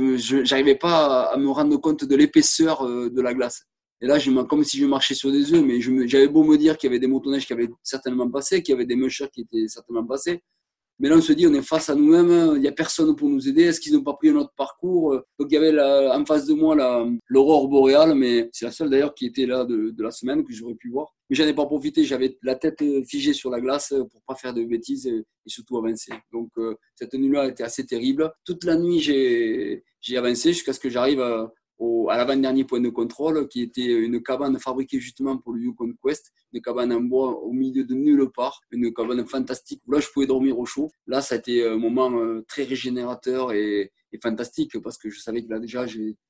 n'arrivais 0.51 0.74
pas 0.74 1.30
à, 1.30 1.36
me 1.36 1.49
rendre 1.49 1.76
compte 1.76 2.05
de 2.05 2.16
l'épaisseur 2.16 2.84
de 2.84 3.20
la 3.20 3.32
glace. 3.32 3.64
Et 4.01 4.07
là, 4.07 4.18
je, 4.18 4.30
comme 4.42 4.64
si 4.64 4.78
je 4.78 4.86
marchais 4.86 5.14
sur 5.14 5.32
des 5.32 5.53
œufs, 5.53 5.64
mais 5.64 5.80
j'avais 6.07 6.28
beau 6.28 6.44
me 6.44 6.57
dire 6.57 6.76
qu'il 6.78 6.88
y 6.88 6.90
avait 6.90 7.01
des 7.01 7.09
motoneiges 7.09 7.46
qui 7.46 7.53
avaient 7.53 7.68
certainement 7.82 8.30
passé, 8.30 8.62
qu'il 8.62 8.72
y 8.72 8.76
avait 8.76 8.86
des 8.86 8.96
mushers 8.96 9.28
qui 9.32 9.40
étaient 9.42 9.66
certainement 9.68 10.05
passés. 10.05 10.40
Mais 11.01 11.09
là, 11.09 11.16
on 11.16 11.20
se 11.20 11.32
dit, 11.32 11.46
on 11.46 11.55
est 11.55 11.62
face 11.62 11.90
à 11.90 11.94
nous-mêmes, 11.94 12.57
il 12.57 12.61
n'y 12.61 12.66
a 12.66 12.72
personne 12.72 13.14
pour 13.14 13.28
nous 13.28 13.49
aider. 13.49 13.62
Est-ce 13.62 13.80
qu'ils 13.80 13.92
n'ont 13.92 14.03
pas 14.03 14.14
pris 14.14 14.30
un 14.30 14.36
autre 14.36 14.53
parcours? 14.57 15.12
Donc, 15.38 15.49
il 15.51 15.55
y 15.55 15.57
avait 15.57 15.78
en 15.80 16.24
face 16.24 16.46
de 16.46 16.55
moi 16.55 16.74
l'aurore 17.28 17.68
boréale, 17.68 18.16
mais 18.16 18.49
c'est 18.53 18.64
la 18.64 18.72
seule 18.72 18.90
d'ailleurs 18.90 19.14
qui 19.14 19.26
était 19.26 19.46
là 19.46 19.64
de, 19.64 19.94
la 19.96 20.11
semaine 20.11 20.44
que 20.44 20.53
j'aurais 20.53 20.74
pu 20.74 20.90
voir. 20.90 21.14
Mais 21.30 21.36
j'en 21.36 21.46
ai 21.46 21.55
pas 21.55 21.66
profité, 21.66 22.03
j'avais 22.03 22.36
la 22.42 22.57
tête 22.57 22.82
figée 23.07 23.32
sur 23.32 23.51
la 23.51 23.61
glace 23.61 23.94
pour 24.11 24.22
pas 24.26 24.34
faire 24.34 24.55
de 24.55 24.64
bêtises 24.64 25.07
et, 25.07 25.24
surtout 25.46 25.78
avancer. 25.78 26.12
Donc, 26.32 26.51
euh, 26.59 26.74
cette 26.96 27.14
nuit-là 27.14 27.46
était 27.46 27.62
assez 27.62 27.86
terrible. 27.86 28.32
Toute 28.44 28.64
la 28.64 28.76
nuit, 28.76 28.99
j'ai 28.99 30.16
avancé 30.16 30.53
jusqu'à 30.53 30.72
ce 30.72 30.80
que 30.80 30.90
j'arrive 30.90 31.20
à 31.20 31.53
à 32.10 32.16
l'avant-dernier 32.16 32.64
point 32.64 32.80
de 32.80 32.88
contrôle, 32.88 33.48
qui 33.48 33.62
était 33.62 33.92
une 33.92 34.22
cabane 34.22 34.58
fabriquée 34.58 35.00
justement 35.00 35.38
pour 35.38 35.52
le 35.52 35.62
Yukon 35.62 35.92
Quest, 36.04 36.32
une 36.52 36.60
cabane 36.60 36.92
en 36.92 37.00
bois 37.00 37.38
au 37.38 37.52
milieu 37.52 37.84
de 37.84 37.94
nulle 37.94 38.28
part, 38.34 38.60
une 38.70 38.92
cabane 38.92 39.26
fantastique 39.26 39.82
où 39.86 39.92
là 39.92 40.00
je 40.00 40.08
pouvais 40.08 40.26
dormir 40.26 40.58
au 40.58 40.64
chaud. 40.64 40.90
Là, 41.06 41.20
ça 41.20 41.34
a 41.34 41.38
été 41.38 41.66
un 41.66 41.76
moment 41.76 42.10
euh, 42.18 42.44
très 42.48 42.64
régénérateur 42.64 43.52
et, 43.52 43.92
fantastique 44.22 44.78
parce 44.80 44.96
que 44.96 45.10
je 45.10 45.20
savais 45.20 45.44
que 45.44 45.50
là 45.50 45.58
déjà 45.58 45.84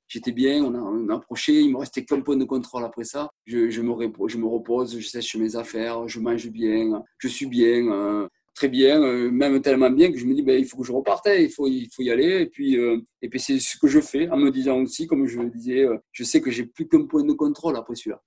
j'étais 0.09 0.33
bien, 0.33 0.65
on 0.65 0.75
a, 0.75 0.79
on 0.79 1.09
a, 1.11 1.15
approché, 1.15 1.61
il 1.61 1.71
me 1.71 1.79
restait 1.79 2.05
qu'un 2.05 2.21
point 2.23 2.37
de 2.37 2.45
contrôle 2.45 2.85
après 2.85 3.05
ça. 3.05 3.31
Je, 3.47 3.71
je, 3.71 3.83
me, 3.83 3.95
je 4.27 4.37
me 4.37 4.47
repose, 4.47 4.99
je 4.99 5.07
sèche 5.07 5.37
mes 5.37 5.55
affaires, 5.55 6.09
je 6.09 6.19
mange 6.19 6.49
bien, 6.51 7.05
je 7.19 7.29
suis 7.29 7.47
bien. 7.47 7.87
Euh, 7.93 8.27
très 8.59 8.69
bien, 8.69 9.01
euh, 9.01 9.31
même 9.31 9.63
tellement 9.63 9.91
bien 9.91 10.11
que 10.11 10.19
je 10.19 10.27
me 10.27 10.35
dis, 10.35 10.43
ben, 10.43 10.59
il 10.59 10.67
faut 10.67 10.79
que 10.79 10.85
je 10.85 10.91
reparte, 10.91 11.29
hein, 11.29 11.35
il, 11.35 11.51
faut, 11.51 11.69
il 11.69 11.89
faut 11.95 12.03
y 12.03 12.11
aller. 12.11 12.43
Et 12.43 12.47
puis, 12.47 12.77
euh, 12.77 12.99
puis 13.31 13.39
c'est 13.39 13.61
ce 13.61 13.79
que 13.79 13.87
je 13.87 14.01
fais 14.01 14.29
en 14.31 14.37
me 14.37 14.51
disant 14.51 14.81
aussi, 14.83 15.07
comme 15.07 15.27
je 15.27 15.41
le 15.41 15.49
disais, 15.49 15.85
euh, 15.85 15.97
je 16.11 16.25
sais 16.25 16.41
que 16.41 16.51
j'ai 16.51 16.65
plus 16.65 16.89
qu'un 16.89 17.07
point 17.07 17.23
de 17.23 17.33
contrôle 17.33 17.77
après 17.77 17.95
celui-là. 17.95 18.21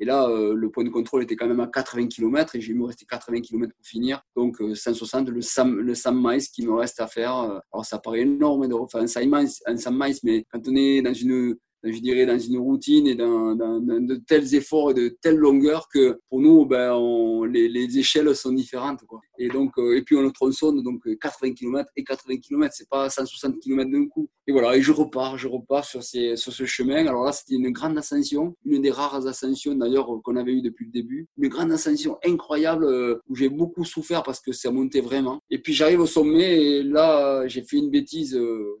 Et 0.00 0.04
là, 0.04 0.26
le 0.28 0.68
point 0.68 0.82
de 0.82 0.88
contrôle 0.88 1.22
était 1.22 1.36
quand 1.36 1.46
même 1.46 1.60
à 1.60 1.68
80 1.68 2.08
km 2.08 2.56
et 2.56 2.58
il 2.58 2.74
me 2.74 2.86
restait 2.86 3.04
80 3.04 3.40
km 3.40 3.72
pour 3.72 3.86
finir. 3.86 4.20
Donc 4.34 4.56
160, 4.74 5.28
le 5.28 5.40
Sam, 5.42 5.78
le 5.78 5.94
Sam 5.94 6.20
Mice 6.20 6.48
qui 6.48 6.66
me 6.66 6.72
reste 6.72 6.98
à 6.98 7.06
faire. 7.06 7.62
alors 7.72 7.84
ça 7.84 8.00
paraît 8.00 8.22
énorme 8.22 8.64
refaire 8.72 9.02
un 9.02 9.06
Sam 9.06 9.30
Mice, 9.30 9.62
un 9.64 9.76
Sam 9.76 9.96
Mice, 10.02 10.24
mais 10.24 10.44
quand 10.50 10.66
on 10.66 10.74
est 10.74 11.02
dans 11.02 11.14
une 11.14 11.56
je 11.84 11.98
dirais, 12.00 12.26
dans 12.26 12.38
une 12.38 12.58
routine 12.58 13.06
et 13.06 13.14
dans, 13.14 13.54
de 13.54 14.14
tels 14.26 14.54
efforts 14.54 14.92
et 14.92 14.94
de 14.94 15.08
telles 15.20 15.36
longueurs 15.36 15.88
que 15.92 16.20
pour 16.28 16.40
nous, 16.40 16.64
ben, 16.64 16.96
les, 17.50 17.68
les, 17.68 17.98
échelles 17.98 18.34
sont 18.36 18.52
différentes. 18.52 19.00
Et, 19.38 19.48
donc, 19.48 19.72
euh, 19.78 19.96
et 19.96 20.02
puis 20.02 20.16
on 20.16 20.22
le 20.22 20.30
tronçonne, 20.30 20.82
donc 20.82 21.02
80 21.20 21.54
km 21.54 21.90
et 21.96 22.04
80 22.04 22.36
km, 22.38 22.74
c'est 22.76 22.88
pas 22.88 23.10
160 23.10 23.58
km 23.60 23.90
d'un 23.90 24.06
coup. 24.06 24.28
Et 24.46 24.52
voilà, 24.52 24.76
et 24.76 24.82
je 24.82 24.92
repars, 24.92 25.38
je 25.38 25.48
repars 25.48 25.84
sur, 25.84 26.02
ce 26.02 26.64
chemin. 26.64 27.06
Alors 27.06 27.24
là, 27.24 27.32
c'était 27.32 27.54
une 27.54 27.70
grande 27.70 27.98
ascension, 27.98 28.56
une 28.64 28.82
des 28.82 28.90
rares 28.90 29.26
ascensions 29.26 29.74
d'ailleurs 29.74 30.08
qu'on 30.22 30.36
avait 30.36 30.52
eu 30.52 30.62
depuis 30.62 30.86
le 30.86 30.92
début. 30.92 31.28
Une 31.38 31.48
grande 31.48 31.72
ascension 31.72 32.18
incroyable 32.24 32.84
euh, 32.84 33.20
où 33.28 33.34
j'ai 33.34 33.48
beaucoup 33.48 33.84
souffert 33.84 34.22
parce 34.22 34.40
que 34.40 34.52
ça 34.52 34.70
montait 34.70 35.00
vraiment. 35.00 35.40
Et 35.50 35.58
puis 35.58 35.72
j'arrive 35.72 36.00
au 36.00 36.06
sommet 36.06 36.62
et 36.62 36.82
là, 36.82 37.46
j'ai 37.48 37.62
fait 37.62 37.78
une 37.78 37.90
bêtise 37.90 38.36
euh, 38.36 38.78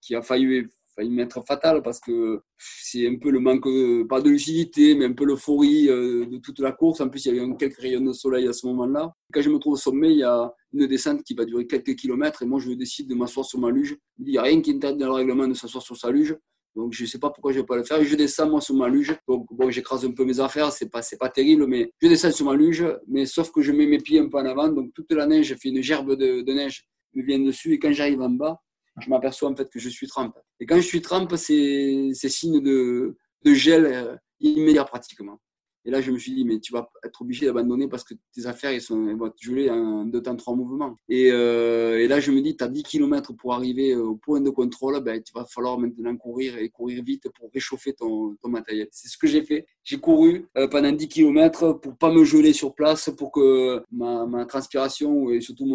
qui 0.00 0.14
a 0.14 0.22
failli 0.22 0.64
failli 1.00 1.10
m'être 1.10 1.42
fatal 1.46 1.82
parce 1.82 2.00
que 2.00 2.42
c'est 2.58 3.06
un 3.06 3.16
peu 3.16 3.30
le 3.30 3.40
manque, 3.40 3.66
pas 4.08 4.20
de 4.20 4.28
lucidité, 4.28 4.94
mais 4.94 5.06
un 5.06 5.12
peu 5.12 5.24
l'euphorie 5.24 5.88
euh, 5.88 6.26
de 6.26 6.38
toute 6.38 6.60
la 6.60 6.72
course. 6.72 7.00
En 7.00 7.08
plus, 7.08 7.24
il 7.24 7.34
y 7.34 7.40
avait 7.40 7.56
quelques 7.56 7.78
rayons 7.78 8.00
de 8.00 8.12
soleil 8.12 8.46
à 8.46 8.52
ce 8.52 8.66
moment-là. 8.66 9.12
Quand 9.32 9.42
je 9.42 9.50
me 9.50 9.58
trouve 9.58 9.74
au 9.74 9.76
sommet, 9.76 10.12
il 10.12 10.18
y 10.18 10.24
a 10.24 10.52
une 10.72 10.86
descente 10.86 11.22
qui 11.22 11.34
va 11.34 11.44
durer 11.44 11.66
quelques 11.66 11.96
kilomètres 11.96 12.42
et 12.42 12.46
moi, 12.46 12.60
je 12.60 12.70
décide 12.72 13.08
de 13.08 13.14
m'asseoir 13.14 13.46
sur 13.46 13.58
ma 13.58 13.70
luge. 13.70 13.96
Il 14.18 14.26
n'y 14.26 14.38
a 14.38 14.42
rien 14.42 14.60
qui 14.60 14.70
interdit 14.72 14.98
dans 14.98 15.08
le 15.08 15.14
règlement 15.14 15.48
de 15.48 15.54
s'asseoir 15.54 15.82
sur 15.82 15.96
sa 15.96 16.10
luge. 16.10 16.36
Donc, 16.76 16.92
je 16.92 17.02
ne 17.02 17.08
sais 17.08 17.18
pas 17.18 17.30
pourquoi 17.30 17.50
je 17.50 17.56
ne 17.56 17.62
vais 17.62 17.66
pas 17.66 17.76
le 17.76 17.82
faire. 17.82 18.02
Je 18.02 18.14
descends, 18.14 18.48
moi, 18.48 18.60
sur 18.60 18.76
ma 18.76 18.88
luge. 18.88 19.12
Donc, 19.26 19.46
bon, 19.50 19.70
j'écrase 19.70 20.04
un 20.04 20.12
peu 20.12 20.24
mes 20.24 20.38
affaires. 20.38 20.70
C'est 20.70 20.88
pas, 20.88 21.00
pas 21.18 21.28
terrible, 21.28 21.66
mais 21.66 21.92
je 22.00 22.06
descends 22.06 22.30
sur 22.30 22.46
ma 22.46 22.54
luge. 22.54 22.84
Mais 23.08 23.26
sauf 23.26 23.50
que 23.50 23.60
je 23.60 23.72
mets 23.72 23.86
mes 23.86 23.98
pieds 23.98 24.20
un 24.20 24.28
peu 24.28 24.38
en 24.38 24.44
avant. 24.44 24.68
Donc, 24.68 24.92
toute 24.94 25.10
la 25.12 25.26
neige, 25.26 25.46
j'ai 25.46 25.56
fait 25.56 25.70
une 25.70 25.82
gerbe 25.82 26.14
de, 26.14 26.42
de 26.42 26.52
neige 26.52 26.86
me 27.14 27.22
vient 27.22 27.38
dessus. 27.40 27.72
Et 27.72 27.78
quand 27.78 27.92
j'arrive 27.92 28.20
en 28.20 28.30
bas, 28.30 28.60
je 29.00 29.08
m'aperçois 29.10 29.50
en 29.50 29.56
fait 29.56 29.68
que 29.68 29.78
je 29.78 29.88
suis 29.88 30.06
trempe. 30.06 30.38
Et 30.60 30.66
quand 30.66 30.76
je 30.76 30.86
suis 30.86 31.00
trempe, 31.00 31.34
c'est 31.36 32.12
signe 32.14 32.60
de, 32.60 33.16
gel 33.44 33.86
euh, 33.86 34.16
immédiat 34.40 34.84
pratiquement. 34.84 35.40
Et 35.86 35.90
là, 35.90 36.02
je 36.02 36.10
me 36.10 36.18
suis 36.18 36.34
dit, 36.34 36.44
mais 36.44 36.60
tu 36.60 36.74
vas 36.74 36.90
être 37.02 37.22
obligé 37.22 37.46
d'abandonner 37.46 37.88
parce 37.88 38.04
que 38.04 38.12
tes 38.34 38.44
affaires, 38.44 38.70
elles, 38.70 38.82
vont 38.82 39.26
être 39.26 39.40
gelées 39.40 39.70
en 39.70 40.04
deux 40.04 40.20
temps, 40.20 40.36
trois 40.36 40.54
mouvements. 40.54 40.94
Et, 41.08 41.30
euh, 41.32 42.06
là, 42.06 42.20
je 42.20 42.30
me 42.30 42.42
dis, 42.42 42.54
tu 42.54 42.62
as 42.62 42.68
10 42.68 42.82
km 42.82 43.32
pour 43.32 43.54
arriver 43.54 43.96
au 43.96 44.16
point 44.16 44.42
de 44.42 44.50
contrôle, 44.50 45.00
ben, 45.00 45.22
tu 45.22 45.32
vas 45.32 45.46
falloir 45.46 45.78
maintenant 45.78 46.14
courir 46.18 46.58
et 46.58 46.68
courir 46.68 47.02
vite 47.02 47.30
pour 47.30 47.50
réchauffer 47.54 47.94
ton 47.94 48.36
matériel. 48.44 48.88
C'est 48.90 49.08
ce 49.08 49.16
que 49.16 49.26
j'ai 49.26 49.42
fait. 49.42 49.66
J'ai 49.82 49.98
couru 49.98 50.46
euh, 50.56 50.68
pendant 50.68 50.92
10 50.92 51.08
km 51.08 51.72
pour 51.80 51.96
pas 51.96 52.12
me 52.12 52.24
geler 52.24 52.52
sur 52.52 52.74
place, 52.74 53.10
pour 53.16 53.32
que 53.32 53.82
ma, 53.90 54.26
ma 54.26 54.44
transpiration 54.44 55.30
et 55.30 55.40
surtout 55.40 55.66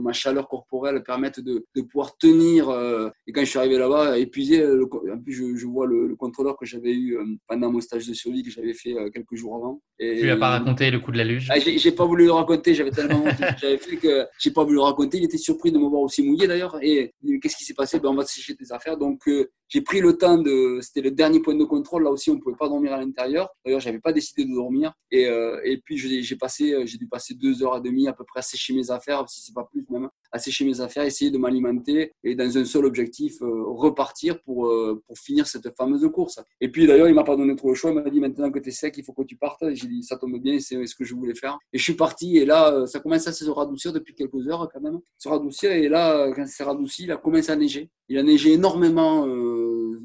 ma 0.00 0.12
chaleur 0.12 0.48
corporelle 0.48 1.02
permette 1.02 1.40
de, 1.40 1.66
de 1.74 1.82
pouvoir 1.82 2.16
tenir. 2.16 2.68
Euh, 2.68 3.10
et 3.26 3.32
quand 3.32 3.40
je 3.40 3.50
suis 3.50 3.58
arrivé 3.58 3.78
là-bas, 3.78 4.18
épuisé, 4.18 4.64
en 4.64 5.18
plus, 5.18 5.32
je, 5.32 5.56
je 5.56 5.66
vois 5.66 5.86
le, 5.86 6.06
le 6.06 6.16
contrôleur 6.16 6.56
que 6.56 6.66
j'avais 6.66 6.92
eu 6.92 7.18
pendant 7.46 7.70
mon 7.72 7.80
stage 7.80 8.06
de 8.06 8.14
survie 8.14 8.42
que 8.42 8.50
j'avais 8.50 8.74
fait 8.74 8.94
quelques 9.12 9.34
jours 9.34 9.56
avant. 9.56 9.82
Et, 9.98 10.18
tu 10.18 10.22
lui 10.24 10.30
as 10.30 10.36
pas 10.36 10.50
raconté 10.50 10.90
le 10.90 11.00
coup 11.00 11.10
de 11.10 11.18
la 11.18 11.24
luge? 11.24 11.48
Ah, 11.50 11.58
J'ai 11.58 11.92
pas 11.92 12.04
voulu 12.04 12.26
le 12.26 12.32
raconter, 12.32 12.74
j'avais 12.74 12.90
tellement 12.90 13.24
honte 13.24 13.38
j'avais 13.60 13.78
fait 13.78 13.96
que 13.96 14.26
j'ai 14.38 14.50
pas 14.50 14.62
voulu 14.64 14.76
le 14.76 14.82
raconter. 14.82 15.18
Il 15.18 15.24
était 15.24 15.38
surpris 15.38 15.72
de 15.72 15.78
me 15.78 15.86
voir 15.86 16.02
aussi 16.02 16.22
mouillé 16.22 16.46
d'ailleurs. 16.46 16.78
Et 16.82 17.12
qu'est-ce 17.42 17.56
qui 17.56 17.64
s'est 17.64 17.74
passé? 17.74 17.98
Ben, 17.98 18.10
On 18.10 18.14
va 18.14 18.24
sécher 18.24 18.54
tes 18.54 18.70
affaires. 18.72 18.96
Donc 18.96 19.26
euh, 19.28 19.50
j'ai 19.68 19.82
pris 19.82 20.00
le 20.00 20.16
temps 20.16 20.38
de. 20.38 20.78
C'était 20.80 21.02
le 21.02 21.10
dernier 21.10 21.40
point 21.40 21.54
de 21.54 21.64
contrôle. 21.64 22.04
Là 22.04 22.10
aussi, 22.10 22.30
on 22.30 22.38
pouvait 22.38 22.56
pas 22.56 22.68
dormir 22.68 22.92
à 22.92 22.98
l'intérieur. 22.98 23.50
D'ailleurs, 23.64 23.80
j'avais 23.80 24.00
pas 24.00 24.12
décidé 24.12 24.44
de 24.44 24.54
dormir. 24.54 24.92
Et, 25.10 25.26
euh, 25.26 25.60
et 25.62 25.78
puis 25.78 25.98
j'ai 25.98 26.36
passé, 26.36 26.72
euh, 26.72 26.86
j'ai 26.86 26.96
dû 26.96 27.06
passer 27.06 27.34
deux 27.34 27.62
heures 27.62 27.76
et 27.76 27.80
demie 27.80 28.08
à 28.08 28.12
peu 28.12 28.24
près 28.24 28.40
à 28.40 28.42
sécher 28.42 28.74
mes 28.74 28.90
affaires, 28.90 29.28
si 29.28 29.42
c'est 29.42 29.54
pas 29.54 29.68
plus 29.70 29.84
même, 29.90 30.08
à 30.32 30.38
sécher 30.38 30.64
mes 30.64 30.80
affaires, 30.80 31.04
essayer 31.04 31.30
de 31.30 31.38
m'alimenter 31.38 32.12
et 32.24 32.34
dans 32.34 32.58
un 32.58 32.64
seul 32.64 32.84
objectif, 32.84 33.36
repartir 33.40 34.40
pour, 34.42 34.72
pour 35.06 35.18
finir 35.18 35.46
cette 35.46 35.74
fameuse 35.76 36.06
course. 36.12 36.40
Et 36.60 36.70
puis 36.70 36.86
d'ailleurs, 36.86 37.08
il 37.08 37.14
m'a 37.14 37.24
pas 37.24 37.36
donné 37.36 37.54
trop 37.56 37.68
le 37.68 37.74
choix. 37.74 37.90
Il 37.90 37.94
m'a 37.94 38.08
dit 38.08 38.20
maintenant 38.20 38.50
que 38.50 38.58
tu 38.58 38.68
es 38.68 38.72
sec, 38.72 38.94
il 38.96 39.04
faut 39.04 39.12
que 39.12 39.22
tu 39.22 39.36
partes. 39.36 39.62
J'ai 39.72 39.86
dit 39.86 40.02
ça 40.02 40.16
tombe 40.16 40.38
bien, 40.38 40.58
c'est 40.60 40.84
ce 40.86 40.94
que 40.94 41.04
je 41.04 41.14
voulais 41.14 41.34
faire. 41.34 41.58
Et 41.72 41.78
je 41.78 41.84
suis 41.84 41.94
parti 41.94 42.38
et 42.38 42.44
là, 42.44 42.86
ça 42.86 43.00
commence 43.00 43.26
à 43.26 43.32
se 43.32 43.48
radoucir 43.48 43.92
depuis 43.92 44.14
quelques 44.14 44.46
heures 44.48 44.68
quand 44.72 44.80
même. 44.80 44.98
Se 45.18 45.28
radoucir 45.28 45.72
et 45.72 45.88
là, 45.88 46.30
quand 46.34 46.46
c'est 46.46 46.64
radouci, 46.64 47.04
il 47.04 47.12
a 47.12 47.16
commencé 47.16 47.50
à 47.50 47.56
neiger. 47.56 47.90
Il 48.08 48.18
a 48.18 48.22
neigé 48.22 48.52
énormément. 48.52 49.26
Euh, 49.26 49.57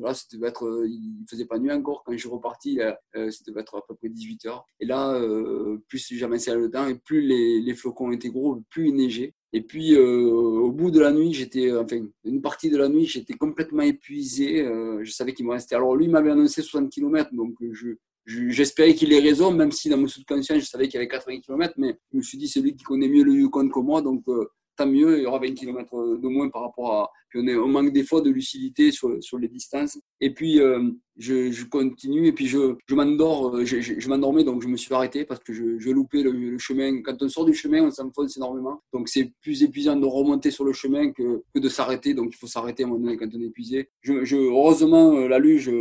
là, 0.04 0.14
c'était 0.14 0.46
être, 0.46 0.66
euh, 0.66 0.88
il 0.88 1.26
faisait 1.30 1.46
pas 1.46 1.60
nuit 1.60 1.72
encore 1.72 2.04
quand 2.04 2.14
je 2.14 2.18
suis 2.18 2.30
reparti. 2.30 2.80
Euh, 3.16 3.32
c'était 3.32 3.58
être 3.60 3.78
à 3.78 3.82
peu 3.88 3.96
près 3.96 4.10
18 4.10 4.46
heures. 4.46 4.66
Et 4.80 4.86
là, 4.86 5.14
euh, 5.14 5.78
plus 5.88 6.14
j'avançais 6.14 6.56
le 6.56 6.70
temps 6.70 6.88
et 6.88 6.96
plus 6.96 7.22
les, 7.22 7.62
les, 7.62 7.74
flocons 7.74 8.12
étaient 8.12 8.30
gros, 8.30 8.62
plus 8.70 8.90
il 8.90 8.96
neigeait. 8.96 9.34
Et 9.54 9.62
puis, 9.62 9.96
euh, 9.96 10.30
au 10.30 10.72
bout 10.72 10.92
de 10.92 11.00
la 11.00 11.12
nuit, 11.12 11.34
j'étais, 11.34 11.72
enfin, 11.76 12.06
une 12.24 12.42
partie 12.42 12.70
de 12.70 12.78
la 12.78 12.90
nuit, 12.90 13.06
j'étais 13.06 13.36
complètement 13.36 13.84
épuisé. 13.84 14.66
je 15.02 15.12
savais 15.12 15.34
qu'il 15.34 15.46
me 15.46 15.52
restait. 15.52 15.76
Alors, 15.76 15.96
lui, 15.96 16.08
m'avait 16.08 16.32
annoncé 16.32 16.62
60 16.62 16.90
km, 16.92 17.34
donc 17.34 17.56
je, 17.72 17.96
J'espérais 18.26 18.94
qu'il 18.94 19.12
ait 19.12 19.20
raison, 19.20 19.52
même 19.52 19.72
si 19.72 19.90
dans 19.90 19.98
mon 19.98 20.08
subconscient, 20.08 20.58
je 20.58 20.66
savais 20.66 20.88
qu'il 20.88 20.96
y 20.96 20.98
avait 20.98 21.10
80 21.10 21.42
km, 21.42 21.74
mais 21.78 21.98
je 22.12 22.18
me 22.18 22.22
suis 22.22 22.38
dit, 22.38 22.48
c'est 22.48 22.62
lui 22.62 22.74
qui 22.74 22.84
connaît 22.84 23.10
mieux 23.10 23.24
le 23.24 23.34
Yukon 23.34 23.68
que 23.68 23.80
moi, 23.80 24.02
donc 24.02 24.24
euh, 24.30 24.48
tant 24.76 24.88
mieux, 24.88 25.20
il 25.20 25.24
y 25.24 25.26
aura 25.26 25.40
20 25.40 25.54
km 25.54 26.18
de 26.18 26.28
moins 26.28 26.50
par 26.50 26.64
rapport 26.64 26.94
à. 26.94 27.12
Puis 27.30 27.40
on, 27.42 27.48
est, 27.48 27.56
on 27.56 27.68
manque 27.68 27.92
des 27.92 28.04
fois 28.04 28.22
de 28.22 28.30
lucidité 28.30 28.92
sur, 28.92 29.22
sur 29.22 29.38
les 29.40 29.48
distances. 29.48 30.00
Et 30.22 30.34
puis, 30.34 30.60
euh, 30.60 30.92
je, 31.18 31.52
je, 31.52 31.66
continue, 31.66 32.28
et 32.28 32.32
puis 32.32 32.48
je, 32.48 32.76
je 32.88 32.96
m'endors, 32.96 33.56
euh, 33.56 33.66
je, 33.66 33.82
je, 33.82 34.10
m'endormais, 34.10 34.44
donc 34.44 34.62
je 34.62 34.68
me 34.68 34.78
suis 34.78 34.94
arrêté 34.94 35.26
parce 35.26 35.40
que 35.40 35.54
je, 35.54 35.90
loupais 35.90 36.24
le, 36.24 36.58
chemin. 36.58 37.02
Quand 37.02 37.22
on 37.22 37.30
sort 37.30 37.46
du 37.46 37.54
chemin, 37.54 37.84
on 37.84 37.92
s'enfonce 37.92 38.38
énormément. 38.38 38.82
Donc 38.94 39.10
c'est 39.10 39.32
plus 39.42 39.64
épuisant 39.64 39.96
de 39.96 40.06
remonter 40.06 40.52
sur 40.52 40.64
le 40.64 40.74
chemin 40.74 41.12
que, 41.12 41.44
que 41.54 41.60
de 41.60 41.70
s'arrêter, 41.70 42.14
donc 42.14 42.30
il 42.34 42.38
faut 42.38 42.48
s'arrêter 42.48 42.84
à 42.84 42.86
un 42.86 42.90
moment 42.90 43.06
donné 43.06 43.18
quand 43.18 43.30
on 43.34 43.42
est 43.42 43.46
épuisé. 43.46 43.90
Je, 44.02 44.36
heureusement, 44.36 45.28
la 45.28 45.40
luge 45.40 45.72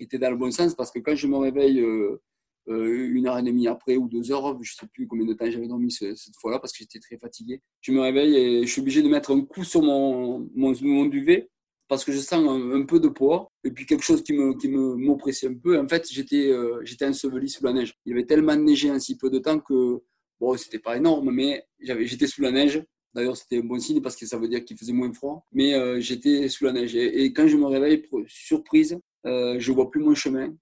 était 0.00 0.18
dans 0.18 0.30
le 0.30 0.36
bon 0.36 0.50
sens 0.50 0.74
parce 0.74 0.90
que 0.90 0.98
quand 0.98 1.14
je 1.14 1.26
me 1.26 1.36
réveille 1.36 1.80
euh, 1.80 1.84
euh, 1.86 2.20
une 2.68 3.26
heure 3.26 3.38
et 3.38 3.42
demie 3.42 3.66
après 3.66 3.96
ou 3.96 4.08
deux 4.08 4.30
heures, 4.30 4.56
je 4.62 4.72
ne 4.72 4.76
sais 4.80 4.86
plus 4.92 5.06
combien 5.06 5.26
de 5.26 5.32
temps 5.32 5.50
j'avais 5.50 5.68
dormi 5.68 5.90
cette 5.90 6.36
fois-là 6.40 6.58
parce 6.58 6.72
que 6.72 6.78
j'étais 6.78 6.98
très 6.98 7.18
fatigué. 7.18 7.62
Je 7.80 7.92
me 7.92 8.00
réveille 8.00 8.36
et 8.36 8.66
je 8.66 8.70
suis 8.70 8.80
obligé 8.80 9.02
de 9.02 9.08
mettre 9.08 9.32
un 9.32 9.40
coup 9.42 9.64
sur 9.64 9.82
mon, 9.82 10.48
mon, 10.54 11.06
duvet 11.06 11.48
parce 11.88 12.04
que 12.04 12.12
je 12.12 12.18
sens 12.18 12.46
un, 12.46 12.82
peu 12.82 13.00
de 13.00 13.08
poids 13.08 13.50
et 13.64 13.70
puis 13.70 13.86
quelque 13.86 14.04
chose 14.04 14.22
qui 14.22 14.34
me 14.34 14.54
qui 14.54 14.68
me 14.68 14.94
m'oppressait 14.96 15.48
un 15.48 15.54
peu. 15.54 15.78
En 15.78 15.88
fait, 15.88 16.06
j'étais 16.10 16.50
euh, 16.50 16.80
j'étais 16.84 17.06
enseveli 17.06 17.48
sous 17.48 17.64
la 17.64 17.72
neige. 17.72 17.94
Il 18.04 18.10
y 18.10 18.12
avait 18.12 18.26
tellement 18.26 18.56
neigé 18.56 18.90
en 18.90 19.00
si 19.00 19.16
peu 19.16 19.30
de 19.30 19.38
temps 19.38 19.60
que 19.60 20.02
bon, 20.40 20.56
c'était 20.56 20.78
pas 20.78 20.96
énorme, 20.96 21.30
mais 21.30 21.64
j'avais 21.80 22.06
j'étais 22.06 22.26
sous 22.26 22.42
la 22.42 22.50
neige 22.50 22.82
D'ailleurs, 23.14 23.36
c'était 23.36 23.58
un 23.58 23.64
bon 23.64 23.78
signe 23.78 24.00
parce 24.00 24.16
que 24.16 24.26
ça 24.26 24.38
veut 24.38 24.48
dire 24.48 24.64
qu'il 24.64 24.76
faisait 24.76 24.92
moins 24.92 25.12
froid. 25.12 25.44
Mais 25.52 25.74
euh, 25.74 26.00
j'étais 26.00 26.48
sous 26.48 26.64
la 26.64 26.72
neige. 26.72 26.94
Et, 26.94 27.32
quand 27.32 27.48
je 27.48 27.56
me 27.56 27.66
réveille, 27.66 28.04
surprise, 28.26 28.98
euh, 29.26 29.56
je 29.58 29.72
vois 29.72 29.90
plus 29.90 30.00
mon 30.00 30.14
chemin. 30.14 30.54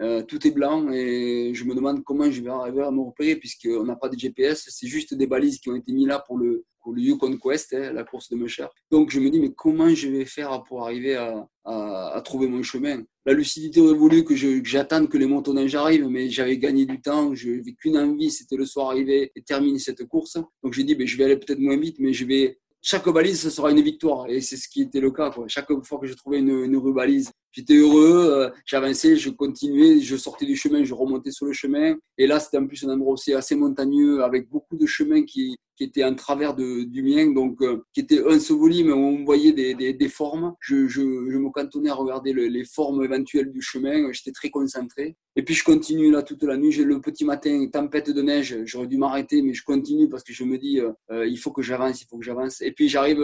Euh, 0.00 0.22
tout 0.22 0.46
est 0.46 0.50
blanc 0.50 0.90
et 0.92 1.52
je 1.54 1.64
me 1.64 1.74
demande 1.74 2.04
comment 2.04 2.30
je 2.30 2.42
vais 2.42 2.50
arriver 2.50 2.82
à 2.82 2.90
me 2.90 3.00
repérer 3.00 3.36
puisqu'on 3.36 3.84
n'a 3.84 3.96
pas 3.96 4.10
de 4.10 4.18
GPS, 4.18 4.66
c'est 4.68 4.86
juste 4.86 5.14
des 5.14 5.26
balises 5.26 5.58
qui 5.58 5.70
ont 5.70 5.76
été 5.76 5.90
mises 5.92 6.06
là 6.06 6.22
pour 6.26 6.36
le, 6.36 6.66
pour 6.82 6.92
le 6.92 7.00
Yukon 7.00 7.38
Quest, 7.38 7.72
hein, 7.72 7.92
la 7.94 8.04
course 8.04 8.28
de 8.28 8.36
Musher. 8.36 8.66
Donc 8.90 9.10
je 9.10 9.18
me 9.20 9.30
dis, 9.30 9.40
mais 9.40 9.52
comment 9.54 9.88
je 9.88 10.08
vais 10.08 10.26
faire 10.26 10.62
pour 10.64 10.84
arriver 10.84 11.16
à, 11.16 11.48
à, 11.64 12.20
trouver 12.22 12.46
mon 12.46 12.62
chemin? 12.62 13.02
La 13.24 13.32
lucidité 13.32 13.80
aurait 13.80 13.96
voulu 13.96 14.22
que 14.22 14.36
j'attende 14.36 15.08
que 15.08 15.16
les 15.16 15.26
montagnes 15.26 15.74
arrivent, 15.74 16.08
mais 16.08 16.28
j'avais 16.28 16.58
gagné 16.58 16.84
du 16.84 17.00
temps, 17.00 17.34
je 17.34 17.48
n'avais 17.48 17.72
qu'une 17.72 17.96
envie, 17.96 18.30
c'était 18.30 18.56
le 18.56 18.66
soir 18.66 18.90
arriver 18.90 19.32
et 19.34 19.42
terminer 19.42 19.78
cette 19.78 20.04
course. 20.04 20.38
Donc 20.62 20.74
j'ai 20.74 20.84
dit, 20.84 20.94
je 21.06 21.16
vais 21.16 21.24
aller 21.24 21.36
peut-être 21.36 21.58
moins 21.58 21.78
vite, 21.78 21.96
mais 22.00 22.12
je 22.12 22.26
vais 22.26 22.58
chaque 22.82 23.08
balise, 23.08 23.40
ce 23.40 23.50
sera 23.50 23.72
une 23.72 23.80
victoire. 23.80 24.28
Et 24.28 24.40
c'est 24.40 24.56
ce 24.56 24.68
qui 24.68 24.82
était 24.82 25.00
le 25.00 25.10
cas. 25.10 25.34
Chaque 25.48 25.72
fois 25.82 25.98
que 25.98 26.06
je 26.06 26.14
trouvais 26.14 26.38
une, 26.38 26.50
une 26.50 26.76
rue 26.76 26.94
balise, 26.94 27.32
j'étais 27.56 27.74
heureux, 27.74 28.28
euh, 28.30 28.50
j'avançais, 28.66 29.16
je 29.16 29.30
continuais, 29.30 30.00
je 30.00 30.16
sortais 30.16 30.44
du 30.44 30.56
chemin, 30.56 30.84
je 30.84 30.92
remontais 30.92 31.30
sur 31.30 31.46
le 31.46 31.54
chemin. 31.54 31.96
Et 32.18 32.26
là, 32.26 32.38
c'était 32.38 32.58
en 32.58 32.66
plus 32.66 32.84
un 32.84 32.90
endroit 32.90 33.14
aussi 33.14 33.32
assez 33.32 33.56
montagneux, 33.56 34.22
avec 34.22 34.48
beaucoup 34.50 34.76
de 34.76 34.84
chemins 34.84 35.24
qui, 35.24 35.56
qui 35.76 35.84
étaient 35.84 36.04
en 36.04 36.14
travers 36.14 36.54
de, 36.54 36.84
du 36.84 37.02
mien, 37.02 37.32
donc 37.32 37.62
euh, 37.62 37.82
qui 37.94 38.00
était 38.00 38.22
enseveli, 38.22 38.84
mais 38.84 38.92
où 38.92 38.96
on 38.96 39.24
voyait 39.24 39.52
des, 39.52 39.74
des, 39.74 40.08
formes. 40.08 40.54
Je, 40.60 40.86
je, 40.86 41.00
me 41.00 41.50
cantonnais 41.50 41.90
à 41.90 41.94
regarder 41.94 42.34
les 42.34 42.64
formes 42.64 43.02
éventuelles 43.02 43.50
du 43.50 43.62
chemin. 43.62 44.12
J'étais 44.12 44.32
très 44.32 44.50
concentré. 44.50 45.16
Et 45.34 45.42
puis 45.42 45.54
je 45.54 45.64
continue 45.64 46.10
là 46.10 46.22
toute 46.22 46.42
la 46.42 46.56
nuit. 46.56 46.72
J'ai 46.72 46.84
le 46.84 47.00
petit 47.00 47.24
matin, 47.24 47.66
tempête 47.72 48.10
de 48.10 48.22
neige. 48.22 48.58
J'aurais 48.64 48.86
dû 48.86 48.98
m'arrêter, 48.98 49.42
mais 49.42 49.54
je 49.54 49.64
continue 49.64 50.08
parce 50.08 50.22
que 50.22 50.32
je 50.32 50.44
me 50.44 50.58
dis, 50.58 50.80
euh, 50.80 51.26
il 51.26 51.38
faut 51.38 51.52
que 51.52 51.62
j'avance, 51.62 52.02
il 52.02 52.06
faut 52.06 52.18
que 52.18 52.24
j'avance. 52.24 52.60
Et 52.60 52.72
puis 52.72 52.88
j'arrive 52.88 53.22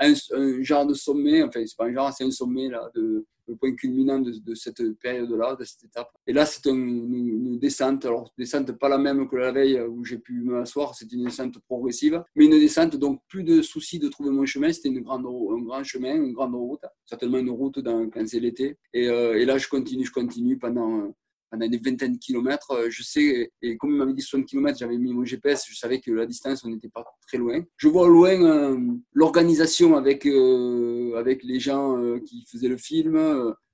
un, 0.00 0.62
genre 0.62 0.86
de 0.86 0.94
sommet. 0.94 1.42
Enfin, 1.42 1.62
c'est 1.66 1.76
pas 1.76 1.86
un 1.86 1.92
genre, 1.92 2.12
c'est 2.12 2.24
un 2.24 2.30
sommet 2.30 2.68
là 2.68 2.90
de 2.94 3.26
le 3.50 3.56
point 3.56 3.74
culminant 3.74 4.20
de, 4.20 4.54
cette 4.54 4.82
période-là, 5.00 5.56
de 5.56 5.64
cette 5.64 5.84
étape. 5.84 6.10
Et 6.26 6.32
là, 6.32 6.46
c'est 6.46 6.66
une, 6.66 7.58
descente. 7.58 8.04
Alors, 8.04 8.32
descente 8.38 8.72
pas 8.72 8.88
la 8.88 8.98
même 8.98 9.28
que 9.28 9.36
la 9.36 9.52
veille 9.52 9.80
où 9.80 10.04
j'ai 10.04 10.18
pu 10.18 10.42
m'asseoir, 10.42 10.94
c'est 10.94 11.12
une 11.12 11.24
descente 11.24 11.58
progressive, 11.66 12.22
mais 12.34 12.46
une 12.46 12.58
descente, 12.58 12.96
donc 12.96 13.20
plus 13.28 13.42
de 13.42 13.60
soucis 13.60 13.98
de 13.98 14.08
trouver 14.08 14.30
mon 14.30 14.46
chemin. 14.46 14.72
C'était 14.72 14.88
une 14.88 15.00
grande, 15.00 15.26
un 15.26 15.62
grand 15.62 15.84
chemin, 15.84 16.14
une 16.14 16.32
grande 16.32 16.54
route, 16.54 16.84
certainement 17.04 17.38
une 17.38 17.50
route 17.50 17.80
dans, 17.80 18.08
quand 18.08 18.26
c'est 18.26 18.40
l'été. 18.40 18.78
Et, 18.94 19.08
euh, 19.08 19.38
et, 19.38 19.44
là, 19.44 19.58
je 19.58 19.68
continue, 19.68 20.04
je 20.04 20.12
continue 20.12 20.56
pendant 20.56 21.12
pendant 21.50 21.66
une 21.66 21.76
vingtaine 21.76 22.14
de 22.14 22.18
kilomètres. 22.18 22.70
Euh, 22.70 22.88
je 22.90 23.02
sais, 23.02 23.50
et 23.62 23.76
comme 23.76 23.90
il 23.90 23.96
m'avait 23.96 24.12
dit 24.12 24.22
60 24.22 24.46
kilomètres, 24.46 24.78
j'avais 24.78 24.96
mis 24.96 25.12
mon 25.12 25.24
GPS, 25.24 25.64
je 25.68 25.76
savais 25.76 26.00
que 26.00 26.10
la 26.12 26.26
distance, 26.26 26.64
on 26.64 26.68
n'était 26.68 26.88
pas 26.88 27.04
très 27.26 27.38
loin. 27.38 27.62
Je 27.76 27.88
vois 27.88 28.08
loin 28.08 28.42
euh, 28.42 28.78
l'organisation 29.12 29.96
avec, 29.96 30.26
euh, 30.26 31.14
avec 31.16 31.42
les 31.42 31.60
gens 31.60 31.96
qui 32.20 32.44
faisaient 32.50 32.68
le 32.68 32.76
film. 32.76 33.16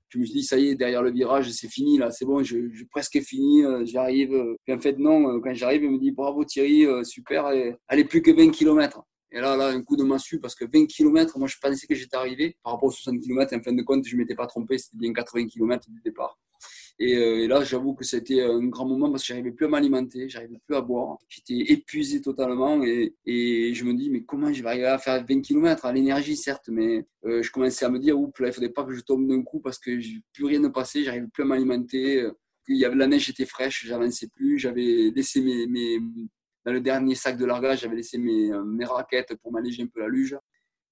Je 0.09 0.19
me 0.19 0.23
suis 0.23 0.33
dit, 0.33 0.43
ça 0.43 0.57
y 0.57 0.69
est, 0.69 0.75
derrière 0.75 1.03
le 1.03 1.11
virage, 1.11 1.51
c'est 1.51 1.67
fini, 1.67 1.97
là, 1.97 2.11
c'est 2.11 2.25
bon, 2.25 2.41
j'ai 2.41 2.63
presque 2.89 3.19
fini, 3.19 3.63
j'arrive. 3.83 4.33
Et 4.65 4.73
en 4.73 4.79
fait, 4.79 4.97
non, 4.97 5.41
quand 5.41 5.53
j'arrive, 5.53 5.83
il 5.83 5.91
me 5.91 5.99
dit, 5.99 6.11
bravo 6.11 6.45
Thierry, 6.45 6.87
super, 7.03 7.51
et, 7.51 7.75
allez, 7.89 8.05
plus 8.05 8.21
que 8.21 8.31
20 8.31 8.51
kilomètres. 8.51 9.01
Et 9.31 9.41
là, 9.41 9.57
là, 9.57 9.67
un 9.67 9.81
coup 9.81 9.97
de 9.97 10.03
massue, 10.03 10.39
parce 10.39 10.55
que 10.55 10.63
20 10.63 10.85
km, 10.85 11.37
moi, 11.37 11.47
je 11.49 11.57
pensais 11.61 11.85
que 11.85 11.95
j'étais 11.95 12.15
arrivé. 12.15 12.55
Par 12.63 12.73
rapport 12.73 12.87
aux 12.87 12.91
60 12.91 13.19
km, 13.19 13.53
en 13.53 13.61
fin 13.61 13.73
de 13.73 13.81
compte, 13.83 14.07
je 14.07 14.15
m'étais 14.15 14.35
pas 14.35 14.47
trompé, 14.47 14.77
c'était 14.77 14.97
bien 14.97 15.11
80 15.11 15.47
km 15.47 15.89
du 15.89 15.99
départ. 16.01 16.39
Euh, 16.99 17.43
et, 17.43 17.47
là, 17.47 17.63
j'avoue 17.63 17.93
que 17.93 18.03
c'était 18.03 18.41
un 18.41 18.65
grand 18.65 18.85
moment 18.85 19.09
parce 19.11 19.23
que 19.23 19.27
j'arrivais 19.27 19.51
plus 19.51 19.65
à 19.65 19.69
m'alimenter, 19.69 20.27
j'arrivais 20.29 20.59
plus 20.65 20.75
à 20.75 20.81
boire. 20.81 21.17
J'étais 21.27 21.71
épuisé 21.71 22.21
totalement 22.21 22.81
et, 22.83 23.13
je 23.73 23.83
me 23.83 23.93
dis, 23.93 24.09
mais 24.09 24.23
comment 24.23 24.51
je 24.51 24.63
vais 24.63 24.69
arriver 24.69 24.87
à 24.87 24.97
faire 24.97 25.23
20 25.25 25.41
km 25.41 25.85
à 25.85 25.93
l'énergie, 25.93 26.35
certes, 26.35 26.69
mais 26.69 27.05
euh, 27.25 27.41
je 27.43 27.51
commençais 27.51 27.85
à 27.85 27.89
me 27.89 27.99
dire, 27.99 28.19
oups, 28.19 28.39
là, 28.39 28.47
il 28.47 28.53
faudrait 28.53 28.69
pas 28.69 28.83
que 28.83 28.93
je 28.93 29.01
tombe 29.01 29.27
d'un 29.27 29.43
coup 29.43 29.59
parce 29.59 29.77
que 29.77 29.91
plus 30.33 30.45
rien 30.45 30.59
ne 30.59 30.69
passait, 30.69 31.03
j'arrivais 31.03 31.27
plus 31.27 31.43
à 31.43 31.45
m'alimenter. 31.45 32.27
Il 32.67 32.77
y 32.77 32.85
avait, 32.85 32.95
la 32.95 33.07
neige 33.07 33.29
était 33.29 33.45
fraîche, 33.45 33.85
j'avançais 33.85 34.27
plus, 34.27 34.57
j'avais 34.57 35.11
laissé 35.15 35.41
mes, 35.41 35.99
dans 36.65 36.73
le 36.73 36.81
dernier 36.81 37.15
sac 37.15 37.37
de 37.37 37.45
largage, 37.45 37.81
j'avais 37.81 37.95
laissé 37.95 38.17
mes, 38.17 38.51
mes 38.65 38.85
raquettes 38.85 39.35
pour 39.41 39.51
m'alléger 39.51 39.83
un 39.83 39.87
peu 39.87 40.01
la 40.01 40.09
luge. 40.09 40.35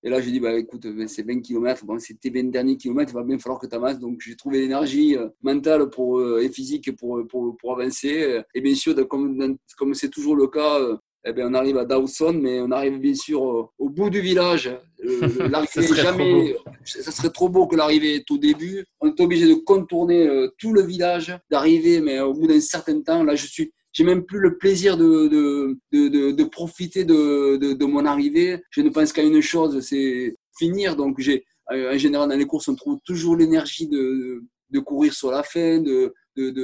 Et 0.06 0.10
là, 0.10 0.22
j'ai 0.22 0.32
dit, 0.32 0.40
bah, 0.40 0.54
écoute, 0.54 0.86
ben, 0.86 1.08
c'est 1.08 1.24
20 1.24 1.42
km. 1.42 1.84
Bon, 1.84 1.98
c'est 1.98 2.14
tes 2.20 2.30
20 2.30 2.52
derniers 2.52 2.78
kilomètres, 2.78 3.12
il 3.12 3.16
va 3.16 3.24
bien 3.24 3.40
falloir 3.40 3.60
que 3.60 3.66
tu 3.66 3.76
avances. 3.76 3.98
Donc, 4.00 4.22
j'ai 4.22 4.36
trouvé 4.36 4.62
l'énergie 4.62 5.18
euh, 5.18 5.30
mentale 5.42 5.90
pour, 5.90 6.20
euh, 6.20 6.44
et 6.44 6.50
physique 6.50 6.96
pour, 6.96 7.26
pour, 7.28 7.58
pour, 7.58 7.80
avancer. 7.80 8.42
Et 8.54 8.62
bien 8.62 8.76
sûr, 8.76 8.96
comme, 9.08 9.58
comme 9.76 9.96
c'est 9.96 10.10
toujours 10.10 10.36
le 10.36 10.46
cas, 10.46 10.80
eh 11.28 11.34
bien, 11.34 11.50
on 11.50 11.56
arrive 11.56 11.78
à 11.78 11.86
Dawson, 11.86 12.34
mais 12.40 12.62
on 12.62 12.70
arrive 12.70 13.00
bien 13.00 13.16
sûr 13.16 13.72
au 13.80 13.90
bout 13.90 14.12
du 14.12 14.22
village. 14.22 14.70
ça, 15.70 15.82
serait 15.82 16.02
jamais, 16.02 16.56
ça 16.84 17.12
serait 17.12 17.32
trop 17.32 17.50
beau 17.50 17.66
que 17.66 17.76
l'arrivée 17.76 18.16
est 18.16 18.32
au 18.32 18.38
début. 18.38 18.86
On 19.02 19.08
est 19.08 19.20
obligé 19.20 19.48
de 19.48 19.56
contourner 19.56 20.28
euh, 20.28 20.50
tout 20.60 20.72
le 20.72 20.84
village, 20.84 21.36
d'arriver, 21.50 22.00
mais 22.00 22.20
au 22.20 22.34
bout 22.34 22.46
d'un 22.46 22.60
certain 22.60 23.02
temps, 23.02 23.24
là, 23.24 23.34
je 23.34 23.48
suis 23.48 23.72
j'ai 23.96 24.04
même 24.04 24.26
plus 24.26 24.40
le 24.40 24.58
plaisir 24.58 24.98
de, 24.98 25.28
de, 25.30 25.80
de, 25.94 26.32
de 26.32 26.44
profiter 26.44 27.06
de, 27.06 27.56
de, 27.56 27.86
mon 27.86 28.06
arrivée. 28.06 28.62
Je 28.70 28.82
ne 28.82 28.90
pense 28.90 29.14
qu'à 29.14 29.24
une 29.24 29.40
chose, 29.40 29.80
c'est 29.80 30.36
finir. 30.60 30.98
Donc, 30.98 31.18
j'ai, 31.22 31.46
euh, 31.72 31.94
en 31.96 31.98
général, 31.98 32.28
dans 32.28 32.36
les 32.36 32.46
courses, 32.46 32.68
on 32.68 32.76
trouve 32.76 33.00
toujours 33.06 33.38
l'énergie 33.38 33.88
de, 33.88 34.44
de 34.70 34.80
courir 34.82 35.14
sur 35.14 35.32
la 35.32 35.44
fin, 35.44 35.80
de, 35.80 36.14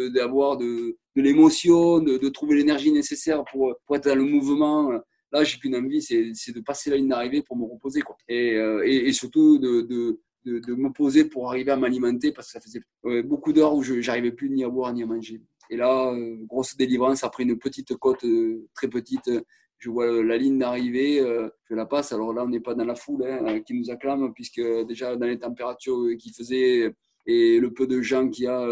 d'avoir 0.09 0.57
de, 0.57 0.97
de, 1.15 1.21
l'émotion, 1.21 1.99
de, 1.99 2.17
de 2.17 2.27
trouver 2.27 2.57
l'énergie 2.57 2.91
nécessaire 2.91 3.45
pour, 3.49 3.75
pour 3.85 3.95
être 3.95 4.09
dans 4.09 4.15
le 4.15 4.25
mouvement. 4.25 4.91
Là, 5.31 5.45
j'ai 5.45 5.57
qu'une 5.57 5.77
envie, 5.77 6.01
c'est, 6.01 6.31
c'est 6.33 6.53
de 6.53 6.59
passer 6.59 6.89
la 6.89 6.97
ligne 6.97 7.07
d'arrivée 7.07 7.43
pour 7.43 7.55
me 7.55 7.63
reposer. 7.63 8.01
Quoi. 8.01 8.17
Et, 8.27 8.55
euh, 8.55 8.83
et, 8.85 9.13
surtout 9.13 9.57
de, 9.57 9.83
de, 9.83 10.19
de, 10.43 10.59
de, 10.59 10.73
me 10.75 10.91
poser 10.91 11.23
pour 11.23 11.47
arriver 11.47 11.71
à 11.71 11.77
m'alimenter 11.77 12.33
parce 12.33 12.51
que 12.51 12.59
ça 12.59 12.59
faisait 12.59 13.21
beaucoup 13.23 13.53
d'heures 13.53 13.73
où 13.73 13.83
je 13.83 14.05
n'arrivais 14.05 14.33
plus 14.33 14.49
ni 14.49 14.65
à 14.65 14.69
boire 14.69 14.91
ni 14.91 15.03
à 15.03 15.05
manger. 15.05 15.41
Et 15.69 15.77
là, 15.77 16.11
euh, 16.11 16.35
grosse 16.45 16.75
délivrance 16.75 17.23
après 17.23 17.43
une 17.43 17.57
petite 17.57 17.95
côte 17.95 18.23
euh, 18.23 18.67
très 18.73 18.87
petite. 18.87 19.29
Je 19.77 19.89
vois 19.89 20.23
la 20.23 20.37
ligne 20.37 20.59
d'arrivée, 20.59 21.19
euh, 21.19 21.49
je 21.69 21.75
la 21.75 21.85
passe. 21.85 22.11
Alors 22.11 22.33
là, 22.33 22.43
on 22.43 22.49
n'est 22.49 22.59
pas 22.59 22.75
dans 22.75 22.85
la 22.85 22.95
foule 22.95 23.25
hein, 23.25 23.61
qui 23.61 23.73
nous 23.73 23.89
acclame, 23.89 24.31
puisque 24.33 24.61
déjà 24.87 25.15
dans 25.15 25.25
les 25.25 25.39
températures 25.39 26.07
qu'il 26.19 26.33
faisait 26.33 26.93
et 27.27 27.59
le 27.59 27.71
peu 27.71 27.87
de 27.87 28.01
gens 28.01 28.29
qu'il 28.29 28.45
y 28.45 28.47
a 28.47 28.67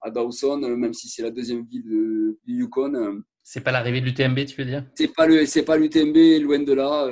à 0.00 0.10
Dawson, 0.10 0.58
même 0.58 0.92
si 0.92 1.08
c'est 1.08 1.22
la 1.22 1.30
deuxième 1.30 1.64
ville 1.64 2.36
du 2.44 2.54
Yukon, 2.54 3.22
c'est 3.50 3.62
pas 3.62 3.72
l'arrivée 3.72 4.02
de 4.02 4.06
l'UTMB, 4.06 4.44
tu 4.44 4.56
veux 4.60 4.66
dire? 4.66 4.84
C'est 4.94 5.14
pas 5.14 5.26
le, 5.26 5.46
c'est 5.46 5.62
pas 5.62 5.78
l'UTMB, 5.78 6.42
loin 6.42 6.58
de 6.58 6.72
là. 6.74 7.08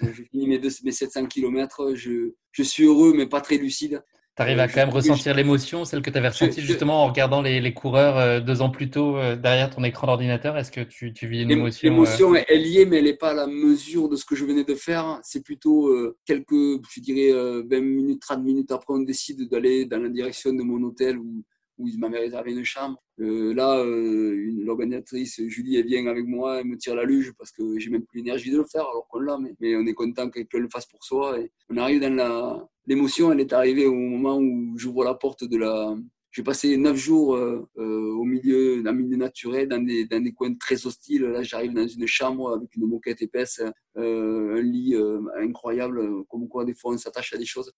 j'ai 0.00 0.24
fini 0.24 0.46
mes, 0.46 0.58
mes 0.58 0.92
700 0.92 1.26
km. 1.26 1.94
Je, 1.94 2.32
je 2.52 2.62
suis 2.62 2.84
heureux, 2.84 3.12
mais 3.14 3.26
pas 3.26 3.42
très 3.42 3.58
lucide. 3.58 4.02
Tu 4.36 4.42
arrives 4.42 4.58
à 4.58 4.66
quand 4.66 4.80
même 4.80 4.90
ressentir 4.90 5.32
l'émotion, 5.32 5.84
celle 5.84 6.02
que 6.02 6.10
tu 6.10 6.18
avais 6.18 6.26
ressentie 6.26 6.60
justement 6.60 7.04
en 7.04 7.06
regardant 7.06 7.40
les, 7.40 7.60
les, 7.60 7.72
coureurs 7.72 8.18
euh, 8.18 8.40
deux 8.40 8.62
ans 8.62 8.70
plus 8.70 8.90
tôt 8.90 9.16
euh, 9.16 9.36
derrière 9.36 9.70
ton 9.70 9.84
écran 9.84 10.08
d'ordinateur? 10.08 10.58
Est-ce 10.58 10.72
que 10.72 10.80
tu, 10.80 11.12
tu, 11.12 11.28
vis 11.28 11.42
une 11.42 11.52
émotion 11.52 11.88
L'émotion, 11.88 12.34
euh... 12.34 12.40
est 12.48 12.58
liée, 12.58 12.84
mais 12.84 12.98
elle 12.98 13.04
n'est 13.04 13.16
pas 13.16 13.30
à 13.30 13.34
la 13.34 13.46
mesure 13.46 14.08
de 14.08 14.16
ce 14.16 14.24
que 14.24 14.34
je 14.34 14.44
venais 14.44 14.64
de 14.64 14.74
faire. 14.74 15.20
C'est 15.22 15.44
plutôt 15.44 15.86
euh, 15.86 16.16
quelques, 16.26 16.50
je 16.50 17.00
dirais, 17.00 17.30
20 17.32 17.80
minutes, 17.80 18.22
30 18.22 18.42
minutes 18.42 18.72
après, 18.72 18.94
on 18.94 19.02
décide 19.02 19.48
d'aller 19.48 19.84
dans 19.84 19.98
la 19.98 20.08
direction 20.08 20.52
de 20.52 20.64
mon 20.64 20.82
hôtel 20.82 21.16
où, 21.16 21.44
où 21.78 21.86
il 21.86 22.00
m'avait 22.00 22.18
réservé 22.18 22.54
une 22.54 22.64
chambre. 22.64 23.00
là, 23.18 23.84
l'organisatrice 23.86 25.42
Julie, 25.46 25.76
elle 25.76 25.86
vient 25.86 26.08
avec 26.08 26.26
moi, 26.26 26.58
elle 26.58 26.66
me 26.66 26.76
tire 26.76 26.96
la 26.96 27.04
luge 27.04 27.32
parce 27.38 27.52
que 27.52 27.78
j'ai 27.78 27.90
même 27.90 28.04
plus 28.04 28.18
l'énergie 28.18 28.50
de 28.50 28.56
le 28.56 28.64
faire 28.64 28.82
alors 28.82 29.06
qu'on 29.08 29.20
l'a, 29.20 29.38
mais, 29.38 29.54
mais, 29.60 29.76
on 29.76 29.86
est 29.86 29.94
content 29.94 30.28
qu'elle 30.28 30.48
le 30.54 30.68
fasse 30.68 30.86
pour 30.86 31.04
soi. 31.04 31.38
Et 31.38 31.52
on 31.70 31.76
arrive 31.76 32.00
dans 32.00 32.14
la 32.14 32.68
l'émotion, 32.86 33.32
elle 33.32 33.40
est 33.40 33.52
arrivée 33.52 33.86
au 33.86 33.94
moment 33.94 34.38
où 34.38 34.74
j'ouvre 34.76 35.04
la 35.04 35.14
porte 35.14 35.44
de 35.44 35.56
la. 35.56 35.96
J'ai 36.30 36.42
passé 36.42 36.76
neuf 36.76 36.96
jours 36.96 37.36
euh, 37.36 37.64
euh, 37.78 38.12
au 38.12 38.24
milieu 38.24 38.82
d'un 38.82 38.92
milieu 38.92 39.16
naturel, 39.16 39.68
dans 39.68 39.80
des, 39.80 40.04
dans 40.06 40.20
des 40.20 40.32
coins 40.32 40.52
très 40.54 40.84
hostiles. 40.84 41.22
Là, 41.22 41.44
j'arrive 41.44 41.72
dans 41.72 41.86
une 41.86 42.08
chambre 42.08 42.54
avec 42.56 42.74
une 42.74 42.88
moquette 42.88 43.22
épaisse, 43.22 43.62
euh, 43.96 44.56
un 44.56 44.60
lit 44.60 44.96
incroyable, 45.38 46.24
comme 46.28 46.48
quoi 46.48 46.64
des 46.64 46.74
fois 46.74 46.92
on 46.94 46.98
s'attache 46.98 47.32
à 47.34 47.38
des 47.38 47.44
choses. 47.44 47.72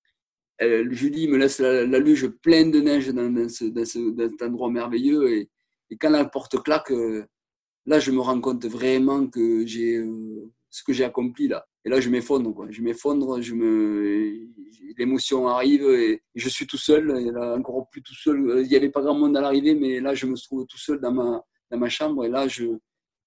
Julie 0.58 1.28
me 1.28 1.36
laisse 1.36 1.58
la, 1.58 1.98
luge 1.98 2.28
pleine 2.28 2.70
de 2.70 2.80
neige 2.80 3.08
dans, 3.08 3.30
dans, 3.30 3.48
ce, 3.48 3.66
dans, 3.66 3.84
ce, 3.84 3.98
dans 3.98 4.30
cet 4.30 4.40
endroit 4.40 4.70
merveilleux. 4.70 5.30
Et, 5.30 5.50
et, 5.90 5.98
quand 5.98 6.08
la 6.08 6.24
porte 6.24 6.62
claque, 6.62 6.90
là, 7.84 7.98
je 7.98 8.10
me 8.10 8.20
rends 8.20 8.40
compte 8.40 8.64
vraiment 8.64 9.26
que 9.26 9.66
j'ai 9.66 10.02
ce 10.70 10.82
que 10.82 10.94
j'ai 10.94 11.04
accompli 11.04 11.48
là. 11.48 11.66
Et 11.84 11.88
là, 11.88 12.00
je 12.00 12.10
m'effondre, 12.10 12.52
quoi. 12.54 12.66
Je 12.70 12.82
m'effondre, 12.82 13.40
je 13.40 13.54
me, 13.54 14.48
l'émotion 14.98 15.48
arrive 15.48 15.82
et 15.84 16.22
je 16.34 16.48
suis 16.48 16.66
tout 16.66 16.78
seul. 16.78 17.10
Et 17.20 17.30
là, 17.30 17.56
encore 17.56 17.88
plus 17.90 18.02
tout 18.02 18.14
seul. 18.14 18.62
Il 18.62 18.68
n'y 18.68 18.76
avait 18.76 18.90
pas 18.90 19.02
grand 19.02 19.14
monde 19.14 19.36
à 19.36 19.40
l'arrivée, 19.40 19.74
mais 19.74 20.00
là, 20.00 20.14
je 20.14 20.26
me 20.26 20.36
trouve 20.36 20.66
tout 20.66 20.78
seul 20.78 21.00
dans 21.00 21.12
ma, 21.12 21.42
dans 21.70 21.78
ma 21.78 21.88
chambre 21.88 22.24
et 22.24 22.28
là, 22.28 22.48
je, 22.48 22.64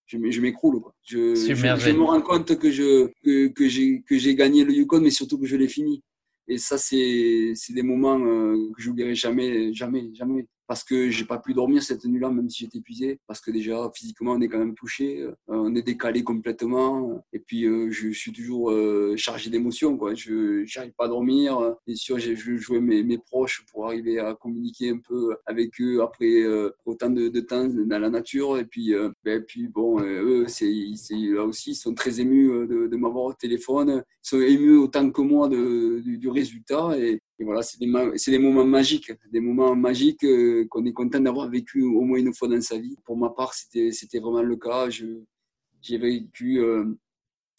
je, 0.05 0.17
m'écroule, 0.41 0.79
quoi. 0.81 0.95
Je, 1.03 1.35
je, 1.35 1.91
me 1.91 2.03
rends 2.03 2.21
compte 2.21 2.57
que 2.57 2.71
je, 2.71 3.07
que, 3.23 3.47
que 3.47 3.67
j'ai, 3.67 4.01
que 4.01 4.17
j'ai 4.17 4.35
gagné 4.35 4.63
le 4.63 4.73
Yukon, 4.73 5.01
mais 5.01 5.11
surtout 5.11 5.37
que 5.37 5.45
je 5.45 5.55
l'ai 5.55 5.67
fini. 5.67 6.03
Et 6.47 6.57
ça, 6.57 6.77
c'est, 6.79 7.51
c'est 7.55 7.73
des 7.73 7.83
moments 7.83 8.19
euh, 8.19 8.71
que 8.75 8.81
j'oublierai 8.81 9.13
jamais, 9.13 9.71
jamais, 9.73 10.09
jamais. 10.15 10.47
Parce 10.69 10.83
que 10.83 11.09
j'ai 11.09 11.25
pas 11.25 11.39
pu 11.39 11.55
dormir 11.55 11.81
cette 11.81 12.05
nuit-là, 12.05 12.29
même 12.29 12.47
si 12.47 12.65
j'étais 12.65 12.77
épuisé, 12.77 13.19
parce 13.25 13.41
que 13.41 13.49
déjà 13.49 13.89
physiquement 13.95 14.33
on 14.33 14.41
est 14.41 14.47
quand 14.47 14.59
même 14.59 14.75
touché, 14.75 15.21
euh, 15.23 15.33
on 15.47 15.73
est 15.73 15.81
décalé 15.81 16.23
complètement, 16.23 17.25
et 17.33 17.39
puis 17.39 17.65
euh, 17.65 17.89
je 17.89 18.11
suis 18.11 18.31
toujours 18.31 18.69
euh, 18.69 19.15
chargé 19.17 19.49
d'émotions, 19.49 19.97
quoi. 19.97 20.13
Je 20.13 20.63
n'arrive 20.77 20.93
pas 20.93 21.05
à 21.05 21.07
dormir. 21.07 21.75
Bien 21.87 21.95
sûr, 21.95 22.19
j'ai 22.19 22.35
joué 22.35 22.79
mes, 22.81 23.01
mes 23.01 23.17
proches 23.17 23.65
pour 23.71 23.87
arriver 23.87 24.19
à 24.19 24.35
communiquer 24.35 24.91
un 24.91 24.99
peu 24.99 25.35
avec 25.47 25.71
eux 25.81 26.03
après 26.03 26.45
autant 26.85 27.09
de, 27.09 27.39
temps 27.39 27.65
dans 27.65 27.99
la 27.99 28.11
nature, 28.11 28.59
et 28.59 28.65
puis, 28.65 28.93
ben, 29.23 29.43
puis 29.43 29.67
bon, 29.67 29.99
eux, 30.01 30.45
là 30.45 31.45
aussi, 31.45 31.71
ils 31.71 31.75
sont 31.75 31.95
très 31.95 32.19
émus 32.19 32.67
de, 32.67 32.95
m'avoir 32.95 33.23
au 33.23 33.33
téléphone, 33.33 34.03
ils 34.23 34.29
sont 34.29 34.39
émus 34.39 34.77
autant 34.77 35.09
que 35.09 35.21
moi 35.21 35.49
du, 35.49 36.29
résultat, 36.29 36.91
et 37.39 37.45
voilà, 37.45 37.61
c'est 37.61 37.79
des, 37.79 37.85
des, 37.87 38.39
moments 38.39 38.65
magiques, 38.65 39.13
des 39.31 39.39
moments 39.39 39.73
magiques 39.73 40.25
euh, 40.25 40.67
qu'on 40.69 40.85
est 40.85 40.91
content 40.91 41.21
d'avoir 41.21 41.49
vécu 41.49 41.81
au 41.83 42.01
moins 42.01 42.19
une 42.19 42.33
fois 42.33 42.49
dans 42.49 42.59
sa 42.59 42.77
vie. 42.77 42.97
Pour 43.05 43.17
ma 43.17 43.29
part, 43.29 43.53
c'était 43.53 44.19
vraiment 44.19 44.41
le 44.41 44.57
cas. 44.57 44.89
J'ai 44.89 45.97
vécu 45.97 46.59
euh, 46.59 46.83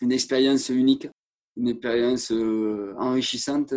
une 0.02 0.12
expérience 0.12 0.68
unique, 0.68 1.08
une 1.56 1.68
expérience 1.68 2.30
euh, 2.30 2.94
enrichissante 2.98 3.72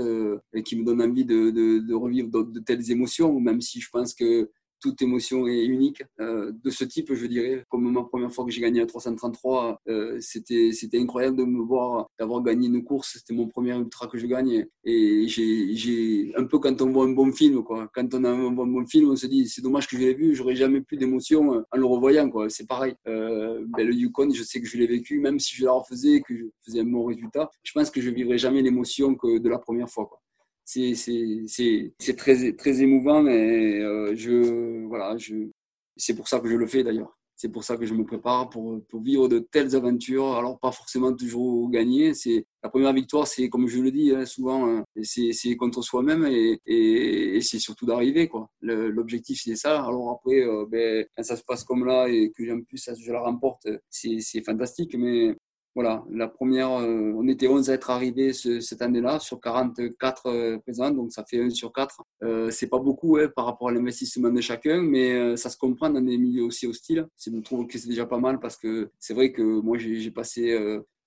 et 0.53 0.61
qui 0.61 0.75
me 0.75 0.83
donne 0.83 1.01
envie 1.01 1.23
de, 1.23 1.93
revivre 1.93 2.29
de, 2.29 2.59
telles 2.59 2.91
émotions, 2.91 3.39
même 3.39 3.61
si 3.61 3.79
je 3.79 3.89
pense 3.89 4.13
que 4.13 4.51
toute 4.83 5.01
émotion 5.01 5.47
est 5.47 5.65
unique 5.65 6.03
euh, 6.19 6.51
de 6.63 6.69
ce 6.69 6.83
type, 6.83 7.13
je 7.13 7.25
dirais. 7.25 7.63
Comme 7.69 7.89
ma 7.89 8.03
première 8.03 8.31
fois 8.33 8.43
que 8.43 8.51
j'ai 8.51 8.59
gagné 8.59 8.81
à 8.81 8.85
333, 8.85 9.79
euh, 9.87 10.17
c'était 10.19 10.71
c'était 10.73 10.99
incroyable 10.99 11.37
de 11.37 11.45
me 11.45 11.61
voir, 11.63 12.07
d'avoir 12.19 12.43
gagné 12.43 12.67
une 12.67 12.83
course. 12.83 13.13
C'était 13.13 13.33
mon 13.33 13.47
premier 13.47 13.75
ultra 13.77 14.07
que 14.07 14.17
je 14.17 14.27
gagne. 14.27 14.65
Et 14.83 15.25
j'ai 15.27 16.33
un 16.35 16.43
peu 16.43 16.59
quand 16.59 16.81
on 16.81 16.91
voit 16.91 17.05
un 17.05 17.13
bon 17.13 17.31
film, 17.31 17.63
quoi. 17.63 17.89
Quand 17.93 18.13
on 18.13 18.23
a 18.25 18.29
un 18.29 18.51
bon, 18.51 18.85
film, 18.85 19.11
on 19.11 19.15
se 19.15 19.27
dit 19.27 19.47
c'est 19.47 19.61
dommage 19.61 19.87
que 19.87 19.95
je 19.95 20.01
l'ai 20.01 20.13
vu, 20.13 20.35
j'aurais 20.35 20.55
jamais 20.55 20.81
plus 20.81 20.97
d'émotion 20.97 21.53
euh, 21.55 21.61
en 21.71 21.77
le 21.77 21.85
revoyant, 21.85 22.29
quoi. 22.29 22.49
C'est 22.49 22.67
pareil. 22.67 22.95
Ben, 23.05 23.87
le 23.87 23.93
Yukon, 23.93 24.29
je 24.31 24.43
sais 24.43 24.59
que 24.59 24.67
je 24.67 24.77
l'ai 24.77 24.87
vécu, 24.87 25.19
même 25.19 25.39
si 25.39 25.55
je 25.55 25.63
la 25.65 25.71
refaisais, 25.71 26.21
que 26.21 26.35
je 26.35 26.43
faisais 26.65 26.81
un 26.81 26.85
bon 26.85 27.05
résultat. 27.05 27.49
Je 27.63 27.71
pense 27.71 27.89
que 27.89 28.01
je 28.01 28.09
vivrai 28.09 28.37
jamais 28.37 28.61
l'émotion 28.61 29.15
que 29.15 29.39
de 29.39 29.49
la 29.49 29.59
première 29.59 29.89
fois, 29.89 30.05
quoi 30.05 30.22
c'est 30.65 32.15
très, 32.17 32.53
très 32.53 32.81
émouvant 32.81 33.27
et 33.27 33.81
euh, 33.81 34.15
je, 34.15 34.85
voilà, 34.87 35.17
je, 35.17 35.49
c'est 35.97 36.15
pour 36.15 36.27
ça 36.27 36.39
que 36.39 36.47
je 36.47 36.55
le 36.55 36.67
fais 36.67 36.83
d'ailleurs. 36.83 37.17
C'est 37.35 37.49
pour 37.49 37.63
ça 37.63 37.75
que 37.75 37.85
je 37.85 37.93
me 37.93 38.05
prépare 38.05 38.49
pour, 38.49 38.79
pour, 38.87 39.01
vivre 39.01 39.27
de 39.27 39.39
telles 39.39 39.75
aventures. 39.75 40.33
Alors, 40.35 40.59
pas 40.59 40.71
forcément 40.71 41.13
toujours 41.13 41.69
gagner. 41.69 42.13
C'est 42.13 42.45
La 42.63 42.69
première 42.69 42.93
victoire, 42.93 43.27
c'est 43.27 43.49
comme 43.49 43.67
je 43.67 43.81
le 43.81 43.91
dis 43.91 44.11
hein, 44.15 44.25
souvent, 44.25 44.65
hein, 44.69 44.85
c'est 45.01 45.55
contre 45.57 45.81
soi-même 45.81 46.25
et, 46.25 46.61
et, 46.65 47.41
c'est 47.41 47.59
surtout 47.59 47.85
d'arriver. 47.85 48.29
L'objectif, 48.61 49.41
c'est 49.43 49.55
ça. 49.55 49.83
Alors 49.83 50.11
après, 50.11 50.41
euh, 50.41 50.65
ben, 50.69 51.05
quand 51.17 51.23
ça 51.23 51.35
se 51.35 51.43
passe 51.43 51.63
comme 51.63 51.85
là 51.85 52.07
et 52.07 52.31
que 52.31 52.49
en 52.49 52.61
plus 52.61 52.89
je 52.97 53.11
la 53.11 53.19
remporte, 53.19 53.67
c'est 53.89 54.43
fantastique. 54.45 54.95
Mais 54.95 55.35
voilà, 55.75 56.03
la 56.11 56.27
première, 56.27 56.71
euh, 56.71 57.13
on 57.15 57.27
était 57.27 57.47
11 57.47 57.71
à 57.71 57.73
être 57.73 57.89
arrivés 57.89 58.31
cette 58.33 58.81
année-là 58.83 59.19
sur 59.19 59.41
44 59.41 60.27
euh, 60.27 60.57
présents, 60.59 60.91
donc 60.91 61.11
ça 61.11 61.25
fait 61.25 61.39
1 61.39 61.49
sur 61.49 61.73
4. 61.73 62.03
Euh, 62.21 62.51
c'est 62.51 62.67
pas 62.67 62.77
beaucoup 62.77 63.17
hein, 63.17 63.27
par 63.35 63.45
rapport 63.45 63.69
à 63.69 63.71
l'investissement 63.71 64.29
de 64.29 64.39
chacun, 64.39 64.83
mais 64.83 65.13
euh, 65.13 65.35
ça 65.35 65.49
se 65.49 65.57
comprend 65.57 65.89
dans 65.89 66.01
des 66.01 66.17
milieux 66.19 66.43
aussi 66.43 66.67
hostiles. 66.67 67.07
Je 67.17 67.31
trouve 67.39 67.65
que 67.65 67.79
c'est 67.79 67.87
déjà 67.87 68.05
pas 68.05 68.19
mal 68.19 68.39
parce 68.39 68.55
que 68.55 68.91
c'est 68.99 69.15
vrai 69.15 69.31
que 69.31 69.41
moi 69.41 69.79
j'ai 69.79 70.11
passé, 70.11 70.55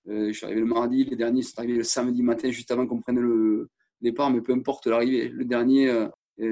je 0.05 0.31
suis 0.33 0.45
arrivé 0.45 0.59
le 0.59 0.67
mardi, 0.67 1.05
les 1.05 1.15
derniers 1.15 1.43
sont 1.43 1.59
arrivés 1.59 1.77
le 1.77 1.83
samedi 1.83 2.21
matin 2.21 2.51
juste 2.51 2.69
avant 2.71 2.85
qu'on 2.85 2.99
prenne 2.99 3.19
le 3.19 3.69
départ, 4.01 4.31
mais 4.31 4.41
peu 4.41 4.51
importe 4.51 4.87
l'arrivée. 4.87 5.29
Le 5.29 5.45
dernier, 5.45 6.07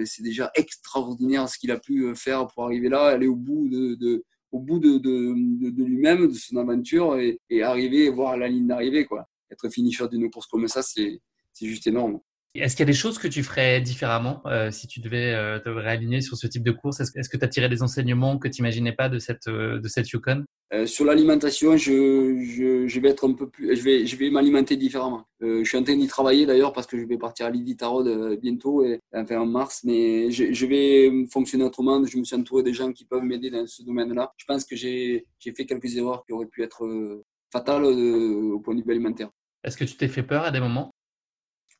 c'est 0.05 0.23
déjà 0.23 0.51
extraordinaire 0.55 1.49
ce 1.49 1.57
qu'il 1.57 1.71
a 1.71 1.79
pu 1.79 2.15
faire 2.15 2.47
pour 2.47 2.63
arriver 2.63 2.87
là, 2.87 3.03
aller 3.07 3.27
au 3.27 3.35
bout 3.35 3.67
de, 3.67 3.95
de 3.95 4.23
au 4.55 4.59
bout 4.59 4.79
de, 4.79 5.83
lui-même, 5.83 6.27
de 6.27 6.33
son 6.33 6.55
aventure 6.55 7.17
et, 7.17 7.41
et, 7.49 7.61
arriver, 7.61 8.09
voir 8.09 8.37
la 8.37 8.47
ligne 8.47 8.67
d'arrivée. 8.67 9.05
Quoi. 9.05 9.27
Être 9.51 9.69
finisher 9.69 10.07
d'une 10.07 10.31
course 10.31 10.47
comme 10.47 10.67
ça, 10.69 10.81
c'est 10.81 11.19
juste 11.61 11.87
énorme. 11.87 12.19
Est-ce 12.55 12.75
qu'il 12.75 12.83
y 12.85 12.89
a 12.89 12.91
des 12.91 12.97
choses 12.97 13.19
que 13.19 13.27
tu 13.27 13.43
ferais 13.43 13.81
différemment 13.81 14.41
euh, 14.45 14.71
si 14.71 14.87
tu 14.87 15.01
devais 15.01 15.33
euh, 15.33 15.59
te 15.59 15.67
réaligner 15.67 16.21
sur 16.21 16.37
ce 16.37 16.47
type 16.47 16.63
de 16.63 16.71
course? 16.71 17.01
Est-ce 17.01 17.29
que 17.29 17.37
tu 17.37 17.43
as 17.43 17.47
tiré 17.49 17.67
des 17.67 17.83
enseignements 17.83 18.37
que 18.37 18.47
tu 18.47 18.61
n'imaginais 18.61 18.93
pas 18.93 19.09
de 19.09 19.19
cette, 19.19 19.47
euh, 19.47 19.79
de 19.79 19.87
cette 19.87 20.09
Yukon? 20.09 20.45
Sur 20.85 21.05
l'alimentation, 21.05 21.77
je, 21.77 22.41
je, 22.43 22.87
je, 22.87 22.99
vais 22.99 23.09
être 23.09 23.29
un 23.29 23.33
peu 23.33 23.47
plus, 23.47 23.75
je 23.75 23.81
vais, 23.81 24.05
je 24.05 24.15
vais 24.17 24.29
m'alimenter 24.29 24.75
différemment. 24.75 25.23
Je 25.39 25.63
suis 25.63 25.77
en 25.77 25.83
train 25.83 25.95
d'y 25.95 26.07
travailler 26.07 26.45
d'ailleurs 26.45 26.73
parce 26.73 26.87
que 26.87 26.97
je 26.97 27.05
vais 27.05 27.17
partir 27.17 27.45
à 27.45 27.49
l'Iditarod 27.49 28.37
bientôt, 28.41 28.83
et, 28.83 28.99
enfin 29.13 29.39
en 29.39 29.45
mars, 29.45 29.81
mais 29.85 30.31
je, 30.31 30.51
je, 30.51 30.65
vais 30.65 31.27
fonctionner 31.31 31.63
autrement. 31.63 32.03
Je 32.05 32.17
me 32.17 32.23
suis 32.25 32.35
entouré 32.35 32.63
des 32.63 32.73
gens 32.73 32.91
qui 32.91 33.05
peuvent 33.05 33.23
m'aider 33.23 33.51
dans 33.51 33.65
ce 33.67 33.83
domaine-là. 33.83 34.33
Je 34.37 34.45
pense 34.45 34.65
que 34.65 34.75
j'ai 34.75 35.25
fait 35.39 35.65
quelques 35.65 35.95
erreurs 35.95 36.25
qui 36.25 36.33
auraient 36.33 36.47
pu 36.47 36.63
être 36.63 37.23
fatales 37.53 37.85
au 37.85 38.59
point 38.59 38.75
de 38.75 38.83
vue 38.83 38.91
alimentaire. 38.91 39.29
Est-ce 39.63 39.77
que 39.77 39.85
tu 39.85 39.95
t'es 39.95 40.09
fait 40.09 40.23
peur 40.23 40.43
à 40.43 40.51
des 40.51 40.59
moments? 40.59 40.91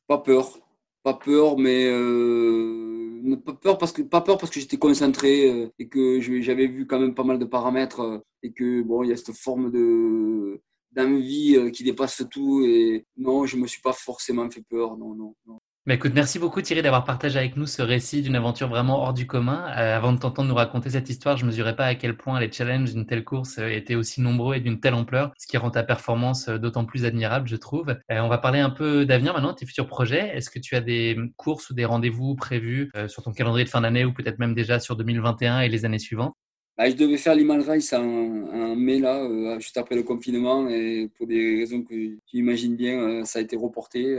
Pas 0.06 0.18
peur 0.18 0.65
pas 1.06 1.14
peur, 1.14 1.56
mais 1.56 1.86
euh, 1.86 3.36
pas 3.44 3.54
peur 3.54 3.78
parce 3.78 3.92
que 3.92 4.02
pas 4.02 4.20
peur 4.20 4.38
parce 4.38 4.50
que 4.50 4.58
j'étais 4.58 4.76
concentré 4.76 5.48
euh, 5.48 5.68
et 5.78 5.86
que 5.88 6.20
j'avais 6.20 6.66
vu 6.66 6.84
quand 6.84 6.98
même 6.98 7.14
pas 7.14 7.22
mal 7.22 7.38
de 7.38 7.44
paramètres 7.44 8.00
euh, 8.00 8.18
et 8.42 8.52
que 8.52 8.82
bon, 8.82 9.04
il 9.04 9.10
y 9.10 9.12
a 9.12 9.16
cette 9.16 9.36
forme 9.36 9.70
de 9.70 10.60
d'envie 10.90 11.70
qui 11.72 11.84
dépasse 11.84 12.24
tout 12.28 12.64
et 12.64 13.06
non, 13.16 13.46
je 13.46 13.56
me 13.56 13.68
suis 13.68 13.80
pas 13.82 13.92
forcément 13.92 14.50
fait 14.50 14.64
peur, 14.68 14.96
non, 14.96 15.14
non, 15.14 15.36
non. 15.46 15.60
Bah, 15.86 15.94
écoute, 15.94 16.14
merci 16.16 16.40
beaucoup 16.40 16.60
Thierry 16.62 16.82
d'avoir 16.82 17.04
partagé 17.04 17.38
avec 17.38 17.56
nous 17.56 17.64
ce 17.66 17.80
récit 17.80 18.20
d'une 18.20 18.34
aventure 18.34 18.66
vraiment 18.66 19.04
hors 19.04 19.14
du 19.14 19.28
commun. 19.28 19.66
Euh, 19.78 19.96
avant 19.96 20.12
de 20.12 20.18
t'entendre 20.18 20.48
nous 20.48 20.54
raconter 20.56 20.90
cette 20.90 21.08
histoire, 21.08 21.36
je 21.36 21.44
ne 21.44 21.50
mesurais 21.50 21.76
pas 21.76 21.84
à 21.86 21.94
quel 21.94 22.16
point 22.16 22.40
les 22.40 22.50
challenges 22.50 22.92
d'une 22.92 23.06
telle 23.06 23.22
course 23.22 23.58
euh, 23.58 23.68
étaient 23.68 23.94
aussi 23.94 24.20
nombreux 24.20 24.56
et 24.56 24.60
d'une 24.60 24.80
telle 24.80 24.94
ampleur, 24.94 25.30
ce 25.38 25.46
qui 25.46 25.56
rend 25.56 25.70
ta 25.70 25.84
performance 25.84 26.48
euh, 26.48 26.58
d'autant 26.58 26.84
plus 26.84 27.04
admirable, 27.04 27.46
je 27.46 27.54
trouve. 27.54 27.94
on 28.10 28.26
va 28.26 28.38
parler 28.38 28.58
un 28.58 28.70
peu 28.70 29.06
d'avenir 29.06 29.32
maintenant, 29.32 29.54
tes 29.54 29.64
futurs 29.64 29.86
projets. 29.86 30.36
Est-ce 30.36 30.50
que 30.50 30.58
tu 30.58 30.74
as 30.74 30.80
des 30.80 31.16
courses 31.36 31.70
ou 31.70 31.74
des 31.74 31.84
rendez-vous 31.84 32.34
prévus 32.34 32.90
sur 33.06 33.22
ton 33.22 33.32
calendrier 33.32 33.64
de 33.64 33.70
fin 33.70 33.82
d'année 33.82 34.04
ou 34.04 34.12
peut-être 34.12 34.40
même 34.40 34.54
déjà 34.54 34.80
sur 34.80 34.96
2021 34.96 35.60
et 35.60 35.68
les 35.68 35.84
années 35.84 36.00
suivantes? 36.00 36.34
Bah, 36.76 36.90
je 36.90 36.96
devais 36.96 37.16
faire 37.16 37.36
l'Imal 37.36 37.60
Race 37.60 37.92
en, 37.92 38.74
mai, 38.74 38.98
là, 38.98 39.56
juste 39.60 39.76
après 39.76 39.94
le 39.94 40.02
confinement, 40.02 40.68
et 40.68 41.08
pour 41.16 41.28
des 41.28 41.60
raisons 41.60 41.82
que 41.82 41.94
tu 42.26 42.38
imagines 42.38 42.74
bien, 42.74 43.24
ça 43.24 43.38
a 43.38 43.42
été 43.42 43.54
reporté 43.54 44.16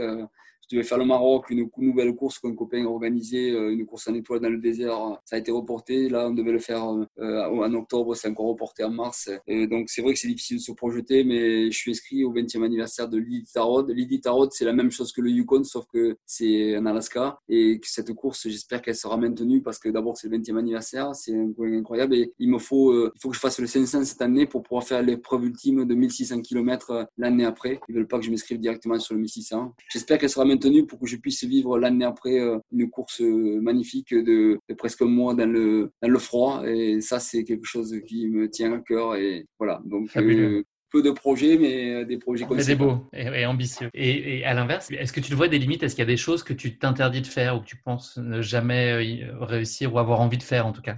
je 0.68 0.76
devais 0.76 0.86
faire 0.86 0.98
le 0.98 1.06
Maroc, 1.06 1.48
une 1.50 1.68
nouvelle 1.78 2.14
course 2.14 2.38
qu'un 2.38 2.54
copain 2.54 2.84
a 2.84 2.88
organisée, 2.88 3.52
euh, 3.52 3.72
une 3.72 3.86
course 3.86 4.06
en 4.08 4.14
étoile 4.14 4.40
dans 4.40 4.50
le 4.50 4.58
désert. 4.58 5.18
Ça 5.24 5.36
a 5.36 5.38
été 5.38 5.50
reporté. 5.50 6.08
Là, 6.10 6.28
on 6.28 6.34
devait 6.34 6.52
le 6.52 6.58
faire 6.58 6.84
euh, 7.18 7.44
en 7.46 7.72
octobre, 7.74 8.14
c'est 8.14 8.28
encore 8.28 8.48
reporté 8.48 8.84
en 8.84 8.90
mars. 8.90 9.30
Donc, 9.48 9.88
c'est 9.88 10.02
vrai 10.02 10.12
que 10.12 10.18
c'est 10.18 10.28
difficile 10.28 10.58
de 10.58 10.62
se 10.62 10.72
projeter, 10.72 11.24
mais 11.24 11.70
je 11.70 11.76
suis 11.76 11.90
inscrit 11.90 12.24
au 12.24 12.34
20e 12.34 12.64
anniversaire 12.64 13.08
de 13.08 13.16
l'Iditarod. 13.16 13.90
L'Iditarod, 13.90 14.50
c'est 14.52 14.66
la 14.66 14.74
même 14.74 14.90
chose 14.90 15.12
que 15.12 15.22
le 15.22 15.30
Yukon, 15.30 15.64
sauf 15.64 15.86
que 15.92 16.16
c'est 16.26 16.76
en 16.76 16.84
Alaska. 16.84 17.38
Et 17.48 17.80
cette 17.84 18.12
course, 18.12 18.46
j'espère 18.46 18.82
qu'elle 18.82 18.96
sera 18.96 19.16
maintenue 19.16 19.62
parce 19.62 19.78
que 19.78 19.88
d'abord, 19.88 20.18
c'est 20.18 20.28
le 20.28 20.36
20e 20.36 20.58
anniversaire. 20.58 21.14
C'est 21.14 21.34
incroyable. 21.34 22.14
Et 22.14 22.32
il 22.38 22.50
me 22.50 22.58
faut, 22.58 22.90
euh, 22.90 23.10
il 23.14 23.20
faut 23.20 23.30
que 23.30 23.36
je 23.36 23.40
fasse 23.40 23.58
le 23.58 23.66
500 23.66 24.04
cette 24.04 24.22
année 24.22 24.46
pour 24.46 24.62
pouvoir 24.62 24.84
faire 24.84 25.02
l'épreuve 25.02 25.46
ultime 25.46 25.86
de 25.86 25.94
1600 25.94 26.42
km 26.42 27.08
l'année 27.16 27.46
après. 27.46 27.80
Ils 27.88 27.94
veulent 27.94 28.08
pas 28.08 28.18
que 28.18 28.24
je 28.24 28.30
m'inscrive 28.30 28.58
directement 28.58 28.98
sur 28.98 29.14
le 29.14 29.20
1600. 29.20 29.74
J'espère 29.88 30.18
qu'elle 30.18 30.30
sera 30.30 30.44
maintenue 30.44 30.57
pour 30.88 30.98
que 31.00 31.06
je 31.06 31.16
puisse 31.16 31.44
vivre 31.44 31.78
l'année 31.78 32.04
après 32.04 32.40
euh, 32.40 32.58
une 32.72 32.90
course 32.90 33.20
euh, 33.20 33.60
magnifique 33.60 34.14
de, 34.14 34.58
presque 34.76 35.02
un 35.02 35.06
mois 35.06 35.34
dans 35.34 35.50
le, 35.50 35.90
dans 36.02 36.08
le 36.08 36.18
froid. 36.18 36.62
Et 36.66 37.00
ça, 37.00 37.20
c'est 37.20 37.44
quelque 37.44 37.66
chose 37.66 37.94
qui 38.06 38.28
me 38.28 38.48
tient 38.48 38.72
à 38.72 38.78
cœur. 38.78 39.16
Et 39.16 39.46
voilà. 39.58 39.80
Donc, 39.84 40.10
euh, 40.16 40.62
peu 40.90 41.02
de 41.02 41.10
projets, 41.10 41.58
mais 41.58 42.06
des 42.06 42.16
projets 42.16 42.46
Mais 42.50 42.62
c'est 42.62 42.74
beau 42.74 43.06
et, 43.12 43.44
ambitieux. 43.44 43.90
Et, 43.92 44.42
à 44.44 44.54
l'inverse, 44.54 44.90
est-ce 44.90 45.12
que 45.12 45.20
tu 45.20 45.30
le 45.30 45.36
vois 45.36 45.48
des 45.48 45.58
limites? 45.58 45.82
Est-ce 45.82 45.94
qu'il 45.94 46.02
y 46.02 46.08
a 46.08 46.10
des 46.10 46.16
choses 46.16 46.42
que 46.42 46.54
tu 46.54 46.78
t'interdis 46.78 47.20
de 47.20 47.26
faire 47.26 47.56
ou 47.56 47.60
que 47.60 47.66
tu 47.66 47.76
penses 47.76 48.16
ne 48.16 48.40
jamais 48.40 48.94
réussir 49.40 49.94
ou 49.94 49.98
avoir 49.98 50.20
envie 50.20 50.38
de 50.38 50.42
faire 50.42 50.66
en 50.66 50.72
tout 50.72 50.80
cas? 50.80 50.96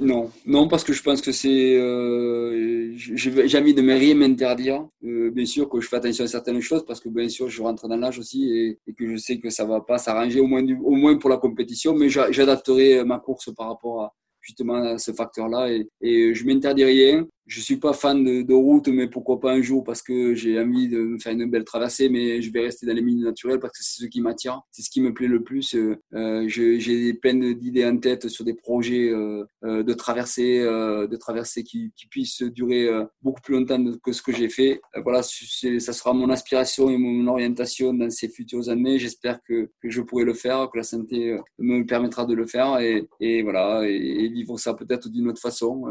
Non, 0.00 0.30
non, 0.46 0.68
parce 0.68 0.84
que 0.84 0.92
je 0.92 1.02
pense 1.02 1.20
que 1.20 1.32
c'est. 1.32 1.76
Euh, 1.76 2.92
J'ai 2.96 3.58
envie 3.58 3.74
de 3.74 3.82
me 3.82 3.94
rien 3.94 4.14
m'interdire. 4.14 4.86
Euh, 5.04 5.30
bien 5.30 5.46
sûr 5.46 5.68
que 5.68 5.80
je 5.80 5.88
fais 5.88 5.96
attention 5.96 6.24
à 6.24 6.28
certaines 6.28 6.60
choses 6.60 6.84
parce 6.84 7.00
que 7.00 7.08
bien 7.08 7.28
sûr 7.28 7.48
je 7.48 7.62
rentre 7.62 7.88
dans 7.88 7.96
l'âge 7.96 8.18
aussi 8.18 8.78
et, 8.86 8.92
que 8.92 9.08
je 9.08 9.16
sais 9.16 9.38
que 9.38 9.50
ça 9.50 9.64
va 9.64 9.80
pas 9.80 9.98
s'arranger 9.98 10.40
au 10.40 10.46
moins, 10.46 10.62
du, 10.62 10.76
au 10.76 10.94
moins 10.94 11.16
pour 11.16 11.30
la 11.30 11.38
compétition, 11.38 11.94
mais 11.94 12.08
j'adapterai 12.08 13.04
ma 13.04 13.18
course 13.18 13.54
par 13.54 13.68
rapport 13.68 14.02
à 14.02 14.14
justement 14.40 14.76
à 14.76 14.98
ce 14.98 15.12
facteur-là 15.12 15.70
et, 15.70 15.88
et 16.00 16.34
je 16.34 16.46
m'interdis 16.46 16.84
rien 16.84 17.26
je 17.50 17.60
suis 17.60 17.78
pas 17.78 17.92
fan 17.92 18.22
de, 18.24 18.54
route, 18.54 18.88
mais 18.88 19.08
pourquoi 19.08 19.40
pas 19.40 19.52
un 19.52 19.60
jour 19.60 19.82
parce 19.82 20.02
que 20.02 20.34
j'ai 20.34 20.58
envie 20.60 20.88
de 20.88 20.98
me 20.98 21.18
faire 21.18 21.32
une 21.32 21.50
belle 21.50 21.64
traversée, 21.64 22.08
mais 22.08 22.40
je 22.40 22.52
vais 22.52 22.60
rester 22.60 22.86
dans 22.86 22.94
les 22.94 23.02
milieux 23.02 23.24
naturels 23.24 23.58
parce 23.58 23.76
que 23.76 23.82
c'est 23.82 24.04
ce 24.04 24.06
qui 24.06 24.20
m'attire, 24.20 24.60
c'est 24.70 24.82
ce 24.82 24.90
qui 24.90 25.00
me 25.00 25.12
plaît 25.12 25.26
le 25.26 25.42
plus. 25.42 25.74
Euh, 26.14 26.44
j'ai 26.46 27.12
plein 27.14 27.34
d'idées 27.34 27.84
en 27.84 27.96
tête 27.98 28.28
sur 28.28 28.44
des 28.44 28.54
projets 28.54 29.10
euh, 29.10 29.44
euh, 29.64 29.82
de 29.82 29.92
traversée, 29.94 30.60
de 30.60 31.16
traversée 31.16 31.64
qui, 31.64 31.92
qui 31.96 32.06
puissent 32.06 32.42
durer 32.42 32.88
beaucoup 33.20 33.40
plus 33.40 33.54
longtemps 33.54 33.84
que 34.00 34.12
ce 34.12 34.22
que 34.22 34.32
j'ai 34.32 34.48
fait. 34.48 34.80
voilà, 35.02 35.22
ça 35.22 35.92
sera 35.92 36.12
mon 36.12 36.30
aspiration 36.30 36.88
et 36.88 36.98
mon 36.98 37.26
orientation 37.26 37.92
dans 37.92 38.10
ces 38.10 38.28
futures 38.28 38.68
années. 38.68 39.00
J'espère 39.00 39.42
que, 39.42 39.70
que, 39.82 39.90
je 39.90 40.02
pourrai 40.02 40.24
le 40.24 40.34
faire, 40.34 40.70
que 40.70 40.78
la 40.78 40.84
santé 40.84 41.36
me 41.58 41.82
permettra 41.84 42.26
de 42.26 42.34
le 42.34 42.46
faire 42.46 42.78
et, 42.78 43.08
et 43.18 43.42
voilà, 43.42 43.82
et, 43.88 44.28
vivre 44.28 44.56
ça 44.58 44.74
peut-être 44.74 45.08
d'une 45.08 45.28
autre 45.28 45.40
façon, 45.40 45.82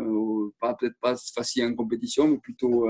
peut-être 0.62 0.96
pas 1.02 1.16
facile 1.50 1.66
en 1.66 1.74
compétition, 1.74 2.28
mais 2.28 2.38
plutôt 2.38 2.88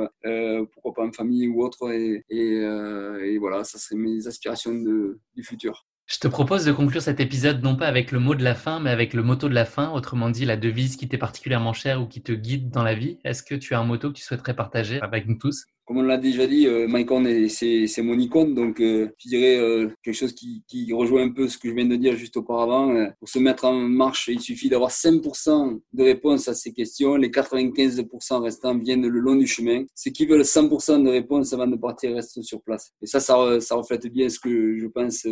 pourquoi 0.74 0.94
pas 0.94 1.06
en 1.06 1.12
famille 1.12 1.48
ou 1.48 1.64
autre. 1.64 1.92
Et, 1.92 2.24
et, 2.30 3.38
voilà, 3.38 3.64
ça 3.64 3.78
serait 3.78 3.96
mes 3.96 4.28
aspirations 4.28 4.74
de, 4.74 5.20
du 5.36 5.44
futur. 5.44 5.89
Je 6.10 6.18
te 6.18 6.28
propose 6.28 6.66
de 6.66 6.72
conclure 6.72 7.04
cet 7.04 7.20
épisode 7.20 7.62
non 7.62 7.76
pas 7.76 7.86
avec 7.86 8.12
le 8.12 8.18
mot 8.18 8.34
de 8.34 8.44
la 8.44 8.56
fin, 8.56 8.80
mais 8.80 8.90
avec 8.90 9.14
le 9.14 9.22
motto 9.22 9.48
de 9.48 9.54
la 9.54 9.64
fin, 9.64 9.92
autrement 9.92 10.32
dit 10.32 10.44
la 10.44 10.58
devise 10.58 10.96
qui 10.96 11.08
t'est 11.08 11.20
particulièrement 11.20 11.72
chère 11.72 12.02
ou 12.02 12.08
qui 12.08 12.24
te 12.24 12.32
guide 12.32 12.72
dans 12.72 12.82
la 12.82 12.96
vie. 12.96 13.20
Est-ce 13.24 13.44
que 13.44 13.54
tu 13.54 13.76
as 13.76 13.80
un 13.80 13.84
motto 13.84 14.10
que 14.10 14.16
tu 14.16 14.24
souhaiterais 14.24 14.56
partager 14.56 15.00
avec 15.02 15.28
nous 15.28 15.36
tous? 15.36 15.66
Comme 15.86 15.98
on 15.98 16.02
l'a 16.02 16.18
déjà 16.18 16.48
dit, 16.48 16.66
euh, 16.66 16.88
my 16.90 17.06
c'est 17.50 18.02
mon 18.02 18.18
icône, 18.18 18.56
donc 18.56 18.80
euh, 18.80 19.10
je 19.20 19.28
dirais 19.30 19.58
euh, 19.58 19.90
quelque 20.04 20.16
chose 20.16 20.34
qui, 20.34 20.64
qui, 20.68 20.92
rejoint 20.94 21.24
un 21.24 21.30
peu 21.30 21.48
ce 21.48 21.60
que 21.60 21.70
je 21.70 21.76
viens 21.76 21.86
de 21.86 21.96
dire 21.96 22.16
juste 22.16 22.38
auparavant. 22.38 22.92
Euh, 22.96 23.08
pour 23.20 23.30
se 23.30 23.38
mettre 23.38 23.66
en 23.66 23.74
marche, 23.74 24.30
il 24.30 24.40
suffit 24.40 24.70
d'avoir 24.70 24.90
5% 24.90 25.80
de 25.94 26.04
réponses 26.04 26.48
à 26.48 26.56
ces 26.56 26.74
questions. 26.74 27.18
Les 27.18 27.30
95% 27.30 28.42
restants 28.42 28.78
viennent 28.78 29.08
le 29.08 29.20
long 29.20 29.36
du 29.36 29.46
chemin. 29.46 29.84
Ceux 29.94 30.10
qui 30.10 30.26
veulent 30.26 30.42
100% 30.42 31.04
de 31.04 31.10
réponses 31.10 31.54
avant 31.54 31.68
de 31.68 31.76
partir 31.76 32.16
restent 32.16 32.42
sur 32.42 32.64
place. 32.64 32.92
Et 33.02 33.06
ça, 33.06 33.20
ça, 33.20 33.60
ça 33.60 33.76
reflète 33.76 34.08
bien 34.08 34.28
ce 34.30 34.40
que 34.40 34.78
je 34.80 34.88
pense 34.88 35.28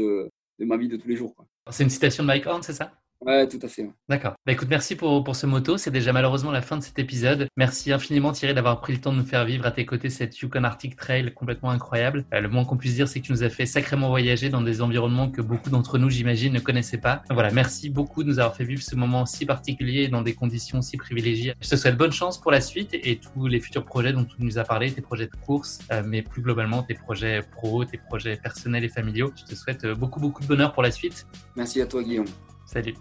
de 0.60 0.66
ma 0.66 0.78
vie 0.78 0.88
de 0.88 0.98
tous 0.98 1.08
les 1.08 1.16
jours. 1.16 1.36
C'est 1.70 1.84
une 1.84 1.90
citation 1.90 2.24
de 2.24 2.28
Mike 2.28 2.46
Horn, 2.48 2.64
c'est 2.64 2.74
ça? 2.74 2.92
Ouais, 3.22 3.48
tout 3.48 3.60
à 3.62 3.68
fait. 3.68 3.90
D'accord. 4.10 4.36
Bah, 4.46 4.52
écoute, 4.52 4.68
merci 4.70 4.96
pour, 4.96 5.24
pour 5.24 5.36
ce 5.36 5.46
moto. 5.48 5.78
C'est 5.78 5.92
déjà 5.92 6.14
malheureusement 6.14 6.52
la 6.52 6.62
fin 6.62 6.78
de 6.78 6.84
cet 6.84 7.00
épisode. 7.00 7.48
Merci 7.58 7.92
infiniment 7.92 8.32
Thierry 8.32 8.54
d'avoir 8.54 8.80
pris 8.80 8.94
le 8.94 9.02
temps 9.02 9.12
de 9.12 9.18
nous 9.18 9.26
faire 9.26 9.44
vivre 9.44 9.66
à 9.66 9.72
tes 9.72 9.86
côtés 9.86 10.10
cette 10.10 10.40
Yukon 10.40 10.64
Arctic 10.64 10.96
Trail 10.96 11.34
complètement 11.34 11.72
incroyable. 11.72 12.26
Euh, 12.34 12.42
le 12.42 12.50
moins 12.50 12.64
qu'on 12.64 12.78
puisse 12.78 12.94
dire, 12.94 13.08
c'est 13.08 13.20
que 13.20 13.26
tu 13.26 13.32
nous 13.32 13.44
as 13.44 13.50
fait 13.50 13.66
sacrément 13.66 14.10
voyager 14.10 14.50
dans 14.50 14.62
des 14.62 14.82
environnements 14.82 15.30
que 15.30 15.42
beaucoup 15.42 15.70
d'entre 15.70 15.98
nous, 15.98 16.10
j'imagine, 16.10 16.54
ne 16.54 16.60
connaissaient 16.60 17.00
pas. 17.00 17.24
Voilà, 17.30 17.52
merci 17.52 17.90
beaucoup 17.90 18.24
de 18.24 18.30
nous 18.30 18.40
avoir 18.40 18.56
fait 18.56 18.66
vivre 18.66 18.84
ce 18.84 18.96
moment 18.96 19.26
si 19.26 19.46
particulier 19.46 20.08
dans 20.08 20.22
des 20.22 20.36
conditions 20.36 20.82
si 20.82 20.98
privilégiées. 20.98 21.56
Je 21.60 21.70
te 21.70 21.76
souhaite 21.76 21.98
bonne 21.98 22.12
chance 22.12 22.40
pour 22.40 22.52
la 22.52 22.62
suite 22.62 22.94
et 22.94 23.20
tous 23.20 23.48
les 23.48 23.60
futurs 23.60 23.86
projets 23.86 24.14
dont 24.14 24.26
tu 24.26 24.36
nous 24.40 24.60
as 24.60 24.64
parlé, 24.64 24.92
tes 24.92 25.02
projets 25.02 25.26
de 25.28 25.36
course, 25.46 25.80
euh, 25.92 26.04
mais 26.06 26.22
plus 26.22 26.42
globalement 26.42 26.84
tes 26.84 26.94
projets 26.94 27.42
pro, 27.42 27.84
tes 27.84 27.98
projets 27.98 28.38
personnels 28.38 28.84
et 28.84 28.90
familiaux. 28.90 29.32
Je 29.36 29.44
te 29.44 29.56
souhaite 29.56 29.86
euh, 29.86 29.96
beaucoup, 29.96 30.20
beaucoup 30.20 30.44
de 30.44 30.48
bonheur 30.48 30.72
pour 30.74 30.84
la 30.84 30.92
suite. 30.92 31.26
Merci 31.56 31.82
à 31.82 31.88
toi, 31.88 32.04
Guillaume. 32.04 32.28
Salut. 32.68 32.94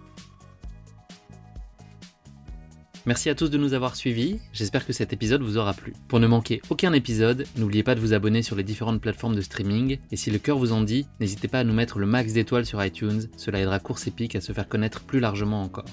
Merci 3.05 3.31
à 3.31 3.37
tous 3.37 3.51
de 3.51 3.59
nous 3.59 3.73
avoir 3.73 3.95
suivis, 3.95 4.41
j'espère 4.53 4.85
que 4.85 4.93
cet 4.93 5.13
épisode 5.13 5.43
vous 5.43 5.59
aura 5.59 5.75
plu. 5.75 5.93
Pour 6.09 6.19
ne 6.19 6.27
manquer 6.27 6.61
aucun 6.71 6.93
épisode, 6.93 7.47
n'oubliez 7.57 7.85
pas 7.85 7.95
de 7.95 8.01
vous 8.01 8.15
abonner 8.15 8.43
sur 8.43 8.57
les 8.57 8.65
différentes 8.65 9.01
plateformes 9.01 9.37
de 9.37 9.41
streaming, 9.43 9.99
et 10.11 10.17
si 10.17 10.33
le 10.33 10.39
cœur 10.39 10.59
vous 10.59 10.73
en 10.73 10.83
dit, 10.83 11.07
n'hésitez 11.21 11.47
pas 11.47 11.61
à 11.61 11.65
nous 11.65 11.73
mettre 11.73 12.01
le 12.01 12.07
max 12.07 12.33
d'étoiles 12.33 12.67
sur 12.67 12.85
iTunes, 12.85 13.29
cela 13.37 13.61
aidera 13.61 13.79
Course 13.79 14.09
Épique 14.09 14.35
à 14.35 14.41
se 14.41 14.53
faire 14.53 14.69
connaître 14.69 15.05
plus 15.05 15.21
largement 15.21 15.63
encore. 15.63 15.85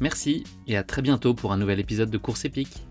Merci, 0.00 0.44
et 0.66 0.78
à 0.78 0.82
très 0.82 1.02
bientôt 1.02 1.34
pour 1.34 1.52
un 1.52 1.58
nouvel 1.58 1.78
épisode 1.78 2.10
de 2.10 2.16
Course 2.18 2.46
Épique. 2.46 2.86